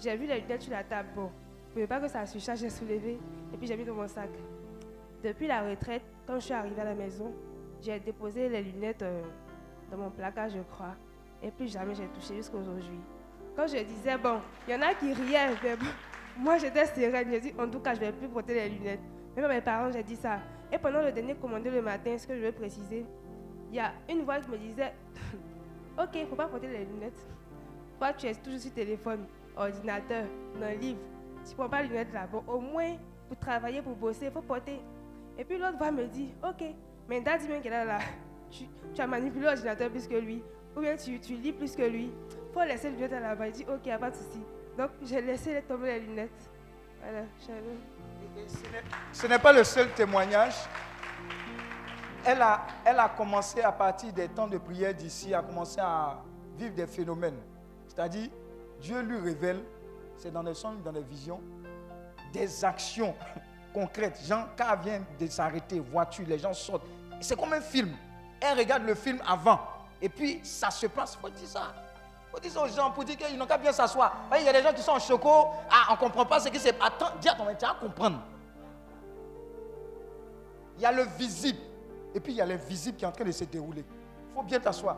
j'ai 0.00 0.16
vu 0.16 0.26
les 0.26 0.40
lunettes 0.40 0.62
sur 0.62 0.72
la 0.72 0.84
table. 0.84 1.08
Bon, 1.14 1.30
je 1.74 1.80
ne 1.80 1.86
pas 1.86 2.00
que 2.00 2.08
ça 2.08 2.24
surcharge, 2.26 2.60
j'ai 2.60 2.70
soulevé 2.70 3.18
et 3.52 3.56
puis 3.56 3.66
j'ai 3.66 3.76
mis 3.76 3.84
dans 3.84 3.94
mon 3.94 4.06
sac. 4.06 4.30
Depuis 5.22 5.46
la 5.46 5.62
retraite, 5.62 6.02
quand 6.26 6.34
je 6.34 6.44
suis 6.44 6.54
arrivée 6.54 6.80
à 6.80 6.84
la 6.84 6.94
maison, 6.94 7.32
j'ai 7.80 7.98
déposé 7.98 8.48
les 8.48 8.62
lunettes 8.62 9.02
euh, 9.02 9.22
dans 9.90 9.96
mon 9.96 10.10
placard, 10.10 10.48
je 10.48 10.60
crois. 10.60 10.94
Et 11.42 11.50
puis 11.50 11.68
jamais 11.68 11.94
j'ai 11.94 12.06
touché 12.08 12.36
jusqu'à 12.36 12.56
aujourd'hui. 12.56 13.00
Quand 13.58 13.66
je 13.66 13.78
disais, 13.82 14.16
bon, 14.16 14.40
il 14.68 14.72
y 14.72 14.76
en 14.76 14.82
a 14.82 14.94
qui 14.94 15.12
riaient, 15.12 15.48
mais 15.64 15.74
bon, 15.74 15.86
moi 16.38 16.58
j'étais 16.58 16.86
sereine. 16.86 17.26
J'ai 17.28 17.40
dit, 17.40 17.52
en 17.58 17.68
tout 17.68 17.80
cas, 17.80 17.92
je 17.92 18.00
ne 18.00 18.04
vais 18.04 18.12
plus 18.12 18.28
porter 18.28 18.54
les 18.54 18.68
lunettes. 18.68 19.00
Même 19.34 19.46
à 19.46 19.48
mes 19.48 19.60
parents, 19.60 19.90
j'ai 19.90 20.04
dit 20.04 20.14
ça. 20.14 20.38
Et 20.70 20.78
pendant 20.78 21.02
le 21.02 21.10
dernier 21.10 21.34
commandé 21.34 21.68
le 21.68 21.82
matin, 21.82 22.16
ce 22.16 22.24
que 22.24 22.36
je 22.36 22.40
veux 22.40 22.52
préciser, 22.52 23.04
il 23.70 23.74
y 23.74 23.80
a 23.80 23.94
une 24.08 24.22
voix 24.22 24.38
qui 24.38 24.48
me 24.48 24.58
disait, 24.58 24.94
ok, 25.98 26.10
il 26.14 26.22
ne 26.22 26.26
faut 26.26 26.36
pas 26.36 26.46
porter 26.46 26.68
les 26.68 26.84
lunettes. 26.84 27.26
Toi, 27.98 28.12
tu 28.12 28.26
es 28.26 28.34
toujours 28.36 28.60
sur 28.60 28.72
téléphone, 28.72 29.26
ordinateur, 29.56 30.26
dans 30.60 30.68
le 30.68 30.76
livre. 30.76 31.00
Tu 31.44 31.50
ne 31.50 31.56
prends 31.56 31.68
pas 31.68 31.82
les 31.82 31.88
lunettes 31.88 32.12
là. 32.12 32.28
Bon, 32.30 32.44
au 32.46 32.60
moins, 32.60 32.94
pour 33.26 33.38
travailler, 33.40 33.82
pour 33.82 33.96
bosser, 33.96 34.26
il 34.26 34.30
faut 34.30 34.40
porter. 34.40 34.78
Et 35.36 35.44
puis 35.44 35.58
l'autre 35.58 35.78
voix 35.78 35.90
me 35.90 36.06
dit, 36.06 36.32
ok, 36.48 36.64
mais 37.08 37.20
Dad 37.20 37.40
dit 37.40 37.48
bien 37.48 37.58
qu'elle 37.58 37.72
est 37.72 37.84
là. 37.84 37.98
Tu, 38.94 39.00
as 39.02 39.06
manipulé 39.06 39.46
l'ordinateur 39.46 39.90
plus 39.90 40.06
que 40.06 40.14
lui. 40.14 40.44
Ou 40.76 40.80
bien 40.80 40.96
tu 40.96 41.18
lis 41.34 41.52
plus 41.52 41.76
que 41.76 41.82
lui. 41.82 42.12
Faut 42.52 42.62
laisser 42.64 42.90
les 42.90 42.96
lunettes 42.96 43.12
à 43.12 43.20
là-bas. 43.20 43.46
Il 43.48 43.52
dit, 43.52 43.66
ok, 43.68 43.86
a 43.88 43.98
pas 43.98 44.10
de 44.10 44.16
souci. 44.16 44.42
Donc, 44.76 44.90
j'ai 45.02 45.20
laissé 45.20 45.62
tomber 45.68 45.98
les 45.98 46.06
lunettes. 46.06 46.50
Voilà, 47.00 47.24
ce 49.12 49.26
n'est- 49.26 49.38
pas 49.38 49.52
le 49.52 49.64
seul 49.64 49.90
témoignage. 49.92 50.54
Elle 52.24 52.42
a, 52.42 52.66
elle 52.84 52.98
a 52.98 53.08
commencé 53.08 53.60
à 53.62 53.72
partir 53.72 54.12
des 54.12 54.28
temps 54.28 54.46
de 54.48 54.58
prière 54.58 54.92
d'ici, 54.94 55.32
à 55.34 55.42
commencer 55.42 55.80
à 55.80 56.18
vivre 56.56 56.74
des 56.74 56.86
phénomènes. 56.86 57.38
C'est-à-dire, 57.86 58.28
Dieu 58.80 59.00
lui 59.02 59.18
révèle, 59.18 59.60
c'est 60.16 60.32
dans 60.32 60.42
les 60.42 60.54
songes, 60.54 60.82
dans 60.84 60.92
les 60.92 61.02
visions, 61.02 61.40
des 62.32 62.64
actions 62.64 63.14
concrètes. 63.72 64.20
Quand 64.28 64.66
elle 64.72 64.78
vient 64.80 65.02
de 65.18 65.26
s'arrêter, 65.28 65.78
voiture, 65.80 66.24
les 66.28 66.38
gens 66.38 66.52
sortent. 66.52 66.86
C'est 67.20 67.38
comme 67.38 67.52
un 67.52 67.60
film. 67.60 67.94
Elle 68.40 68.58
regarde 68.58 68.84
le 68.84 68.94
film 68.94 69.20
avant. 69.26 69.60
Et 70.00 70.08
puis, 70.08 70.40
ça 70.44 70.70
se 70.70 70.86
passe. 70.86 71.16
Il 71.16 71.20
faut 71.20 71.30
dire 71.30 71.48
ça. 71.48 71.74
Dire 72.40 72.52
ça 72.52 72.62
aux 72.62 72.68
gens 72.68 72.90
pour 72.90 73.04
dire 73.04 73.16
qu'ils 73.16 73.36
n'ont 73.36 73.46
qu'à 73.46 73.58
bien 73.58 73.72
s'asseoir. 73.72 74.16
Il 74.38 74.44
y 74.44 74.48
a 74.48 74.52
des 74.52 74.62
gens 74.62 74.72
qui 74.72 74.82
sont 74.82 74.92
en 74.92 74.98
choco. 74.98 75.28
Ah, 75.70 75.86
on 75.90 75.92
ne 75.94 75.98
comprend 75.98 76.24
pas 76.24 76.38
ce 76.38 76.48
qui 76.48 76.58
c'est. 76.58 76.76
Attends, 76.80 77.10
dis 77.20 77.28
à 77.28 77.34
ton 77.34 77.44
métier 77.44 77.66
à 77.66 77.74
comprendre. 77.74 78.20
Il 80.76 80.82
y 80.82 80.86
a 80.86 80.92
le 80.92 81.02
visible. 81.18 81.58
Et 82.14 82.20
puis, 82.20 82.32
il 82.32 82.36
y 82.36 82.40
a 82.40 82.46
l'invisible 82.46 82.96
qui 82.96 83.04
est 83.04 83.08
en 83.08 83.12
train 83.12 83.24
de 83.24 83.32
se 83.32 83.44
dérouler. 83.44 83.84
Il 84.30 84.34
faut 84.34 84.42
bien 84.42 84.60
t'asseoir. 84.60 84.96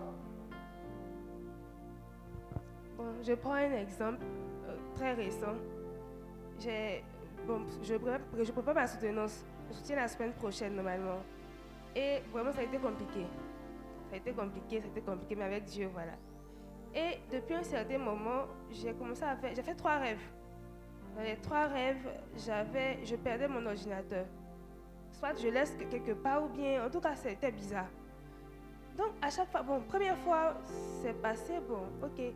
Bon, 2.97 3.05
je 3.27 3.33
prends 3.33 3.55
un 3.55 3.73
exemple 3.73 4.23
euh, 4.69 4.77
très 4.95 5.15
récent. 5.15 5.55
Bon, 7.47 7.63
je, 7.83 7.95
prépare, 7.95 8.21
je 8.39 8.53
prépare 8.53 8.75
ma 8.75 8.87
soutenance. 8.87 9.45
Je 9.71 9.77
soutiens 9.77 9.97
la 9.97 10.09
semaine 10.09 10.33
prochaine 10.35 10.75
normalement. 10.75 11.21
Et 11.97 12.21
vraiment, 12.33 12.53
ça 12.53 12.61
a 12.61 12.65
été 12.65 12.77
compliqué. 12.77 13.27
Ça 14.11 14.17
a 14.17 14.19
été 14.19 14.33
compliqué, 14.33 14.81
ça 14.81 14.87
a 14.87 14.91
été 14.91 15.01
compliqué, 15.01 15.35
mais 15.37 15.45
avec 15.45 15.65
Dieu, 15.65 15.89
voilà. 15.93 16.13
Et 16.95 17.19
depuis 17.31 17.55
un 17.55 17.63
certain 17.63 17.99
moment, 17.99 18.47
j'ai 18.71 18.93
commencé 18.93 19.23
à 19.23 19.37
faire. 19.37 19.55
J'ai 19.55 19.63
fait 19.63 19.75
trois 19.75 19.97
rêves. 19.99 20.21
Dans 21.17 21.23
les 21.23 21.37
trois 21.37 21.67
rêves, 21.67 22.09
j'avais, 22.37 23.05
je 23.05 23.17
perdais 23.17 23.49
mon 23.49 23.65
ordinateur. 23.67 24.27
Soit 25.13 25.35
je 25.41 25.49
laisse 25.49 25.73
que- 25.73 25.85
quelque 25.85 26.13
part, 26.13 26.45
ou 26.45 26.49
bien, 26.49 26.85
en 26.85 26.91
tout 26.91 27.01
cas, 27.01 27.15
c'était 27.15 27.51
bizarre. 27.53 27.89
Donc, 28.97 29.11
à 29.23 29.31
chaque 29.31 29.51
fois, 29.51 29.63
bon, 29.63 29.81
première 29.81 30.17
fois, 30.19 30.55
c'est 31.03 31.15
passé, 31.21 31.55
bon, 31.69 31.83
ok. 32.03 32.33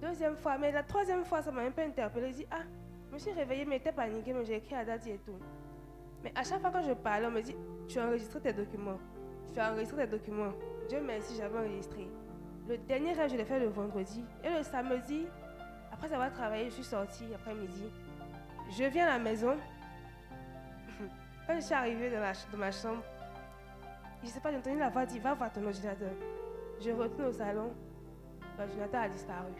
Deuxième 0.00 0.36
fois, 0.36 0.58
mais 0.58 0.72
la 0.72 0.82
troisième 0.82 1.24
fois, 1.24 1.42
ça 1.42 1.50
m'a 1.52 1.62
un 1.62 1.70
peu 1.70 1.82
interpellé. 1.82 2.46
Ah, 2.50 2.62
je 3.08 3.12
me 3.14 3.18
suis 3.18 3.30
réveillée, 3.32 3.64
mais 3.64 3.76
j'étais 3.76 3.92
paniquée, 3.92 4.32
mais 4.32 4.44
j'ai 4.44 4.56
écrit 4.56 4.74
à 4.74 4.84
Daddy 4.84 5.10
et 5.10 5.18
tout. 5.18 5.36
Mais 6.24 6.32
à 6.34 6.42
chaque 6.42 6.60
fois 6.60 6.70
que 6.70 6.82
je 6.82 6.92
parlais, 6.92 7.26
on 7.26 7.30
me 7.30 7.40
dit, 7.40 7.54
tu 7.88 7.98
as 7.98 8.06
enregistré 8.06 8.40
tes 8.40 8.52
documents. 8.52 8.98
Tu 9.52 9.60
as 9.60 9.72
enregistré 9.72 10.04
tes 10.04 10.10
documents. 10.18 10.52
Dieu 10.88 11.00
merci, 11.00 11.34
j'avais 11.36 11.58
enregistré. 11.58 12.08
Le 12.68 12.78
dernier 12.78 13.12
rêve, 13.12 13.30
je 13.30 13.36
l'ai 13.36 13.44
fait 13.44 13.58
le 13.58 13.66
vendredi. 13.66 14.24
Et 14.44 14.50
le 14.50 14.62
samedi, 14.62 15.26
après 15.92 16.12
avoir 16.12 16.30
travaillé, 16.30 16.66
je 16.66 16.74
suis 16.74 16.84
sortie 16.84 17.26
après-midi. 17.34 17.90
Je 18.70 18.84
viens 18.84 19.06
à 19.06 19.18
la 19.18 19.18
maison. 19.18 19.56
Quand 21.46 21.54
je 21.56 21.60
suis 21.60 21.74
arrivée 21.74 22.10
dans, 22.10 22.20
ma 22.58 22.70
chambre, 22.70 23.02
je 24.22 24.28
ne 24.28 24.32
sais 24.32 24.40
pas, 24.40 24.52
j'ai 24.52 24.58
entendu 24.58 24.78
la 24.78 24.90
voix 24.90 25.04
dire, 25.04 25.20
va 25.22 25.34
voir 25.34 25.52
ton 25.52 25.64
ordinateur. 25.64 26.12
Je 26.80 26.90
retourne 26.90 27.28
au 27.28 27.32
salon. 27.32 27.72
L'ordinateur 28.56 29.02
a 29.02 29.08
disparu. 29.08 29.52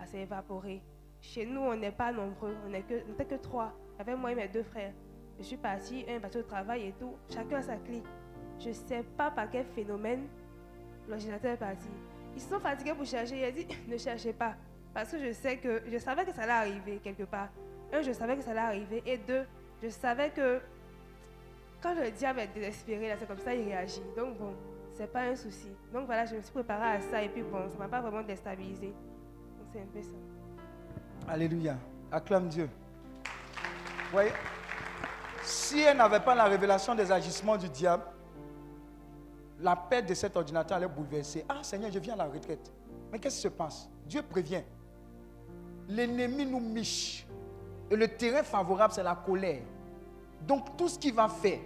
Elle 0.00 0.06
s'est 0.06 0.20
évaporée. 0.20 0.82
Chez 1.20 1.44
nous, 1.44 1.60
on 1.60 1.76
n'est 1.76 1.92
pas 1.92 2.10
nombreux. 2.10 2.56
On 2.66 2.70
n'était 2.70 3.04
que, 3.18 3.22
que 3.22 3.34
trois. 3.34 3.72
Avait 3.98 4.16
moi 4.16 4.32
et 4.32 4.34
mes 4.34 4.48
deux 4.48 4.62
frères. 4.62 4.94
Je 5.38 5.44
suis 5.44 5.58
partie, 5.58 6.06
un 6.08 6.14
est 6.14 6.20
parti 6.20 6.38
au 6.38 6.42
travail 6.42 6.86
et 6.86 6.92
tout. 6.92 7.14
Chacun 7.28 7.58
a 7.58 7.62
sa 7.62 7.76
clé. 7.76 8.02
Je 8.58 8.68
ne 8.68 8.74
sais 8.74 9.02
pas 9.16 9.30
par 9.30 9.50
quel 9.50 9.66
phénomène 9.66 10.26
l'ordinateur 11.06 11.52
est 11.52 11.56
parti. 11.58 11.88
Ils 12.34 12.42
sont 12.42 12.60
fatigués 12.60 12.94
pour 12.94 13.06
chercher. 13.06 13.38
Il 13.38 13.44
a 13.44 13.50
dit, 13.50 13.66
ne 13.88 13.96
cherchez 13.96 14.32
pas. 14.32 14.54
Parce 14.92 15.10
que 15.10 15.18
je 15.18 15.32
sais 15.32 15.56
que, 15.58 15.82
je 15.90 15.98
savais 15.98 16.24
que 16.24 16.32
ça 16.32 16.42
allait 16.42 16.52
arriver 16.52 17.00
quelque 17.02 17.24
part. 17.24 17.48
Un, 17.92 18.02
je 18.02 18.12
savais 18.12 18.36
que 18.36 18.42
ça 18.42 18.50
allait 18.50 18.60
arriver. 18.60 19.02
Et 19.06 19.18
deux, 19.18 19.44
je 19.82 19.88
savais 19.88 20.30
que 20.30 20.60
quand 21.82 21.94
le 21.94 22.10
diable 22.10 22.40
est 22.40 22.48
désespéré, 22.48 23.08
là, 23.08 23.14
c'est 23.18 23.26
comme 23.26 23.38
ça, 23.38 23.54
il 23.54 23.64
réagit. 23.64 24.02
Donc 24.16 24.36
bon, 24.36 24.54
c'est 24.92 25.10
pas 25.10 25.22
un 25.22 25.36
souci. 25.36 25.68
Donc 25.92 26.06
voilà, 26.06 26.26
je 26.26 26.36
me 26.36 26.42
suis 26.42 26.52
préparée 26.52 26.96
à 26.96 27.00
ça 27.00 27.22
et 27.22 27.28
puis 27.28 27.42
bon, 27.42 27.68
ça 27.70 27.78
m'a 27.78 27.88
pas 27.88 28.00
vraiment 28.00 28.22
déstabilisé. 28.22 28.88
Donc 28.88 29.68
c'est 29.72 29.80
un 29.80 29.86
peu 29.86 30.02
ça. 30.02 31.28
Alléluia. 31.32 31.76
Acclame 32.12 32.48
Dieu. 32.48 32.68
Vous 33.24 34.12
voyez 34.12 34.32
Si 35.42 35.80
elle 35.80 35.96
n'avait 35.96 36.20
pas 36.20 36.34
la 36.34 36.44
révélation 36.44 36.94
des 36.94 37.10
agissements 37.12 37.56
du 37.56 37.68
diable, 37.68 38.02
la 39.60 39.76
perte 39.76 40.08
de 40.08 40.14
cet 40.14 40.36
ordinateur 40.36 40.76
allait 40.76 40.88
bouleverser. 40.88 41.44
Ah 41.48 41.62
Seigneur, 41.62 41.90
je 41.92 41.98
viens 41.98 42.14
à 42.14 42.18
la 42.18 42.24
retraite. 42.26 42.72
Mais 43.12 43.18
qu'est-ce 43.18 43.36
qui 43.36 43.42
se 43.42 43.48
passe? 43.48 43.88
Dieu 44.06 44.22
prévient. 44.22 44.62
L'ennemi 45.88 46.46
nous 46.46 46.60
miche. 46.60 47.26
Et 47.90 47.96
le 47.96 48.08
terrain 48.08 48.42
favorable, 48.42 48.92
c'est 48.94 49.02
la 49.02 49.16
colère. 49.16 49.62
Donc 50.46 50.76
tout 50.76 50.88
ce 50.88 50.98
qu'il 50.98 51.14
va 51.14 51.28
faire 51.28 51.58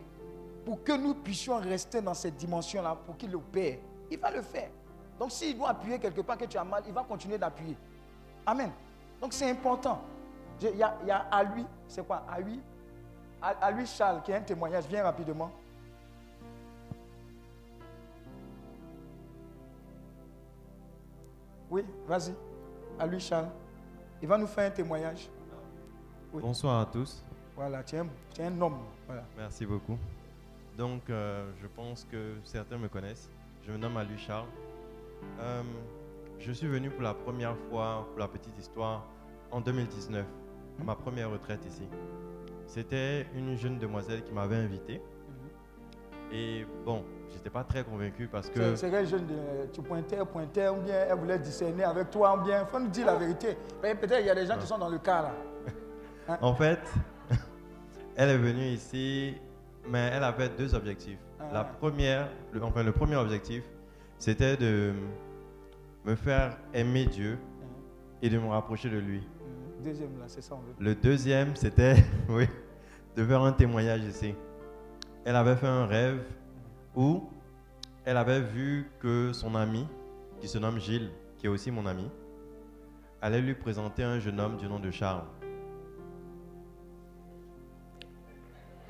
pour 0.65 0.83
que 0.83 0.93
nous 0.97 1.15
puissions 1.15 1.59
rester 1.59 2.01
dans 2.01 2.15
cette 2.15 2.37
dimension-là, 2.37 2.97
pour 3.07 3.17
qu'il 3.17 3.35
opère, 3.37 3.77
il 4.11 4.19
va 4.19 4.31
le 4.31 4.41
faire. 4.41 4.71
Donc 5.19 5.31
s'il 5.31 5.57
doit 5.57 5.69
appuyer 5.71 5.99
quelque 5.99 6.23
part 6.23 6.39
que 6.39 6.47
tu 6.47 6.57
as 6.57 6.65
mal, 6.65 6.83
il 6.87 6.93
va 6.93 7.03
continuer 7.05 7.37
d'appuyer. 7.39 7.77
Amen. 8.47 8.71
Donc 9.21 9.33
c'est 9.35 9.49
important. 9.51 10.01
Il 10.63 10.77
y, 10.77 10.83
a- 10.83 11.27
à 11.31 11.43
lui, 11.45 11.67
c'est 11.87 12.07
quoi? 12.07 12.25
À 12.29 12.41
lui, 12.41 12.61
à, 13.43 13.49
à 13.61 13.71
lui 13.71 13.87
Charles, 13.87 14.23
qui 14.23 14.33
a 14.33 14.37
un 14.37 14.41
témoignage. 14.41 14.85
Viens 14.89 15.03
rapidement. 15.05 15.51
Oui, 21.71 21.85
vas-y. 22.07 22.35
À 22.99 23.07
lui 23.07 23.21
Charles. 23.21 23.49
Il 24.23 24.29
va 24.29 24.39
nous 24.39 24.47
faire 24.47 24.71
un 24.71 24.75
témoignage. 24.75 25.29
Oui. 26.33 26.43
Bonsoir 26.43 26.81
à 26.81 26.87
tous. 26.87 27.25
Voilà, 27.57 27.83
tu 27.83 27.97
es 27.97 27.99
un, 27.99 28.07
tu 28.35 28.41
es 28.41 28.45
un 28.47 28.61
homme. 28.61 28.79
Voilà. 29.07 29.25
Merci 29.37 29.67
beaucoup. 29.67 29.99
Donc, 30.77 31.09
euh, 31.09 31.51
je 31.63 31.67
pense 31.69 32.05
que 32.05 32.35
certains 32.45 32.79
me 32.79 32.89
connaissent. 32.89 33.31
Je 33.67 33.73
me 33.73 33.77
nomme 33.77 33.97
Alu 33.97 34.19
Charles. 34.19 34.49
Euh, 35.41 35.63
je 36.39 36.53
suis 36.53 36.67
venu 36.67 36.91
pour 36.91 37.03
la 37.03 37.15
première 37.15 37.57
fois, 37.71 38.07
pour 38.11 38.19
la 38.19 38.29
petite 38.29 38.59
histoire, 38.59 39.05
en 39.51 39.61
2019, 39.61 40.27
à 40.81 40.85
ma 40.85 40.95
première 40.97 41.31
retraite 41.31 41.65
ici. 41.67 41.85
C'était 42.67 43.27
une 43.35 43.57
jeune 43.57 43.79
demoiselle 43.79 44.25
qui 44.25 44.33
m'avait 44.33 44.57
invité. 44.57 45.01
Et 46.33 46.67
bon, 46.85 47.05
j'étais 47.35 47.51
pas 47.51 47.65
très 47.65 47.83
convaincu 47.85 48.29
parce 48.29 48.49
que. 48.49 48.77
C'est 48.77 48.91
quel 48.91 49.07
jeune 49.07 49.27
de, 49.27 49.67
tu 49.73 49.83
pointais, 49.83 50.19
pointais, 50.25 50.69
ou 50.69 50.77
bien 50.77 51.07
elle 51.11 51.19
voulait 51.19 51.39
discerner 51.39 51.85
avec 51.85 52.11
toi, 52.11 52.39
ou 52.39 52.45
bien 52.45 52.63
il 52.63 52.67
faut 52.67 52.81
nous 52.81 52.89
dire 52.89 53.07
la 53.07 53.17
vérité. 53.17 53.57
Peut-être 53.81 54.21
il 54.21 54.27
y 54.27 54.31
a 54.31 54.35
des 54.35 54.47
gens 54.47 54.59
qui 54.59 54.67
sont 54.67 54.79
dans 54.79 54.89
le 54.89 54.99
cas 54.99 55.23
là. 55.23 55.35
En 56.41 56.55
fait, 56.55 56.81
elle 58.17 58.31
est 58.31 58.39
venue 58.39 58.69
ici, 58.69 59.35
mais 59.87 60.11
elle 60.15 60.25
avait 60.25 60.49
deux 60.49 60.75
objectifs. 60.75 61.19
Ah. 61.39 61.45
La 61.53 61.65
première, 61.65 62.31
le, 62.53 62.63
enfin 62.63 62.83
le 62.83 62.93
premier 62.93 63.17
objectif, 63.17 63.63
c'était 64.19 64.57
de 64.57 64.95
me 66.05 66.15
faire 66.15 66.57
aimer 66.73 67.05
Dieu 67.05 67.39
et 68.23 68.31
de 68.31 68.39
me 68.39 68.49
rapprocher 68.49 68.89
de 68.89 68.99
lui. 68.99 69.23
Deuxième 69.83 70.19
là, 70.19 70.25
c'est 70.29 70.41
ça 70.41 70.55
on 70.55 70.61
veut. 70.61 70.75
Le 70.79 70.95
deuxième, 70.95 71.55
c'était 71.57 71.97
oui, 72.31 72.49
de 73.17 73.25
faire 73.25 73.43
un 73.43 73.53
témoignage 73.53 74.03
ici. 74.05 74.35
Elle 75.27 75.37
avait 75.37 75.57
fait 75.57 75.67
un 75.67 75.87
rêve 75.87 76.23
où 76.95 77.29
elle 78.05 78.17
avait 78.17 78.41
vu 78.41 78.91
que 79.01 79.33
son 79.33 79.55
ami, 79.55 79.87
qui 80.41 80.49
se 80.49 80.59
nomme 80.59 80.79
Gilles, 80.79 81.11
qui 81.39 81.47
est 81.47 81.49
aussi 81.49 81.71
mon 81.71 81.87
ami, 81.87 82.11
allait 83.21 83.41
lui 83.41 83.55
présenter 83.55 84.03
un 84.05 84.19
jeune 84.19 84.39
homme 84.39 84.57
du 84.57 84.69
nom 84.69 84.79
de 84.79 84.91
Charles. 84.91 85.25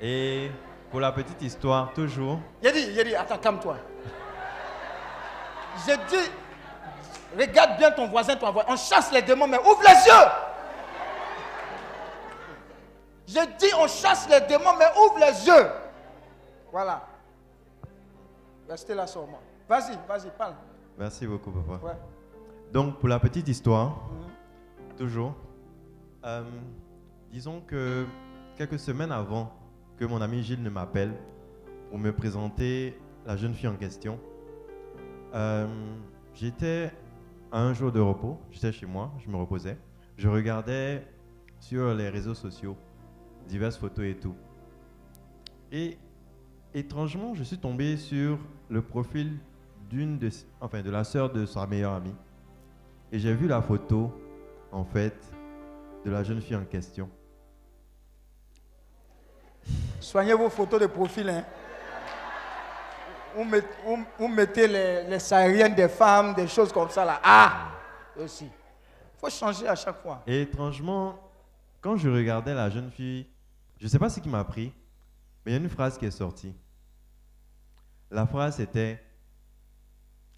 Et 0.01 0.51
pour 0.91 0.99
la 0.99 1.11
petite 1.11 1.41
histoire, 1.41 1.93
toujours, 1.93 2.39
Il 2.61 3.15
attends, 3.15 3.37
calme-toi. 3.37 3.77
J'ai 5.85 5.97
dit, 5.97 6.29
regarde 7.37 7.77
bien 7.77 7.91
ton 7.91 8.07
voisin, 8.07 8.35
ton 8.35 8.51
voisin. 8.51 8.67
On 8.71 8.75
chasse 8.75 9.11
les 9.11 9.21
démons, 9.21 9.47
mais 9.47 9.59
ouvre 9.59 9.81
les 9.81 9.89
yeux. 9.89 10.29
J'ai 13.27 13.47
dit, 13.57 13.73
on 13.79 13.87
chasse 13.87 14.27
les 14.29 14.41
démons, 14.41 14.75
mais 14.77 14.85
ouvre 14.97 15.17
les 15.19 15.47
yeux. 15.47 15.67
Voilà. 16.71 17.01
Restez 18.67 18.95
là 18.95 19.05
sur 19.05 19.27
moi. 19.27 19.41
Vas-y, 19.69 19.97
vas-y, 20.07 20.29
parle. 20.37 20.55
merci 20.97 21.27
beaucoup 21.27 21.51
papa. 21.51 21.85
Ouais. 21.85 21.97
Donc, 22.71 22.99
pour 22.99 23.09
la 23.09 23.19
petite 23.19 23.47
histoire, 23.47 24.09
toujours, 24.97 25.35
euh, 26.23 26.43
disons 27.31 27.61
que 27.61 28.05
quelques 28.57 28.79
semaines 28.79 29.11
avant 29.11 29.51
que 29.97 30.05
mon 30.05 30.21
ami 30.21 30.41
Gilles 30.43 30.61
ne 30.61 30.69
m'appelle 30.69 31.13
pour 31.89 31.99
me 31.99 32.11
présenter 32.11 32.99
la 33.25 33.37
jeune 33.37 33.53
fille 33.53 33.69
en 33.69 33.75
question, 33.75 34.19
euh, 35.33 35.67
j'étais 36.33 36.91
à 37.51 37.59
un 37.61 37.73
jour 37.73 37.91
de 37.91 37.99
repos, 37.99 38.39
j'étais 38.51 38.71
chez 38.71 38.85
moi, 38.85 39.11
je 39.23 39.29
me 39.29 39.37
reposais, 39.37 39.77
je 40.17 40.27
regardais 40.27 41.05
sur 41.59 41.93
les 41.93 42.09
réseaux 42.09 42.33
sociaux 42.33 42.75
diverses 43.47 43.77
photos 43.77 44.05
et 44.05 44.15
tout. 44.15 44.35
Et 45.71 45.97
étrangement, 46.73 47.33
je 47.33 47.43
suis 47.43 47.57
tombé 47.57 47.97
sur 47.97 48.39
le 48.69 48.81
profil 48.81 49.37
d'une 49.89 50.17
de, 50.17 50.29
enfin, 50.59 50.81
de 50.81 50.89
la 50.89 51.03
sœur 51.03 51.31
de 51.31 51.45
sa 51.45 51.65
meilleure 51.67 51.93
amie. 51.93 52.15
Et 53.11 53.19
j'ai 53.19 53.33
vu 53.33 53.47
la 53.47 53.61
photo, 53.61 54.11
en 54.71 54.83
fait, 54.83 55.15
de 56.03 56.11
la 56.11 56.23
jeune 56.23 56.41
fille 56.41 56.55
en 56.55 56.65
question. 56.65 57.09
Soignez 59.99 60.33
vos 60.33 60.49
photos 60.49 60.79
de 60.81 60.87
profil. 60.87 61.29
Hein. 61.29 61.43
Vous, 63.35 63.43
met- 63.43 63.63
vous- 63.85 64.05
vous 64.17 64.27
mettez 64.27 64.67
les, 64.67 65.03
les 65.03 65.19
sahariennes 65.19 65.75
des 65.75 65.89
femmes, 65.89 66.33
des 66.33 66.47
choses 66.47 66.71
comme 66.71 66.89
ça 66.89 67.03
là. 67.05 67.19
Ah 67.23 67.71
Aussi. 68.17 68.45
Il 68.45 69.19
faut 69.19 69.29
changer 69.29 69.67
à 69.67 69.75
chaque 69.75 70.01
fois. 70.01 70.21
Et 70.27 70.41
étrangement, 70.43 71.19
quand 71.81 71.97
je 71.97 72.09
regardais 72.09 72.53
la 72.53 72.69
jeune 72.69 72.91
fille, 72.91 73.27
je 73.79 73.85
ne 73.85 73.89
sais 73.89 73.99
pas 73.99 74.09
ce 74.09 74.19
qui 74.19 74.29
m'a 74.29 74.43
pris, 74.43 74.71
mais 75.45 75.51
il 75.51 75.55
y 75.55 75.57
a 75.57 75.61
une 75.61 75.69
phrase 75.69 75.97
qui 75.97 76.05
est 76.05 76.11
sortie. 76.11 76.53
La 78.15 78.25
phrase 78.25 78.61
était 78.61 79.03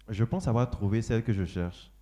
Je 0.08 0.24
pense 0.24 0.48
avoir 0.48 0.68
trouvé 0.68 1.00
celle 1.00 1.22
que 1.22 1.32
je 1.32 1.44
cherche. 1.44 1.92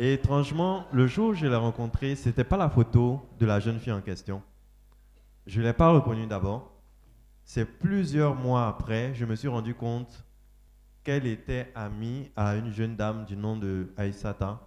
Et 0.00 0.14
étrangement, 0.14 0.84
le 0.92 1.06
jour 1.06 1.28
où 1.28 1.34
je 1.34 1.46
l'ai 1.46 1.54
rencontrée, 1.54 2.16
ce 2.16 2.28
n'était 2.28 2.42
pas 2.42 2.56
la 2.56 2.68
photo 2.68 3.24
de 3.38 3.46
la 3.46 3.60
jeune 3.60 3.78
fille 3.78 3.92
en 3.92 4.00
question. 4.00 4.42
Je 5.46 5.60
ne 5.60 5.66
l'ai 5.66 5.72
pas 5.72 5.92
reconnue 5.92 6.26
d'abord. 6.26 6.72
C'est 7.44 7.66
plusieurs 7.66 8.34
mois 8.34 8.66
après, 8.66 9.14
je 9.14 9.24
me 9.24 9.36
suis 9.36 9.46
rendu 9.46 9.76
compte 9.76 10.24
qu'elle 11.04 11.24
était 11.28 11.70
amie 11.76 12.32
à 12.34 12.56
une 12.56 12.72
jeune 12.72 12.96
dame 12.96 13.24
du 13.26 13.36
nom 13.36 13.56
de 13.56 13.92
Aïssata. 13.96 14.60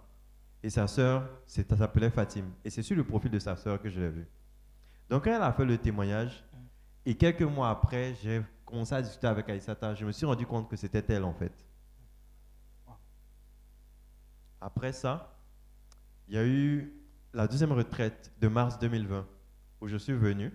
Et 0.62 0.70
sa 0.70 0.86
sœur 0.86 1.28
s'appelait 1.44 2.08
Fatim. 2.08 2.46
Et 2.64 2.70
c'est 2.70 2.80
sur 2.80 2.96
le 2.96 3.04
profil 3.04 3.30
de 3.30 3.38
sa 3.38 3.56
sœur 3.56 3.78
que 3.82 3.90
je 3.90 4.00
l'ai 4.00 4.08
vue. 4.08 4.26
Donc, 5.10 5.24
quand 5.24 5.36
elle 5.36 5.42
a 5.42 5.52
fait 5.52 5.66
le 5.66 5.76
témoignage, 5.76 6.42
et 7.06 7.14
quelques 7.14 7.42
mois 7.42 7.70
après, 7.70 8.14
j'ai 8.22 8.42
commencé 8.64 8.94
à 8.94 9.02
discuter 9.02 9.26
avec 9.26 9.48
Aïssata, 9.48 9.94
je 9.94 10.04
me 10.04 10.12
suis 10.12 10.26
rendu 10.26 10.46
compte 10.46 10.68
que 10.68 10.76
c'était 10.76 11.04
elle 11.08 11.24
en 11.24 11.34
fait. 11.34 11.52
Après 14.60 14.92
ça, 14.92 15.36
il 16.28 16.34
y 16.34 16.38
a 16.38 16.46
eu 16.46 16.92
la 17.34 17.46
deuxième 17.46 17.72
retraite 17.72 18.32
de 18.40 18.48
mars 18.48 18.78
2020 18.78 19.26
où 19.80 19.88
je 19.88 19.96
suis 19.96 20.14
venu. 20.14 20.50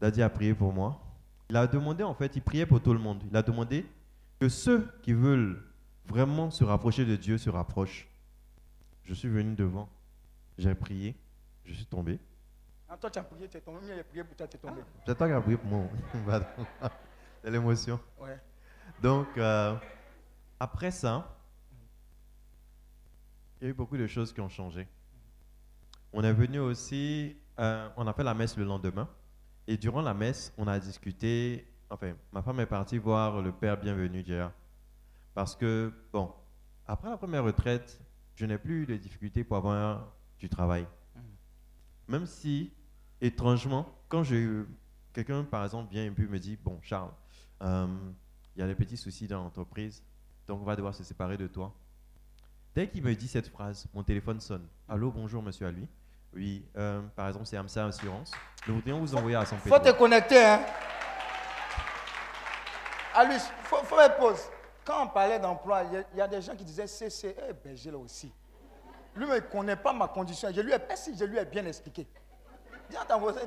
Daddy 0.00 0.22
a 0.22 0.30
prié 0.30 0.54
pour 0.54 0.72
moi. 0.72 1.00
Il 1.50 1.56
a 1.56 1.66
demandé, 1.66 2.02
en 2.02 2.14
fait, 2.14 2.36
il 2.36 2.42
priait 2.42 2.66
pour 2.66 2.80
tout 2.80 2.92
le 2.92 2.98
monde. 2.98 3.22
Il 3.28 3.36
a 3.36 3.42
demandé 3.42 3.84
que 4.38 4.48
ceux 4.48 4.88
qui 5.02 5.12
veulent 5.12 5.62
vraiment 6.06 6.50
se 6.50 6.64
rapprocher 6.64 7.04
de 7.04 7.16
Dieu 7.16 7.38
se 7.38 7.50
rapprochent. 7.50 8.08
Je 9.04 9.14
suis 9.14 9.28
venu 9.28 9.54
devant, 9.54 9.88
j'ai 10.58 10.74
prié, 10.74 11.16
je 11.64 11.74
suis 11.74 11.86
tombé. 11.86 12.18
Ah, 12.92 12.96
toi, 12.98 13.10
tu 13.10 13.18
as 13.18 13.22
prié, 13.22 13.48
tu 13.48 13.56
es 13.56 13.60
tombé. 13.62 13.80
Prié 14.06 14.22
pour 14.22 14.36
toi, 14.36 14.46
tu 14.46 14.56
es 14.58 14.60
tombé. 14.60 14.82
C'est 15.06 15.16
toi 15.16 15.26
qui 15.26 15.32
as 15.32 15.40
prié 15.40 15.56
pour 15.56 15.70
moi. 15.70 15.88
C'est 17.42 17.50
l'émotion. 17.50 17.98
Ouais. 18.20 18.38
Donc, 19.00 19.28
euh, 19.38 19.74
après 20.60 20.90
ça, 20.90 21.34
il 23.58 23.64
y 23.64 23.66
a 23.68 23.70
eu 23.70 23.72
beaucoup 23.72 23.96
de 23.96 24.06
choses 24.06 24.30
qui 24.30 24.42
ont 24.42 24.48
changé. 24.50 24.86
On 26.12 26.22
est 26.22 26.34
venu 26.34 26.58
aussi, 26.58 27.34
euh, 27.58 27.88
on 27.96 28.06
a 28.06 28.12
fait 28.12 28.24
la 28.24 28.34
messe 28.34 28.58
le 28.58 28.64
lendemain. 28.64 29.08
Et 29.66 29.78
durant 29.78 30.02
la 30.02 30.12
messe, 30.12 30.52
on 30.58 30.66
a 30.66 30.78
discuté. 30.78 31.66
Enfin, 31.88 32.12
ma 32.30 32.42
femme 32.42 32.60
est 32.60 32.66
partie 32.66 32.98
voir 32.98 33.40
le 33.40 33.52
père 33.52 33.80
bienvenu 33.80 34.22
Jéa. 34.22 34.52
Parce 35.32 35.56
que, 35.56 35.90
bon, 36.12 36.30
après 36.86 37.08
la 37.08 37.16
première 37.16 37.44
retraite, 37.44 37.98
je 38.34 38.44
n'ai 38.44 38.58
plus 38.58 38.82
eu 38.82 38.86
de 38.86 38.96
difficultés 38.98 39.44
pour 39.44 39.56
avoir 39.56 40.12
du 40.38 40.50
travail. 40.50 40.86
Même 42.08 42.26
si, 42.26 42.70
étrangement, 43.22 43.86
quand 44.08 44.24
j'ai 44.24 44.46
quelqu'un, 45.14 45.44
par 45.44 45.64
exemple, 45.64 45.90
vient 45.90 46.04
et 46.04 46.10
me 46.10 46.38
dit 46.38 46.58
Bon, 46.62 46.78
Charles, 46.82 47.12
euh, 47.62 47.86
il 48.54 48.60
y 48.60 48.62
a 48.62 48.66
des 48.66 48.74
petits 48.74 48.96
soucis 48.96 49.26
dans 49.26 49.42
l'entreprise, 49.42 50.02
donc 50.46 50.60
on 50.60 50.64
va 50.64 50.76
devoir 50.76 50.94
se 50.94 51.04
séparer 51.04 51.38
de 51.38 51.46
toi. 51.46 51.72
Dès 52.74 52.88
qu'il 52.88 53.02
me 53.02 53.14
dit 53.14 53.28
cette 53.28 53.48
phrase, 53.48 53.86
mon 53.94 54.02
téléphone 54.02 54.40
sonne. 54.40 54.66
Allô, 54.88 55.10
bonjour, 55.10 55.42
monsieur 55.42 55.66
Alui. 55.66 55.86
Oui, 56.34 56.64
euh, 56.76 57.02
par 57.14 57.28
exemple, 57.28 57.46
c'est 57.46 57.58
AMSA 57.58 57.86
Assurance. 57.86 58.32
Nous 58.66 58.74
voudrions 58.74 58.98
vous 59.00 59.14
envoyer 59.14 59.36
à 59.36 59.44
son 59.44 59.56
faut 59.58 59.78
te 59.78 59.90
connecter. 59.92 60.42
Hein. 60.42 60.60
Il 63.30 63.38
faut, 63.64 63.76
faut 63.84 63.96
pause. 64.18 64.40
Quand 64.84 65.04
on 65.04 65.08
parlait 65.08 65.38
d'emploi, 65.38 65.84
il 65.84 66.18
y 66.18 66.20
a- 66.20 66.26
des 66.26 66.40
gens 66.40 66.56
qui 66.56 66.64
disaient 66.64 66.86
CC, 66.86 67.36
eh 67.48 67.52
ben, 67.52 67.76
j'ai 67.76 67.90
là 67.90 67.98
aussi. 67.98 68.32
Lui, 69.14 69.26
il 69.26 69.30
ne 69.30 69.38
connaît 69.40 69.76
pas 69.76 69.92
ma 69.92 70.08
condition. 70.08 70.48
Je 70.48 70.62
je 70.62 71.24
lui 71.26 71.36
ai 71.36 71.44
bien 71.44 71.66
expliqué. 71.66 72.06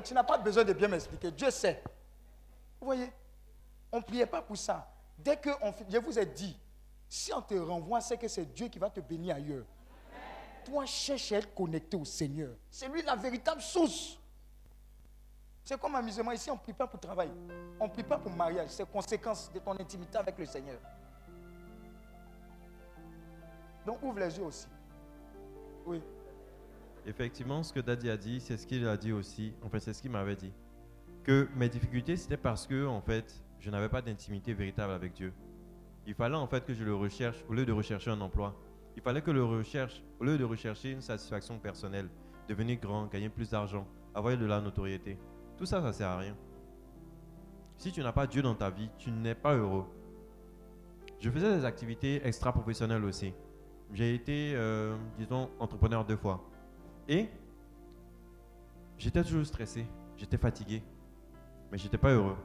Tu 0.04 0.14
n'as 0.14 0.24
pas 0.24 0.38
besoin 0.38 0.64
de 0.64 0.72
bien 0.72 0.88
m'expliquer. 0.88 1.30
Dieu 1.30 1.50
sait. 1.50 1.82
Vous 2.80 2.86
voyez 2.86 3.10
On 3.92 3.98
ne 3.98 4.02
priait 4.02 4.26
pas 4.26 4.42
pour 4.42 4.56
ça. 4.56 4.88
Dès 5.18 5.36
que 5.36 5.50
on, 5.62 5.72
je 5.88 5.98
vous 5.98 6.18
ai 6.18 6.26
dit, 6.26 6.58
si 7.08 7.32
on 7.32 7.40
te 7.40 7.54
renvoie, 7.54 8.00
c'est 8.00 8.16
que 8.16 8.28
c'est 8.28 8.44
Dieu 8.44 8.68
qui 8.68 8.78
va 8.78 8.90
te 8.90 9.00
bénir 9.00 9.36
ailleurs. 9.36 9.64
Toi, 10.64 10.84
cherche 10.84 11.32
à 11.32 11.36
être 11.36 11.54
connecté 11.54 11.96
au 11.96 12.04
Seigneur. 12.04 12.50
C'est 12.70 12.88
lui 12.88 13.02
la 13.02 13.14
véritable 13.14 13.60
source. 13.60 14.18
C'est 15.64 15.80
comme 15.80 15.94
amusement. 15.94 16.32
Ici, 16.32 16.50
on 16.50 16.54
ne 16.54 16.60
prie 16.60 16.72
pas 16.72 16.86
pour 16.86 17.00
travail. 17.00 17.30
On 17.78 17.86
ne 17.86 17.92
prie 17.92 18.02
pas 18.02 18.18
pour 18.18 18.32
mariage. 18.32 18.68
C'est 18.70 18.90
conséquence 18.90 19.50
de 19.52 19.58
ton 19.60 19.72
intimité 19.72 20.18
avec 20.18 20.36
le 20.38 20.46
Seigneur. 20.46 20.78
Donc 23.84 24.02
ouvre 24.02 24.18
les 24.18 24.36
yeux 24.36 24.44
aussi. 24.44 24.66
Oui. 25.86 26.02
Effectivement, 27.06 27.62
ce 27.62 27.72
que 27.72 27.80
Daddy 27.80 28.10
a 28.10 28.16
dit, 28.16 28.40
c'est 28.40 28.56
ce 28.56 28.66
qu'il 28.66 28.86
a 28.86 28.96
dit 28.96 29.12
aussi. 29.12 29.54
En 29.62 29.68
fait, 29.68 29.78
c'est 29.78 29.92
ce 29.92 30.02
qu'il 30.02 30.10
m'avait 30.10 30.34
dit. 30.34 30.52
Que 31.22 31.48
mes 31.54 31.68
difficultés, 31.68 32.16
c'était 32.16 32.36
parce 32.36 32.66
que, 32.66 32.86
en 32.86 33.00
fait, 33.00 33.42
je 33.60 33.70
n'avais 33.70 33.88
pas 33.88 34.02
d'intimité 34.02 34.54
véritable 34.54 34.92
avec 34.92 35.12
Dieu. 35.12 35.32
Il 36.06 36.14
fallait 36.14 36.36
en 36.36 36.46
fait 36.46 36.64
que 36.64 36.74
je 36.74 36.84
le 36.84 36.94
recherche 36.94 37.44
au 37.48 37.54
lieu 37.54 37.64
de 37.66 37.72
rechercher 37.72 38.10
un 38.10 38.20
emploi. 38.20 38.54
Il 38.96 39.02
fallait 39.02 39.22
que 39.22 39.30
le 39.30 39.44
recherche, 39.44 40.02
au 40.20 40.24
lieu 40.24 40.38
de 40.38 40.44
rechercher 40.44 40.92
une 40.92 41.00
satisfaction 41.00 41.58
personnelle, 41.58 42.08
devenir 42.48 42.78
grand, 42.78 43.06
gagner 43.06 43.28
plus 43.28 43.50
d'argent, 43.50 43.86
avoir 44.14 44.36
de 44.36 44.46
la 44.46 44.60
notoriété. 44.60 45.18
Tout 45.56 45.66
ça, 45.66 45.82
ça 45.82 45.92
sert 45.92 46.08
à 46.08 46.18
rien. 46.18 46.36
Si 47.76 47.92
tu 47.92 48.02
n'as 48.02 48.12
pas 48.12 48.26
Dieu 48.26 48.42
dans 48.42 48.54
ta 48.54 48.70
vie, 48.70 48.88
tu 48.98 49.10
n'es 49.10 49.34
pas 49.34 49.54
heureux. 49.54 49.84
Je 51.20 51.30
faisais 51.30 51.56
des 51.56 51.64
activités 51.64 52.26
extra-professionnelles 52.26 53.04
aussi. 53.04 53.32
J'ai 53.92 54.14
été, 54.14 54.52
euh, 54.54 54.96
disons, 55.18 55.50
entrepreneur 55.58 56.04
deux 56.04 56.16
fois. 56.16 56.42
Et 57.08 57.28
j'étais 58.98 59.22
toujours 59.22 59.46
stressé, 59.46 59.86
j'étais 60.16 60.38
fatigué, 60.38 60.82
mais 61.70 61.78
j'étais 61.78 61.98
pas 61.98 62.10
heureux. 62.10 62.36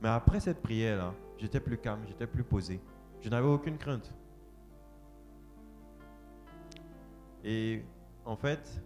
Mais 0.00 0.08
après 0.08 0.40
cette 0.40 0.60
prière-là, 0.62 1.14
j'étais 1.36 1.60
plus 1.60 1.78
calme, 1.78 2.00
j'étais 2.06 2.26
plus 2.26 2.44
posé. 2.44 2.80
Je 3.20 3.28
n'avais 3.28 3.48
aucune 3.48 3.78
crainte. 3.78 4.12
Et 7.44 7.84
en 8.24 8.36
fait, 8.36 8.82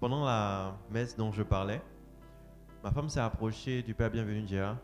pendant 0.00 0.24
la 0.24 0.76
messe 0.90 1.16
dont 1.16 1.32
je 1.32 1.42
parlais, 1.42 1.82
ma 2.82 2.90
femme 2.90 3.08
s'est 3.08 3.20
approchée 3.20 3.82
du 3.82 3.94
Père 3.94 4.10
Bienvenu 4.10 4.46
Gérard 4.46 4.78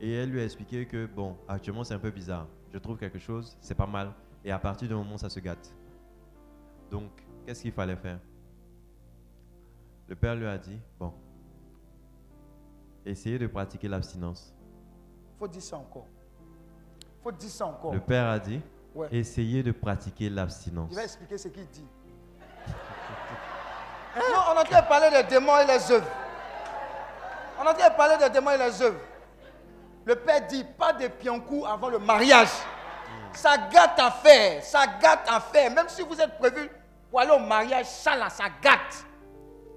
et 0.00 0.12
elle 0.12 0.30
lui 0.30 0.40
a 0.40 0.44
expliqué 0.44 0.86
que, 0.86 1.06
bon, 1.06 1.36
actuellement 1.48 1.84
c'est 1.84 1.94
un 1.94 1.98
peu 1.98 2.10
bizarre. 2.10 2.46
Je 2.72 2.78
trouve 2.78 2.98
quelque 2.98 3.18
chose, 3.18 3.56
c'est 3.60 3.74
pas 3.74 3.86
mal. 3.86 4.12
Et 4.44 4.50
à 4.50 4.58
partir 4.58 4.88
du 4.88 4.94
moment, 4.94 5.16
ça 5.16 5.30
se 5.30 5.40
gâte. 5.40 5.74
Donc, 6.90 7.10
qu'est-ce 7.44 7.62
qu'il 7.62 7.72
fallait 7.72 7.96
faire? 7.96 8.18
Le 10.08 10.14
Père 10.14 10.34
lui 10.34 10.46
a 10.46 10.58
dit, 10.58 10.78
bon, 10.98 11.12
essayez 13.06 13.38
de 13.38 13.46
pratiquer 13.46 13.88
l'abstinence. 13.88 14.52
faut 15.38 15.48
dire 15.48 15.62
ça 15.62 15.76
encore. 15.76 16.06
faut 17.22 17.32
dire 17.32 17.50
ça 17.50 17.66
encore. 17.66 17.92
Le 17.94 18.00
Père 18.00 18.28
a 18.28 18.38
dit, 18.38 18.60
Ouais. 18.94 19.08
essayez 19.10 19.62
de 19.62 19.72
pratiquer 19.72 20.28
l'abstinence. 20.28 20.88
Il 20.90 20.96
va 20.96 21.04
expliquer 21.04 21.38
ce 21.38 21.48
qu'il 21.48 21.66
dit. 21.68 21.86
non, 24.16 24.22
on 24.50 24.54
est 24.54 24.60
en 24.60 24.64
train 24.64 24.82
de 24.82 24.86
parler 24.88 25.10
des 25.10 25.28
démons 25.28 25.58
et 25.60 25.66
les 25.66 25.90
œuvres. 25.90 26.06
On 27.58 27.64
est 27.64 27.68
en 27.70 27.74
train 27.74 27.88
de 27.88 27.96
parler 27.96 28.16
des 28.22 28.28
démons 28.30 28.50
et 28.50 28.58
les 28.58 28.82
œuvres. 28.82 29.00
Le 30.04 30.14
Père 30.16 30.46
dit, 30.46 30.64
pas 30.76 30.92
de 30.92 31.08
piancou 31.08 31.64
avant 31.64 31.88
le 31.88 31.98
mariage. 31.98 32.50
Ça 33.32 33.56
gâte 33.72 33.98
à 33.98 34.10
faire, 34.10 34.62
ça 34.62 34.86
gâte 35.00 35.26
à 35.26 35.40
faire. 35.40 35.70
Même 35.72 35.88
si 35.88 36.02
vous 36.02 36.20
êtes 36.20 36.36
prévu 36.38 36.68
pour 37.10 37.20
aller 37.20 37.30
au 37.30 37.38
mariage, 37.38 37.86
ça 37.86 38.14
là, 38.14 38.28
ça 38.28 38.44
gâte. 38.60 39.06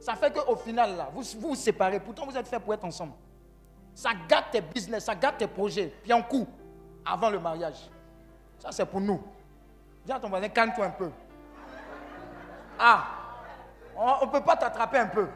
Ça 0.06 0.14
fait 0.14 0.32
qu'au 0.32 0.56
final, 0.56 0.98
là, 0.98 1.10
vous, 1.12 1.24
vous 1.40 1.56
séparez. 1.56 2.00
Pourtant, 2.00 2.28
vous 2.28 2.38
êtes 2.38 2.48
fait 2.48 2.60
pour 2.60 2.76
être 2.76 2.86
ensemble. 2.86 3.14
Ça 3.96 4.12
gâte 4.30 4.52
tes 4.52 4.62
business, 4.62 5.06
ça 5.06 5.16
gâte 5.16 5.40
tes 5.40 5.48
projets. 5.48 5.88
Piancou 6.04 6.46
avant 7.04 7.32
le 7.32 7.40
mariage. 7.40 7.90
Ça, 8.60 8.72
c'est 8.72 8.86
pour 8.86 9.02
nous. 9.02 9.20
Dis 10.06 10.12
à 10.12 10.20
ton 10.20 10.30
voisin, 10.30 10.48
calme-toi 10.48 10.86
un 10.86 10.92
peu. 10.92 11.10
Ah, 12.78 13.04
on 13.98 14.28
ne 14.28 14.32
peut 14.32 14.42
pas 14.42 14.56
t'attraper 14.56 15.00
un 15.00 15.08
peu. 15.08 15.28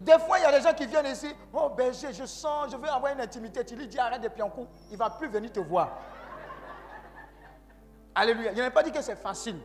Des 0.00 0.18
fois, 0.20 0.38
il 0.38 0.42
y 0.42 0.44
a 0.44 0.56
des 0.56 0.62
gens 0.62 0.72
qui 0.72 0.86
viennent 0.86 1.06
ici. 1.06 1.34
Oh, 1.52 1.68
berger, 1.70 2.12
je 2.12 2.26
sens, 2.26 2.70
je 2.70 2.76
veux 2.76 2.88
avoir 2.88 3.14
une 3.14 3.20
intimité. 3.20 3.64
Tu 3.64 3.74
lui 3.74 3.88
dis 3.88 3.98
arrête 3.98 4.22
de 4.22 4.28
piancou. 4.28 4.68
Il 4.90 4.92
ne 4.92 4.98
va 4.98 5.10
plus 5.10 5.26
venir 5.26 5.50
te 5.50 5.58
voir. 5.58 5.88
Alléluia. 8.14 8.52
Il 8.52 8.58
n'a 8.58 8.70
pas 8.70 8.84
dit 8.84 8.92
que 8.92 9.02
c'est 9.02 9.16
facile. 9.16 9.58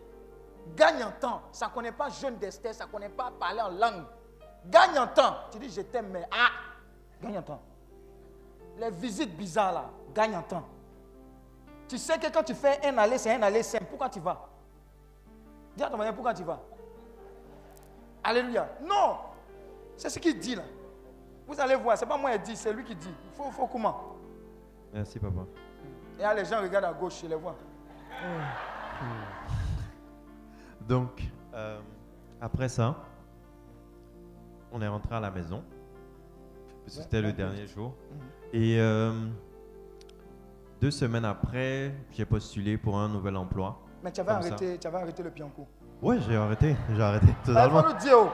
Gagne 0.76 1.04
en 1.04 1.12
temps. 1.12 1.42
Ça 1.52 1.68
ne 1.68 1.72
connaît 1.72 1.92
pas 1.92 2.10
jeune 2.10 2.38
d'Esther, 2.38 2.74
ça 2.74 2.86
ne 2.86 2.92
connaît 2.92 3.10
pas 3.10 3.32
parler 3.32 3.62
en 3.62 3.70
langue. 3.70 4.06
Gagne 4.66 4.98
en 5.00 5.08
temps. 5.08 5.36
Tu 5.52 5.60
dis 5.60 5.70
je 5.70 5.82
t'aime, 5.82 6.10
mais 6.12 6.28
ah, 6.32 6.50
gagne 7.22 7.38
en 7.38 7.42
temps. 7.42 7.62
Les 8.78 8.92
visites 8.92 9.36
bizarres 9.36 9.74
là, 9.74 9.86
gagne 10.14 10.36
en 10.36 10.42
temps. 10.42 10.64
Tu 11.88 11.98
sais 11.98 12.18
que 12.20 12.32
quand 12.32 12.44
tu 12.44 12.54
fais 12.54 12.86
un 12.86 12.98
aller, 12.98 13.18
c'est 13.18 13.34
un 13.34 13.42
aller 13.42 13.64
simple. 13.64 13.86
Pourquoi 13.86 14.10
tu 14.10 14.20
vas? 14.20 14.48
Dis 15.76 15.84
à 15.84 15.90
ton 15.90 15.96
voisin, 15.96 16.14
pourquoi 16.14 16.34
tu 16.34 16.44
vas? 16.44 16.60
Alléluia. 18.24 18.70
Non. 18.82 19.18
C'est 19.98 20.10
ce 20.10 20.20
qu'il 20.20 20.40
dit 20.40 20.56
là. 20.56 20.64
Vous 21.48 21.60
allez 21.60 21.76
voir, 21.76 21.98
ce 21.98 22.06
n'est 22.06 22.10
pas 22.10 22.18
moi 22.18 22.32
qui 22.38 22.52
dit, 22.52 22.56
c'est 22.56 22.72
lui 22.72 22.84
qui 22.84 22.96
dit. 22.96 23.10
Il 23.10 23.36
faut, 23.36 23.50
faut 23.50 23.66
comment? 23.66 24.16
Merci, 24.94 25.18
papa. 25.20 25.42
Et 26.20 26.22
là, 26.22 26.34
les 26.34 26.46
gens 26.46 26.62
regardent 26.62 26.86
à 26.86 26.94
gauche, 26.94 27.24
ils 27.24 27.30
les 27.30 27.36
voient. 27.36 27.56
Donc, 30.90 31.22
euh, 31.54 31.80
après 32.42 32.68
ça, 32.68 32.96
on 34.72 34.82
est 34.82 34.88
rentré 34.88 35.14
à 35.16 35.20
la 35.20 35.30
maison. 35.30 35.64
Parce 36.84 36.98
que 36.98 37.04
c'était 37.04 37.22
le 37.22 37.32
dernier 37.32 37.68
jour. 37.68 37.94
Et 38.52 38.78
euh, 38.80 39.14
deux 40.82 40.90
semaines 40.90 41.26
après, 41.26 41.94
j'ai 42.12 42.26
postulé 42.26 42.76
pour 42.80 42.98
un 42.98 43.08
nouvel 43.08 43.38
emploi. 43.38 43.80
Mais 44.04 44.12
tu 44.12 44.20
avais, 44.22 44.32
arrêté, 44.32 44.80
tu 44.80 44.88
avais 44.88 44.98
arrêté 44.98 45.22
le 45.22 45.30
pianco. 45.30 45.68
Ouais, 46.02 46.20
j'ai 46.22 46.36
arrêté. 46.36 46.76
J'ai 46.96 47.02
arrêté 47.04 47.28
Ah, 47.30 47.46
totalement. 47.46 47.84
nous 47.84 47.94
dire, 48.00 48.14
oh. 48.18 48.30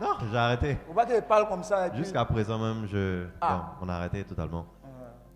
Non, 0.00 0.12
j'ai 0.30 0.38
arrêté. 0.38 0.78
faut 0.86 0.94
pas 0.94 1.04
qu'il 1.04 1.20
parle 1.20 1.48
comme 1.50 1.62
ça. 1.62 1.90
puis- 1.90 1.98
Jusqu'à 1.98 2.24
présent 2.24 2.58
même, 2.58 2.86
je... 2.86 3.26
Ah. 3.42 3.74
non, 3.82 3.86
on 3.86 3.88
a 3.90 3.96
arrêté 3.96 4.24
totalement. 4.24 4.64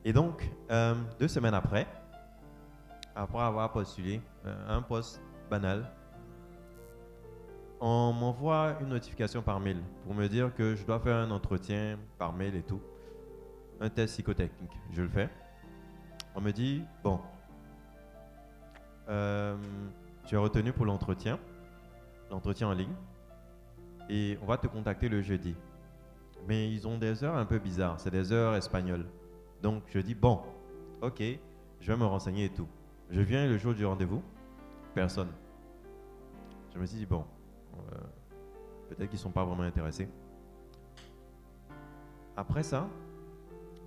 Et 0.02 0.14
donc, 0.14 0.50
euh, 0.70 0.94
deux 1.20 1.28
semaines 1.28 1.52
après, 1.52 1.86
après 3.14 3.40
avoir 3.42 3.70
postulé 3.70 4.22
euh, 4.46 4.78
un 4.78 4.80
poste 4.80 5.20
banal, 5.50 5.84
on 7.86 8.14
m'envoie 8.14 8.78
une 8.80 8.88
notification 8.88 9.42
par 9.42 9.60
mail 9.60 9.76
pour 10.04 10.14
me 10.14 10.26
dire 10.26 10.54
que 10.54 10.74
je 10.74 10.86
dois 10.86 10.98
faire 10.98 11.16
un 11.16 11.30
entretien 11.30 11.98
par 12.16 12.32
mail 12.32 12.56
et 12.56 12.62
tout. 12.62 12.80
Un 13.78 13.90
test 13.90 14.14
psychotechnique. 14.14 14.72
Je 14.90 15.02
le 15.02 15.08
fais. 15.10 15.28
On 16.34 16.40
me 16.40 16.50
dit, 16.50 16.82
bon, 17.02 17.20
euh, 19.10 19.54
tu 20.24 20.34
es 20.34 20.38
retenu 20.38 20.72
pour 20.72 20.86
l'entretien, 20.86 21.38
l'entretien 22.30 22.68
en 22.68 22.72
ligne, 22.72 22.94
et 24.08 24.38
on 24.40 24.46
va 24.46 24.56
te 24.56 24.66
contacter 24.66 25.10
le 25.10 25.20
jeudi. 25.20 25.54
Mais 26.48 26.72
ils 26.72 26.88
ont 26.88 26.96
des 26.96 27.22
heures 27.22 27.36
un 27.36 27.44
peu 27.44 27.58
bizarres, 27.58 28.00
c'est 28.00 28.10
des 28.10 28.32
heures 28.32 28.54
espagnoles. 28.54 29.04
Donc 29.60 29.82
je 29.88 29.98
dis, 29.98 30.14
bon, 30.14 30.40
ok, 31.02 31.22
je 31.82 31.92
vais 31.92 31.98
me 31.98 32.06
renseigner 32.06 32.46
et 32.46 32.50
tout. 32.50 32.68
Je 33.10 33.20
viens 33.20 33.46
le 33.46 33.58
jour 33.58 33.74
du 33.74 33.84
rendez-vous, 33.84 34.22
personne. 34.94 35.28
Je 36.74 36.78
me 36.78 36.86
suis 36.86 36.96
dit, 36.96 37.06
bon, 37.06 37.26
peut-être 38.88 39.08
qu'ils 39.08 39.18
ne 39.18 39.22
sont 39.22 39.30
pas 39.30 39.44
vraiment 39.44 39.62
intéressés. 39.62 40.08
Après 42.36 42.62
ça, 42.62 42.88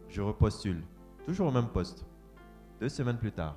je 0.10 0.22
repostule, 0.22 0.82
toujours 1.26 1.48
au 1.48 1.52
même 1.52 1.68
poste, 1.68 2.06
deux 2.80 2.90
semaines 2.90 3.18
plus 3.18 3.32
tard. 3.32 3.56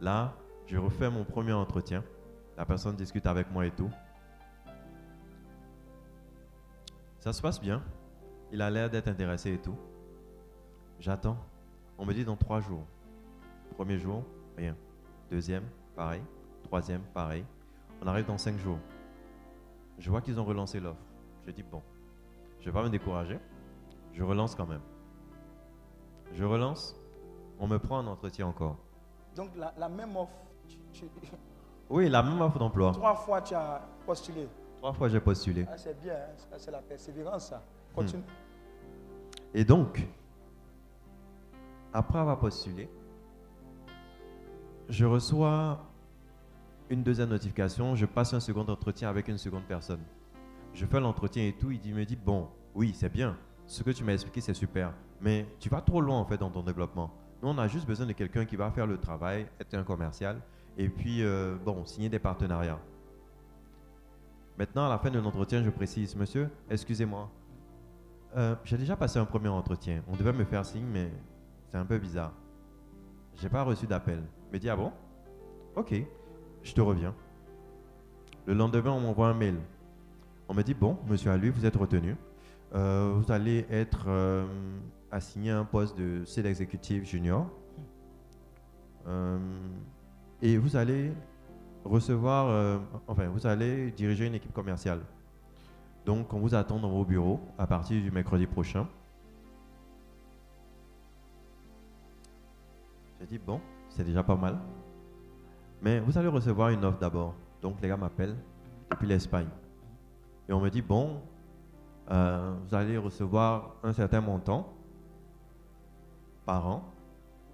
Là, 0.00 0.34
je 0.66 0.78
refais 0.78 1.10
mon 1.10 1.24
premier 1.24 1.52
entretien. 1.52 2.02
La 2.56 2.64
personne 2.64 2.96
discute 2.96 3.26
avec 3.26 3.50
moi 3.50 3.66
et 3.66 3.70
tout. 3.70 3.90
Ça 7.18 7.32
se 7.32 7.42
passe 7.42 7.60
bien. 7.60 7.82
Il 8.50 8.62
a 8.62 8.70
l'air 8.70 8.88
d'être 8.88 9.08
intéressé 9.08 9.52
et 9.52 9.58
tout. 9.58 9.76
J'attends. 10.98 11.36
On 11.98 12.06
me 12.06 12.14
dit 12.14 12.24
dans 12.24 12.36
trois 12.36 12.60
jours. 12.60 12.86
Premier 13.76 13.98
jour, 13.98 14.24
rien. 14.56 14.76
Deuxième, 15.30 15.64
pareil. 15.94 16.22
Troisième, 16.64 17.02
pareil. 17.14 17.44
On 18.02 18.06
arrive 18.06 18.26
dans 18.26 18.38
cinq 18.38 18.56
jours. 18.58 18.78
Je 19.98 20.10
vois 20.10 20.20
qu'ils 20.20 20.38
ont 20.40 20.44
relancé 20.44 20.80
l'offre. 20.80 21.00
Je 21.46 21.50
dis 21.50 21.62
bon, 21.62 21.82
je 22.60 22.66
vais 22.66 22.72
pas 22.72 22.82
me 22.82 22.88
décourager. 22.90 23.38
Je 24.12 24.22
relance 24.22 24.54
quand 24.54 24.66
même. 24.66 24.80
Je 26.32 26.44
relance. 26.44 26.96
On 27.58 27.66
me 27.66 27.78
prend 27.78 27.98
un 27.98 28.06
entretien 28.06 28.46
encore. 28.46 28.76
Donc, 29.36 29.50
la, 29.56 29.72
la 29.76 29.88
même 29.88 30.16
offre, 30.16 30.32
tu- 30.66 30.78
tu- 30.92 31.10
Oui, 31.90 32.08
la 32.08 32.22
même 32.22 32.40
offre 32.40 32.58
d'emploi. 32.58 32.92
trois 32.92 33.14
fois 33.14 33.42
tu 33.42 33.54
as 33.54 33.82
postulé. 34.06 34.48
Trois 34.78 34.92
fois 34.92 35.08
j'ai 35.08 35.20
postulé. 35.20 35.66
Ah, 35.68 35.76
c'est 35.76 36.00
bien, 36.00 36.14
hein. 36.14 36.56
C'est 36.56 36.70
la 36.70 36.80
persévérance, 36.80 37.48
ça. 37.48 37.62
Continue. 37.94 38.22
Et 39.52 39.64
donc, 39.64 40.06
après 41.92 42.18
avoir 42.20 42.38
postulé, 42.38 42.88
je 44.88 45.04
reçois 45.04 45.80
une 46.90 47.04
deuxième 47.04 47.28
notification, 47.28 47.94
je 47.94 48.04
passe 48.04 48.34
un 48.34 48.40
second 48.40 48.66
entretien 48.66 49.08
avec 49.08 49.28
une 49.28 49.38
seconde 49.38 49.62
personne. 49.62 50.00
Je 50.74 50.84
fais 50.84 51.00
l'entretien 51.00 51.46
et 51.46 51.52
tout, 51.52 51.70
il 51.70 51.94
me 51.94 52.04
dit, 52.04 52.16
bon, 52.16 52.48
oui, 52.74 52.92
c'est 52.94 53.12
bien, 53.12 53.36
ce 53.66 53.84
que 53.84 53.90
tu 53.90 54.02
m'as 54.02 54.12
expliqué, 54.12 54.40
c'est 54.40 54.54
super, 54.54 54.92
mais 55.20 55.46
tu 55.60 55.68
vas 55.68 55.80
trop 55.80 56.00
loin 56.00 56.18
en 56.18 56.24
fait 56.24 56.36
dans 56.36 56.50
ton 56.50 56.62
développement. 56.62 57.12
Nous, 57.40 57.48
on 57.48 57.58
a 57.58 57.68
juste 57.68 57.86
besoin 57.86 58.06
de 58.06 58.12
quelqu'un 58.12 58.44
qui 58.44 58.56
va 58.56 58.70
faire 58.72 58.88
le 58.88 58.98
travail, 58.98 59.46
être 59.60 59.74
un 59.74 59.84
commercial, 59.84 60.40
et 60.76 60.88
puis, 60.88 61.22
euh, 61.22 61.56
bon, 61.64 61.84
signer 61.86 62.08
des 62.08 62.18
partenariats. 62.18 62.80
Maintenant, 64.58 64.86
à 64.86 64.88
la 64.88 64.98
fin 64.98 65.10
de 65.10 65.18
l'entretien, 65.18 65.62
je 65.62 65.70
précise, 65.70 66.16
monsieur, 66.16 66.50
excusez-moi, 66.68 67.30
euh, 68.36 68.56
j'ai 68.64 68.76
déjà 68.76 68.96
passé 68.96 69.18
un 69.18 69.24
premier 69.24 69.48
entretien. 69.48 70.02
On 70.08 70.16
devait 70.16 70.32
me 70.32 70.44
faire 70.44 70.64
signe, 70.66 70.86
mais 70.92 71.10
c'est 71.68 71.78
un 71.78 71.86
peu 71.86 71.98
bizarre. 71.98 72.32
J'ai 73.36 73.48
pas 73.48 73.62
reçu 73.62 73.86
d'appel. 73.86 74.22
Me 74.52 74.58
dit, 74.58 74.68
ah 74.68 74.76
bon? 74.76 74.92
Ok, 75.76 75.94
je 76.62 76.72
te 76.74 76.80
reviens. 76.80 77.14
Le 78.46 78.54
lendemain, 78.54 78.90
on 78.90 79.00
m'envoie 79.00 79.28
un 79.28 79.34
mail. 79.34 79.56
On 80.48 80.54
me 80.54 80.62
dit, 80.62 80.74
bon, 80.74 80.98
monsieur 81.06 81.30
Alui, 81.30 81.50
vous 81.50 81.66
êtes 81.66 81.76
retenu. 81.76 82.16
Euh, 82.74 83.12
vous 83.16 83.32
allez 83.32 83.66
être 83.70 84.06
euh, 84.08 84.46
assigné 85.10 85.50
à 85.50 85.58
un 85.58 85.64
poste 85.64 85.96
de 85.98 86.24
sales 86.24 86.46
exécutif 86.46 87.04
junior. 87.04 87.46
Euh, 89.06 89.38
et 90.42 90.56
vous 90.56 90.76
allez 90.76 91.12
recevoir, 91.84 92.80
enfin, 93.06 93.28
vous 93.28 93.46
allez 93.46 93.90
diriger 93.90 94.26
une 94.26 94.34
équipe 94.34 94.52
commerciale. 94.52 95.00
Donc, 96.04 96.32
on 96.32 96.38
vous 96.38 96.54
attend 96.54 96.78
dans 96.78 96.90
vos 96.90 97.04
bureaux 97.04 97.40
à 97.58 97.66
partir 97.66 98.02
du 98.02 98.10
mercredi 98.10 98.46
prochain. 98.46 98.86
J'ai 103.20 103.26
dit, 103.26 103.38
bon, 103.38 103.60
c'est 103.90 104.04
déjà 104.04 104.22
pas 104.22 104.36
mal. 104.36 104.58
Mais 105.82 106.00
vous 106.00 106.16
allez 106.18 106.28
recevoir 106.28 106.70
une 106.70 106.84
offre 106.84 106.98
d'abord. 106.98 107.34
Donc, 107.62 107.76
les 107.80 107.88
gars 107.88 107.96
m'appellent 107.96 108.36
depuis 108.90 109.06
l'Espagne. 109.06 109.48
Et 110.48 110.52
on 110.52 110.60
me 110.60 110.68
dit, 110.68 110.82
bon, 110.82 111.22
euh, 112.10 112.54
vous 112.64 112.74
allez 112.74 112.98
recevoir 112.98 113.76
un 113.82 113.92
certain 113.92 114.20
montant 114.20 114.72
par 116.44 116.66
an. 116.66 116.84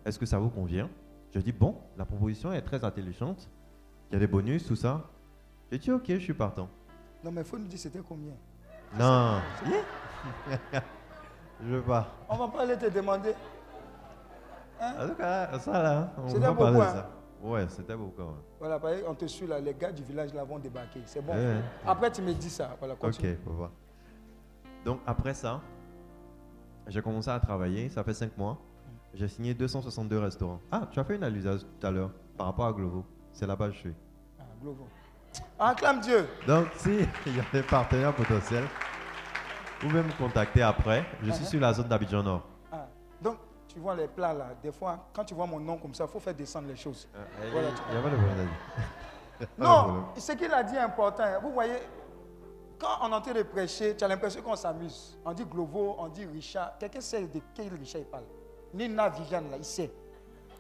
Est-ce 0.05 0.19
que 0.19 0.27
ça 0.27 0.39
vous 0.39 0.49
convient? 0.49 0.89
Je 1.33 1.41
dis, 1.41 1.53
bon, 1.53 1.77
la 1.97 2.05
proposition 2.05 2.53
est 2.53 2.63
très 2.63 2.85
intelligente. 2.85 3.49
Il 4.11 4.15
y 4.15 4.17
a 4.17 4.21
des 4.21 4.27
bonus, 4.27 4.67
tout 4.67 4.77
ça. 4.77 5.05
J'ai 5.71 5.79
dit, 5.79 5.91
ok, 5.93 6.05
je 6.09 6.19
suis 6.19 6.35
partant. 6.35 6.69
Non, 7.25 7.31
mais 7.31 7.43
il 7.43 7.47
faut 7.47 7.59
nous 7.59 7.67
dire 7.67 7.79
c'était 7.79 8.01
combien? 8.07 8.35
Non. 8.99 9.41
je 11.63 11.67
veux 11.67 11.83
pas. 11.83 12.09
On 12.29 12.37
va 12.37 12.49
pas 12.49 12.63
aller 12.63 12.79
te 12.79 12.89
demander. 12.89 13.35
En 14.81 15.09
tout 15.09 15.15
cas, 15.15 15.59
ça 15.59 15.83
là, 15.83 16.13
on 16.19 16.27
va 16.27 16.55
parler 16.55 16.77
de 16.77 16.83
hein? 16.83 16.93
ça. 16.93 17.16
Ouais, 17.43 17.67
c'était 17.69 17.95
beaucoup. 17.97 18.23
ouais. 18.23 18.29
Voilà, 18.59 18.79
pareil, 18.79 19.03
on 19.07 19.15
te 19.15 19.27
suit 19.27 19.47
là, 19.47 19.61
les 19.61 19.75
gars 19.75 19.93
du 19.93 20.03
village 20.03 20.33
là 20.35 20.43
vont 20.45 20.59
débarquer. 20.59 21.01
C'est 21.07 21.21
bon. 21.25 21.33
Ouais. 21.35 21.61
Après, 21.87 22.11
tu 22.11 22.23
me 22.23 22.33
dis 22.33 22.51
ça. 22.51 22.75
Voilà, 22.79 22.95
Ok, 22.95 23.01
continue. 23.01 23.37
faut 23.45 23.51
voir. 23.53 23.71
Donc 24.85 25.01
après 25.07 25.35
ça, 25.35 25.61
j'ai 26.87 27.03
commencé 27.03 27.29
à 27.31 27.39
travailler, 27.41 27.89
ça 27.89 28.03
fait 28.05 28.15
5 28.15 28.37
mois. 28.39 28.57
J'ai 29.15 29.29
signé 29.29 29.55
262 29.55 30.19
restaurants. 30.19 30.61
Ah, 30.71 30.87
tu 30.91 30.99
as 31.01 31.05
fait 31.05 31.17
une 31.17 31.25
allusion 31.25 31.57
tout 31.59 31.87
à 31.87 31.91
l'heure 31.91 32.11
par 32.37 32.47
rapport 32.49 32.67
à 32.67 32.73
Glovo. 32.73 33.05
C'est 33.33 33.47
là-bas 33.47 33.69
que 33.69 33.75
je 33.75 33.79
suis. 33.79 33.95
Ah, 34.39 34.43
Glovo. 34.63 34.87
Acclame 35.59 36.01
Dieu. 36.01 36.27
Donc 36.47 36.69
si 36.77 36.91
il 37.27 37.37
y 37.37 37.41
a 37.41 37.45
des 37.53 37.63
partenaires 37.63 38.15
potentiels, 38.15 38.65
vous 39.81 39.89
pouvez 39.89 40.03
me 40.03 40.13
contacter 40.19 40.63
après. 40.63 41.05
Je 41.23 41.31
suis 41.33 41.45
Uh-huh. 41.45 41.49
sur 41.49 41.61
la 41.61 41.73
zone 41.73 41.89
d'Abidjan 41.89 42.23
Nord. 42.23 42.47
Ah, 42.73 42.87
Donc, 43.23 43.37
tu 43.77 43.81
vois 43.83 43.95
les 43.95 44.09
plats 44.09 44.33
là, 44.33 44.47
des 44.63 44.73
fois, 44.73 45.07
quand 45.13 45.23
tu 45.23 45.35
vois 45.35 45.45
mon 45.47 45.61
nom 45.61 45.77
comme 45.77 45.93
ça, 45.93 46.05
il 46.05 46.11
faut 46.11 46.19
faire 46.19 46.33
descendre 46.35 46.67
les 46.69 46.77
choses. 46.77 47.07
Euh, 47.15 47.51
Voilà, 47.53 47.69
il 47.69 47.75
tu- 47.75 47.83
n'y 47.93 47.99
a 47.99 48.01
pas 48.01 48.09
de 48.09 48.17
problème. 48.17 48.49
Il 49.39 49.43
y 49.43 49.45
a 49.45 49.47
pas 49.47 49.55
de 49.55 49.63
Non, 49.63 50.05
ce 50.17 50.33
qu'il 50.33 50.51
a 50.51 50.63
dit 50.63 50.75
est 50.77 50.79
important. 50.79 51.25
hein. 51.25 51.39
Vous 51.43 51.53
voyez, 51.53 51.75
quand 52.79 52.89
on 53.03 53.11
est 53.13 53.15
en 53.15 53.21
train 53.21 53.35
de 53.35 53.43
prêcher, 53.43 53.95
tu 53.95 54.03
as 54.03 54.09
l'impression 54.09 54.41
qu'on 54.41 54.57
s'amuse. 54.57 55.19
On 55.27 55.35
dit 55.35 55.45
Glovo, 55.45 55.95
on 55.99 56.09
dit 56.09 56.25
Richard. 56.25 56.79
Quelqu'un 56.79 57.03
sait 57.03 57.27
de 57.27 57.39
quel 57.55 57.69
Richard 57.75 58.01
il 58.01 58.07
parle. 58.07 58.25
Nina 58.73 59.11
Viviane, 59.11 59.51
là, 59.51 59.59
il 59.59 59.65
sait. 59.65 59.93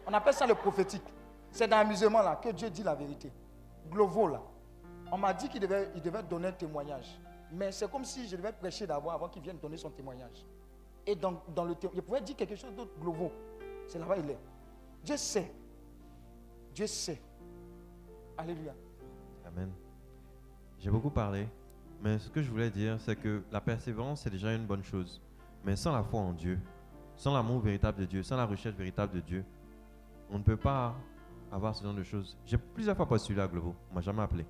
On 0.06 0.12
appelle 0.12 0.34
ça 0.34 0.46
le 0.46 0.54
prophétique. 0.54 1.02
C'est 1.50 1.66
dans 1.66 1.78
l'amusement 1.78 2.20
là 2.20 2.36
que 2.36 2.50
Dieu 2.50 2.68
dit 2.68 2.82
la 2.82 2.94
vérité. 2.94 3.32
Glovo, 3.90 4.28
là. 4.28 4.42
On 5.10 5.16
m'a 5.16 5.32
dit 5.32 5.48
qu'il 5.48 5.60
devait, 5.60 5.88
il 5.94 6.02
devait 6.02 6.22
donner 6.22 6.48
un 6.48 6.52
témoignage. 6.52 7.18
Mais 7.50 7.72
c'est 7.72 7.90
comme 7.90 8.04
si 8.04 8.28
je 8.28 8.36
devais 8.36 8.52
prêcher 8.52 8.86
d'abord 8.86 9.12
avant 9.12 9.28
qu'il 9.30 9.40
vienne 9.40 9.56
donner 9.56 9.78
son 9.78 9.88
témoignage. 9.88 10.44
Et 11.06 11.14
dans, 11.14 11.42
dans 11.54 11.64
le 11.64 11.74
témoignage, 11.74 12.02
je 12.02 12.06
pouvais 12.06 12.20
dire 12.20 12.36
quelque 12.36 12.56
chose 12.56 12.74
d'autre, 12.74 12.92
Glovo. 13.00 13.30
C'est 13.86 13.98
là-bas 13.98 14.16
il 14.18 14.30
est. 14.30 14.38
Dieu 15.04 15.16
sait. 15.16 15.52
Dieu 16.74 16.86
sait. 16.86 17.20
Alléluia. 18.36 18.74
Amen. 19.46 19.70
J'ai 20.78 20.90
beaucoup 20.90 21.10
parlé, 21.10 21.48
mais 22.02 22.18
ce 22.18 22.28
que 22.28 22.42
je 22.42 22.50
voulais 22.50 22.70
dire, 22.70 23.00
c'est 23.00 23.16
que 23.16 23.42
la 23.50 23.60
persévérance, 23.60 24.22
c'est 24.22 24.30
déjà 24.30 24.52
une 24.52 24.66
bonne 24.66 24.82
chose. 24.82 25.22
Mais 25.64 25.76
sans 25.76 25.92
la 25.92 26.02
foi 26.02 26.20
en 26.20 26.32
Dieu, 26.32 26.58
sans 27.16 27.32
l'amour 27.32 27.60
véritable 27.60 28.00
de 28.00 28.04
Dieu, 28.04 28.22
sans 28.22 28.36
la 28.36 28.44
recherche 28.44 28.76
véritable 28.76 29.14
de 29.14 29.20
Dieu, 29.20 29.44
on 30.30 30.38
ne 30.38 30.42
peut 30.42 30.56
pas 30.56 30.94
avoir 31.50 31.74
ce 31.74 31.82
genre 31.82 31.94
de 31.94 32.02
choses. 32.02 32.36
J'ai 32.44 32.58
plusieurs 32.58 32.96
fois 32.96 33.06
postulé 33.06 33.40
à 33.40 33.48
Globo, 33.48 33.74
on 33.90 33.94
m'a 33.94 34.00
jamais 34.00 34.22
appelé. 34.22 34.44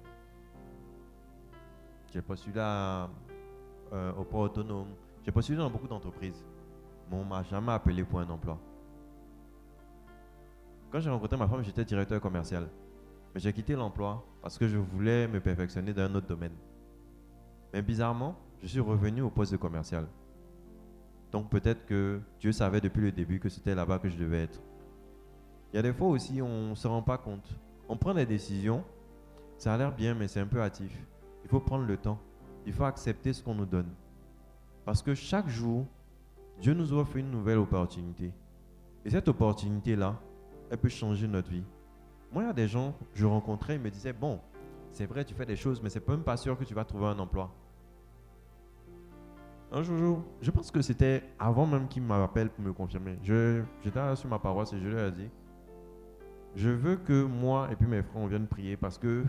J'ai 2.12 2.22
postulé 2.22 2.58
à, 2.58 3.08
euh, 3.92 4.12
au 4.14 4.24
port 4.24 4.40
autonome, 4.40 4.88
j'ai 5.26 5.32
postulé 5.32 5.58
dans 5.58 5.68
beaucoup 5.68 5.88
d'entreprises, 5.88 6.44
mais 7.10 7.16
on 7.16 7.24
m'a 7.24 7.42
jamais 7.42 7.72
appelé 7.72 8.04
pour 8.04 8.20
un 8.20 8.30
emploi. 8.30 8.60
Quand 10.92 11.00
j'ai 11.00 11.10
rencontré 11.10 11.36
ma 11.36 11.48
femme, 11.48 11.64
j'étais 11.64 11.84
directeur 11.84 12.20
commercial. 12.20 12.68
Mais 13.34 13.40
j'ai 13.40 13.52
quitté 13.52 13.74
l'emploi 13.74 14.24
parce 14.40 14.56
que 14.56 14.68
je 14.68 14.78
voulais 14.78 15.26
me 15.26 15.40
perfectionner 15.40 15.92
dans 15.92 16.02
un 16.02 16.14
autre 16.14 16.28
domaine. 16.28 16.54
Mais 17.72 17.82
bizarrement, 17.82 18.36
je 18.62 18.68
suis 18.68 18.80
revenu 18.80 19.22
au 19.22 19.30
poste 19.30 19.50
de 19.50 19.56
commercial. 19.56 20.06
Donc 21.32 21.50
peut-être 21.50 21.84
que 21.86 22.20
Dieu 22.38 22.52
savait 22.52 22.80
depuis 22.80 23.00
le 23.00 23.10
début 23.10 23.40
que 23.40 23.48
c'était 23.48 23.74
là-bas 23.74 23.98
que 23.98 24.08
je 24.08 24.16
devais 24.16 24.44
être. 24.44 24.62
Il 25.72 25.76
y 25.76 25.78
a 25.80 25.82
des 25.82 25.92
fois 25.92 26.06
aussi, 26.06 26.40
on 26.40 26.70
ne 26.70 26.74
se 26.76 26.86
rend 26.86 27.02
pas 27.02 27.18
compte. 27.18 27.58
On 27.88 27.96
prend 27.96 28.14
des 28.14 28.26
décisions, 28.26 28.84
ça 29.58 29.74
a 29.74 29.76
l'air 29.76 29.92
bien, 29.92 30.14
mais 30.14 30.28
c'est 30.28 30.40
un 30.40 30.46
peu 30.46 30.62
hâtif. 30.62 30.96
Il 31.42 31.50
faut 31.50 31.58
prendre 31.58 31.84
le 31.84 31.96
temps. 31.96 32.20
Il 32.64 32.72
faut 32.72 32.84
accepter 32.84 33.32
ce 33.32 33.42
qu'on 33.42 33.56
nous 33.56 33.66
donne. 33.66 33.90
Parce 34.86 35.02
que 35.02 35.14
chaque 35.14 35.48
jour, 35.48 35.84
Dieu 36.60 36.72
nous 36.72 36.92
offre 36.92 37.16
une 37.16 37.30
nouvelle 37.30 37.58
opportunité. 37.58 38.32
Et 39.04 39.10
cette 39.10 39.26
opportunité-là, 39.26 40.14
elle 40.70 40.78
peut 40.78 40.88
changer 40.88 41.26
notre 41.26 41.50
vie. 41.50 41.64
Moi, 42.32 42.44
il 42.44 42.46
y 42.46 42.50
a 42.50 42.52
des 42.52 42.68
gens, 42.68 42.94
je 43.12 43.26
rencontrais, 43.26 43.74
ils 43.74 43.80
me 43.80 43.90
disaient, 43.90 44.12
bon, 44.12 44.40
c'est 44.92 45.06
vrai, 45.06 45.24
tu 45.24 45.34
fais 45.34 45.44
des 45.44 45.56
choses, 45.56 45.82
mais 45.82 45.90
c'est 45.90 46.06
même 46.08 46.22
pas 46.22 46.36
sûr 46.36 46.56
que 46.56 46.62
tu 46.62 46.72
vas 46.72 46.84
trouver 46.84 47.06
un 47.06 47.18
emploi. 47.18 47.52
Un 49.72 49.82
jour, 49.82 50.22
je 50.40 50.50
pense 50.52 50.70
que 50.70 50.80
c'était 50.80 51.24
avant 51.36 51.66
même 51.66 51.88
qu'ils 51.88 52.02
m'appellent 52.02 52.50
pour 52.50 52.64
me 52.64 52.72
confirmer. 52.72 53.18
J'étais 53.24 54.14
sur 54.14 54.28
ma 54.28 54.38
paroisse 54.38 54.72
et 54.72 54.78
je 54.78 54.86
leur 54.88 55.08
ai 55.08 55.12
dit, 55.12 55.28
je 56.54 56.70
veux 56.70 56.96
que 56.96 57.24
moi 57.24 57.68
et 57.72 57.74
puis 57.74 57.88
mes 57.88 58.02
frères, 58.02 58.22
on 58.22 58.28
vienne 58.28 58.46
prier 58.46 58.76
parce 58.76 58.98
que 58.98 59.24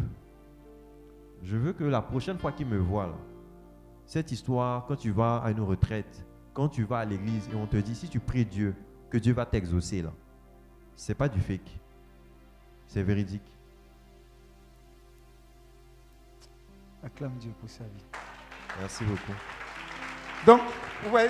je 1.42 1.58
veux 1.58 1.74
que 1.74 1.84
la 1.84 2.04
prochaine 2.04 2.38
fois 2.38 2.52
qu'ils 2.52 2.68
me 2.68 2.78
voient, 2.78 3.08
là, 3.08 3.18
cette 4.08 4.32
histoire, 4.32 4.86
quand 4.86 4.96
tu 4.96 5.12
vas 5.12 5.38
à 5.44 5.52
une 5.52 5.60
retraite, 5.60 6.26
quand 6.54 6.70
tu 6.70 6.86
vas 6.86 7.00
à 7.00 7.06
l'église 7.06 7.48
et 7.52 7.56
on 7.56 7.68
te 7.68 7.76
dit, 7.76 7.94
si 7.94 8.08
tu 8.08 8.22
pries 8.22 8.46
Dieu, 8.46 8.74
que 9.10 9.18
Dieu 9.18 9.34
va 9.34 9.46
t'exaucer, 9.46 10.02
là, 10.02 10.12
c'est 10.96 11.14
pas 11.14 11.28
du 11.28 11.40
fake. 11.42 11.80
C'est 12.88 13.04
véridique. 13.04 13.44
Acclame 17.04 17.38
Dieu 17.38 17.52
pour 17.60 17.70
sa 17.70 17.84
vie. 17.84 18.06
Merci 18.80 19.04
beaucoup. 19.04 19.34
Donc, 20.46 20.62
vous 21.04 21.10
voyez, 21.10 21.30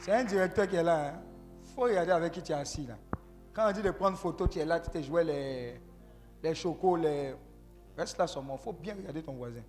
c'est 0.00 0.12
un 0.12 0.24
directeur 0.24 0.66
qui 0.66 0.76
est 0.76 0.82
là. 0.82 1.22
Il 1.66 1.74
faut 1.74 1.82
regarder 1.82 2.12
avec 2.12 2.32
qui 2.32 2.42
tu 2.42 2.52
es 2.52 2.54
assis 2.54 2.86
là. 2.86 2.96
Quand 3.52 3.68
on 3.68 3.72
dit 3.72 3.82
de 3.82 3.90
prendre 3.90 4.16
photo, 4.16 4.48
tu 4.48 4.58
es 4.58 4.64
là, 4.64 4.80
tu 4.80 4.90
t'es 4.90 5.02
joué 5.02 5.22
les, 5.22 5.80
les 6.42 6.54
chocos, 6.54 6.96
les... 6.96 7.34
Reste 7.96 8.18
là 8.18 8.26
seulement. 8.26 8.56
Il 8.58 8.62
faut 8.62 8.72
bien 8.72 8.94
regarder 8.94 9.22
ton 9.22 9.34
voisin. 9.34 9.62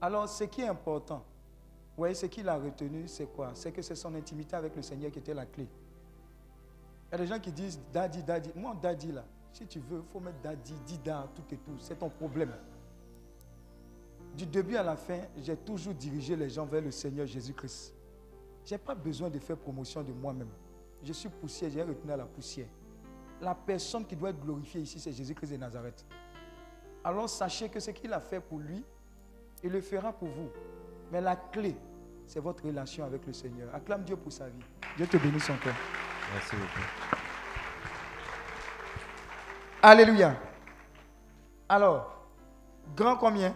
Alors, 0.00 0.28
ce 0.28 0.44
qui 0.44 0.62
est 0.62 0.68
important, 0.68 1.18
vous 1.18 2.02
voyez, 2.02 2.14
ce 2.14 2.26
qu'il 2.26 2.48
a 2.48 2.56
retenu, 2.56 3.06
c'est 3.06 3.26
quoi? 3.26 3.50
C'est 3.54 3.72
que 3.72 3.82
c'est 3.82 3.94
son 3.94 4.14
intimité 4.14 4.56
avec 4.56 4.74
le 4.74 4.82
Seigneur 4.82 5.10
qui 5.10 5.18
était 5.18 5.34
la 5.34 5.44
clé. 5.44 5.68
Il 7.08 7.12
y 7.12 7.14
a 7.14 7.18
des 7.18 7.26
gens 7.26 7.38
qui 7.38 7.52
disent 7.52 7.78
daddy, 7.92 8.22
daddy. 8.22 8.50
Moi, 8.54 8.74
daddy 8.80 9.12
là, 9.12 9.24
si 9.52 9.66
tu 9.66 9.80
veux, 9.80 9.98
il 9.98 10.12
faut 10.12 10.20
mettre 10.20 10.40
daddy, 10.40 10.74
dida, 10.86 11.28
tout 11.34 11.54
et 11.54 11.58
tout. 11.58 11.76
C'est 11.78 11.98
ton 11.98 12.08
problème. 12.08 12.52
Du 14.36 14.46
début 14.46 14.76
à 14.76 14.82
la 14.82 14.96
fin, 14.96 15.18
j'ai 15.36 15.56
toujours 15.56 15.92
dirigé 15.92 16.36
les 16.36 16.48
gens 16.48 16.64
vers 16.64 16.80
le 16.80 16.90
Seigneur 16.90 17.26
Jésus-Christ. 17.26 17.94
Je 18.64 18.74
n'ai 18.74 18.78
pas 18.78 18.94
besoin 18.94 19.28
de 19.28 19.38
faire 19.38 19.56
promotion 19.56 20.02
de 20.02 20.12
moi-même. 20.12 20.50
Je 21.02 21.12
suis 21.12 21.28
poussière, 21.28 21.70
j'ai 21.70 21.82
retenu 21.82 22.12
à 22.12 22.16
la 22.16 22.26
poussière. 22.26 22.68
La 23.40 23.54
personne 23.54 24.06
qui 24.06 24.14
doit 24.14 24.30
être 24.30 24.40
glorifiée 24.40 24.82
ici, 24.82 25.00
c'est 25.00 25.12
Jésus-Christ 25.12 25.50
de 25.50 25.56
Nazareth. 25.56 26.06
Alors 27.02 27.28
sachez 27.28 27.68
que 27.68 27.80
ce 27.80 27.90
qu'il 27.90 28.12
a 28.12 28.20
fait 28.20 28.40
pour 28.40 28.58
lui, 28.58 28.84
il 29.62 29.70
le 29.70 29.80
fera 29.80 30.12
pour 30.12 30.28
vous. 30.28 30.50
Mais 31.12 31.20
la 31.20 31.36
clé, 31.36 31.76
c'est 32.26 32.40
votre 32.40 32.64
relation 32.64 33.04
avec 33.04 33.26
le 33.26 33.32
Seigneur. 33.32 33.74
Acclame 33.74 34.04
Dieu 34.04 34.16
pour 34.16 34.32
sa 34.32 34.48
vie. 34.48 34.62
Dieu 34.96 35.06
te 35.06 35.16
bénisse 35.16 35.50
encore. 35.50 35.72
Merci 36.34 36.56
beaucoup. 36.56 36.86
Alléluia. 39.82 40.36
Alors, 41.68 42.26
grand 42.96 43.16
combien? 43.16 43.54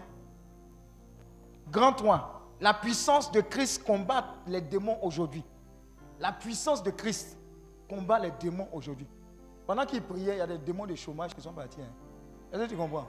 Grand 1.71 1.93
3. 1.93 2.31
La 2.61 2.75
puissance 2.75 3.31
de 3.33 3.41
Christ 3.41 3.85
combat 3.85 4.37
les 4.47 4.61
démons 4.61 4.99
aujourd'hui. 5.03 5.45
La 6.21 6.33
puissance 6.33 6.83
de 6.83 6.91
Christ 6.91 7.37
combat 7.89 8.19
les 8.19 8.31
démons 8.41 8.69
aujourd'hui. 8.73 9.07
Pendant 9.67 9.85
qu'il 9.85 10.03
priait, 10.03 10.35
il 10.37 10.39
y 10.39 10.41
a 10.41 10.47
des 10.47 10.59
démons 10.59 10.87
de 10.87 10.95
chômage 10.95 11.35
qui 11.35 11.41
sont 11.43 11.53
partis. 11.53 11.81
hein. 11.81 11.93
Est-ce 12.53 12.63
que 12.65 12.69
tu 12.71 12.77
comprends? 12.77 13.09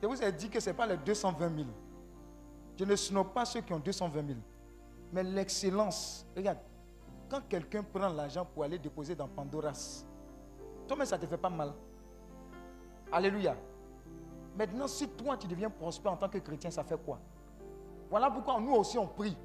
Je 0.00 0.06
vous 0.06 0.22
ai 0.22 0.32
dit 0.32 0.48
que 0.48 0.60
ce 0.60 0.70
n'est 0.70 0.76
pas 0.76 0.86
les 0.86 0.96
220 0.96 1.56
000. 1.56 1.68
Je 2.76 2.84
ne 2.84 2.94
snob 2.96 3.28
pas 3.32 3.44
ceux 3.44 3.60
qui 3.60 3.72
ont 3.72 3.80
220 3.80 4.26
000. 4.26 4.38
Mais 5.12 5.22
l'excellence, 5.22 6.26
regarde, 6.36 6.58
quand 7.28 7.40
quelqu'un 7.48 7.82
prend 7.82 8.08
l'argent 8.08 8.44
pour 8.44 8.64
aller 8.64 8.78
déposer 8.78 9.14
dans 9.14 9.28
Pandoras, 9.28 10.04
Toi-même, 10.86 11.06
ça 11.06 11.16
ne 11.16 11.22
te 11.22 11.26
fait 11.26 11.36
pas 11.36 11.50
mal. 11.50 11.72
Alléluia. 13.12 13.54
Maintenant, 14.56 14.88
si 14.88 15.06
toi, 15.08 15.36
tu 15.36 15.46
deviens 15.46 15.70
prospère 15.70 16.12
en 16.12 16.16
tant 16.16 16.28
que 16.28 16.38
chrétien, 16.38 16.70
ça 16.70 16.82
fait 16.82 16.96
quoi? 16.96 17.18
Voilà 18.10 18.30
pourquoi 18.30 18.58
nous 18.58 18.72
aussi, 18.74 18.96
on 18.98 19.06
prie. 19.06 19.36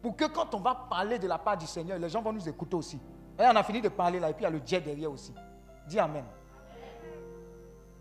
Pour 0.00 0.16
que 0.16 0.24
quand 0.24 0.54
on 0.54 0.60
va 0.60 0.74
parler 0.74 1.18
de 1.18 1.26
la 1.26 1.38
part 1.38 1.56
du 1.56 1.66
Seigneur, 1.66 1.98
les 1.98 2.08
gens 2.08 2.22
vont 2.22 2.32
nous 2.32 2.48
écouter 2.48 2.76
aussi. 2.76 2.98
Et 3.38 3.42
on 3.42 3.56
a 3.56 3.62
fini 3.62 3.80
de 3.80 3.88
parler 3.88 4.18
là, 4.20 4.30
et 4.30 4.32
puis 4.32 4.42
il 4.42 4.44
y 4.44 4.46
a 4.46 4.50
le 4.50 4.60
jet 4.64 4.80
derrière 4.80 5.10
aussi. 5.10 5.34
Dis 5.86 5.98
Amen. 5.98 6.24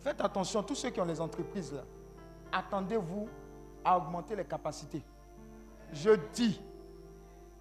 Faites 0.03 0.19
attention, 0.19 0.61
tous 0.61 0.75
ceux 0.75 0.89
qui 0.89 0.99
ont 0.99 1.05
les 1.05 1.21
entreprises 1.21 1.71
là, 1.73 1.83
attendez-vous 2.51 3.29
à 3.85 3.97
augmenter 3.97 4.35
les 4.35 4.43
capacités. 4.43 5.01
Je 5.93 6.11
dis, 6.33 6.61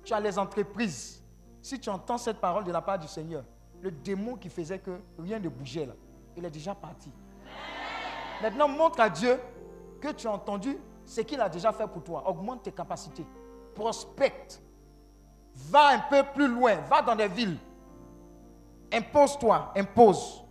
tu 0.04 0.12
as 0.12 0.20
les 0.20 0.38
entreprises. 0.38 1.22
Si 1.60 1.78
tu 1.78 1.88
entends 1.88 2.18
cette 2.18 2.38
parole 2.38 2.64
de 2.64 2.72
la 2.72 2.82
part 2.82 2.98
du 2.98 3.06
Seigneur, 3.06 3.44
le 3.80 3.92
démon 3.92 4.34
qui 4.34 4.48
faisait 4.48 4.80
que 4.80 5.00
rien 5.18 5.38
ne 5.38 5.48
bougeait 5.48 5.86
là, 5.86 5.94
il 6.36 6.44
est 6.44 6.50
déjà 6.50 6.74
parti. 6.74 7.12
Maintenant, 8.42 8.66
montre 8.66 8.98
à 8.98 9.08
Dieu 9.08 9.38
que 10.00 10.08
tu 10.08 10.26
as 10.26 10.32
entendu 10.32 10.76
ce 11.04 11.20
qu'il 11.20 11.40
a 11.40 11.48
déjà 11.48 11.70
fait 11.70 11.86
pour 11.86 12.02
toi. 12.02 12.28
Augmente 12.28 12.64
tes 12.64 12.72
capacités. 12.72 13.24
Prospecte. 13.72 14.60
Va 15.54 15.90
un 15.90 15.98
peu 16.10 16.24
plus 16.34 16.48
loin. 16.48 16.76
Va 16.88 17.02
dans 17.02 17.14
des 17.14 17.28
villes. 17.28 17.56
Impose-toi. 18.92 19.72
Impose. 19.76 20.41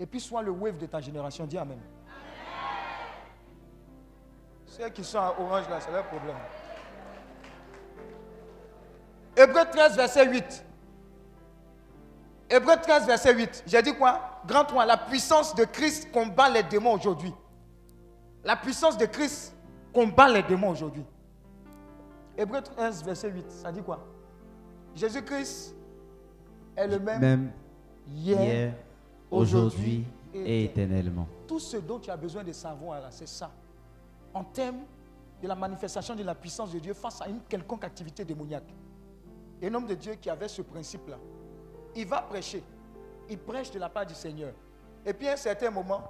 Et 0.00 0.06
puis 0.06 0.18
sois 0.18 0.42
le 0.42 0.50
wave 0.50 0.78
de 0.78 0.86
ta 0.86 0.98
génération. 0.98 1.44
Dis 1.44 1.58
Amen. 1.58 1.78
Ceux 4.64 4.88
qui 4.88 5.04
sont 5.04 5.18
à 5.18 5.34
orange 5.38 5.68
là, 5.68 5.78
c'est 5.80 5.92
leur 5.92 6.06
problème. 6.06 6.36
Hébreu 9.36 9.62
13, 9.70 9.96
verset 9.96 10.26
8. 10.26 10.64
Hébreu 12.48 12.76
13, 12.80 13.06
verset 13.06 13.34
8. 13.34 13.64
J'ai 13.66 13.82
dit 13.82 13.94
quoi? 13.94 14.40
Grand 14.46 14.64
3. 14.64 14.86
La 14.86 14.96
puissance 14.96 15.54
de 15.54 15.64
Christ 15.64 16.10
combat 16.10 16.48
les 16.48 16.62
démons 16.62 16.94
aujourd'hui. 16.94 17.34
La 18.42 18.56
puissance 18.56 18.96
de 18.96 19.04
Christ 19.06 19.54
combat 19.92 20.28
les 20.28 20.42
démons 20.42 20.70
aujourd'hui. 20.70 21.04
Hébreu 22.38 22.62
13, 22.62 23.04
verset 23.04 23.30
8. 23.30 23.50
Ça 23.50 23.70
dit 23.70 23.82
quoi? 23.82 24.06
Jésus-Christ 24.94 25.74
est 26.76 26.86
le 26.86 26.98
même, 26.98 27.20
Même 27.20 27.52
hier, 28.08 28.42
hier, 28.42 28.74
aujourd'hui 29.30 30.04
et 30.34 30.64
éternellement. 30.64 31.26
Tout 31.46 31.60
ce 31.60 31.76
dont 31.76 31.98
tu 31.98 32.10
as 32.10 32.16
besoin 32.16 32.44
de 32.44 32.52
savoir, 32.52 33.02
c'est 33.10 33.28
ça. 33.28 33.50
En 34.32 34.44
termes 34.44 34.82
de 35.42 35.48
la 35.48 35.54
manifestation 35.54 36.14
de 36.14 36.22
la 36.22 36.34
puissance 36.34 36.72
de 36.72 36.78
Dieu 36.78 36.94
face 36.94 37.20
à 37.22 37.28
une 37.28 37.40
quelconque 37.48 37.84
activité 37.84 38.24
démoniaque. 38.24 38.74
Et 39.60 39.68
un 39.68 39.74
homme 39.74 39.86
de 39.86 39.94
Dieu 39.94 40.14
qui 40.14 40.30
avait 40.30 40.48
ce 40.48 40.62
principe-là, 40.62 41.18
il 41.94 42.06
va 42.06 42.22
prêcher. 42.22 42.62
Il 43.28 43.38
prêche 43.38 43.70
de 43.70 43.78
la 43.78 43.88
part 43.88 44.06
du 44.06 44.14
Seigneur. 44.14 44.52
Et 45.04 45.12
puis 45.12 45.28
à 45.28 45.32
un 45.32 45.36
certain 45.36 45.70
moment, 45.70 46.02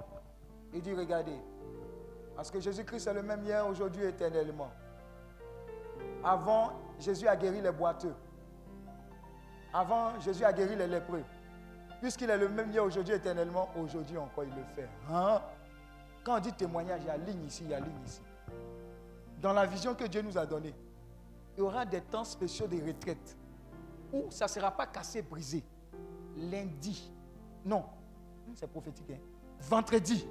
il 0.73 0.81
dit, 0.81 0.93
regardez, 0.93 1.35
parce 2.35 2.49
que 2.49 2.59
Jésus-Christ 2.59 3.07
est 3.07 3.13
le 3.13 3.23
même 3.23 3.43
hier, 3.43 3.67
aujourd'hui, 3.67 4.03
éternellement. 4.05 4.71
Avant, 6.23 6.71
Jésus 6.99 7.27
a 7.27 7.35
guéri 7.35 7.61
les 7.61 7.71
boiteux. 7.71 8.13
Avant, 9.73 10.19
Jésus 10.19 10.43
a 10.43 10.53
guéri 10.53 10.75
les 10.75 10.87
lépreux. 10.87 11.23
Puisqu'il 12.01 12.29
est 12.31 12.37
le 12.37 12.49
même 12.49 12.71
hier, 12.71 12.83
aujourd'hui, 12.83 13.13
éternellement, 13.13 13.69
aujourd'hui 13.79 14.17
encore, 14.17 14.43
il 14.43 14.49
le 14.55 14.63
fait. 14.75 14.89
Hein? 15.09 15.39
Quand 16.23 16.37
on 16.37 16.39
dit 16.39 16.51
témoignage, 16.51 17.01
il 17.03 17.07
y 17.07 17.09
a 17.11 17.17
ligne 17.17 17.45
ici, 17.45 17.63
il 17.63 17.69
y 17.69 17.73
a 17.75 17.79
ligne 17.79 18.01
ici. 18.05 18.21
Dans 19.39 19.53
la 19.53 19.65
vision 19.67 19.93
que 19.93 20.05
Dieu 20.05 20.21
nous 20.23 20.37
a 20.37 20.45
donnée, 20.45 20.73
il 21.55 21.59
y 21.59 21.63
aura 21.63 21.85
des 21.85 22.01
temps 22.01 22.23
spéciaux 22.23 22.67
de 22.67 22.75
retraite 22.85 23.37
où 24.11 24.25
ça 24.31 24.45
ne 24.45 24.49
sera 24.49 24.71
pas 24.71 24.87
cassé, 24.87 25.21
brisé. 25.21 25.63
Lundi, 26.37 27.11
non, 27.63 27.85
c'est 28.55 28.67
prophétique. 28.67 29.09
hein. 29.11 29.19
Vendredi, 29.59 30.27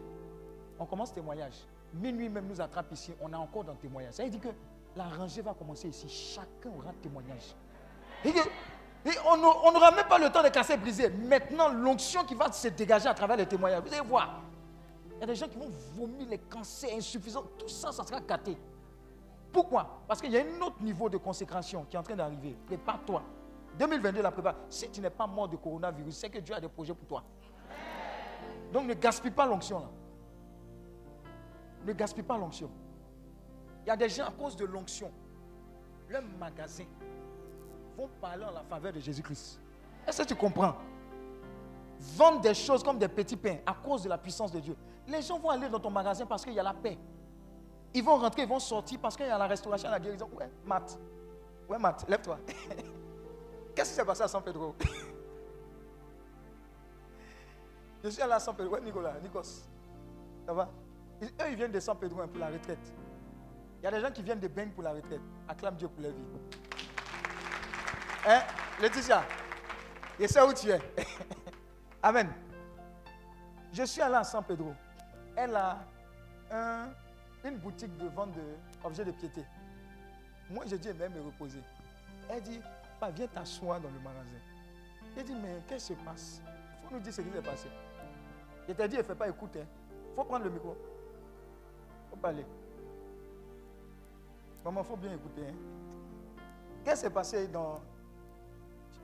on 0.78 0.86
commence 0.86 1.12
témoignage. 1.12 1.54
Minuit 1.94 2.28
même 2.28 2.46
nous 2.46 2.60
attrape 2.60 2.90
ici, 2.92 3.12
on 3.20 3.32
est 3.32 3.36
encore 3.36 3.64
dans 3.64 3.74
témoignage. 3.74 4.14
Ça 4.14 4.24
veut 4.24 4.30
dire 4.30 4.40
que 4.40 4.48
la 4.96 5.04
rangée 5.04 5.42
va 5.42 5.54
commencer 5.54 5.88
ici. 5.88 6.08
Chacun 6.08 6.70
aura 6.76 6.92
témoignage. 7.00 7.54
Et 9.04 9.10
on 9.26 9.36
n'a- 9.36 9.56
on 9.64 9.72
n'aura 9.72 9.90
même 9.92 10.06
pas 10.06 10.18
le 10.18 10.30
temps 10.30 10.42
de 10.42 10.48
casser, 10.48 10.76
briser. 10.76 11.08
Maintenant, 11.10 11.68
l'onction 11.68 12.24
qui 12.24 12.34
va 12.34 12.50
se 12.52 12.68
dégager 12.68 13.08
à 13.08 13.14
travers 13.14 13.36
les 13.36 13.46
témoignages, 13.46 13.82
vous 13.82 13.92
allez 13.94 14.06
voir. 14.06 14.40
Il 15.16 15.20
y 15.20 15.22
a 15.24 15.26
des 15.26 15.34
gens 15.34 15.48
qui 15.48 15.58
vont 15.58 15.70
vomir 15.96 16.28
les 16.28 16.38
cancers 16.38 16.94
insuffisants. 16.96 17.44
Tout 17.58 17.68
ça, 17.68 17.92
ça 17.92 18.04
sera 18.04 18.20
gâté. 18.20 18.56
Pourquoi? 19.52 20.02
Parce 20.06 20.20
qu'il 20.20 20.30
y 20.32 20.38
a 20.38 20.42
un 20.42 20.60
autre 20.62 20.80
niveau 20.82 21.08
de 21.08 21.16
consécration 21.16 21.84
qui 21.84 21.96
est 21.96 21.98
en 21.98 22.02
train 22.02 22.16
d'arriver. 22.16 22.56
Prépare-toi. 22.66 23.22
2022, 23.78 24.22
la 24.22 24.30
prépare. 24.30 24.54
Si 24.68 24.88
tu 24.90 25.00
n'es 25.00 25.10
pas 25.10 25.26
mort 25.26 25.48
de 25.48 25.56
coronavirus, 25.56 26.16
c'est 26.16 26.30
que 26.30 26.38
Dieu 26.38 26.54
a 26.54 26.60
des 26.60 26.68
projets 26.68 26.94
pour 26.94 27.06
toi. 27.06 27.22
Donc 28.72 28.86
ne 28.86 28.94
gaspille 28.94 29.30
pas 29.30 29.46
l'onction. 29.46 29.82
Ne 31.84 31.92
gaspille 31.92 32.22
pas 32.22 32.36
l'onction. 32.36 32.70
Il 33.84 33.88
y 33.88 33.90
a 33.90 33.96
des 33.96 34.08
gens 34.08 34.26
à 34.26 34.30
cause 34.30 34.54
de 34.56 34.64
l'onction, 34.66 35.10
leurs 36.08 36.22
magasins 36.38 36.84
parler 38.08 38.44
en 38.44 38.52
la 38.52 38.62
faveur 38.62 38.92
de 38.92 39.00
Jésus-Christ. 39.00 39.60
Est-ce 40.06 40.22
que 40.22 40.28
tu 40.28 40.34
comprends? 40.34 40.74
Vendre 42.16 42.40
des 42.40 42.54
choses 42.54 42.82
comme 42.82 42.98
des 42.98 43.08
petits 43.08 43.36
pains 43.36 43.58
à 43.66 43.74
cause 43.74 44.02
de 44.04 44.08
la 44.08 44.16
puissance 44.18 44.50
de 44.52 44.60
Dieu. 44.60 44.76
Les 45.06 45.20
gens 45.22 45.38
vont 45.38 45.50
aller 45.50 45.68
dans 45.68 45.80
ton 45.80 45.90
magasin 45.90 46.24
parce 46.26 46.44
qu'il 46.44 46.54
y 46.54 46.60
a 46.60 46.62
la 46.62 46.72
paix. 46.74 46.98
Ils 47.92 48.02
vont 48.04 48.16
rentrer, 48.16 48.42
ils 48.42 48.48
vont 48.48 48.58
sortir 48.58 48.98
parce 49.00 49.16
qu'il 49.16 49.26
y 49.26 49.30
a 49.30 49.36
la 49.38 49.46
restauration, 49.46 49.90
la 49.90 49.98
guérison. 49.98 50.30
Ouais, 50.38 50.50
Matt. 50.64 50.98
Ouais, 51.68 51.78
Matt, 51.78 52.04
lève-toi. 52.08 52.38
Qu'est-ce 53.74 53.90
qui 53.90 53.96
s'est 53.96 54.04
passé 54.04 54.22
à 54.22 54.28
San 54.28 54.42
Pedro? 54.42 54.74
Je 58.02 58.08
suis 58.08 58.22
allé 58.22 58.32
à 58.32 58.40
San 58.40 58.54
Pedro. 58.54 58.74
Ouais, 58.74 58.80
Nicolas, 58.80 59.14
Nikos. 59.22 59.66
Ça 60.46 60.52
va? 60.52 60.70
Eux, 61.22 61.28
ils 61.50 61.56
viennent 61.56 61.72
de 61.72 61.80
San 61.80 61.98
Pedro 61.98 62.20
hein, 62.20 62.28
pour 62.28 62.40
la 62.40 62.48
retraite. 62.48 62.94
Il 63.80 63.84
y 63.84 63.86
a 63.86 63.90
des 63.90 64.00
gens 64.00 64.10
qui 64.10 64.22
viennent 64.22 64.40
de 64.40 64.48
Beng 64.48 64.70
pour 64.70 64.82
la 64.82 64.92
retraite. 64.92 65.20
Acclame 65.48 65.76
Dieu 65.76 65.88
pour 65.88 66.02
leur 66.02 66.12
vie. 66.12 66.24
Hein? 68.26 68.42
Laetitia, 68.80 69.22
je 70.18 70.26
sais 70.26 70.42
où 70.42 70.52
tu 70.52 70.70
es. 70.70 70.80
Amen. 72.02 72.28
Je 73.72 73.82
suis 73.84 74.00
allé 74.02 74.14
à 74.16 74.24
San 74.24 74.42
Pedro. 74.44 74.72
Elle 75.36 75.54
a 75.56 75.78
un- 76.50 76.88
une 77.44 77.56
boutique 77.58 77.96
de 77.96 78.08
vente 78.08 78.30
d'objets 78.82 79.04
de 79.04 79.12
piété. 79.12 79.44
Moi, 80.50 80.64
j'ai 80.66 80.78
dit, 80.78 80.88
elle 80.88 81.10
me 81.10 81.22
reposer. 81.22 81.60
Elle 82.28 82.42
dit, 82.42 82.60
viens 83.14 83.26
t'asseoir 83.28 83.80
dans 83.80 83.88
le 83.88 83.98
magasin. 84.00 84.40
J'ai 85.16 85.22
dit, 85.22 85.34
mais 85.34 85.62
qu'est-ce 85.68 85.92
qui 85.92 85.98
se 85.98 86.04
passe? 86.04 86.42
Il 86.82 86.88
faut 86.88 86.94
nous 86.96 87.00
dire 87.00 87.12
ce 87.14 87.20
qui 87.22 87.30
s'est 87.30 87.42
passé. 87.42 87.68
Je 88.68 88.72
t'ai 88.74 88.88
dit, 88.88 88.96
ne 88.98 89.02
fait 89.02 89.14
pas 89.14 89.28
écouter. 89.28 89.60
Il 90.10 90.14
faut 90.16 90.24
prendre 90.24 90.44
le 90.44 90.50
micro. 90.50 90.76
Il 92.06 92.10
faut 92.10 92.16
parler. 92.16 92.44
Maman, 94.64 94.82
il 94.82 94.86
faut 94.86 94.96
bien 94.96 95.12
écouter. 95.14 95.42
hein. 95.48 95.54
Qu'est-ce 96.84 96.96
qui 96.96 97.06
s'est 97.06 97.10
passé 97.10 97.48
dans... 97.48 97.80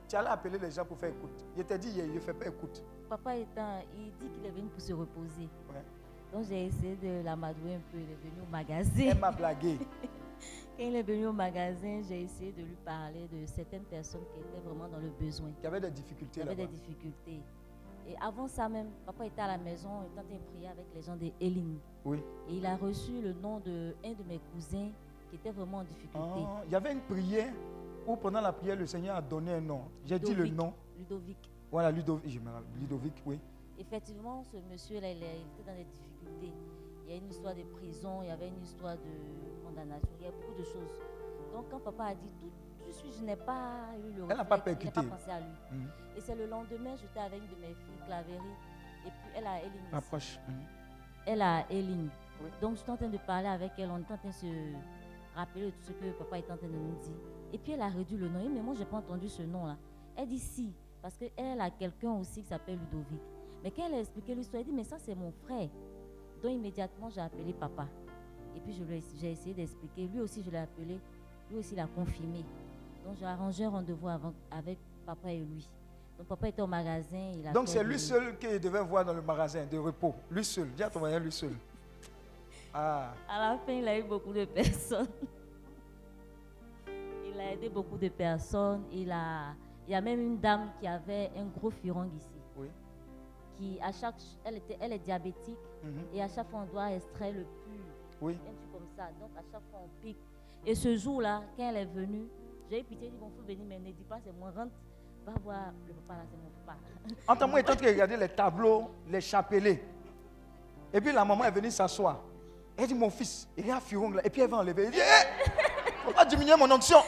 Tu 0.07 0.15
allais 0.15 0.29
appeler 0.29 0.57
les 0.57 0.71
gens 0.71 0.85
pour 0.85 0.97
faire 0.97 1.09
écoute. 1.09 1.45
Je 1.55 1.61
t'ai 1.63 1.77
dit, 1.77 1.91
il 1.97 2.13
ne 2.13 2.19
fait 2.19 2.33
pas 2.33 2.47
écoute. 2.47 2.81
Papa 3.09 3.35
étant, 3.35 3.81
il 3.93 4.11
dit 4.21 4.29
qu'il 4.33 4.45
est 4.45 4.51
venu 4.51 4.69
pour 4.69 4.81
se 4.81 4.93
reposer. 4.93 5.49
Ouais. 5.69 5.83
Donc 6.31 6.45
j'ai 6.47 6.65
essayé 6.65 6.95
de 6.95 7.23
l'amadouer 7.23 7.75
un 7.75 7.81
peu. 7.91 7.97
Il 7.97 8.11
est 8.11 8.29
venu 8.29 8.41
au 8.47 8.51
magasin. 8.51 9.03
Elle 9.11 9.19
m'a 9.19 9.31
blagué. 9.31 9.77
Quand 10.77 10.83
il 10.83 10.95
est 10.95 11.03
venu 11.03 11.27
au 11.27 11.33
magasin, 11.33 12.01
j'ai 12.07 12.21
essayé 12.21 12.51
de 12.51 12.61
lui 12.61 12.77
parler 12.85 13.27
de 13.27 13.45
certaines 13.47 13.83
personnes 13.83 14.21
qui 14.31 14.39
étaient 14.39 14.65
vraiment 14.65 14.87
dans 14.87 14.99
le 14.99 15.09
besoin. 15.09 15.49
Il 15.59 15.63
y 15.63 15.67
avait 15.67 15.81
des 15.81 15.91
difficultés 15.91 16.41
avait 16.41 16.51
là-bas. 16.51 16.63
des 16.63 16.77
difficultés. 16.77 17.41
Et 18.07 18.15
avant 18.21 18.47
ça 18.47 18.69
même, 18.69 18.87
papa 19.05 19.25
était 19.25 19.41
à 19.41 19.47
la 19.47 19.57
maison, 19.57 19.89
il 20.03 20.11
était 20.11 20.19
en 20.19 20.23
train 20.23 20.35
de 20.35 20.53
prier 20.53 20.67
avec 20.69 20.85
les 20.95 21.01
gens 21.01 21.15
de 21.17 21.29
Eling. 21.41 21.79
Oui. 22.05 22.19
Et 22.49 22.53
il 22.53 22.65
a 22.65 22.77
reçu 22.77 23.21
le 23.21 23.33
nom 23.33 23.59
de 23.59 23.93
un 24.05 24.11
de 24.11 24.23
mes 24.29 24.39
cousins 24.53 24.89
qui 25.29 25.35
était 25.35 25.51
vraiment 25.51 25.79
en 25.79 25.83
difficulté. 25.83 26.17
Ah, 26.17 26.61
il 26.65 26.71
y 26.71 26.75
avait 26.75 26.93
une 26.93 27.01
prière 27.01 27.51
où 28.07 28.15
pendant 28.15 28.41
la 28.41 28.53
prière, 28.53 28.75
le 28.77 28.85
Seigneur 28.85 29.17
a 29.17 29.21
donné 29.21 29.53
un 29.53 29.61
nom. 29.61 29.81
J'ai 30.05 30.17
dit 30.17 30.33
le 30.33 30.47
nom. 30.47 30.73
Ludovic. 30.97 31.51
Voilà, 31.69 31.91
Ludovic. 31.91 32.31
je 32.31 32.39
Ludovic, 32.79 33.21
oui. 33.25 33.39
Effectivement, 33.77 34.43
ce 34.45 34.57
monsieur-là, 34.71 35.11
il, 35.11 35.21
est- 35.21 35.41
était 35.41 35.63
dans 35.67 35.75
des 35.75 35.83
difficultés. 35.85 36.53
Il 37.05 37.11
y 37.11 37.13
a 37.13 37.17
une 37.17 37.27
histoire 37.29 37.53
de 37.53 37.63
prison, 37.63 38.21
il 38.23 38.29
y 38.29 38.31
avait 38.31 38.47
une 38.47 38.61
histoire 38.63 38.95
de 38.95 39.65
condamnation, 39.65 40.09
il 40.19 40.25
y 40.25 40.27
a 40.27 40.31
beaucoup 40.31 40.57
de 40.57 40.63
choses. 40.63 40.99
Donc, 41.53 41.69
quand 41.69 41.79
papa 41.79 42.05
a 42.05 42.15
dit 42.15 42.31
tout, 42.39 42.49
tout 42.79 42.87
de 42.87 42.91
suite, 42.91 43.13
je 43.19 43.23
n'ai 43.25 43.35
pas 43.35 43.89
eu 43.99 44.11
le 44.17 44.23
Elle 44.29 44.37
n'a 44.37 44.45
pas 44.45 44.57
je 44.57 44.61
percuté. 44.63 44.91
pas 44.93 45.03
pensé 45.03 45.29
à 45.29 45.39
lui. 45.39 45.47
Mhm. 45.71 45.87
Et 46.15 46.21
c'est 46.21 46.35
le 46.35 46.47
lendemain, 46.47 46.95
j'étais 46.95 47.19
avec 47.19 47.39
une 47.41 47.47
de 47.49 47.61
mes 47.61 47.73
filles, 47.75 48.01
Claverie, 48.05 48.33
et 49.05 49.09
puis 49.09 49.29
elle 49.35 49.47
a 49.47 49.59
Eline. 49.59 49.93
Approche. 49.93 50.39
Mhm. 50.47 50.55
Elle 51.25 51.41
a 51.41 51.65
Eline. 51.69 52.09
Oui. 52.41 52.49
Donc, 52.61 52.77
j'étais 52.77 52.91
en 52.91 52.97
train 52.97 53.09
de 53.09 53.17
parler 53.17 53.47
avec 53.47 53.71
elle, 53.77 53.89
on 53.91 53.99
était 53.99 54.13
en 54.13 54.17
train 54.17 54.29
de 54.29 54.33
se 54.33 54.47
rappeler 55.35 55.65
de 55.65 55.69
tout 55.71 55.77
ce 55.83 55.91
que 55.91 56.11
papa 56.17 56.39
était 56.39 56.51
en 56.51 56.57
train 56.57 56.67
de 56.67 56.73
nous 56.73 56.95
dire. 57.01 57.13
Et 57.53 57.57
puis, 57.57 57.71
elle 57.73 57.81
a 57.81 57.87
réduit 57.87 58.17
le 58.17 58.27
nom. 58.29 58.39
Et, 58.39 58.49
mais 58.49 58.61
moi, 58.61 58.73
je 58.73 58.79
n'ai 58.79 58.85
pas 58.85 58.97
entendu 58.97 59.29
ce 59.29 59.41
nom-là. 59.41 59.77
Elle 60.15 60.27
dit 60.27 60.39
si, 60.39 60.73
parce 61.01 61.15
qu'elle 61.17 61.61
a 61.61 61.69
quelqu'un 61.69 62.11
aussi 62.13 62.41
qui 62.41 62.47
s'appelle 62.47 62.77
Ludovic. 62.79 63.21
Mais 63.63 63.71
quand 63.71 63.87
elle 63.87 63.95
a 63.95 63.99
expliqué 63.99 64.35
l'histoire, 64.35 64.61
elle 64.61 64.67
dit, 64.67 64.73
mais 64.73 64.83
ça, 64.83 64.97
c'est 64.99 65.15
mon 65.15 65.31
frère. 65.45 65.69
Donc, 66.43 66.51
immédiatement, 66.51 67.09
j'ai 67.09 67.21
appelé 67.21 67.53
papa. 67.53 67.87
Et 68.55 68.59
puis, 68.59 68.73
j'ai 69.19 69.31
essayé 69.31 69.53
d'expliquer. 69.53 70.07
Lui 70.07 70.21
aussi, 70.21 70.43
je 70.43 70.49
l'ai 70.49 70.57
appelé. 70.57 70.99
Lui 71.49 71.57
aussi, 71.57 71.73
il 71.73 71.79
a 71.79 71.87
confirmé. 71.87 72.43
Donc, 73.05 73.15
j'ai 73.19 73.25
arrangé 73.25 73.63
un 73.63 73.69
rendez-vous 73.69 74.07
avec 74.51 74.77
papa 75.05 75.31
et 75.31 75.39
lui. 75.39 75.67
Donc 76.17 76.27
papa 76.27 76.47
était 76.49 76.61
au 76.61 76.67
magasin. 76.67 77.31
Il 77.35 77.47
a 77.47 77.51
Donc 77.51 77.67
c'est 77.67 77.83
lui 77.83 77.99
seul 77.99 78.37
qu'il 78.39 78.59
devait 78.59 78.81
voir 78.81 79.05
dans 79.05 79.13
le 79.13 79.21
magasin 79.21 79.65
de 79.65 79.77
repos. 79.77 80.15
Lui 80.31 80.43
seul. 80.43 80.67
Dis 80.71 80.81
à 80.83 80.89
ton 80.89 80.99
voisin, 80.99 81.19
lui 81.19 81.31
seul. 81.31 81.53
Ah, 82.73 83.13
À 83.29 83.39
la 83.39 83.57
fin, 83.59 83.71
il 83.71 83.87
a 83.87 83.97
eu 83.97 84.03
beaucoup 84.03 84.33
de 84.33 84.45
personnes. 84.45 85.07
Il 87.37 87.41
a 87.41 87.51
aidé 87.53 87.69
beaucoup 87.69 87.97
de 87.97 88.09
personnes. 88.09 88.83
Il, 88.91 89.11
a, 89.11 89.53
il 89.87 89.91
y 89.91 89.95
a 89.95 90.01
même 90.01 90.19
une 90.19 90.39
dame 90.39 90.71
qui 90.79 90.87
avait 90.87 91.29
un 91.37 91.45
gros 91.45 91.69
furon 91.69 92.09
ici. 92.15 92.29
oui. 92.57 92.67
Qui, 93.55 93.79
à 93.81 93.91
chaque, 93.91 94.15
elle, 94.45 94.57
était, 94.57 94.77
elle 94.79 94.93
est 94.93 94.99
diabétique 94.99 95.57
Mhm. 95.83 96.05
et 96.13 96.21
à 96.23 96.27
chaque 96.27 96.49
fois, 96.49 96.61
on 96.67 96.71
doit 96.73 96.91
extraire 96.91 97.33
le 97.33 97.43
pur. 97.43 97.83
Oui. 98.21 98.33
Un 98.33 98.53
truc 98.53 98.71
comme 98.73 98.87
ça. 98.95 99.03
Donc, 99.19 99.29
à 99.37 99.41
chaque 99.51 99.61
fois, 99.71 99.81
on 99.83 100.01
pique. 100.03 100.17
Et 100.65 100.73
ce 100.75 100.95
jour-là, 100.97 101.43
quand 101.55 101.69
elle 101.69 101.77
est 101.77 101.85
venue, 101.85 102.27
j'ai 102.69 102.81
eu 102.81 102.83
pitié, 102.83 103.09
dit, 103.09 103.17
bon, 103.19 103.29
faut 103.35 103.43
venir, 103.43 103.63
mais 103.67 103.77
ne 103.79 103.91
dis 103.91 104.03
pas, 104.03 104.17
c'est 104.23 104.31
moi, 104.33 104.51
rentre. 104.55 104.71
Va 105.25 105.33
voir 105.43 105.71
le 105.87 105.93
papa 105.93 106.19
là, 106.19 106.25
c'est 106.29 106.37
mon 106.37 106.49
papa. 106.65 106.77
Entends-moi, 107.27 107.61
train 107.63 107.75
de 107.75 107.85
regarder 107.85 108.17
les 108.17 108.29
tableaux, 108.29 108.89
les 109.07 109.21
chapelets. 109.21 109.83
Et 110.93 110.99
puis 111.01 111.11
la 111.11 111.23
maman 111.25 111.43
est 111.45 111.51
venue 111.51 111.69
s'asseoir. 111.69 112.19
Elle 112.77 112.87
dit, 112.87 112.93
mon 112.95 113.09
fils, 113.09 113.47
il 113.57 113.67
est 113.67 113.71
à 113.71 113.79
Furon 113.79 114.11
là. 114.11 114.21
Et 114.25 114.29
puis 114.29 114.41
elle 114.41 114.49
va 114.49 114.57
enlever. 114.57 114.85
Il 114.85 114.91
dit, 114.91 114.97
hé, 114.99 115.01
faut 116.07 116.13
pas 116.13 116.25
diminuer 116.25 116.55
mon 116.55 116.71
onction. 116.71 116.99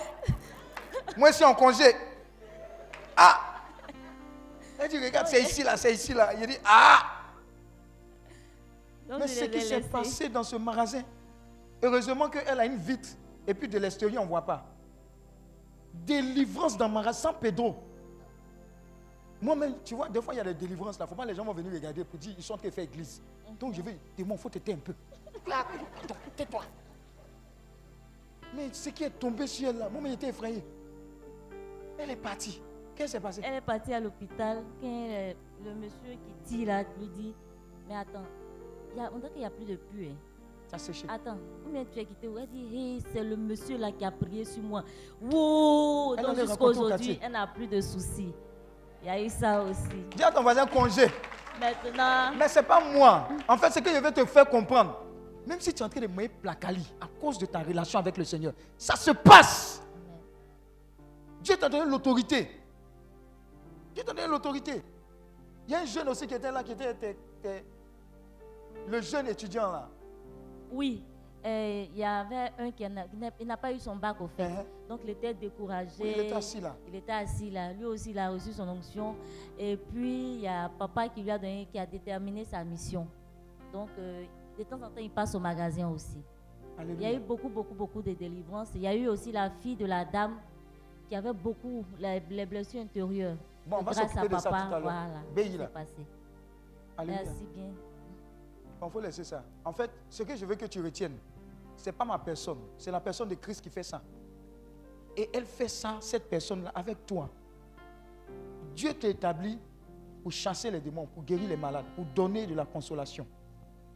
Moi, 1.15 1.31
je 1.31 1.35
suis 1.35 1.45
en 1.45 1.55
congé. 1.55 1.95
Ah! 3.15 3.39
Elle 4.77 4.89
dit, 4.89 4.97
regarde, 4.97 5.27
c'est 5.27 5.41
ici 5.41 5.63
là, 5.63 5.77
c'est 5.77 5.93
ici 5.93 6.13
là. 6.13 6.33
Il 6.33 6.45
dit, 6.45 6.57
ah! 6.65 6.99
Donc, 9.07 9.19
Mais 9.21 9.27
ce 9.27 9.45
qui 9.45 9.61
s'est 9.61 9.81
passé 9.81 10.29
dans 10.29 10.43
ce 10.43 10.55
magasin, 10.55 11.01
heureusement 11.81 12.29
qu'elle 12.29 12.59
a 12.59 12.65
une 12.65 12.77
vitre. 12.77 13.09
Et 13.47 13.53
puis 13.53 13.67
de 13.67 13.77
l'extérieur, 13.77 14.21
on 14.21 14.25
ne 14.25 14.29
voit 14.29 14.45
pas. 14.45 14.65
Délivrance 15.93 16.77
dans 16.77 16.87
le 16.87 16.93
magasin 16.93 17.33
Pedro. 17.33 17.75
Moi-même, 19.41 19.75
tu 19.83 19.95
vois, 19.95 20.09
des 20.09 20.21
fois, 20.21 20.33
il 20.33 20.37
y 20.37 20.41
a 20.41 20.43
des 20.43 20.53
délivrances 20.53 20.99
là. 20.99 21.05
Ne 21.05 21.09
faut 21.09 21.15
pas 21.15 21.23
que 21.23 21.29
les 21.29 21.35
gens 21.35 21.45
vont 21.45 21.53
venir 21.53 21.71
regarder 21.71 22.03
pour 22.03 22.19
dire 22.19 22.35
ils 22.37 22.43
sont 22.43 22.53
en 22.53 22.57
train 22.57 22.67
de 22.67 22.73
faire 22.73 22.83
église. 22.83 23.21
Donc 23.59 23.73
je 23.73 23.81
vais, 23.81 23.97
démon, 24.15 24.35
il 24.35 24.41
faut 24.41 24.49
t'aider 24.49 24.73
un 24.73 24.77
peu. 24.77 24.93
Tais-toi. 26.35 26.63
Mais 28.55 28.69
ce 28.71 28.89
qui 28.89 29.03
est 29.03 29.09
tombé 29.11 29.47
sur 29.47 29.69
elle 29.69 29.77
là, 29.77 29.89
moi, 29.89 30.01
j'étais 30.09 30.27
effrayé. 30.29 30.63
Elle 31.97 32.11
est 32.11 32.15
partie. 32.15 32.61
Qu'est-ce 32.95 33.07
qui 33.07 33.11
s'est 33.11 33.19
passé? 33.19 33.41
Elle 33.43 33.55
est 33.55 33.61
partie 33.61 33.93
à 33.93 33.99
l'hôpital 33.99 34.63
quand 34.81 34.87
euh, 34.87 35.33
le 35.63 35.73
monsieur 35.75 36.13
qui 36.23 36.33
dit 36.55 36.65
là 36.65 36.83
lui 36.99 37.07
dit 37.07 37.33
Mais 37.87 37.95
attends, 37.95 38.25
y 38.95 38.99
a, 38.99 39.09
on 39.13 39.17
dirait 39.17 39.29
qu'il 39.31 39.39
n'y 39.41 39.45
a 39.45 39.49
plus 39.49 39.65
de 39.65 39.75
pu. 39.75 40.05
hein. 40.05 40.15
Ça 40.67 40.77
séché. 40.77 41.05
Attends, 41.09 41.37
combien 41.63 41.83
tu 41.85 41.99
es 41.99 42.05
quitté 42.05 42.27
Elle 42.27 42.47
dit 42.47 42.75
Hey, 42.75 43.03
c'est 43.13 43.23
le 43.23 43.35
monsieur 43.35 43.77
là 43.77 43.91
qui 43.91 44.03
a 44.05 44.11
prié 44.11 44.45
sur 44.45 44.61
moi. 44.63 44.83
Wow 45.21 46.15
Elle 46.17 46.25
Donc 46.25 46.35
jusqu'à 46.39 46.63
aujourd'hui, 46.63 47.19
elle 47.21 47.31
n'a 47.31 47.47
plus 47.47 47.67
de 47.67 47.81
soucis. 47.81 48.33
Il 49.01 49.07
y 49.07 49.09
a 49.09 49.21
eu 49.21 49.29
ça 49.29 49.63
aussi. 49.63 50.03
Dis 50.15 50.23
à 50.23 50.31
ton 50.31 50.41
voisin 50.41 50.65
congé. 50.65 51.07
Maintenant, 51.59 52.31
Mais 52.37 52.47
ce 52.47 52.59
n'est 52.59 52.65
pas 52.65 52.81
moi. 52.93 53.27
En 53.47 53.57
fait, 53.57 53.69
ce 53.71 53.79
que 53.79 53.89
je 53.89 53.99
vais 53.99 54.11
te 54.11 54.23
faire 54.25 54.47
comprendre, 54.49 55.01
même 55.49 55.59
si 55.59 55.73
tu 55.73 55.81
es 55.81 55.85
en 55.85 55.89
train 55.89 56.01
de 56.01 56.05
me 56.07 56.27
placali 56.27 56.85
à 57.01 57.07
cause 57.19 57.39
de 57.39 57.47
ta 57.47 57.59
relation 57.63 57.97
avec 57.97 58.15
le 58.17 58.23
Seigneur, 58.23 58.53
ça 58.77 58.95
se 58.95 59.09
passe. 59.09 59.81
Dieu 61.41 61.57
t'a 61.57 61.67
donné 61.67 61.89
l'autorité. 61.89 62.47
Dieu 63.95 64.03
t'a 64.03 64.13
donné 64.13 64.27
l'autorité. 64.27 64.83
Il 65.67 65.71
y 65.71 65.75
a 65.75 65.79
un 65.81 65.85
jeune 65.85 66.07
aussi 66.09 66.27
qui 66.27 66.35
était 66.35 66.51
là, 66.51 66.63
qui 66.63 66.73
était, 66.73 66.91
était- 66.91 67.17
était- 67.39 67.65
le 68.87 69.01
jeune 69.01 69.27
étudiant 69.27 69.71
là. 69.71 69.89
oui, 70.71 71.03
euh, 71.43 71.85
il 71.91 71.97
y 71.97 72.03
avait 72.03 72.51
un 72.59 72.69
qui 72.71 72.83
n'a- 72.87 73.57
pas 73.57 73.71
eu 73.71 73.79
son 73.79 73.95
bac 73.95 74.21
au 74.21 74.27
fait. 74.27 74.49
Uh-huh. 74.49 74.65
Donc 74.87 74.99
il 75.03 75.09
était 75.11 75.33
découragé. 75.33 75.91
Oui, 75.99 76.13
il 76.15 76.21
était 76.25 76.33
assis 76.35 76.59
là. 76.61 76.75
Il 76.87 76.95
était 76.95 77.11
assis 77.11 77.49
là. 77.49 77.73
Lui 77.73 77.85
aussi, 77.85 78.11
il 78.11 78.19
a 78.19 78.29
reçu 78.29 78.51
son 78.53 78.67
onction. 78.67 79.15
Et 79.57 79.77
puis, 79.77 80.35
il 80.35 80.41
y 80.41 80.47
a 80.47 80.69
papa 80.69 81.07
qui 81.09 81.21
lui 81.23 81.31
a 81.31 81.37
donné, 81.39 81.67
qui 81.71 81.79
a 81.79 81.85
déterminé 81.87 82.45
sa 82.45 82.63
mission. 82.63 83.07
Donc, 83.73 83.89
euh, 83.97 84.25
de 84.59 84.63
temps 84.65 84.81
en 84.81 84.89
temps, 84.89 84.99
il 85.01 85.09
passe 85.09 85.33
au 85.35 85.39
magasin 85.39 85.89
aussi. 85.89 86.21
Il 86.81 87.01
y 87.01 87.05
a 87.05 87.13
eu 87.13 87.19
beaucoup, 87.19 87.49
beaucoup, 87.49 87.73
beaucoup 87.73 88.01
de 88.01 88.13
délivrances. 88.13 88.69
Il 88.75 88.81
y 88.81 88.87
a 88.87 88.95
eu 88.95 89.07
aussi 89.07 89.31
la 89.31 89.49
fille 89.49 89.75
de 89.75 89.85
la 89.85 90.05
dame 90.05 90.37
qui 91.07 91.15
avait 91.15 91.33
beaucoup 91.33 91.83
les, 91.97 92.21
les 92.29 92.45
blessures 92.45 92.81
intérieures. 92.81 93.37
Bon, 93.65 93.77
on 93.79 93.83
va 93.83 93.93
s'occuper 93.93 94.29
de 94.29 94.37
ça 94.37 94.49
tout 94.49 94.55
à 94.55 94.69
l'heure. 94.69 94.81
voilà. 94.81 95.21
C'est 95.35 95.57
là. 95.57 95.67
passé. 95.67 96.05
Alléluia. 96.97 97.23
Merci 97.23 97.47
bien. 97.53 97.71
Il 98.81 98.89
faut 98.89 99.01
laisser 99.01 99.23
ça. 99.25 99.43
En 99.65 99.73
fait, 99.73 99.91
ce 100.09 100.23
que 100.23 100.35
je 100.35 100.45
veux 100.45 100.55
que 100.55 100.65
tu 100.65 100.81
retiennes, 100.81 101.17
ce 101.75 101.85
n'est 101.85 101.91
pas 101.91 102.05
ma 102.05 102.17
personne, 102.17 102.59
c'est 102.77 102.91
la 102.91 102.99
personne 103.01 103.27
de 103.27 103.35
Christ 103.35 103.61
qui 103.61 103.69
fait 103.69 103.83
ça. 103.83 104.01
Et 105.17 105.29
elle 105.33 105.45
fait 105.45 105.67
ça, 105.67 105.97
cette 105.99 106.29
personne-là, 106.29 106.71
avec 106.75 107.05
toi. 107.05 107.29
Dieu 108.73 108.93
t'a 108.93 109.09
établi 109.09 109.59
pour 110.23 110.31
chasser 110.31 110.71
les 110.71 110.79
démons, 110.79 111.07
pour 111.07 111.23
guérir 111.23 111.49
les 111.49 111.57
malades, 111.57 111.85
pour 111.95 112.05
donner 112.05 112.47
de 112.47 112.55
la 112.55 112.65
consolation. 112.65 113.25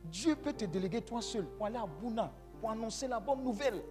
Dieu 0.05 0.35
peut 0.35 0.53
te 0.53 0.65
déléguer 0.65 1.01
toi 1.01 1.21
seul 1.21 1.45
pour 1.45 1.65
aller 1.65 1.77
à 1.77 1.85
Bouna, 1.85 2.31
pour 2.59 2.69
annoncer 2.69 3.07
la 3.07 3.19
bonne 3.19 3.43
nouvelle. 3.43 3.81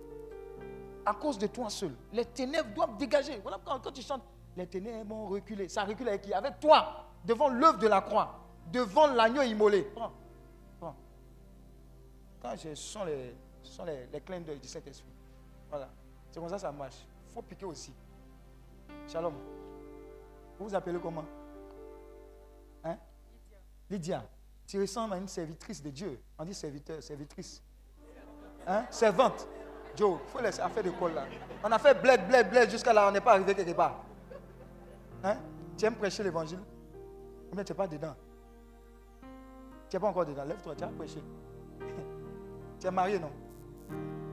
À 1.04 1.14
cause 1.14 1.38
de 1.38 1.46
toi 1.46 1.68
seul. 1.68 1.94
Les 2.12 2.24
ténèbres 2.24 2.72
doivent 2.74 2.96
dégager. 2.96 3.40
Voilà 3.42 3.58
quand, 3.64 3.90
tu 3.90 4.02
chantes, 4.02 4.22
les 4.56 4.66
ténèbres 4.66 5.14
ont 5.14 5.26
reculé. 5.26 5.68
Ça 5.68 5.84
recule 5.84 6.08
avec 6.08 6.22
qui? 6.22 6.32
Avec 6.32 6.60
toi, 6.60 7.06
devant 7.24 7.48
l'œuvre 7.48 7.78
de 7.78 7.88
la 7.88 8.00
croix, 8.02 8.38
devant 8.70 9.08
l'agneau 9.08 9.42
immolé. 9.42 9.82
Prends. 9.82 10.12
Prends. 10.78 10.94
Quand 12.40 12.54
je 12.56 12.74
sens 12.74 13.06
les, 13.06 14.20
clins 14.20 14.40
d'œil 14.40 14.60
du 14.60 14.68
Saint-Esprit. 14.68 15.10
Voilà. 15.68 15.88
C'est 16.30 16.38
comme 16.38 16.48
ça 16.48 16.56
que 16.56 16.62
ça 16.62 16.72
marche. 16.72 17.04
Il 17.30 17.34
faut 17.34 17.42
piquer 17.42 17.66
aussi. 17.66 17.92
Shalom. 19.08 19.34
Vous 20.58 20.68
vous 20.68 20.74
appelez 20.74 21.00
comment? 21.00 21.24
Hein? 22.84 22.96
Lydia. 23.90 24.22
Tu 24.66 24.80
ressembles 24.80 25.14
à 25.14 25.16
une 25.18 25.28
servitrice 25.28 25.82
de 25.82 25.90
Dieu. 25.90 26.20
On 26.38 26.44
dit 26.44 26.54
serviteur, 26.54 27.02
servitrice. 27.02 27.62
Hein? 28.66 28.84
Servante. 28.90 29.46
Joe, 29.96 30.18
il 30.24 30.30
faut 30.30 30.40
laisser 30.40 30.60
affaire 30.60 30.82
de 30.82 30.90
col 30.90 31.12
là. 31.12 31.26
On 31.62 31.70
a 31.70 31.78
fait 31.78 32.00
bled, 32.00 32.26
bled, 32.26 32.50
bled 32.50 32.70
jusqu'à 32.70 32.92
là, 32.92 33.08
on 33.08 33.12
n'est 33.12 33.20
pas 33.20 33.32
arrivé 33.32 33.54
quelque 33.54 33.72
part. 33.72 34.04
Hein? 35.22 35.36
Tu 35.76 35.84
aimes 35.84 35.94
prêcher 35.94 36.22
l'évangile? 36.22 36.60
Mais 37.54 37.64
tu 37.64 37.72
n'es 37.72 37.76
pas 37.76 37.86
dedans. 37.86 38.14
Tu 39.90 39.96
n'es 39.96 40.00
pas 40.00 40.08
encore 40.08 40.24
dedans. 40.24 40.44
Lève-toi, 40.44 40.74
tu 40.74 40.84
as 40.84 40.88
prêché. 40.88 41.22
tu 42.80 42.86
es 42.86 42.90
marié, 42.90 43.18
non? 43.18 43.30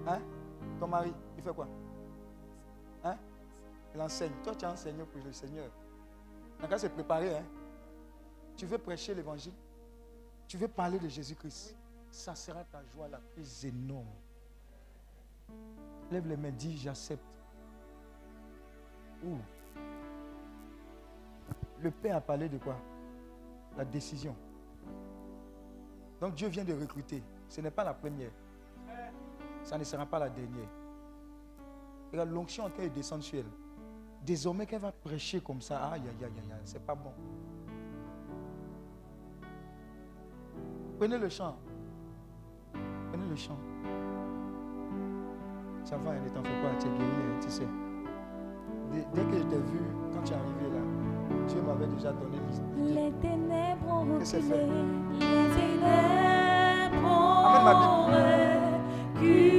Hein? 0.08 0.20
Ton 0.80 0.88
mari, 0.88 1.14
il 1.38 1.44
fait 1.44 1.54
quoi? 1.54 1.68
Hein? 3.04 3.18
Il 3.94 4.02
enseigne. 4.02 4.32
Toi, 4.44 4.56
tu 4.56 4.66
as 4.66 4.72
enseigné 4.72 5.04
pour 5.04 5.22
le 5.26 5.34
Seigneur. 5.34 5.70
Donc, 6.62 6.80
se 6.80 6.88
préparer. 6.88 7.36
Hein? 7.38 7.44
Tu 8.56 8.66
veux 8.66 8.78
prêcher 8.78 9.14
l'évangile? 9.14 9.54
Tu 10.50 10.58
veux 10.58 10.68
parler 10.68 10.98
de 10.98 11.08
Jésus-Christ 11.08 11.78
Ça 12.10 12.34
sera 12.34 12.64
ta 12.64 12.84
joie 12.84 13.08
la 13.08 13.20
plus 13.20 13.66
énorme. 13.66 14.08
Lève 16.12 16.28
les 16.28 16.36
mains, 16.36 16.50
dis 16.50 16.76
j'accepte. 16.76 17.24
Ouh. 19.24 19.38
Le 21.80 21.92
Père 21.92 22.16
a 22.16 22.22
parlé 22.22 22.50
de 22.50 22.58
quoi? 22.58 22.76
La 23.78 23.86
décision. 23.86 24.36
Donc 26.20 26.34
Dieu 26.34 26.48
vient 26.48 26.66
de 26.66 26.74
recruter. 26.74 27.22
Ce 27.48 27.62
n'est 27.62 27.70
pas 27.70 27.84
la 27.84 27.94
première. 27.94 28.32
Ça 29.62 29.78
ne 29.78 29.84
sera 29.84 30.08
pas 30.08 30.18
la 30.18 30.32
dernière. 30.32 30.70
Regarde, 32.12 32.32
l'onction 32.32 32.64
en 32.64 32.72
train 32.72 32.86
de 32.86 32.90
descendre 32.90 33.24
sur 33.24 33.38
elle. 33.38 33.52
Désormais 34.26 34.66
qu'elle 34.66 34.82
va 34.82 34.92
prêcher 34.92 35.42
comme 35.42 35.62
ça, 35.62 35.92
aïe, 35.92 36.02
aïe, 36.02 36.26
aïe, 36.26 36.26
aïe, 36.26 36.52
aïe, 36.54 36.62
c'est 36.66 36.84
pas 36.84 36.96
bon. 36.96 37.14
Prenez 41.00 41.18
le 41.18 41.30
chant. 41.30 41.56
Prenez 42.74 43.30
le 43.30 43.36
chant. 43.38 43.58
Ça 45.86 45.96
va, 45.96 46.12
ne 46.12 46.28
t'en 46.28 46.44
fais 46.44 46.62
pas, 46.62 46.76
tu 46.78 46.88
es 46.88 46.90
guéri, 46.90 47.40
tu 47.42 47.50
sais. 47.50 47.68
Dès, 48.92 49.06
dès 49.14 49.22
que 49.32 49.38
je 49.38 49.44
t'ai 49.44 49.56
vu, 49.56 49.80
quand 50.12 50.22
tu 50.24 50.34
es 50.34 50.36
arrivé 50.36 50.70
là, 50.74 50.82
Dieu 51.48 51.62
m'avait 51.62 51.88
déjà 51.88 52.12
donné 52.12 52.38
l'idée. 52.50 53.02
Les 53.02 53.12
ténèbres 53.14 53.88
ont 53.88 54.02
reculé. 54.02 54.26
fait? 54.26 54.68
Les 55.14 55.48
ténèbres 55.56 57.06
ont 57.06 58.08
reculé. 59.16 59.59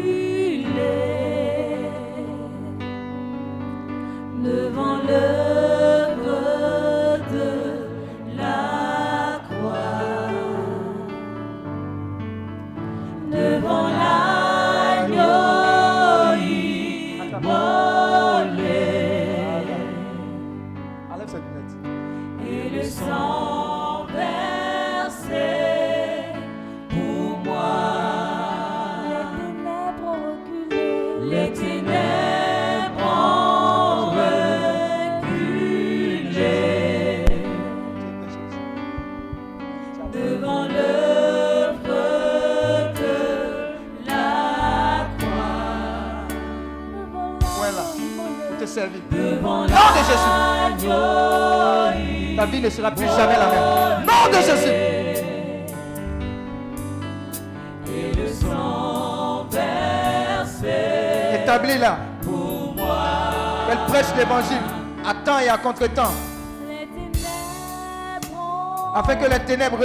Ténèbres 69.60 69.78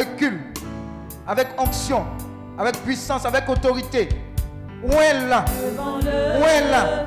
avec 1.27 1.47
onction, 1.57 2.05
avec 2.57 2.77
puissance, 2.83 3.25
avec 3.25 3.49
autorité. 3.49 4.07
Où 4.83 4.91
est 4.93 5.27
là 5.27 5.43
Où 6.39 6.43
est 6.43 6.71
là 6.71 7.05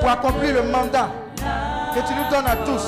Pour 0.00 0.08
accomplir 0.08 0.54
le 0.54 0.62
mandat 0.62 1.10
que 1.94 2.00
tu 2.00 2.14
nous 2.14 2.30
donnes 2.30 2.46
à 2.46 2.56
tous. 2.56 2.86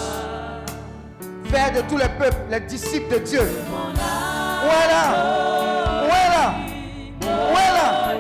Faire 1.51 1.73
de 1.73 1.81
tous 1.89 1.99
les 1.99 2.09
peuples 2.09 2.37
les 2.51 2.61
disciples 2.61 3.13
de 3.13 3.19
Dieu. 3.19 3.41
Où 3.43 4.67
est 4.67 4.89
là 4.89 6.03
Où 6.03 6.09
est 6.09 6.31
là 6.33 6.55
Où 7.23 7.57
est 7.57 7.73
là 7.77 8.15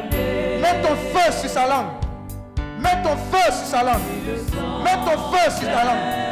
Mets 0.61 0.82
ton 0.82 0.94
feu 0.94 1.32
sur 1.40 1.51
sa 1.51 1.66
langue. 1.66 1.86
Mets 2.81 3.03
ton 3.03 3.16
feu 3.31 3.53
sur 3.53 3.66
sa 3.66 3.82
langue. 3.82 4.03
Mets 4.85 5.05
ton 5.05 5.23
feu 5.32 5.51
sur 5.51 5.69
sa 5.69 5.85
langue. 5.85 6.27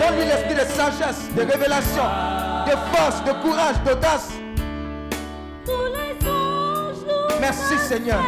Donne-lui 0.00 0.24
l'esprit 0.24 0.54
de 0.54 0.60
sagesse, 0.60 1.28
de 1.34 1.40
révélation, 1.42 2.04
de 2.66 2.76
force, 2.92 3.22
de 3.24 3.32
courage, 3.42 3.76
d'audace. 3.84 4.30
Merci 7.40 7.78
Seigneur. 7.78 8.20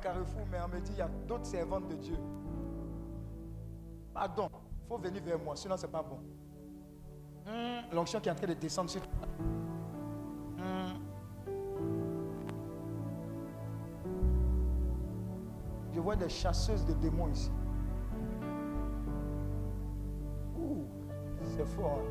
Carrefours, 0.00 0.46
mais 0.50 0.58
on 0.64 0.68
me 0.68 0.80
dit 0.80 0.92
il 0.92 0.98
y 0.98 1.02
a 1.02 1.08
d'autres 1.26 1.46
servantes 1.46 1.88
de 1.88 1.94
Dieu. 1.96 2.16
Pardon, 4.14 4.48
il 4.52 4.88
faut 4.88 4.98
venir 4.98 5.22
vers 5.22 5.38
moi, 5.38 5.54
sinon 5.56 5.76
c'est 5.76 5.90
pas 5.90 6.02
bon. 6.02 6.18
Hmm, 7.46 7.94
L'onction 7.94 8.20
qui 8.20 8.28
est 8.28 8.32
en 8.32 8.34
train 8.34 8.46
de 8.46 8.54
descendre 8.54 8.90
sur 8.90 9.00
toi. 9.02 9.28
Hmm. 10.58 10.98
Je 15.92 16.00
vois 16.00 16.16
des 16.16 16.28
chasseuses 16.28 16.84
de 16.84 16.92
démons 16.94 17.28
ici. 17.28 17.50
C'est 21.56 21.66
fort. 21.66 21.98
hein. 22.00 22.04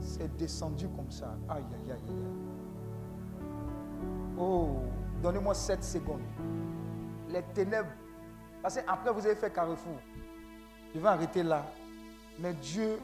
C'est 0.00 0.36
descendu 0.36 0.88
comme 0.88 1.10
ça. 1.10 1.36
Aïe, 1.48 1.64
aïe, 1.72 1.92
aïe. 1.92 1.98
aïe. 2.08 2.14
Oh, 4.38 4.76
donnez-moi 5.22 5.54
7 5.54 5.82
secondes. 5.82 6.20
Les 7.28 7.42
ténèbres. 7.54 7.90
Parce 8.62 8.76
qu'après, 8.76 9.12
vous 9.12 9.24
avez 9.24 9.36
fait 9.36 9.52
carrefour. 9.52 9.96
Je 10.94 11.00
vais 11.00 11.08
arrêter 11.08 11.42
là. 11.42 11.64
Mais 12.38 12.52
Dieu 12.54 12.98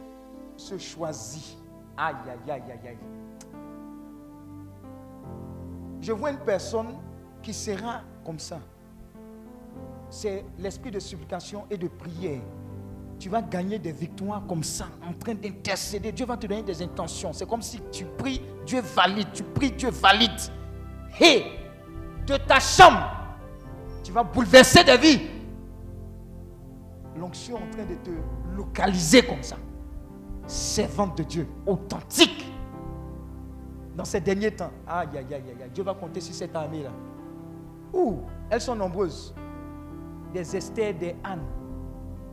se 0.57 0.77
choisit. 0.79 1.57
Aïe, 1.97 2.15
aïe, 2.27 2.51
aïe, 2.51 2.63
aïe, 2.73 2.89
aïe. 2.89 2.99
Je 6.01 6.13
vois 6.13 6.31
une 6.31 6.39
personne 6.39 6.95
qui 7.43 7.55
sera 7.55 8.03
comme 8.25 8.39
ça. 8.39 8.59
C'est 10.11 10.45
l'esprit 10.59 10.91
de 10.91 11.01
supplication 11.01 11.65
et 11.71 11.77
de 11.77 11.89
prière. 11.89 12.41
Tu 13.19 13.29
vas 13.29 13.41
gagner 13.41 13.79
des 13.79 13.93
victoires 13.93 14.43
comme 14.47 14.63
ça, 14.63 14.89
en 15.03 15.15
train 15.15 15.35
d'intercéder. 15.35 16.13
Dieu 16.13 16.27
va 16.27 16.37
te 16.37 16.47
donner 16.47 16.63
des 16.63 16.83
intentions. 16.83 17.33
C'est 17.33 17.49
comme 17.49 17.63
si 17.63 17.81
tu 17.91 18.05
pries, 18.05 18.43
Dieu 18.67 18.81
valide. 18.83 19.29
Tu 19.33 19.43
pries, 19.43 19.73
Dieu 19.73 19.91
valide. 19.91 20.39
Et 21.21 21.45
de 22.27 22.37
ta 22.37 22.61
chambre, 22.61 23.11
tu 24.03 24.13
vas 24.13 24.23
bouleverser 24.23 24.85
des 24.85 24.97
vies. 24.97 25.21
L'onction 27.17 27.59
est 27.59 27.63
en 27.63 27.71
train 27.71 27.85
de 27.85 27.95
te 27.95 28.11
localiser 28.57 29.25
comme 29.25 29.43
ça. 29.43 29.57
Servante 30.47 31.19
de 31.19 31.23
Dieu, 31.23 31.49
authentique. 31.67 32.47
Dans 33.97 34.05
ces 34.05 34.21
derniers 34.21 34.51
temps, 34.51 34.71
aïe, 34.87 35.09
aïe, 35.17 35.35
aïe, 35.35 35.43
aïe, 35.63 35.71
Dieu 35.73 35.83
va 35.83 35.95
compter 35.95 36.21
sur 36.21 36.35
cette 36.35 36.55
armée-là. 36.55 36.91
Ouh, 37.93 38.21
elles 38.51 38.61
sont 38.61 38.77
nombreuses. 38.77 39.35
Des 40.33 40.55
Esther, 40.55 40.93
des 40.95 41.17
Anne. 41.25 41.41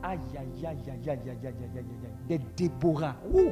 Aïe, 0.03 0.20
aïe, 0.38 0.65
aïe, 0.65 0.78
aïe, 0.90 1.10
aïe, 1.10 1.10
aïe, 1.10 1.30
aïe, 1.30 1.48
aïe, 1.48 1.78
aïe. 1.78 2.28
Des 2.28 2.40
Déborah. 2.57 3.15
Ouh. 3.34 3.52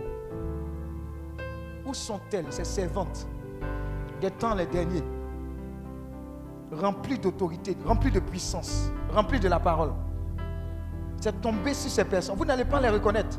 Où 1.85 1.93
sont-elles, 1.93 2.51
ces 2.51 2.65
servantes 2.65 3.25
Des 4.19 4.31
temps 4.31 4.53
les 4.53 4.65
derniers. 4.65 5.03
Remplies 6.71 7.19
d'autorité, 7.19 7.75
remplies 7.85 8.11
de 8.11 8.19
puissance, 8.21 8.91
remplies 9.13 9.39
de 9.39 9.49
la 9.49 9.59
parole. 9.59 9.91
C'est 11.19 11.41
tombé 11.41 11.73
sur 11.73 11.91
ces 11.91 12.05
personnes. 12.05 12.35
Vous 12.35 12.45
n'allez 12.45 12.65
pas 12.65 12.79
les 12.79 12.89
reconnaître. 12.89 13.37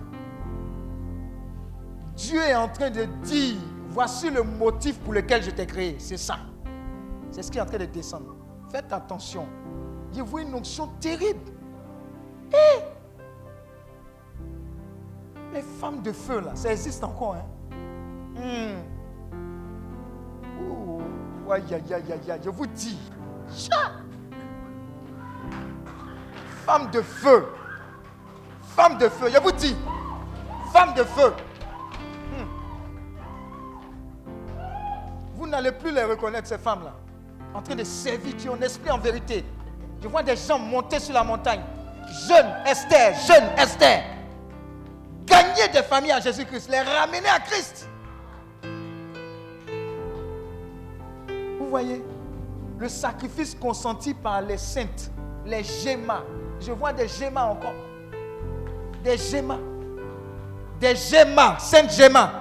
Dieu 2.15 2.41
est 2.41 2.55
en 2.55 2.69
train 2.69 2.91
de 2.91 3.07
dire, 3.25 3.57
voici 3.89 4.31
le 4.31 4.43
motif 4.43 4.99
pour 5.01 5.15
lequel 5.15 5.43
je 5.43 5.51
t'ai 5.51 5.67
créé. 5.67 5.97
C'est 5.99 6.19
ça. 6.19 6.37
C'est 7.31 7.43
ce 7.43 7.51
qui 7.51 7.59
est 7.59 7.61
en 7.63 7.67
train 7.67 7.79
de 7.79 7.87
descendre. 7.87 8.37
Faites 8.71 8.93
attention. 8.93 9.47
Je 10.15 10.21
vois 10.21 10.43
une 10.43 10.55
onction 10.55 10.89
terrible. 11.01 11.51
Eh! 12.53 12.83
Les 15.55 15.63
femmes 15.63 16.03
de 16.03 16.13
feu, 16.13 16.41
là, 16.41 16.55
ça 16.55 16.71
existe 16.71 17.03
encore. 17.03 17.37
Hein? 17.37 17.45
Hmm. 18.37 18.93
Aïe, 21.51 21.75
aïe, 21.75 21.95
aïe, 21.95 22.31
aïe. 22.31 22.41
Je 22.45 22.51
vous 22.51 22.67
dis. 22.67 22.99
Femme 26.67 26.91
de 26.91 27.03
feu. 27.03 27.47
Femme 28.77 28.99
de 28.99 29.09
feu. 29.09 29.29
Je 29.33 29.39
vous 29.39 29.53
dis. 29.53 29.77
Femme 30.73 30.95
de 30.95 31.05
feu. 31.05 31.35
Hmm. 32.31 32.47
Vous 35.35 35.47
n'allez 35.47 35.73
plus 35.73 35.93
les 35.93 36.05
reconnaître, 36.05 36.49
ces 36.49 36.59
femmes-là. 36.59 36.95
En 37.55 37.61
train 37.61 37.75
de 37.75 37.85
servir 37.85 38.35
Dieu 38.35 38.51
en 38.51 38.61
esprit, 38.63 38.91
en 38.91 38.99
vérité. 38.99 39.45
Je 40.03 40.09
vois 40.09 40.23
des 40.23 40.37
gens 40.37 40.59
monter 40.59 40.99
sur 40.99 41.15
la 41.15 41.23
montagne. 41.23 41.61
Jeune 42.27 42.47
Esther, 42.67 43.15
jeune 43.27 43.45
Esther. 43.59 44.03
Gagner 45.27 45.69
des 45.73 45.83
familles 45.83 46.13
à 46.13 46.21
Jésus-Christ, 46.21 46.71
les 46.71 46.81
ramener 46.81 47.29
à 47.29 47.39
Christ. 47.41 47.89
Vous 51.59 51.69
voyez, 51.69 52.03
le 52.83 52.89
sacrifice 52.89 53.55
consenti 53.55 54.13
par 54.13 54.43
les 54.43 54.59
saintes, 54.59 55.13
les 55.47 55.63
gémas. 55.63 56.25
Je 56.59 56.73
vois 56.73 56.93
des 56.93 57.07
gémas 57.07 57.45
encore. 57.45 57.75
Des 59.05 59.17
gémas. 59.17 59.61
Des 60.81 60.97
gémas, 60.97 61.61
sainte 61.61 61.93
gémas. 61.93 62.33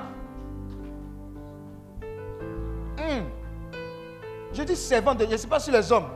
Hmm. 2.97 3.23
Je 4.51 4.63
dis 4.63 4.75
servante 4.75 5.19
de 5.19 5.25
Dieu, 5.25 5.37
je 5.37 5.41
ne 5.41 5.41
sais 5.41 5.47
pas 5.47 5.59
sur 5.59 5.73
les 5.73 5.91
hommes. 5.91 6.09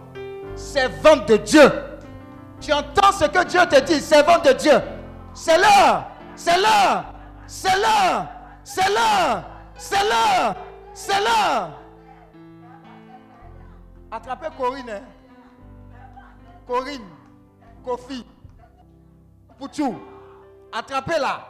Servante 0.56 1.28
de 1.28 1.38
Dieu. 1.38 1.72
Tu 2.60 2.74
entends 2.74 3.12
ce 3.12 3.26
que 3.26 3.46
Dieu 3.46 3.60
te 3.70 3.80
dit, 3.82 4.02
servante 4.02 4.44
de 4.46 4.54
Dieu. 4.54 4.82
C'est 5.36 5.60
là, 5.60 6.10
c'est 6.36 6.58
là, 6.60 7.14
c'est 7.46 7.80
là, 7.80 8.28
c'est 8.64 8.90
là, 8.92 9.44
c'est 9.76 10.10
là, 10.10 10.56
c'est 10.96 11.22
là. 11.22 11.85
Attrapez 14.12 14.50
Corinne. 14.58 14.90
hein. 14.90 15.02
Corinne, 16.68 17.08
Kofi, 17.84 18.26
Pouchou. 19.60 20.00
Attrapez-la. 20.72 21.48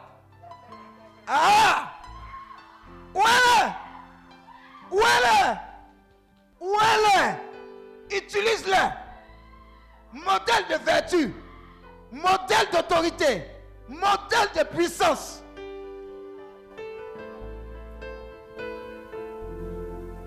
Ah! 1.27 1.91
Où 3.13 3.19
elle 3.21 3.67
est? 3.67 3.71
Où 4.91 4.99
elle 4.99 5.49
est? 5.49 5.57
Où 6.59 6.75
elle 6.81 7.21
est? 8.11 8.17
Utilise-le. 8.17 8.89
Modèle 10.13 10.67
de 10.69 10.83
vertu. 10.85 11.33
Modèle 12.11 12.69
d'autorité. 12.71 13.45
Modèle 13.87 14.49
de 14.55 14.63
puissance. 14.75 15.41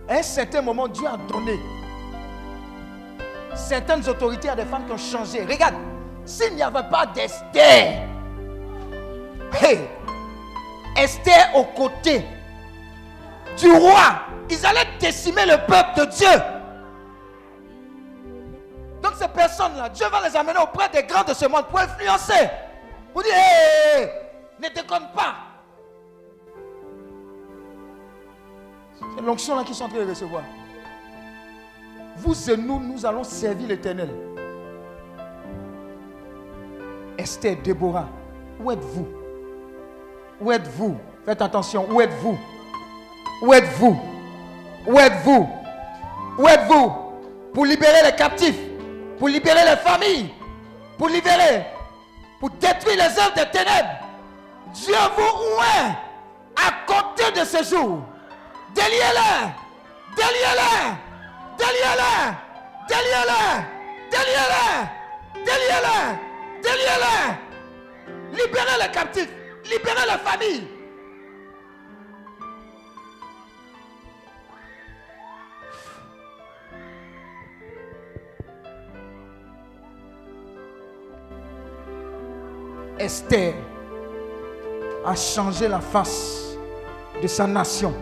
À 0.09 0.14
un 0.14 0.22
certain 0.22 0.62
moment, 0.62 0.88
Dieu 0.88 1.06
a 1.06 1.16
donné 1.18 1.59
certaines 3.55 4.09
autorités 4.09 4.49
à 4.49 4.55
des 4.55 4.65
femmes 4.65 4.87
qui 4.87 4.93
ont 4.93 4.97
changé. 4.97 5.45
Regarde, 5.45 5.75
s'il 6.25 6.55
n'y 6.55 6.62
avait 6.62 6.89
pas 6.91 7.07
d'Esther, 7.07 8.07
hey, 9.61 9.79
Esther 10.97 11.51
aux 11.55 11.65
côtés 11.65 12.25
du 13.57 13.70
roi, 13.73 14.20
ils 14.51 14.66
allaient 14.66 14.89
décimer 15.01 15.47
le 15.47 15.57
peuple 15.66 16.01
de 16.01 16.05
Dieu. 16.07 16.43
Donc 19.03 19.12
ces 19.16 19.29
personnes-là, 19.29 19.89
Dieu 19.89 20.07
va 20.09 20.29
les 20.29 20.37
amener 20.37 20.59
auprès 20.59 20.89
des 20.89 21.03
grands 21.05 21.25
de 21.25 21.35
ce 21.35 21.47
monde 21.47 21.66
pour 21.69 21.79
influencer. 21.79 22.49
Pour 23.12 23.23
dire, 23.23 23.33
hé, 23.33 24.03
hé, 24.03 24.11
ne 24.62 24.69
déconne 24.75 25.09
pas. 25.15 25.35
C'est 29.16 29.23
l'onction-là 29.23 29.65
qu'ils 29.65 29.75
sont 29.75 29.85
en 29.85 29.89
train 29.89 30.05
de 30.05 30.11
recevoir. 30.11 30.43
Vous 32.19 32.51
et 32.51 32.57
nous, 32.57 32.81
nous 32.81 33.07
allons 33.07 33.24
servir 33.24 33.69
l'éternel. 33.69 34.11
Esther, 37.16 37.57
Déborah, 37.62 38.09
où 38.61 38.70
êtes-vous? 38.70 39.07
Où 40.40 40.53
êtes-vous? 40.53 40.97
Faites 41.24 41.43
attention, 41.43 41.86
où 41.90 42.01
êtes-vous? 42.01 42.39
Où 43.43 43.55
êtes-vous? 43.55 44.01
Où 44.86 44.99
êtes-vous? 44.99 45.49
Où 46.39 46.49
êtes-vous? 46.49 46.93
Pour 47.55 47.66
libérer 47.66 48.03
les 48.05 48.15
captifs, 48.16 48.59
pour 49.19 49.28
libérer 49.28 49.65
les 49.65 49.77
familles, 49.77 50.31
pour 50.97 51.09
libérer, 51.09 51.66
pour 52.40 52.51
détruire 52.51 52.97
les 52.97 53.19
œuvres 53.19 53.35
des 53.35 53.51
ténèbres. 53.51 53.99
Dieu 54.74 54.95
vous 55.16 55.59
oint 55.59 55.95
à 56.57 56.73
côté 56.86 57.40
de 57.40 57.45
ce 57.45 57.62
jour. 57.65 58.01
Déliez-les, 58.74 59.49
déliez-les, 60.16 60.95
déliez-les, 61.59 62.18
déliez-les, 62.89 63.48
déliez-les, 64.10 65.44
déliez-les, 65.44 66.05
déliez-les. 66.62 67.48
Libérez 68.32 68.78
les 68.82 68.90
captifs, 68.93 69.32
libérez 69.64 70.06
les 70.06 70.18
familles. 70.30 70.68
Esther 82.98 83.55
a 85.06 85.14
changé 85.14 85.68
la 85.68 85.80
face 85.80 86.56
de 87.22 87.26
sa 87.28 87.47
nation. 87.47 87.94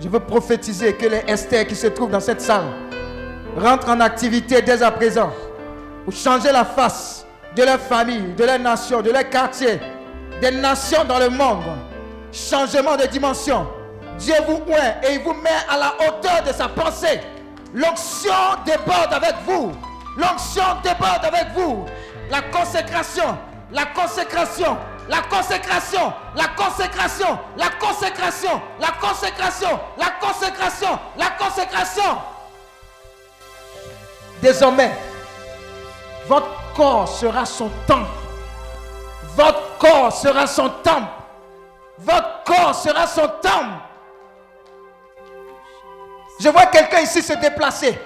Je 0.00 0.08
veux 0.08 0.20
prophétiser 0.20 0.94
que 0.94 1.06
les 1.06 1.24
Esther 1.26 1.66
qui 1.66 1.74
se 1.74 1.88
trouvent 1.88 2.10
dans 2.10 2.20
cette 2.20 2.40
salle 2.40 2.66
rentrent 3.56 3.88
en 3.88 4.00
activité 4.00 4.62
dès 4.62 4.82
à 4.82 4.92
présent 4.92 5.32
pour 6.04 6.14
changer 6.14 6.52
la 6.52 6.64
face 6.64 7.26
de 7.56 7.64
leur 7.64 7.80
famille, 7.80 8.34
de 8.36 8.44
leur 8.44 8.58
nation, 8.60 9.02
de 9.02 9.10
leur 9.10 9.28
quartier, 9.28 9.80
des 10.40 10.52
nations 10.52 11.04
dans 11.04 11.18
le 11.18 11.30
monde. 11.30 11.64
Changement 12.32 12.96
de 12.96 13.06
dimension. 13.06 13.66
Dieu 14.18 14.34
vous 14.46 14.60
oint 14.72 14.94
et 15.02 15.14
il 15.14 15.20
vous 15.22 15.32
met 15.34 15.50
à 15.68 15.78
la 15.78 15.94
hauteur 15.96 16.42
de 16.46 16.52
sa 16.52 16.68
pensée. 16.68 17.20
L'onction 17.74 18.32
déborde 18.64 19.12
avec 19.12 19.34
vous. 19.46 19.72
L'onction 20.16 20.62
déborde 20.82 21.24
avec 21.24 21.48
vous. 21.56 21.84
La 22.30 22.42
consécration, 22.42 23.36
la 23.72 23.86
consécration, 23.86 24.76
la 25.08 25.22
consécration, 25.22 26.12
la 26.34 26.48
consécration, 26.48 27.38
la 27.56 27.70
consécration, 27.70 28.60
la 28.78 28.88
consécration, 29.00 29.80
la 29.96 30.10
consécration, 30.20 30.98
la 31.16 31.30
consécration. 31.30 32.18
Désormais, 34.42 34.92
votre 36.26 36.48
corps 36.76 37.08
sera 37.08 37.46
son 37.46 37.70
temple. 37.86 38.10
Votre 39.34 39.78
corps 39.78 40.12
sera 40.12 40.46
son 40.46 40.68
temple. 40.82 41.08
Votre 41.98 42.44
corps 42.44 42.74
sera 42.74 43.06
son 43.06 43.28
temple. 43.42 43.82
Je 46.40 46.48
vois 46.50 46.66
quelqu'un 46.66 47.00
ici 47.00 47.22
se 47.22 47.32
déplacer. 47.34 47.98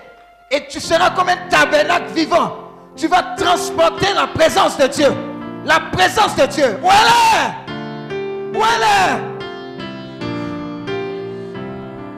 Et 0.51 0.67
tu 0.69 0.81
seras 0.81 1.11
comme 1.11 1.29
un 1.29 1.49
tabernacle 1.49 2.13
vivant. 2.15 2.57
Tu 2.97 3.09
vas 3.09 3.23
transporter 3.37 4.13
la 4.15 4.27
présence 4.29 4.77
de 4.79 4.87
Dieu. 4.87 5.32
La 5.65 5.81
présence 5.93 6.35
de 6.37 6.47
Dieu. 6.47 6.79
Où 6.83 6.89
elle 6.89 7.11
est 7.39 8.59
Où 8.59 8.63
elle 8.63 8.83
est 8.83 9.19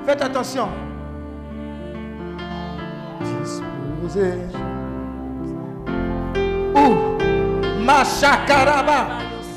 Faites 0.06 0.22
attention. 0.22 0.68
Disposé. 3.20 4.32
Où 6.74 6.94
Machakaraba. 7.84 9.06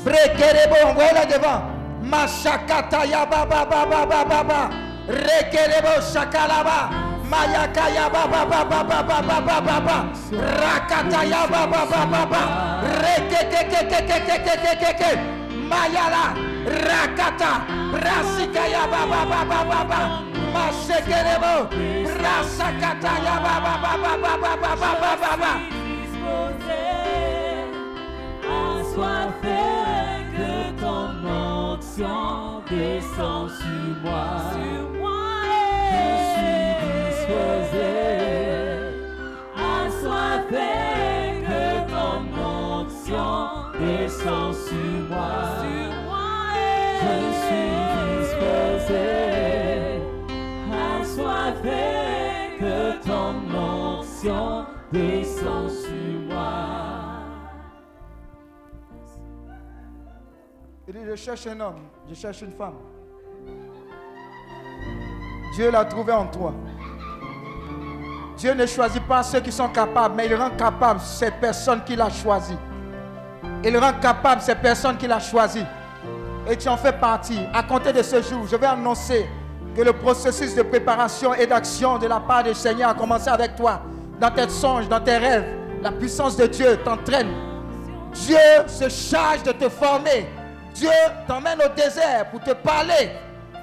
Brekerebo. 0.04 0.76
Où 0.96 1.00
elle 1.00 1.22
est 1.22 1.38
devant 1.38 1.62
Machakataya 2.02 3.26
baba 3.26 3.64
baba 3.66 4.06
baba 4.06 4.24
baba. 4.24 4.70
Rekerebo 5.08 6.00
shakalaba. 6.12 6.90
Mayakaya 7.30 8.08
baba 8.10 8.44
baba 8.44 8.80
baba 8.80 9.18
baba 9.22 9.60
baba. 9.60 9.96
Rakataya 10.32 11.42
baba 11.50 11.84
baba 11.84 12.24
baba. 12.24 12.42
Mayala. 15.70 16.24
Rakata. 16.64 17.52
Brasikaya 17.92 18.84
baba 18.90 19.20
baba 19.30 19.60
baba. 19.70 20.00
Mashekerebo. 20.54 21.54
Brasakataya 22.08 23.36
baba 23.44 23.72
baba 23.82 24.12
baba 24.16 24.52
baba 24.80 25.10
baba. 25.22 25.52
Assoiffé 28.48 29.64
que 30.34 30.80
ton 30.80 31.12
onction 31.26 32.62
descend 32.68 33.50
sur 33.50 33.92
moi. 34.02 34.87
Je 37.38 37.64
suis 37.64 37.78
disposé. 37.78 39.28
Assoiffé 39.56 40.72
que 41.46 41.62
ton 41.88 42.18
onction 42.40 43.32
descend 43.78 44.54
sur 44.54 44.98
moi. 45.08 45.42
Je 47.00 47.14
suis 47.44 47.72
disposé. 48.18 49.06
Assoiffé 51.00 51.86
que 52.58 52.76
ton 53.06 53.32
onction 53.56 54.66
descend 54.92 55.70
sur 55.70 56.20
moi. 56.28 56.60
Il 60.88 60.94
dit, 60.94 61.04
je 61.06 61.14
cherche 61.16 61.46
un 61.46 61.60
homme, 61.60 61.82
je 62.08 62.14
cherche 62.14 62.42
une 62.42 62.52
femme. 62.52 62.78
Dieu 65.54 65.70
l'a 65.70 65.84
trouvé 65.84 66.12
en 66.12 66.26
toi. 66.26 66.54
Dieu 68.38 68.54
ne 68.54 68.66
choisit 68.66 69.02
pas 69.02 69.24
ceux 69.24 69.40
qui 69.40 69.50
sont 69.50 69.68
capables, 69.68 70.14
mais 70.14 70.26
il 70.26 70.34
rend 70.36 70.50
capable 70.50 71.00
ces 71.00 71.32
personnes 71.32 71.82
qu'il 71.84 72.00
a 72.00 72.08
choisies. 72.08 72.56
Il 73.64 73.76
rend 73.76 73.92
capable 73.94 74.40
ces 74.40 74.54
personnes 74.54 74.96
qu'il 74.96 75.10
a 75.10 75.18
choisies. 75.18 75.66
Et 76.48 76.56
tu 76.56 76.68
en 76.68 76.76
fais 76.76 76.92
partie. 76.92 77.40
À 77.52 77.64
compter 77.64 77.92
de 77.92 78.00
ce 78.00 78.22
jour, 78.22 78.46
je 78.48 78.54
vais 78.54 78.66
annoncer 78.66 79.28
que 79.74 79.82
le 79.82 79.92
processus 79.92 80.54
de 80.54 80.62
préparation 80.62 81.34
et 81.34 81.48
d'action 81.48 81.98
de 81.98 82.06
la 82.06 82.20
part 82.20 82.44
du 82.44 82.54
Seigneur 82.54 82.90
a 82.90 82.94
commencé 82.94 83.28
avec 83.28 83.56
toi. 83.56 83.82
Dans 84.20 84.30
tes 84.30 84.48
songes, 84.48 84.88
dans 84.88 85.00
tes 85.00 85.16
rêves, 85.16 85.46
la 85.82 85.90
puissance 85.90 86.36
de 86.36 86.46
Dieu 86.46 86.76
t'entraîne. 86.84 87.32
Dieu 88.12 88.38
se 88.68 88.88
charge 88.88 89.42
de 89.42 89.50
te 89.50 89.68
former. 89.68 90.28
Dieu 90.74 90.90
t'emmène 91.26 91.58
au 91.58 91.74
désert 91.74 92.30
pour 92.30 92.40
te 92.40 92.52
parler. 92.52 93.10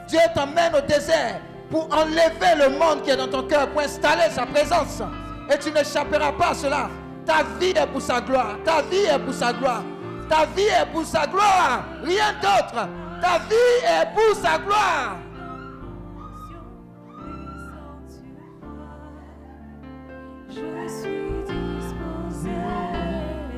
Dieu 0.10 0.20
t'emmène 0.36 0.76
au 0.76 0.82
désert 0.82 1.40
pour 1.70 1.88
enlever 1.92 2.56
le 2.58 2.78
monde 2.78 3.02
qui 3.04 3.10
est 3.10 3.18
dans 3.18 3.28
ton 3.28 3.44
cœur, 3.44 3.70
pour 3.70 3.82
installer 3.82 4.30
sa 4.32 4.46
présence. 4.46 5.02
Et 5.52 5.58
tu 5.58 5.72
n'échapperas 5.72 6.32
pas 6.34 6.50
à 6.50 6.54
cela. 6.54 6.90
Ta 7.26 7.44
vie 7.60 7.74
est 7.76 7.88
pour 7.88 8.02
sa 8.02 8.22
gloire. 8.22 8.58
Ta 8.64 8.82
vie 8.84 8.98
est 8.98 9.20
pour 9.20 9.34
sa 9.34 9.54
gloire. 9.54 9.84
Ta 10.30 10.46
vie 10.46 10.64
est 10.64 10.86
pour 10.92 11.06
sa 11.06 11.26
gloire. 11.28 11.84
Rien 12.04 12.34
d'autre. 12.42 12.88
Ta 13.22 13.40
vie 13.50 13.84
est 13.84 14.14
pour 14.14 14.36
sa 14.36 14.58
gloire. 14.60 15.18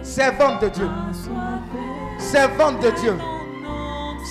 Servante 0.01 0.61
de 0.61 0.69
Dieu. 0.69 0.89
Servante 2.17 2.81
de 2.81 2.89
Dieu. 2.91 3.17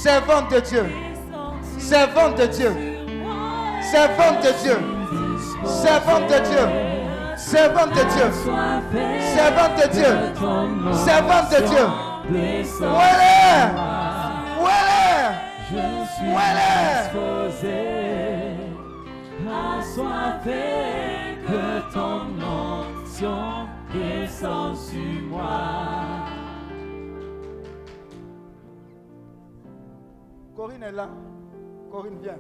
Servante 0.03 0.51
de 0.51 0.61
Dieu. 0.61 0.85
Servante 1.79 2.39
de 2.39 2.47
Dieu. 2.47 2.96
Servante 3.91 4.43
de 4.43 4.53
Dieu. 4.63 4.79
Servante 5.65 6.29
de 6.29 6.39
Dieu. 6.49 6.65
Servante 7.37 7.91
de 7.91 8.05
Dieu. 8.15 8.29
Servante 9.35 9.77
de 9.77 9.87
Dieu. 9.93 10.13
Servante 10.93 11.51
de 11.51 11.61
Dieu. 11.67 11.87
Où 12.29 12.35
elle 12.35 13.23
est 13.23 13.63
Où 14.61 14.67
elle 14.75 14.91
est 15.03 15.31
Où 16.23 16.37
elle 16.37 16.59
est 16.59 17.37
que 21.47 21.93
ton 21.93 22.21
onction 22.43 23.69
descende 23.93 24.77
sur 24.77 25.23
moi. 25.31 25.61
Corinne 30.57 30.83
est 30.83 30.93
là. 30.93 31.09
Corinne, 31.91 32.19
viens. 32.21 32.39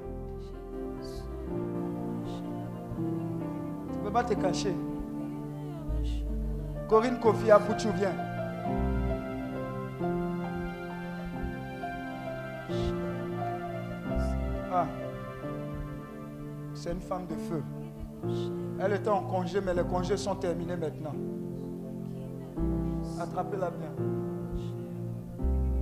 Tu 2.97 3.99
ne 3.99 4.05
peux 4.05 4.11
pas 4.11 4.25
te 4.25 4.35
cacher. 4.35 4.75
Corinne 6.89 7.19
Kofi 7.19 7.51
Abouchou, 7.51 7.89
viens. 7.97 8.15
Ah. 14.73 14.87
C'est 16.75 16.93
une 16.93 17.01
femme 17.01 17.27
de 17.27 17.35
feu. 17.35 17.63
Elle 18.79 18.93
était 18.93 19.09
en 19.09 19.23
congé, 19.23 19.61
mais 19.61 19.75
les 19.75 19.85
congés 19.85 20.17
sont 20.17 20.37
terminés 20.37 20.77
maintenant. 20.77 21.15
Attrapez-la 23.21 23.71
bien. 23.71 23.93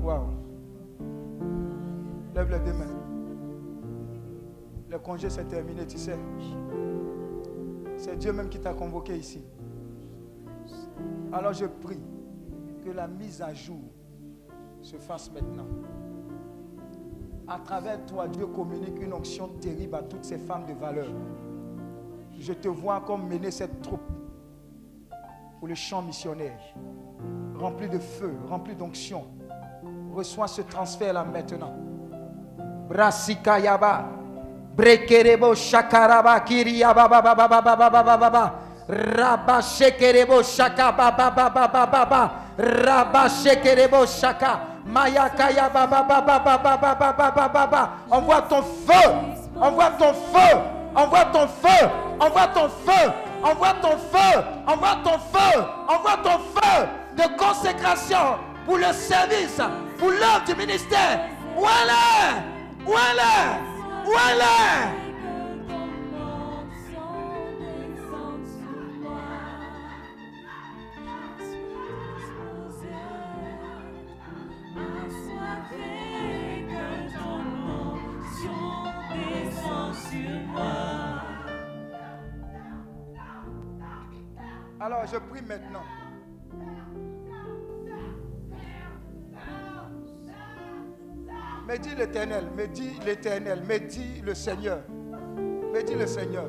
Waouh. 0.03 0.29
Lève 2.35 2.51
les 2.51 2.59
deux 2.61 2.79
mains. 2.79 3.04
Le 4.95 5.01
congé 5.01 5.29
s'est 5.29 5.43
terminé, 5.43 5.85
tu 5.89 5.99
sais. 5.99 6.17
C'est 7.97 8.17
Dieu 8.17 8.33
même 8.33 8.49
qui 8.49 8.61
t'a 8.61 8.75
convoqué 8.75 9.17
ici. 9.17 9.43
Alors 11.33 11.53
je 11.53 11.67
prie 11.67 11.99
que 12.85 12.91
la 12.91 13.09
mise 13.09 13.43
à 13.43 13.53
jour 13.53 13.81
se 14.83 14.95
fasse 14.99 15.33
maintenant. 15.33 15.67
À 17.49 17.59
travers 17.59 18.07
toi, 18.07 18.29
Dieu 18.29 18.47
communique 18.47 19.03
une 19.03 19.13
onction 19.15 19.49
terrible 19.61 19.97
à 19.97 20.03
toutes 20.03 20.25
ces 20.25 20.39
femmes 20.39 20.65
de 20.65 20.75
valeur. 20.75 21.09
Je 22.39 22.53
te 22.53 22.69
vois 22.69 23.01
comme 23.01 23.27
mener 23.27 23.51
cette 23.51 23.83
troupe 23.83 24.13
pour 25.59 25.67
le 25.67 25.75
champ 25.75 26.03
missionnaire, 26.03 26.61
rempli 27.57 27.89
de 27.89 27.99
feu, 27.99 28.33
rempli 28.49 28.77
d'onction. 28.77 29.25
Reçois 30.15 30.47
ce 30.47 30.63
transfert-là 30.63 31.25
maintenant. 31.25 31.75
Brasikayaba. 32.89 34.21
Brekerebo 34.75 35.55
shakaraba 35.55 36.41
kiria 36.41 36.93
baba 36.95 37.23
baba 37.23 37.47
baba 37.49 37.77
baba 37.77 37.91
baba 37.91 38.17
baba. 38.19 38.53
Rabba 38.89 39.63
shekerebo 39.63 40.43
shaka 40.43 40.93
baba 40.93 41.31
baba 41.31 41.69
baba 41.69 41.87
baba. 41.87 42.31
Rabba 42.59 43.29
shekerebo 43.29 44.07
shaka. 44.07 44.83
Mayakaya 44.87 45.73
baba 45.73 46.03
baba 46.03 46.39
baba 46.39 46.77
baba 46.77 47.13
baba 47.13 47.49
baba. 47.49 47.91
Envoie 48.11 48.43
ton 48.49 48.63
feu. 48.63 49.11
Envoie 49.61 49.91
ton 49.99 50.13
feu. 50.13 50.59
Envoie 50.95 51.25
ton 51.33 51.47
feu. 51.49 51.89
Envoie 52.21 52.47
ton 52.49 52.69
feu. 52.69 53.13
Envoie 53.43 53.75
ton 53.81 53.97
feu. 54.13 54.43
Envoie 54.67 54.97
ton 55.05 55.19
feu. 55.33 55.65
Envoie 55.89 56.17
ton 56.23 56.39
feu 56.53 56.89
de 57.17 57.39
consécration 57.39 58.39
pour 58.67 58.79
le 58.79 58.93
service, 58.93 59.61
pour 59.99 60.11
l'œuvre 60.11 60.45
du 60.47 60.55
ministère. 60.57 61.21
Où 61.57 61.65
elle 61.65 61.91
est-elle 61.91 63.74
alors 84.81 85.07
je 85.07 85.17
prie 85.17 85.41
maintenant. 85.41 85.83
Dis 91.83 91.95
l'éternel, 91.97 92.45
mais 92.57 92.69
dis 92.69 92.93
l'éternel, 93.05 93.63
mais 93.69 93.81
dis 93.81 94.23
le 94.25 94.35
Seigneur. 94.35 94.79
Dis 95.87 95.95
le 95.95 96.07
Seigneur. 96.07 96.47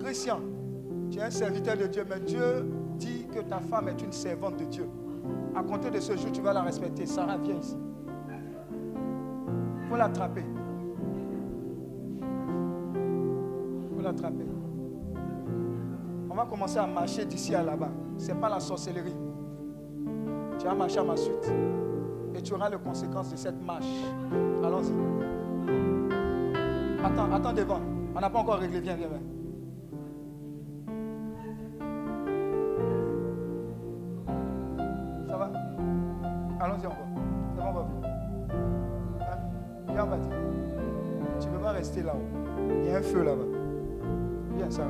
Christian, 0.00 0.40
tu 1.10 1.18
es 1.18 1.22
un 1.22 1.30
serviteur 1.30 1.76
de 1.76 1.86
Dieu, 1.86 2.04
mais 2.08 2.20
Dieu 2.20 2.64
dit 2.96 3.26
que 3.26 3.40
ta 3.40 3.58
femme 3.58 3.88
est 3.88 4.00
une 4.00 4.12
servante 4.12 4.56
de 4.56 4.64
Dieu. 4.64 4.88
À 5.54 5.62
compter 5.62 5.90
de 5.90 5.98
ce 6.00 6.16
jour, 6.16 6.30
tu 6.32 6.40
vas 6.40 6.52
la 6.52 6.62
respecter. 6.62 7.06
Sarah, 7.06 7.38
viens 7.38 7.56
ici. 7.56 7.76
Il 9.82 9.88
faut 9.88 9.96
l'attraper. 9.96 10.44
Il 13.90 13.96
faut 13.96 14.02
l'attraper. 14.02 14.46
On 16.30 16.34
va 16.34 16.46
commencer 16.46 16.78
à 16.78 16.86
marcher 16.86 17.24
d'ici 17.24 17.54
à 17.54 17.62
là-bas. 17.62 17.90
Ce 18.16 18.28
n'est 18.28 18.40
pas 18.40 18.48
la 18.48 18.60
sorcellerie. 18.60 19.16
Tu 20.58 20.66
vas 20.66 20.74
marcher 20.74 20.98
à 20.98 21.04
ma 21.04 21.16
suite. 21.16 21.52
Et 22.34 22.42
tu 22.42 22.54
auras 22.54 22.68
les 22.70 22.78
conséquences 22.78 23.30
de 23.30 23.36
cette 23.36 23.62
marche. 23.64 23.84
Allons-y. 24.64 24.92
Attends, 27.04 27.32
attends 27.32 27.52
devant. 27.52 27.80
On 28.14 28.20
n'a 28.20 28.30
pas 28.30 28.38
encore 28.38 28.58
réglé. 28.58 28.80
Viens, 28.80 28.96
viens, 28.96 29.08
viens. 29.08 29.20
Ça 35.28 35.36
va? 35.36 35.50
Allons-y 36.60 36.86
encore. 36.86 37.08
Ça 37.56 37.62
va, 37.62 37.68
on 37.68 37.72
va. 37.72 37.80
Hein? 39.20 39.38
Viens, 39.88 40.04
on 40.04 40.08
va 40.08 40.16
dire. 40.18 40.32
Tu 41.40 41.46
ne 41.48 41.52
peux 41.52 41.62
pas 41.62 41.72
rester 41.72 42.02
là-haut. 42.02 42.24
Il 42.82 42.90
y 42.90 42.90
a 42.90 42.98
un 42.98 43.02
feu 43.02 43.22
là-bas. 43.22 43.44
Viens, 44.56 44.70
Sarah. 44.70 44.88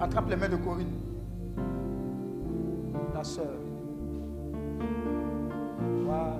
Attrape 0.00 0.30
les 0.30 0.36
mains 0.36 0.48
de 0.48 0.56
Corinne. 0.56 1.07
Ta 3.18 3.24
soeur. 3.24 3.46
Voilà. 6.04 6.36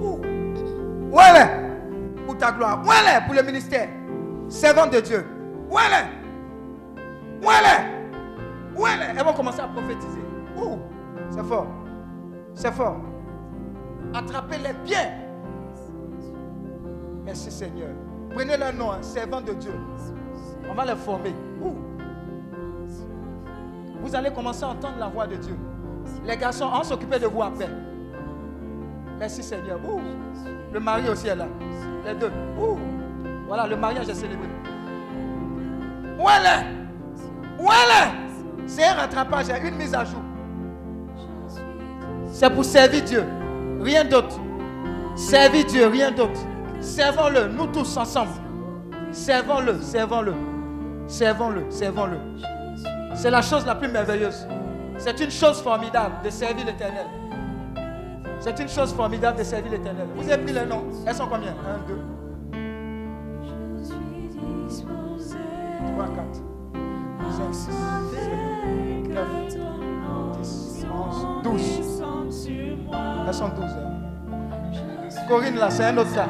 Où? 0.00 0.20
Elle 1.18 2.24
Pour 2.24 2.38
ta 2.38 2.52
gloire. 2.52 2.84
Où 2.86 2.90
elle 2.92 3.24
pour 3.24 3.34
le 3.34 3.42
ministère? 3.42 3.88
Servante 4.46 4.92
de 4.92 5.00
Dieu. 5.00 5.26
Où 5.68 5.76
elle 5.76 5.92
est? 5.92 7.44
Où 7.44 7.50
elle 7.50 7.64
est? 7.66 8.78
Où 8.80 8.86
elle 8.86 9.16
Elles 9.18 9.24
vont 9.24 9.32
commencer 9.32 9.60
à 9.60 9.66
prophétiser. 9.66 10.22
Où? 10.56 10.78
C'est 11.28 11.42
fort. 11.42 11.66
C'est 12.54 12.72
fort. 12.72 13.00
Attrapez-les 14.14 14.74
bien. 14.84 15.10
Merci 17.24 17.50
Seigneur. 17.50 17.90
Prenez 18.30 18.56
leur 18.56 18.72
nom, 18.72 18.92
hein, 18.92 18.98
servant 19.02 19.40
de 19.40 19.52
Dieu. 19.54 19.74
On 20.70 20.74
va 20.74 20.84
les 20.84 20.94
former. 20.94 21.34
Vous 24.12 24.18
allez 24.18 24.30
commencer 24.30 24.62
à 24.62 24.68
entendre 24.68 24.96
la 25.00 25.06
voix 25.06 25.26
de 25.26 25.36
Dieu. 25.36 25.56
Les 26.26 26.36
garçons, 26.36 26.68
on 26.70 26.82
s'occuper 26.82 27.18
de 27.18 27.26
vous 27.26 27.42
après. 27.42 27.70
Merci 29.18 29.42
Seigneur. 29.42 29.80
Le 30.70 30.80
mari 30.80 31.08
aussi 31.08 31.28
est 31.28 31.34
là. 31.34 31.46
Les 32.04 32.14
deux. 32.14 32.30
Voilà, 33.48 33.66
le 33.66 33.74
mariage 33.74 34.10
est 34.10 34.14
célébré. 34.14 34.46
Où 36.18 36.26
elle 36.28 36.44
est? 36.44 37.58
Où 37.58 37.68
elle 37.70 38.02
est? 38.02 38.68
C'est 38.68 38.84
un 38.84 38.92
rattrapage, 38.96 39.46
une 39.64 39.76
mise 39.76 39.94
à 39.94 40.04
jour. 40.04 40.20
C'est 42.30 42.50
pour 42.50 42.66
servir 42.66 43.02
Dieu. 43.04 43.24
Rien 43.80 44.04
d'autre. 44.04 44.38
Servir 45.16 45.64
Dieu, 45.64 45.86
rien 45.86 46.10
d'autre. 46.10 46.38
Servons-le, 46.80 47.48
nous 47.48 47.68
tous 47.68 47.96
ensemble. 47.96 48.32
Servons-le, 49.10 49.80
servons-le. 49.80 50.34
Servons-le, 51.06 51.64
servons-le. 51.70 52.18
C'est 53.22 53.30
la 53.30 53.40
chose 53.40 53.64
la 53.64 53.76
plus 53.76 53.86
merveilleuse. 53.86 54.48
C'est 54.98 55.20
une 55.20 55.30
chose 55.30 55.62
formidable 55.62 56.16
de 56.24 56.30
servir 56.30 56.66
l'éternel. 56.66 57.06
C'est 58.40 58.58
une 58.58 58.68
chose 58.68 58.92
formidable 58.92 59.38
de 59.38 59.44
servir 59.44 59.70
l'éternel. 59.70 60.08
Vous 60.16 60.28
avez 60.28 60.42
pris 60.42 60.52
les 60.52 60.66
noms. 60.66 60.82
Elles 61.06 61.14
sont 61.14 61.28
combien? 61.28 61.52
1, 61.52 61.54
2, 61.86 62.00
3, 65.94 66.06
4, 66.08 66.16
5, 67.30 67.54
6, 67.54 67.62
7, 67.62 69.14
9, 69.14 69.24
10, 70.42 70.86
11, 70.92 71.42
12. 71.44 71.62
Elles 73.28 73.34
sont 73.34 73.48
12. 73.50 73.64
hein. 73.64 75.26
Corinne, 75.28 75.58
là, 75.58 75.70
c'est 75.70 75.84
un 75.84 75.96
autre 75.96 76.12
cas. 76.12 76.26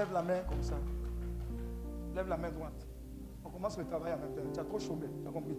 Lève 0.00 0.12
la 0.14 0.22
main 0.22 0.40
comme 0.48 0.62
ça. 0.62 0.78
Lève 2.14 2.26
la 2.26 2.36
main 2.38 2.50
droite. 2.50 2.86
On 3.44 3.50
commence 3.50 3.76
le 3.76 3.84
travail 3.84 4.18
même 4.18 4.34
temps. 4.34 4.50
Tu 4.52 4.58
as 4.60 4.64
trop 4.64 4.78
chômé, 4.78 5.06
tu 5.22 5.28
as 5.28 5.30
compris 5.30 5.56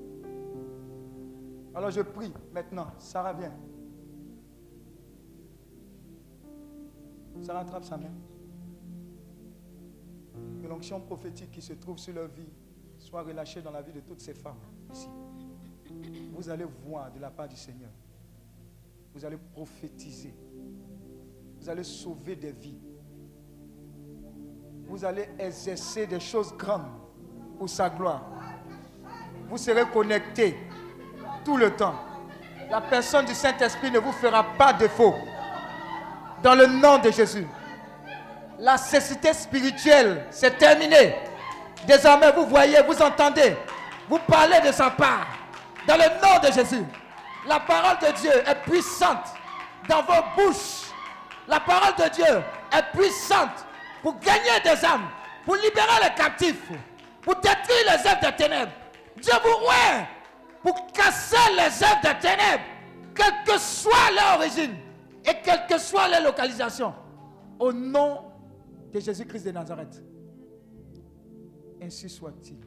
Alors 1.75 1.91
je 1.91 2.01
prie 2.01 2.33
maintenant. 2.51 2.87
Sarah, 2.97 3.33
viens. 3.33 3.53
Sarah 7.43 7.59
attrape 7.59 7.83
sa 7.83 7.97
main. 7.97 8.11
Que 10.59 10.67
l'onction 10.67 10.99
prophétique 11.01 11.51
qui 11.51 11.61
se 11.61 11.73
trouve 11.73 11.99
sur 11.99 12.15
leur 12.15 12.27
vie 12.27 12.49
soit 12.97 13.21
relâchée 13.21 13.61
dans 13.61 13.71
la 13.71 13.83
vie 13.83 13.93
de 13.93 13.99
toutes 13.99 14.21
ces 14.21 14.33
femmes 14.33 14.59
ici. 14.91 15.07
Vous 16.33 16.49
allez 16.49 16.65
voir 16.65 17.11
de 17.11 17.19
la 17.19 17.29
part 17.29 17.47
du 17.47 17.55
Seigneur. 17.55 17.91
Vous 19.13 19.23
allez 19.23 19.37
prophétiser. 19.37 20.33
Vous 21.59 21.69
allez 21.69 21.83
sauver 21.83 22.35
des 22.35 22.51
vies. 22.51 22.90
Vous 24.91 25.05
allez 25.05 25.29
exercer 25.39 26.05
des 26.05 26.19
choses 26.19 26.53
grandes 26.57 26.91
pour 27.57 27.69
sa 27.69 27.89
gloire. 27.89 28.23
Vous 29.47 29.57
serez 29.57 29.85
connectés 29.85 30.59
tout 31.45 31.55
le 31.55 31.73
temps. 31.73 31.95
La 32.69 32.81
personne 32.81 33.25
du 33.25 33.33
Saint-Esprit 33.33 33.89
ne 33.89 33.99
vous 33.99 34.11
fera 34.11 34.43
pas 34.43 34.73
défaut. 34.73 35.15
Dans 36.43 36.55
le 36.55 36.65
nom 36.65 36.97
de 36.97 37.09
Jésus. 37.09 37.47
La 38.59 38.75
cécité 38.75 39.31
spirituelle, 39.31 40.25
c'est 40.29 40.57
terminé. 40.57 41.15
Désormais, 41.87 42.33
vous 42.33 42.47
voyez, 42.47 42.81
vous 42.85 43.01
entendez, 43.01 43.55
vous 44.09 44.19
parlez 44.27 44.59
de 44.59 44.73
sa 44.73 44.89
part. 44.89 45.25
Dans 45.87 45.95
le 45.95 46.03
nom 46.21 46.37
de 46.45 46.51
Jésus. 46.51 46.83
La 47.47 47.61
parole 47.61 47.97
de 47.99 48.11
Dieu 48.19 48.33
est 48.45 48.69
puissante 48.69 49.23
dans 49.87 50.01
vos 50.01 50.21
bouches. 50.35 50.91
La 51.47 51.61
parole 51.61 51.95
de 51.97 52.09
Dieu 52.09 52.43
est 52.73 52.97
puissante 52.97 53.65
pour 54.01 54.19
gagner 54.19 54.59
des 54.63 54.83
âmes, 54.85 55.07
pour 55.45 55.55
libérer 55.55 55.99
les 56.03 56.15
captifs, 56.15 56.71
pour 57.21 57.35
détruire 57.35 57.85
les 57.85 58.07
œuvres 58.09 58.21
des 58.21 58.35
ténèbres. 58.35 58.71
Dieu 59.21 59.33
vous 59.43 59.59
voit 59.63 60.07
pour 60.61 60.87
casser 60.91 61.35
les 61.55 61.83
œuvres 61.83 62.01
des 62.01 62.19
ténèbres, 62.19 62.63
quelle 63.15 63.43
que 63.45 63.59
soit 63.59 64.11
leur 64.15 64.39
origine 64.39 64.75
et 65.25 65.33
quelle 65.43 65.65
que 65.67 65.77
soit 65.77 66.07
leur 66.07 66.23
localisation. 66.23 66.93
Au 67.59 67.71
nom 67.71 68.23
de 68.91 68.99
Jésus-Christ 68.99 69.45
de 69.45 69.51
Nazareth. 69.51 70.03
Ainsi 71.81 72.09
soit-il. 72.09 72.59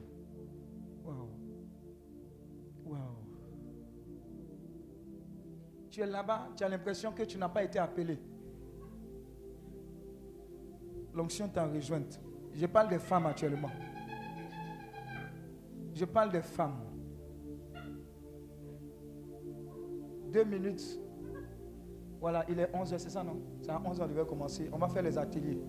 Wow. 1.04 1.30
Wow. 2.84 2.96
Tu 5.90 6.00
es 6.00 6.06
là-bas, 6.06 6.48
tu 6.56 6.64
as 6.64 6.68
l'impression 6.68 7.12
que 7.12 7.22
tu 7.22 7.38
n'as 7.38 7.48
pas 7.48 7.62
été 7.62 7.78
appelé. 7.78 8.18
L'onction 11.14 11.48
t'a 11.48 11.66
rejointe. 11.66 12.20
Je 12.54 12.66
parle 12.66 12.88
des 12.88 12.98
femmes 12.98 13.26
actuellement. 13.26 13.70
Je 15.94 16.04
parle 16.04 16.30
des 16.32 16.42
femmes. 16.42 16.76
Deux 20.32 20.44
minutes. 20.44 21.00
Voilà, 22.20 22.44
il 22.48 22.58
est 22.58 22.72
11h, 22.72 22.98
c'est 22.98 23.10
ça, 23.10 23.22
non? 23.22 23.40
C'est 23.60 23.70
à 23.70 23.78
11h, 23.78 24.02
on 24.02 24.06
devait 24.08 24.26
commencer. 24.26 24.68
On 24.72 24.78
va 24.78 24.88
faire 24.88 25.02
les 25.02 25.16
ateliers. 25.16 25.60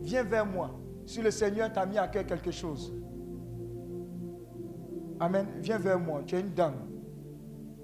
Viens 0.00 0.22
vers 0.22 0.46
moi. 0.46 0.70
Si 1.04 1.20
le 1.20 1.30
Seigneur 1.30 1.70
t'a 1.72 1.84
mis 1.84 1.98
à 1.98 2.08
cœur 2.08 2.24
quelque 2.24 2.50
chose. 2.50 2.94
Amen. 5.20 5.46
Viens 5.60 5.78
vers 5.78 5.98
moi. 5.98 6.22
Tu 6.24 6.36
es 6.36 6.40
une 6.40 6.54
dame. 6.54 6.76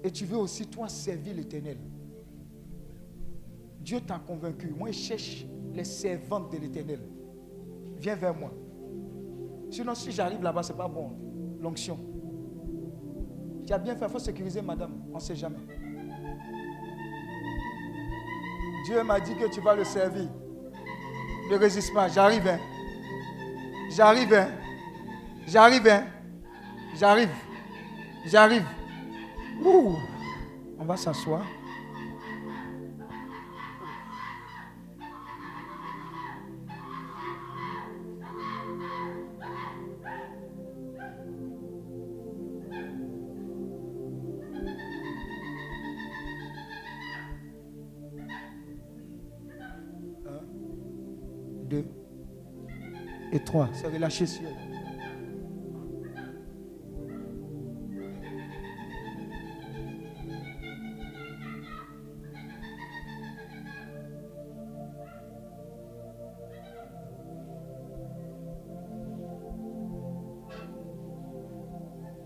Et 0.03 0.09
tu 0.09 0.25
veux 0.25 0.37
aussi, 0.37 0.65
toi, 0.65 0.89
servir 0.89 1.35
l'éternel. 1.35 1.77
Dieu 3.79 3.99
t'a 4.01 4.17
convaincu. 4.19 4.69
Moi, 4.69 4.91
je 4.91 4.97
cherche 4.97 5.45
les 5.73 5.83
servantes 5.83 6.51
de 6.51 6.57
l'éternel. 6.57 6.99
Viens 7.97 8.15
vers 8.15 8.35
moi. 8.35 8.51
Sinon, 9.69 9.95
si 9.95 10.11
j'arrive 10.11 10.41
là-bas, 10.41 10.63
ce 10.63 10.71
n'est 10.71 10.77
pas 10.77 10.87
bon. 10.87 11.11
L'onction. 11.59 11.97
Tu 13.65 13.73
as 13.73 13.77
bien 13.77 13.95
fait, 13.95 14.05
il 14.05 14.11
faut 14.11 14.19
sécuriser 14.19 14.61
madame. 14.61 15.03
On 15.11 15.15
ne 15.15 15.19
sait 15.21 15.35
jamais. 15.35 15.59
Dieu 18.85 19.03
m'a 19.03 19.19
dit 19.19 19.35
que 19.35 19.47
tu 19.53 19.61
vas 19.61 19.75
le 19.75 19.83
servir. 19.83 20.27
Ne 21.49 21.57
résiste 21.57 21.93
pas. 21.93 22.07
J'arrive. 22.07 22.47
Hein. 22.47 22.59
J'arrive. 23.91 24.33
Hein. 24.33 24.47
J'arrive. 25.47 25.87
Hein. 25.87 26.03
J'arrive. 26.95 27.29
J'arrive. 28.25 28.65
On 29.63 30.85
va 30.85 30.97
s'asseoir. 30.97 31.45
3. 53.51 53.67
Se 53.73 53.85
relâcher 53.85 54.25
sur. 54.25 54.47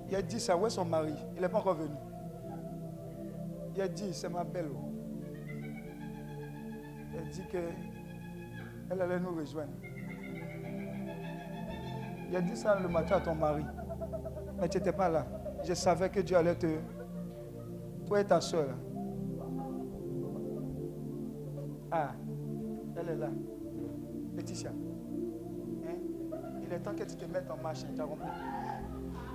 Il 0.07 0.15
a 0.15 0.21
dit 0.21 0.39
ça, 0.39 0.55
où 0.55 0.67
est 0.67 0.69
son 0.69 0.85
mari? 0.85 1.11
Il 1.35 1.41
n'est 1.41 1.49
pas 1.49 1.57
encore 1.57 1.73
venu. 1.73 1.95
Il 3.75 3.81
a 3.81 3.87
dit, 3.87 4.13
c'est 4.13 4.29
ma 4.29 4.43
belle. 4.43 4.69
Il 7.11 7.19
a 7.19 7.23
dit 7.23 7.41
qu'elle 7.49 9.01
allait 9.01 9.19
nous 9.19 9.35
rejoindre. 9.35 9.73
A 12.35 12.41
dit 12.41 12.57
ça 12.57 12.77
le 12.77 12.89
matin 12.89 13.15
à 13.15 13.21
ton 13.21 13.33
mari. 13.33 13.63
Mais 14.59 14.67
tu 14.67 14.77
n'étais 14.77 14.91
pas 14.91 15.07
là. 15.07 15.25
Je 15.63 15.73
savais 15.73 16.09
que 16.09 16.19
Dieu 16.19 16.35
allait 16.35 16.55
te... 16.55 16.67
Toi 18.05 18.19
et 18.19 18.25
ta 18.25 18.41
soeur. 18.41 18.75
Ah, 21.89 22.11
elle 22.97 23.09
est 23.09 23.15
là. 23.15 23.29
Laetitia. 24.35 24.69
Hein? 24.69 25.95
Il 26.61 26.73
est 26.73 26.79
temps 26.79 26.93
que 26.93 27.03
tu 27.03 27.15
te 27.15 27.25
mettes 27.25 27.49
en 27.49 27.55
marche. 27.55 27.85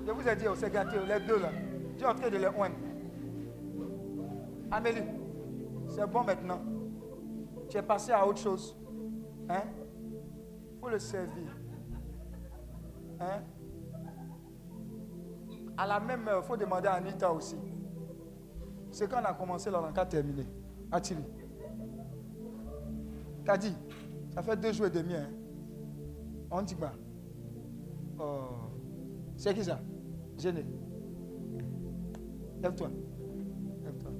Je 0.06 0.12
vous 0.12 0.28
ai 0.28 0.36
dit, 0.36 0.46
on 0.46 0.54
s'est 0.54 0.70
gâtés, 0.70 0.98
les 0.98 1.26
deux 1.26 1.40
là. 1.40 1.48
Dieu 1.96 2.06
est 2.06 2.10
en 2.10 2.14
train 2.14 2.28
de 2.28 2.36
les 2.36 2.46
oindre. 2.46 2.76
Amélie, 4.70 5.00
c'est 5.88 6.06
bon 6.06 6.22
maintenant. 6.22 6.60
Tu 7.70 7.78
es 7.78 7.82
passé 7.82 8.12
à 8.12 8.26
autre 8.26 8.38
chose. 8.40 8.76
Hein? 9.48 9.62
faut 10.80 10.88
le 10.88 10.98
servir. 10.98 11.59
Hein? 13.20 13.42
À 15.76 15.86
la 15.86 16.00
même 16.00 16.26
heure, 16.28 16.42
il 16.42 16.46
faut 16.46 16.56
demander 16.56 16.88
à 16.88 16.94
Anita 16.94 17.32
aussi. 17.32 17.56
C'est 18.90 19.08
quand 19.08 19.20
on 19.20 19.24
a 19.24 19.34
commencé, 19.34 19.70
là, 19.70 19.80
on 19.82 19.96
a 19.96 20.06
terminé. 20.06 20.46
Attili. 20.90 21.22
T'as 23.44 23.56
dit, 23.56 23.74
ça 24.30 24.42
fait 24.42 24.56
deux 24.56 24.72
jours 24.72 24.86
et 24.86 24.90
demi. 24.90 25.14
Hein? 25.14 25.30
On 26.50 26.62
dit 26.62 26.74
quoi 26.74 26.92
Oh. 28.18 28.48
C'est 29.36 29.54
qui 29.54 29.64
ça? 29.64 29.80
Gêné. 30.36 30.66
Lève-toi. 32.62 32.90
Lève-toi. 33.84 34.10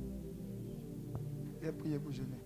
Viens 1.60 1.72
prier 1.72 1.98
pour 1.98 2.12
gêner. 2.12 2.39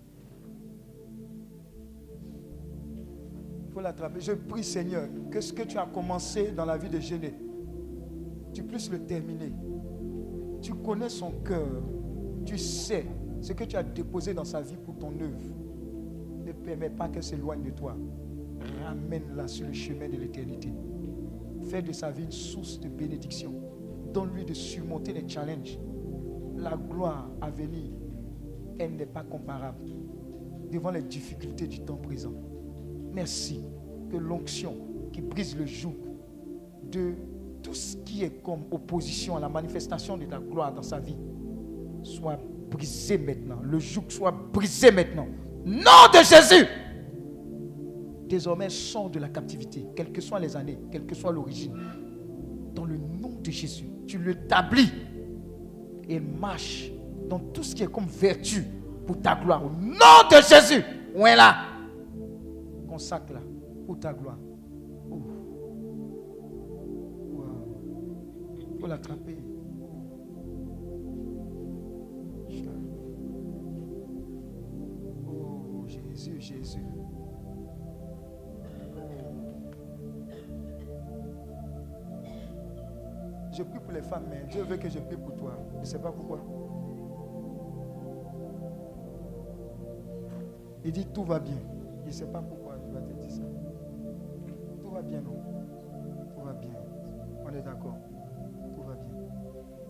Je 4.19 4.33
prie, 4.33 4.63
Seigneur, 4.63 5.09
que 5.31 5.41
ce 5.41 5.53
que 5.53 5.63
tu 5.63 5.79
as 5.79 5.87
commencé 5.87 6.53
dans 6.53 6.65
la 6.65 6.77
vie 6.77 6.89
de 6.89 7.01
gêner, 7.01 7.35
tu 8.53 8.63
puisses 8.63 8.91
le 8.91 9.01
terminer. 9.01 9.53
Tu 10.63 10.75
connais 10.75 11.09
son 11.09 11.33
cœur. 11.45 11.83
Tu 12.47 12.57
sais 12.57 13.05
ce 13.41 13.53
que 13.53 13.65
tu 13.65 13.77
as 13.77 13.83
déposé 13.83 14.33
dans 14.33 14.45
sa 14.45 14.61
vie 14.61 14.77
pour 14.77 14.97
ton 14.97 15.13
œuvre. 15.21 15.43
Ne 16.45 16.53
permets 16.53 16.91
pas 16.91 17.09
qu'elle 17.09 17.25
s'éloigne 17.25 17.63
de 17.63 17.71
toi. 17.71 17.97
Ramène-la 18.85 19.49
sur 19.49 19.67
le 19.67 19.73
chemin 19.73 20.09
de 20.09 20.17
l'éternité. 20.17 20.73
Fais 21.63 21.83
de 21.83 21.93
sa 21.93 22.11
vie 22.11 22.25
une 22.25 22.31
source 22.31 22.79
de 22.79 22.89
bénédiction. 22.89 23.53
Donne-lui 24.13 24.45
de 24.45 24.55
surmonter 24.55 25.13
les 25.13 25.29
challenges. 25.29 25.79
La 26.57 26.77
gloire 26.77 27.29
à 27.41 27.51
venir, 27.51 27.91
elle 28.79 28.95
n'est 28.95 29.07
pas 29.07 29.25
comparable 29.25 29.85
devant 30.71 30.93
les 30.93 31.03
difficultés 31.03 31.67
du 31.67 31.81
temps 31.81 31.97
présent. 31.97 32.35
Merci 33.15 33.63
que 34.11 34.17
l'onction 34.17 34.75
qui 35.13 35.21
brise 35.21 35.57
le 35.57 35.67
joug 35.67 35.95
de 36.91 37.15
tout 37.63 37.75
ce 37.75 37.97
qui 37.99 38.25
est 38.25 38.43
comme 38.43 38.65
opposition 38.71 39.37
à 39.37 39.41
la 39.41 39.49
manifestation 39.49 40.17
de 40.17 40.25
ta 40.27 40.39
gloire 40.39 40.73
dans 40.75 40.83
sa 40.83 40.99
vie 40.99 41.17
soit 42.03 42.39
brisé 42.71 43.17
maintenant. 43.17 43.61
Le 43.63 43.79
joug 43.79 44.05
soit 44.09 44.33
brisé 44.33 44.91
maintenant. 44.91 45.27
Nom 45.65 46.11
de 46.13 46.19
Jésus! 46.19 46.67
Désormais, 48.29 48.69
sors 48.69 49.11
de 49.11 49.19
la 49.19 49.29
captivité, 49.29 49.87
quelles 49.95 50.11
que 50.13 50.21
soient 50.21 50.41
les 50.41 50.57
années, 50.57 50.79
quelle 50.91 51.07
que 51.07 51.15
soit 51.15 51.33
l'origine. 51.33 51.73
dans 52.75 52.85
le 52.85 52.97
nom 52.97 53.39
de 53.41 53.51
Jésus. 53.51 53.89
Tu 54.09 54.19
l'établis. 54.19 54.91
Et 56.09 56.19
marche 56.19 56.91
dans 57.29 57.39
tout 57.39 57.63
ce 57.63 57.75
qui 57.75 57.85
est 57.85 57.91
comme 57.91 58.07
vertu 58.07 58.65
pour 59.07 59.21
ta 59.23 59.37
gloire. 59.37 59.65
Au 59.65 59.71
nom 59.71 60.29
de 60.29 60.37
Jésus. 60.37 60.83
On 61.15 61.25
est 61.25 61.37
là. 61.37 61.74
Consacre 62.95 63.33
là 63.33 63.41
pour 63.87 63.99
ta 63.99 64.13
gloire. 64.13 64.39
Faut 68.79 68.87
l'attraper. 68.87 69.37
Oh 75.27 75.85
Jésus, 75.89 76.41
Jésus. 76.41 76.85
Je 83.51 83.63
prie 83.65 83.81
pour 83.81 83.93
les 83.93 84.03
femmes, 84.03 84.27
mais 84.31 84.45
Dieu 84.53 84.63
veut 84.63 84.77
que 84.77 84.89
je 84.89 85.01
prie 85.01 85.17
pour 85.17 85.35
toi. 85.35 85.59
Je 85.75 85.81
ne 85.81 85.85
sais 85.85 85.99
pas 85.99 86.13
pourquoi. 86.13 86.39
Il 90.85 90.93
dit 90.93 91.07
tout 91.07 91.25
va 91.25 91.41
bien. 91.41 91.59
Je 92.03 92.07
ne 92.07 92.13
sais 92.13 92.27
pas 92.27 92.41
pourquoi 92.41 92.64
Tout 94.81 94.91
va 94.91 95.03
bien, 95.03 95.21
non? 95.21 95.37
Tout 96.35 96.41
va 96.41 96.53
bien. 96.53 96.71
On 97.45 97.53
est 97.53 97.63
d'accord. 97.63 97.97
Tout 98.75 98.83
va 98.83 98.95
bien. 98.95 99.15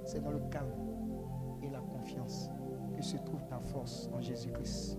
C'est 0.05 0.23
dans 0.23 0.31
le 0.31 0.41
calme 0.51 0.73
et 1.63 1.71
la 1.71 1.81
confiance 1.81 2.51
que 2.97 3.03
se 3.03 3.17
trouve 3.19 3.45
ta 3.47 3.59
force 3.59 4.11
en 4.15 4.21
Jésus-Christ. 4.21 4.99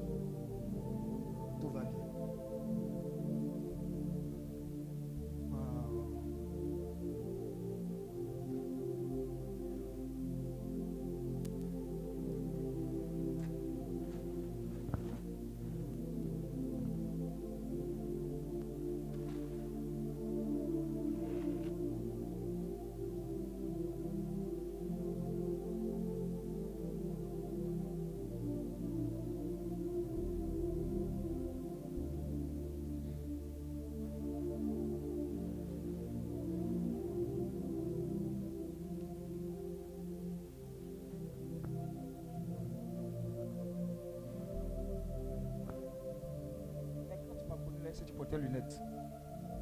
Tes 48.26 48.38
lunettes. 48.38 48.82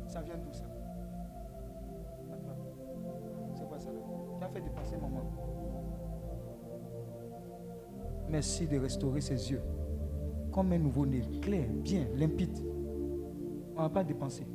Ça 0.08 0.22
vient 0.22 0.38
d'où 0.38 0.54
ça? 0.54 0.66
C'est 3.56 3.68
quoi 3.68 3.80
ça 3.80 3.92
là? 3.92 4.00
Qui 4.38 4.44
a 4.44 4.48
fait 4.50 4.62
dépenser 4.62 4.98
maman 4.98 5.22
Merci 8.30 8.68
de 8.68 8.78
restaurer 8.78 9.22
ses 9.22 9.52
yeux. 9.52 9.62
Comme 10.52 10.72
un 10.72 10.78
nouveau-né, 10.78 11.22
clair, 11.42 11.68
bien, 11.70 12.08
limpide. 12.16 12.60
On 13.76 13.80
ne 13.80 13.84
va 13.84 13.90
pas 13.90 14.04
dépenser. 14.04 14.46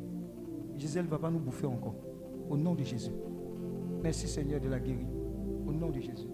Gisèle 0.77 1.05
ne 1.05 1.11
va 1.11 1.19
pas 1.19 1.31
nous 1.31 1.41
bouffer 1.41 1.67
encore. 1.67 1.97
Au 2.49 2.57
nom 2.57 2.75
de 2.75 2.85
Jésus. 2.85 3.13
Merci 4.03 4.29
Seigneur 4.29 4.61
de 4.61 4.69
la 4.69 4.79
guérir. 4.79 5.07
Au 5.67 5.73
nom 5.73 5.91
de 5.91 6.01
Jésus. 6.01 6.29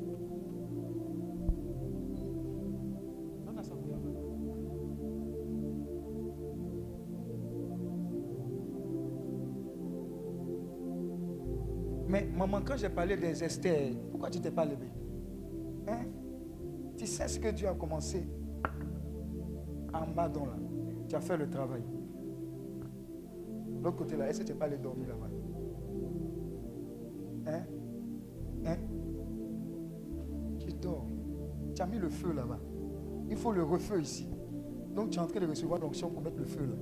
Quand 12.63 12.77
j'ai 12.77 12.89
parlé 12.89 13.17
des 13.17 13.43
Esther, 13.43 13.93
pourquoi 14.11 14.31
tu 14.31 14.41
t'es 14.41 14.51
pas 14.51 14.65
levé? 14.65 14.87
Hein? 15.89 16.05
Tu 16.97 17.07
sais 17.07 17.27
ce 17.29 17.39
que 17.39 17.49
Dieu 17.49 17.69
a 17.69 17.75
commencé? 17.75 18.27
En 19.93 20.07
bas 20.13 20.29
dans 20.29 20.47
là. 20.47 20.57
Tu 21.09 21.15
as 21.17 21.21
fait 21.21 21.37
le 21.37 21.49
travail. 21.49 21.83
L'autre 23.83 23.97
côté 23.97 24.17
là, 24.17 24.29
est-ce 24.29 24.41
que 24.41 24.47
tu 24.47 24.53
n'es 24.53 24.59
pas 24.59 24.65
allé 24.67 24.79
dormir 24.79 25.09
là-bas? 25.09 25.31
Hein? 27.47 27.63
Hein? 28.67 28.77
Tu 30.59 30.73
dors. 30.75 31.07
Tu 31.75 31.83
as 31.83 31.87
mis 31.87 31.99
le 31.99 32.09
feu 32.09 32.33
là-bas. 32.33 32.61
Il 33.29 33.37
faut 33.37 33.53
le 33.53 33.63
refeu 33.63 34.01
ici. 34.01 34.29
Donc 34.95 35.11
tu 35.11 35.19
es 35.19 35.23
en 35.23 35.27
train 35.27 35.41
de 35.41 35.47
recevoir 35.47 35.81
l'onction 35.81 36.09
pour 36.11 36.23
mettre 36.23 36.39
le 36.39 36.45
feu 36.45 36.65
là. 36.65 36.77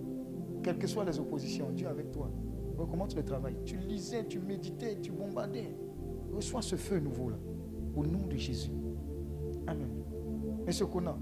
Quelles 0.63 0.79
que 0.79 0.87
soient 0.87 1.05
les 1.05 1.19
oppositions, 1.19 1.71
Dieu 1.71 1.89
avec 1.89 2.13
toi. 2.13 2.31
Recommence 2.77 3.15
le 3.15 3.25
travail. 3.25 3.57
Tu 3.65 3.77
lisais, 3.77 4.27
tu 4.27 4.41
méditais, 4.41 4.99
tu 5.01 5.13
bombardais. 5.13 5.77
Reçois 6.35 6.63
ce 6.63 6.77
feu 6.77 6.99
nouveau 6.99 7.31
là. 7.31 7.37
Au 7.95 8.05
nom 8.05 8.27
de 8.27 8.37
Jésus. 8.37 8.73
Amen. 9.67 9.91
Monsieur 10.67 10.87
Kona, 10.87 11.17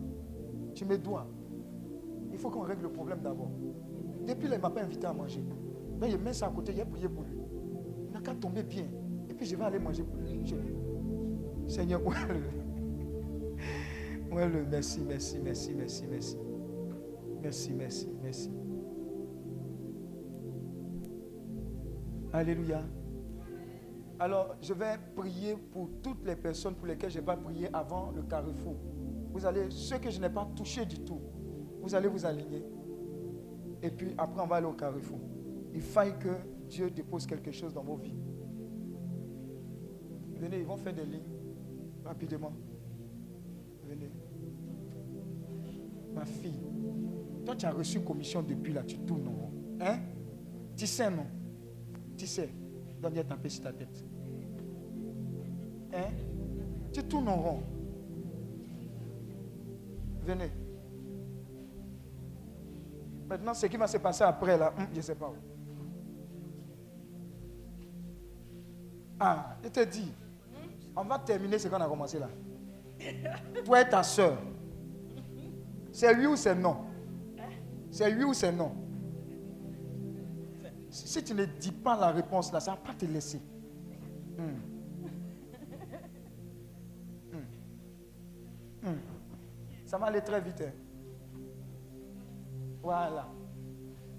tu 0.74 0.84
me 0.84 0.96
dois. 0.96 1.26
Il 2.32 2.38
faut 2.38 2.50
qu'on 2.50 2.60
règle 2.60 2.82
le 2.82 2.92
problème 2.92 3.20
d'abord. 3.22 3.50
Depuis 4.26 4.48
là, 4.48 4.54
il 4.54 4.58
ne 4.58 4.62
m'a 4.62 4.70
pas 4.70 4.82
invité 4.82 5.06
à 5.06 5.12
manger. 5.12 5.42
Mais 6.00 6.10
je 6.10 6.16
mets 6.16 6.32
ça 6.32 6.46
à 6.46 6.50
côté, 6.50 6.72
j'ai 6.72 6.84
prié 6.84 7.08
pour 7.08 7.24
lui. 7.24 7.38
Il 8.06 8.12
n'a 8.12 8.20
qu'à 8.20 8.34
tomber 8.34 8.62
bien. 8.62 8.86
Et 9.28 9.34
puis 9.34 9.46
je 9.46 9.56
vais 9.56 9.64
aller 9.64 9.78
manger 9.78 10.02
pour 10.02 10.18
lui. 10.18 10.42
Seigneur, 11.66 12.04
ouais 12.06 12.14
le. 12.28 14.34
Ouais 14.34 14.48
le. 14.48 14.64
Merci, 14.66 15.00
merci, 15.06 15.38
merci, 15.42 15.74
merci, 15.74 16.06
merci. 16.08 16.36
Merci, 17.42 17.72
merci, 17.72 18.08
merci. 18.22 18.50
Alléluia. 22.33 22.83
Alors, 24.18 24.57
je 24.60 24.73
vais 24.75 24.99
prier 25.17 25.57
pour 25.57 25.89
toutes 26.02 26.25
les 26.25 26.36
personnes 26.36 26.75
pour 26.75 26.86
lesquelles 26.86 27.10
je 27.10 27.18
n'ai 27.18 27.25
pas 27.25 27.36
prié 27.36 27.68
avant 27.73 28.12
le 28.12 28.23
carrefour. 28.23 28.76
Vous 29.33 29.47
allez, 29.47 29.70
ceux 29.70 29.99
que 29.99 30.10
je 30.10 30.20
n'ai 30.20 30.28
pas 30.28 30.49
touchés 30.55 30.84
du 30.84 30.99
tout, 31.00 31.20
vous 31.81 31.94
allez 31.94 32.09
vous 32.09 32.26
aligner. 32.26 32.65
Et 33.83 33.91
puis 33.91 34.15
après, 34.18 34.42
on 34.42 34.47
va 34.47 34.57
aller 34.57 34.67
au 34.67 34.75
carrefour. 34.75 35.18
Il 35.75 35.81
faille 35.81 36.18
que 36.18 36.28
Dieu 36.68 36.91
dépose 36.91 37.26
quelque 37.26 37.50
chose 37.50 37.73
dans 37.73 37.83
vos 37.83 37.97
vies. 37.97 38.18
Venez, 40.36 40.59
ils 40.59 40.67
vont 40.67 40.76
faire 40.76 40.94
des 40.94 41.05
lignes 41.05 41.41
rapidement. 42.05 42.52
Venez. 43.89 44.10
Ma 46.15 46.25
fille, 46.25 46.60
toi 47.44 47.55
tu 47.55 47.67
as 47.67 47.73
reçu 47.73 48.00
commission 48.00 48.42
depuis 48.42 48.73
là, 48.73 48.83
tu 48.83 48.99
tournes 48.99 49.28
en 49.28 49.33
rond. 49.33 49.52
Hein? 49.81 50.00
Tu 50.76 50.86
sais 50.86 51.10
non? 51.10 51.26
Tu 52.20 52.26
sais, 52.26 52.50
viens 53.10 53.24
taper 53.24 53.49
sur 53.49 53.62
ta 53.62 53.73
tête. 53.73 54.05
Hein? 55.94 56.10
Tu 56.92 57.02
tournes 57.05 57.28
en 57.28 57.36
rond. 57.36 57.62
Venez. 60.26 60.50
Maintenant, 63.26 63.55
ce 63.55 63.65
qui 63.65 63.78
va 63.78 63.86
se 63.86 63.97
passer 63.97 64.23
après, 64.23 64.58
là, 64.58 64.74
je 64.92 64.99
ne 64.99 65.00
sais 65.00 65.15
pas. 65.15 65.32
Ah, 69.18 69.57
je 69.65 69.68
te 69.70 69.84
dis, 69.86 70.12
on 70.94 71.05
va 71.05 71.18
terminer 71.20 71.58
ce 71.58 71.68
qu'on 71.68 71.81
a 71.81 71.89
commencé 71.89 72.18
là. 72.18 72.28
Toi 73.65 73.81
et 73.81 73.89
ta 73.89 74.02
soeur. 74.02 74.36
C'est 75.90 76.12
lui 76.12 76.26
ou 76.26 76.36
c'est 76.36 76.55
non? 76.55 76.84
C'est 77.90 78.10
lui 78.10 78.24
ou 78.24 78.34
c'est 78.34 78.52
non? 78.52 78.73
Si 81.10 81.24
tu 81.24 81.34
ne 81.34 81.44
dis 81.44 81.72
pas 81.72 81.98
la 81.98 82.12
réponse 82.12 82.52
là, 82.52 82.60
ça 82.60 82.70
ne 82.70 82.76
va 82.76 82.82
pas 82.84 82.94
te 82.94 83.05
laisser. 83.05 83.40
Hmm. 84.39 84.60
Hmm. 87.32 87.39
Hmm. 88.89 88.98
Ça 89.86 89.98
va 89.98 90.06
aller 90.06 90.20
très 90.20 90.40
vite. 90.40 90.62
Hein. 90.64 90.70
Voilà. 92.80 93.26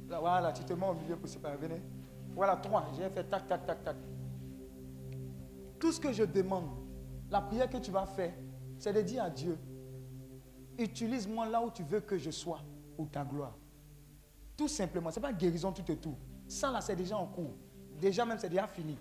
Voilà, 0.10 0.52
tu 0.52 0.66
te 0.66 0.74
mets 0.74 0.86
au 0.86 0.94
milieu 0.94 1.16
pour 1.16 1.30
séparer. 1.30 1.56
Venez. 1.56 1.82
Voilà, 2.36 2.58
trois. 2.58 2.86
J'ai 2.98 3.10
fait 3.10 3.24
tac, 3.24 3.48
tac, 3.48 3.66
tac, 3.66 3.86
tac. 3.86 3.96
Tout 5.80 5.94
ce 5.94 6.00
que 6.02 6.12
je 6.12 6.26
demande, 6.26 6.72
la 7.30 7.40
prière 7.40 7.70
que 7.70 7.78
tu 7.78 7.92
vas 7.92 8.06
faire, 8.06 8.34
c'est 8.78 8.92
de 8.92 9.00
dire 9.02 9.24
à 9.24 9.30
Dieu, 9.30 9.58
utilise-moi 10.78 11.48
là 11.48 11.64
où 11.64 11.72
tu 11.72 11.84
veux 11.84 12.02
que 12.02 12.18
je 12.18 12.32
sois 12.32 12.60
pour 12.98 13.10
ta 13.10 13.24
gloire. 13.24 13.58
Tout 14.58 14.68
simplement. 14.68 15.10
Ce 15.10 15.22
n'est 15.22 15.22
pas 15.22 15.32
guérison 15.32 15.72
tout 15.72 15.90
et 15.90 15.96
tout. 15.96 16.18
Ça 16.52 16.70
là, 16.70 16.82
c'est 16.82 16.98
déjà 16.98 17.18
en 17.18 17.28
cours. 17.28 17.54
Déjà 17.98 18.26
même, 18.26 18.38
c'est 18.38 18.50
déjà 18.50 18.68
fini. 18.68 18.98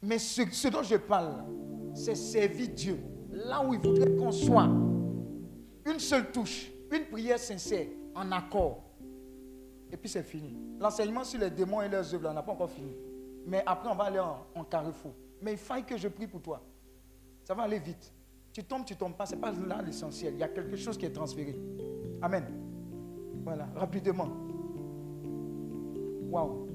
Mais 0.00 0.18
ce, 0.18 0.68
dont 0.68 0.84
je 0.84 0.94
parle, 0.94 1.44
c'est 1.94 2.14
servir 2.14 2.68
Dieu. 2.68 3.00
Là 3.32 3.60
où 3.66 3.74
il 3.74 3.80
voudrait 3.80 4.14
qu'on 4.14 4.30
soit. 4.30 4.68
Une 5.84 5.98
seule 5.98 6.30
touche. 6.30 6.70
Une 6.92 7.06
prière 7.06 7.40
sincère, 7.40 7.88
en 8.14 8.30
accord. 8.30 8.84
Et 9.90 9.96
puis 9.96 10.08
c'est 10.08 10.22
fini. 10.22 10.56
L'enseignement 10.78 11.24
sur 11.24 11.40
les 11.40 11.50
démons 11.50 11.82
et 11.82 11.88
leurs 11.88 12.14
œuvres, 12.14 12.28
on 12.30 12.34
n'a 12.34 12.42
pas 12.42 12.52
encore 12.52 12.70
fini. 12.70 12.94
Mais 13.46 13.64
après, 13.66 13.88
on 13.90 13.96
va 13.96 14.04
aller 14.04 14.20
en, 14.20 14.46
en 14.54 14.62
carrefour. 14.62 15.12
Mais 15.42 15.52
il 15.52 15.58
faille 15.58 15.84
que 15.84 15.96
je 15.96 16.06
prie 16.06 16.28
pour 16.28 16.40
toi. 16.40 16.62
Ça 17.42 17.52
va 17.52 17.64
aller 17.64 17.80
vite. 17.80 18.12
Tu 18.52 18.62
tombes, 18.62 18.84
tu 18.84 18.94
tombes 18.94 19.16
pas. 19.16 19.26
Ce 19.26 19.34
n'est 19.34 19.40
pas 19.40 19.50
là 19.50 19.82
l'essentiel. 19.82 20.34
Il 20.34 20.38
y 20.38 20.44
a 20.44 20.48
quelque 20.48 20.76
chose 20.76 20.96
qui 20.96 21.06
est 21.06 21.12
transféré. 21.12 21.60
Amen. 22.22 22.44
Voilà, 23.42 23.68
rapidement. 23.74 24.49
Waouh. 26.30 26.69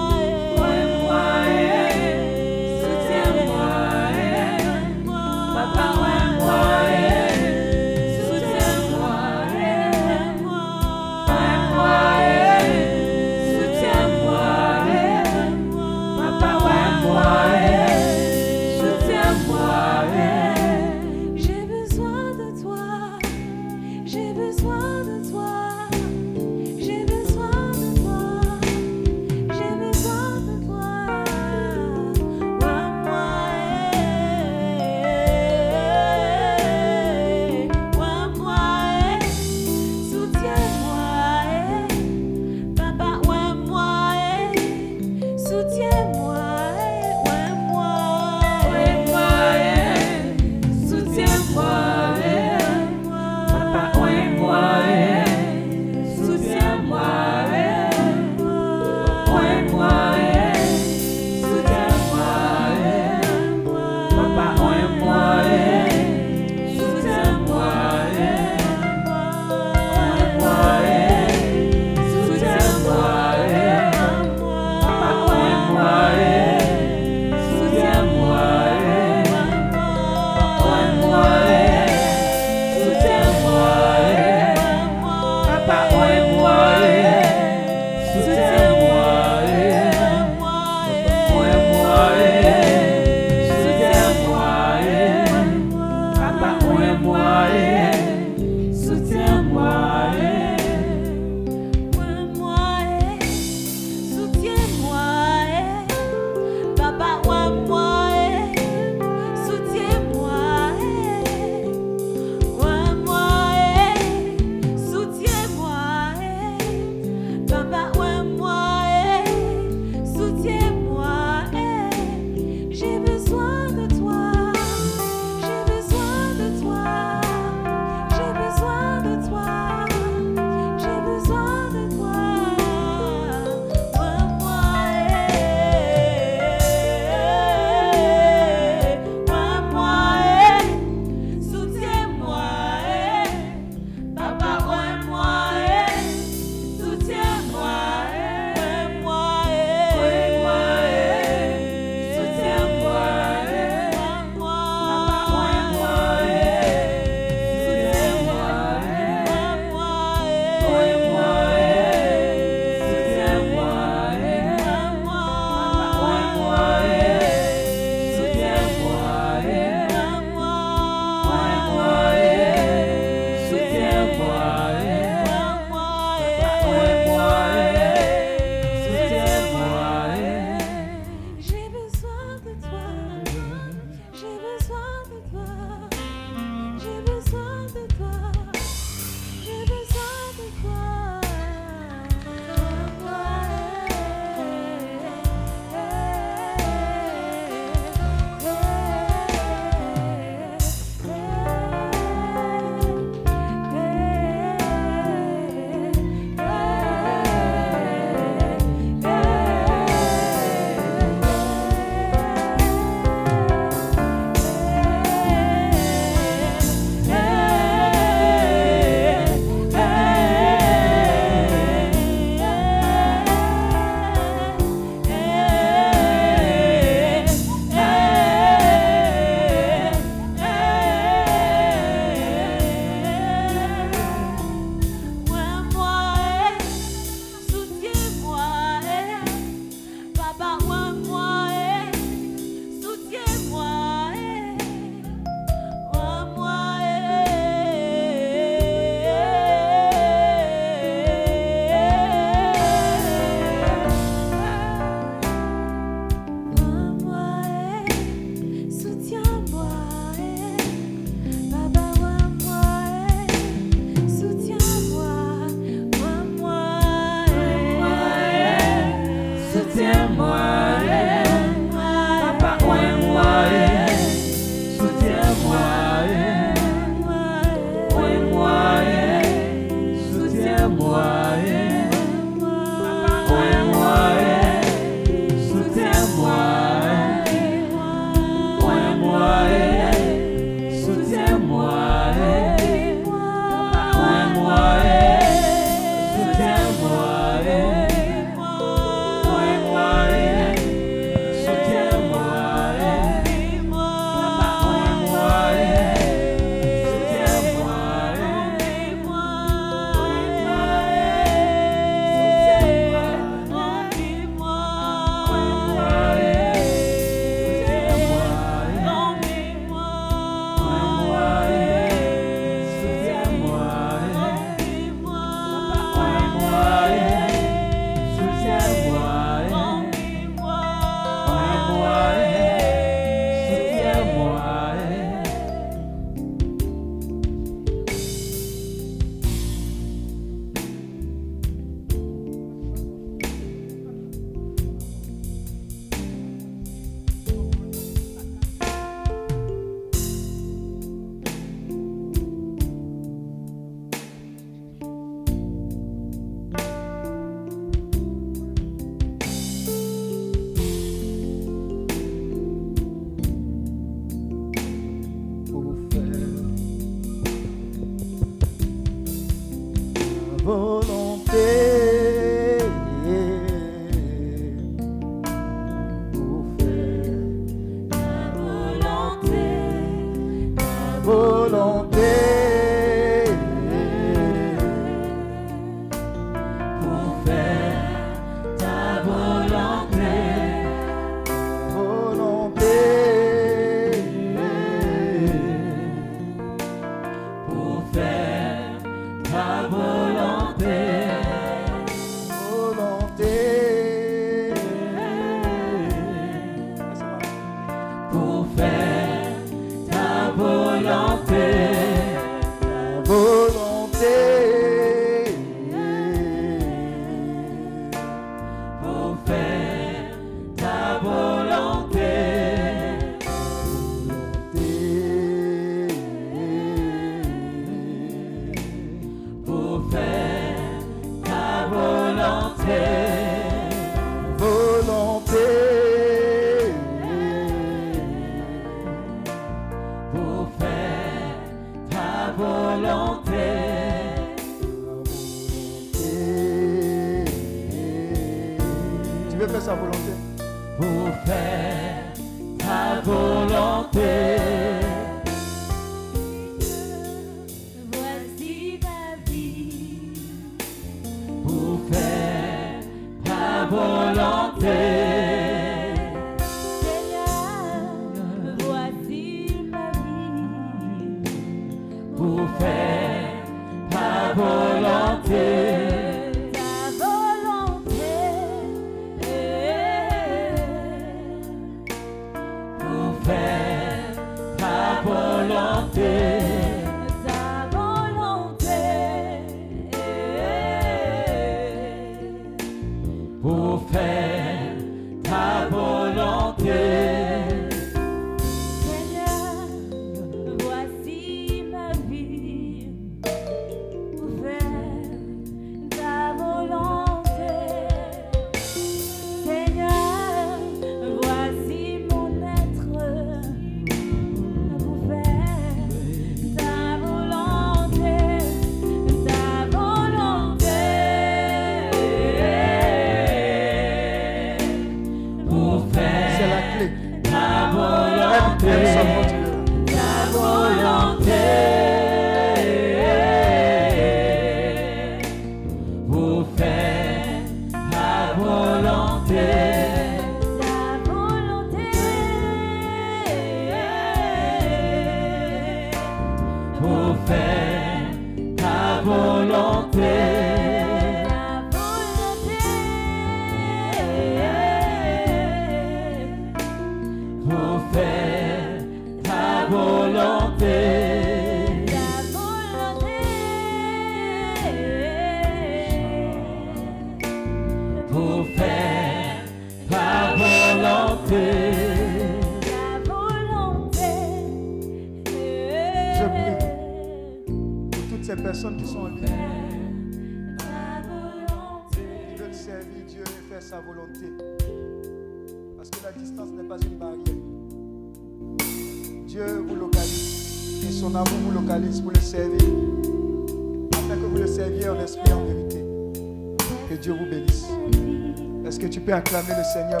le 599.56 599.64
Seigneur 599.64 600.00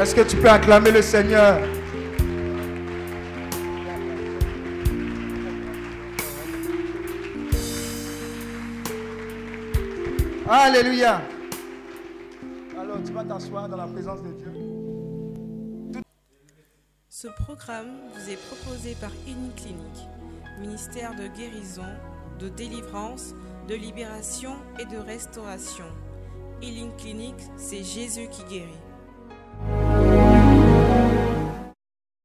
Est-ce 0.00 0.14
que 0.14 0.20
tu 0.22 0.36
peux 0.36 0.48
acclamer 0.48 0.90
le 0.90 1.02
Seigneur? 1.02 1.58
Alléluia. 10.48 11.22
Alors, 12.78 12.98
tu 13.04 13.12
vas 13.12 13.24
t'asseoir 13.24 13.68
dans 13.68 13.76
la 13.76 13.86
présence 13.86 14.22
de 14.22 14.32
Dieu. 14.32 14.52
Ce 17.08 17.28
programme 17.28 17.92
vous 18.12 18.30
est 18.30 18.36
proposé 18.36 18.94
par 19.00 19.10
Uniclinique, 19.26 20.08
ministère 20.60 21.14
de 21.14 21.26
guérison, 21.28 21.82
de 22.38 22.48
délivrance, 22.48 23.34
de 23.68 23.74
libération 23.74 24.56
de 24.86 24.98
restauration. 24.98 25.84
Healing 26.60 26.94
Clinic, 26.96 27.34
c'est 27.56 27.82
Jésus 27.82 28.28
qui 28.28 28.44
guérit. 28.44 28.83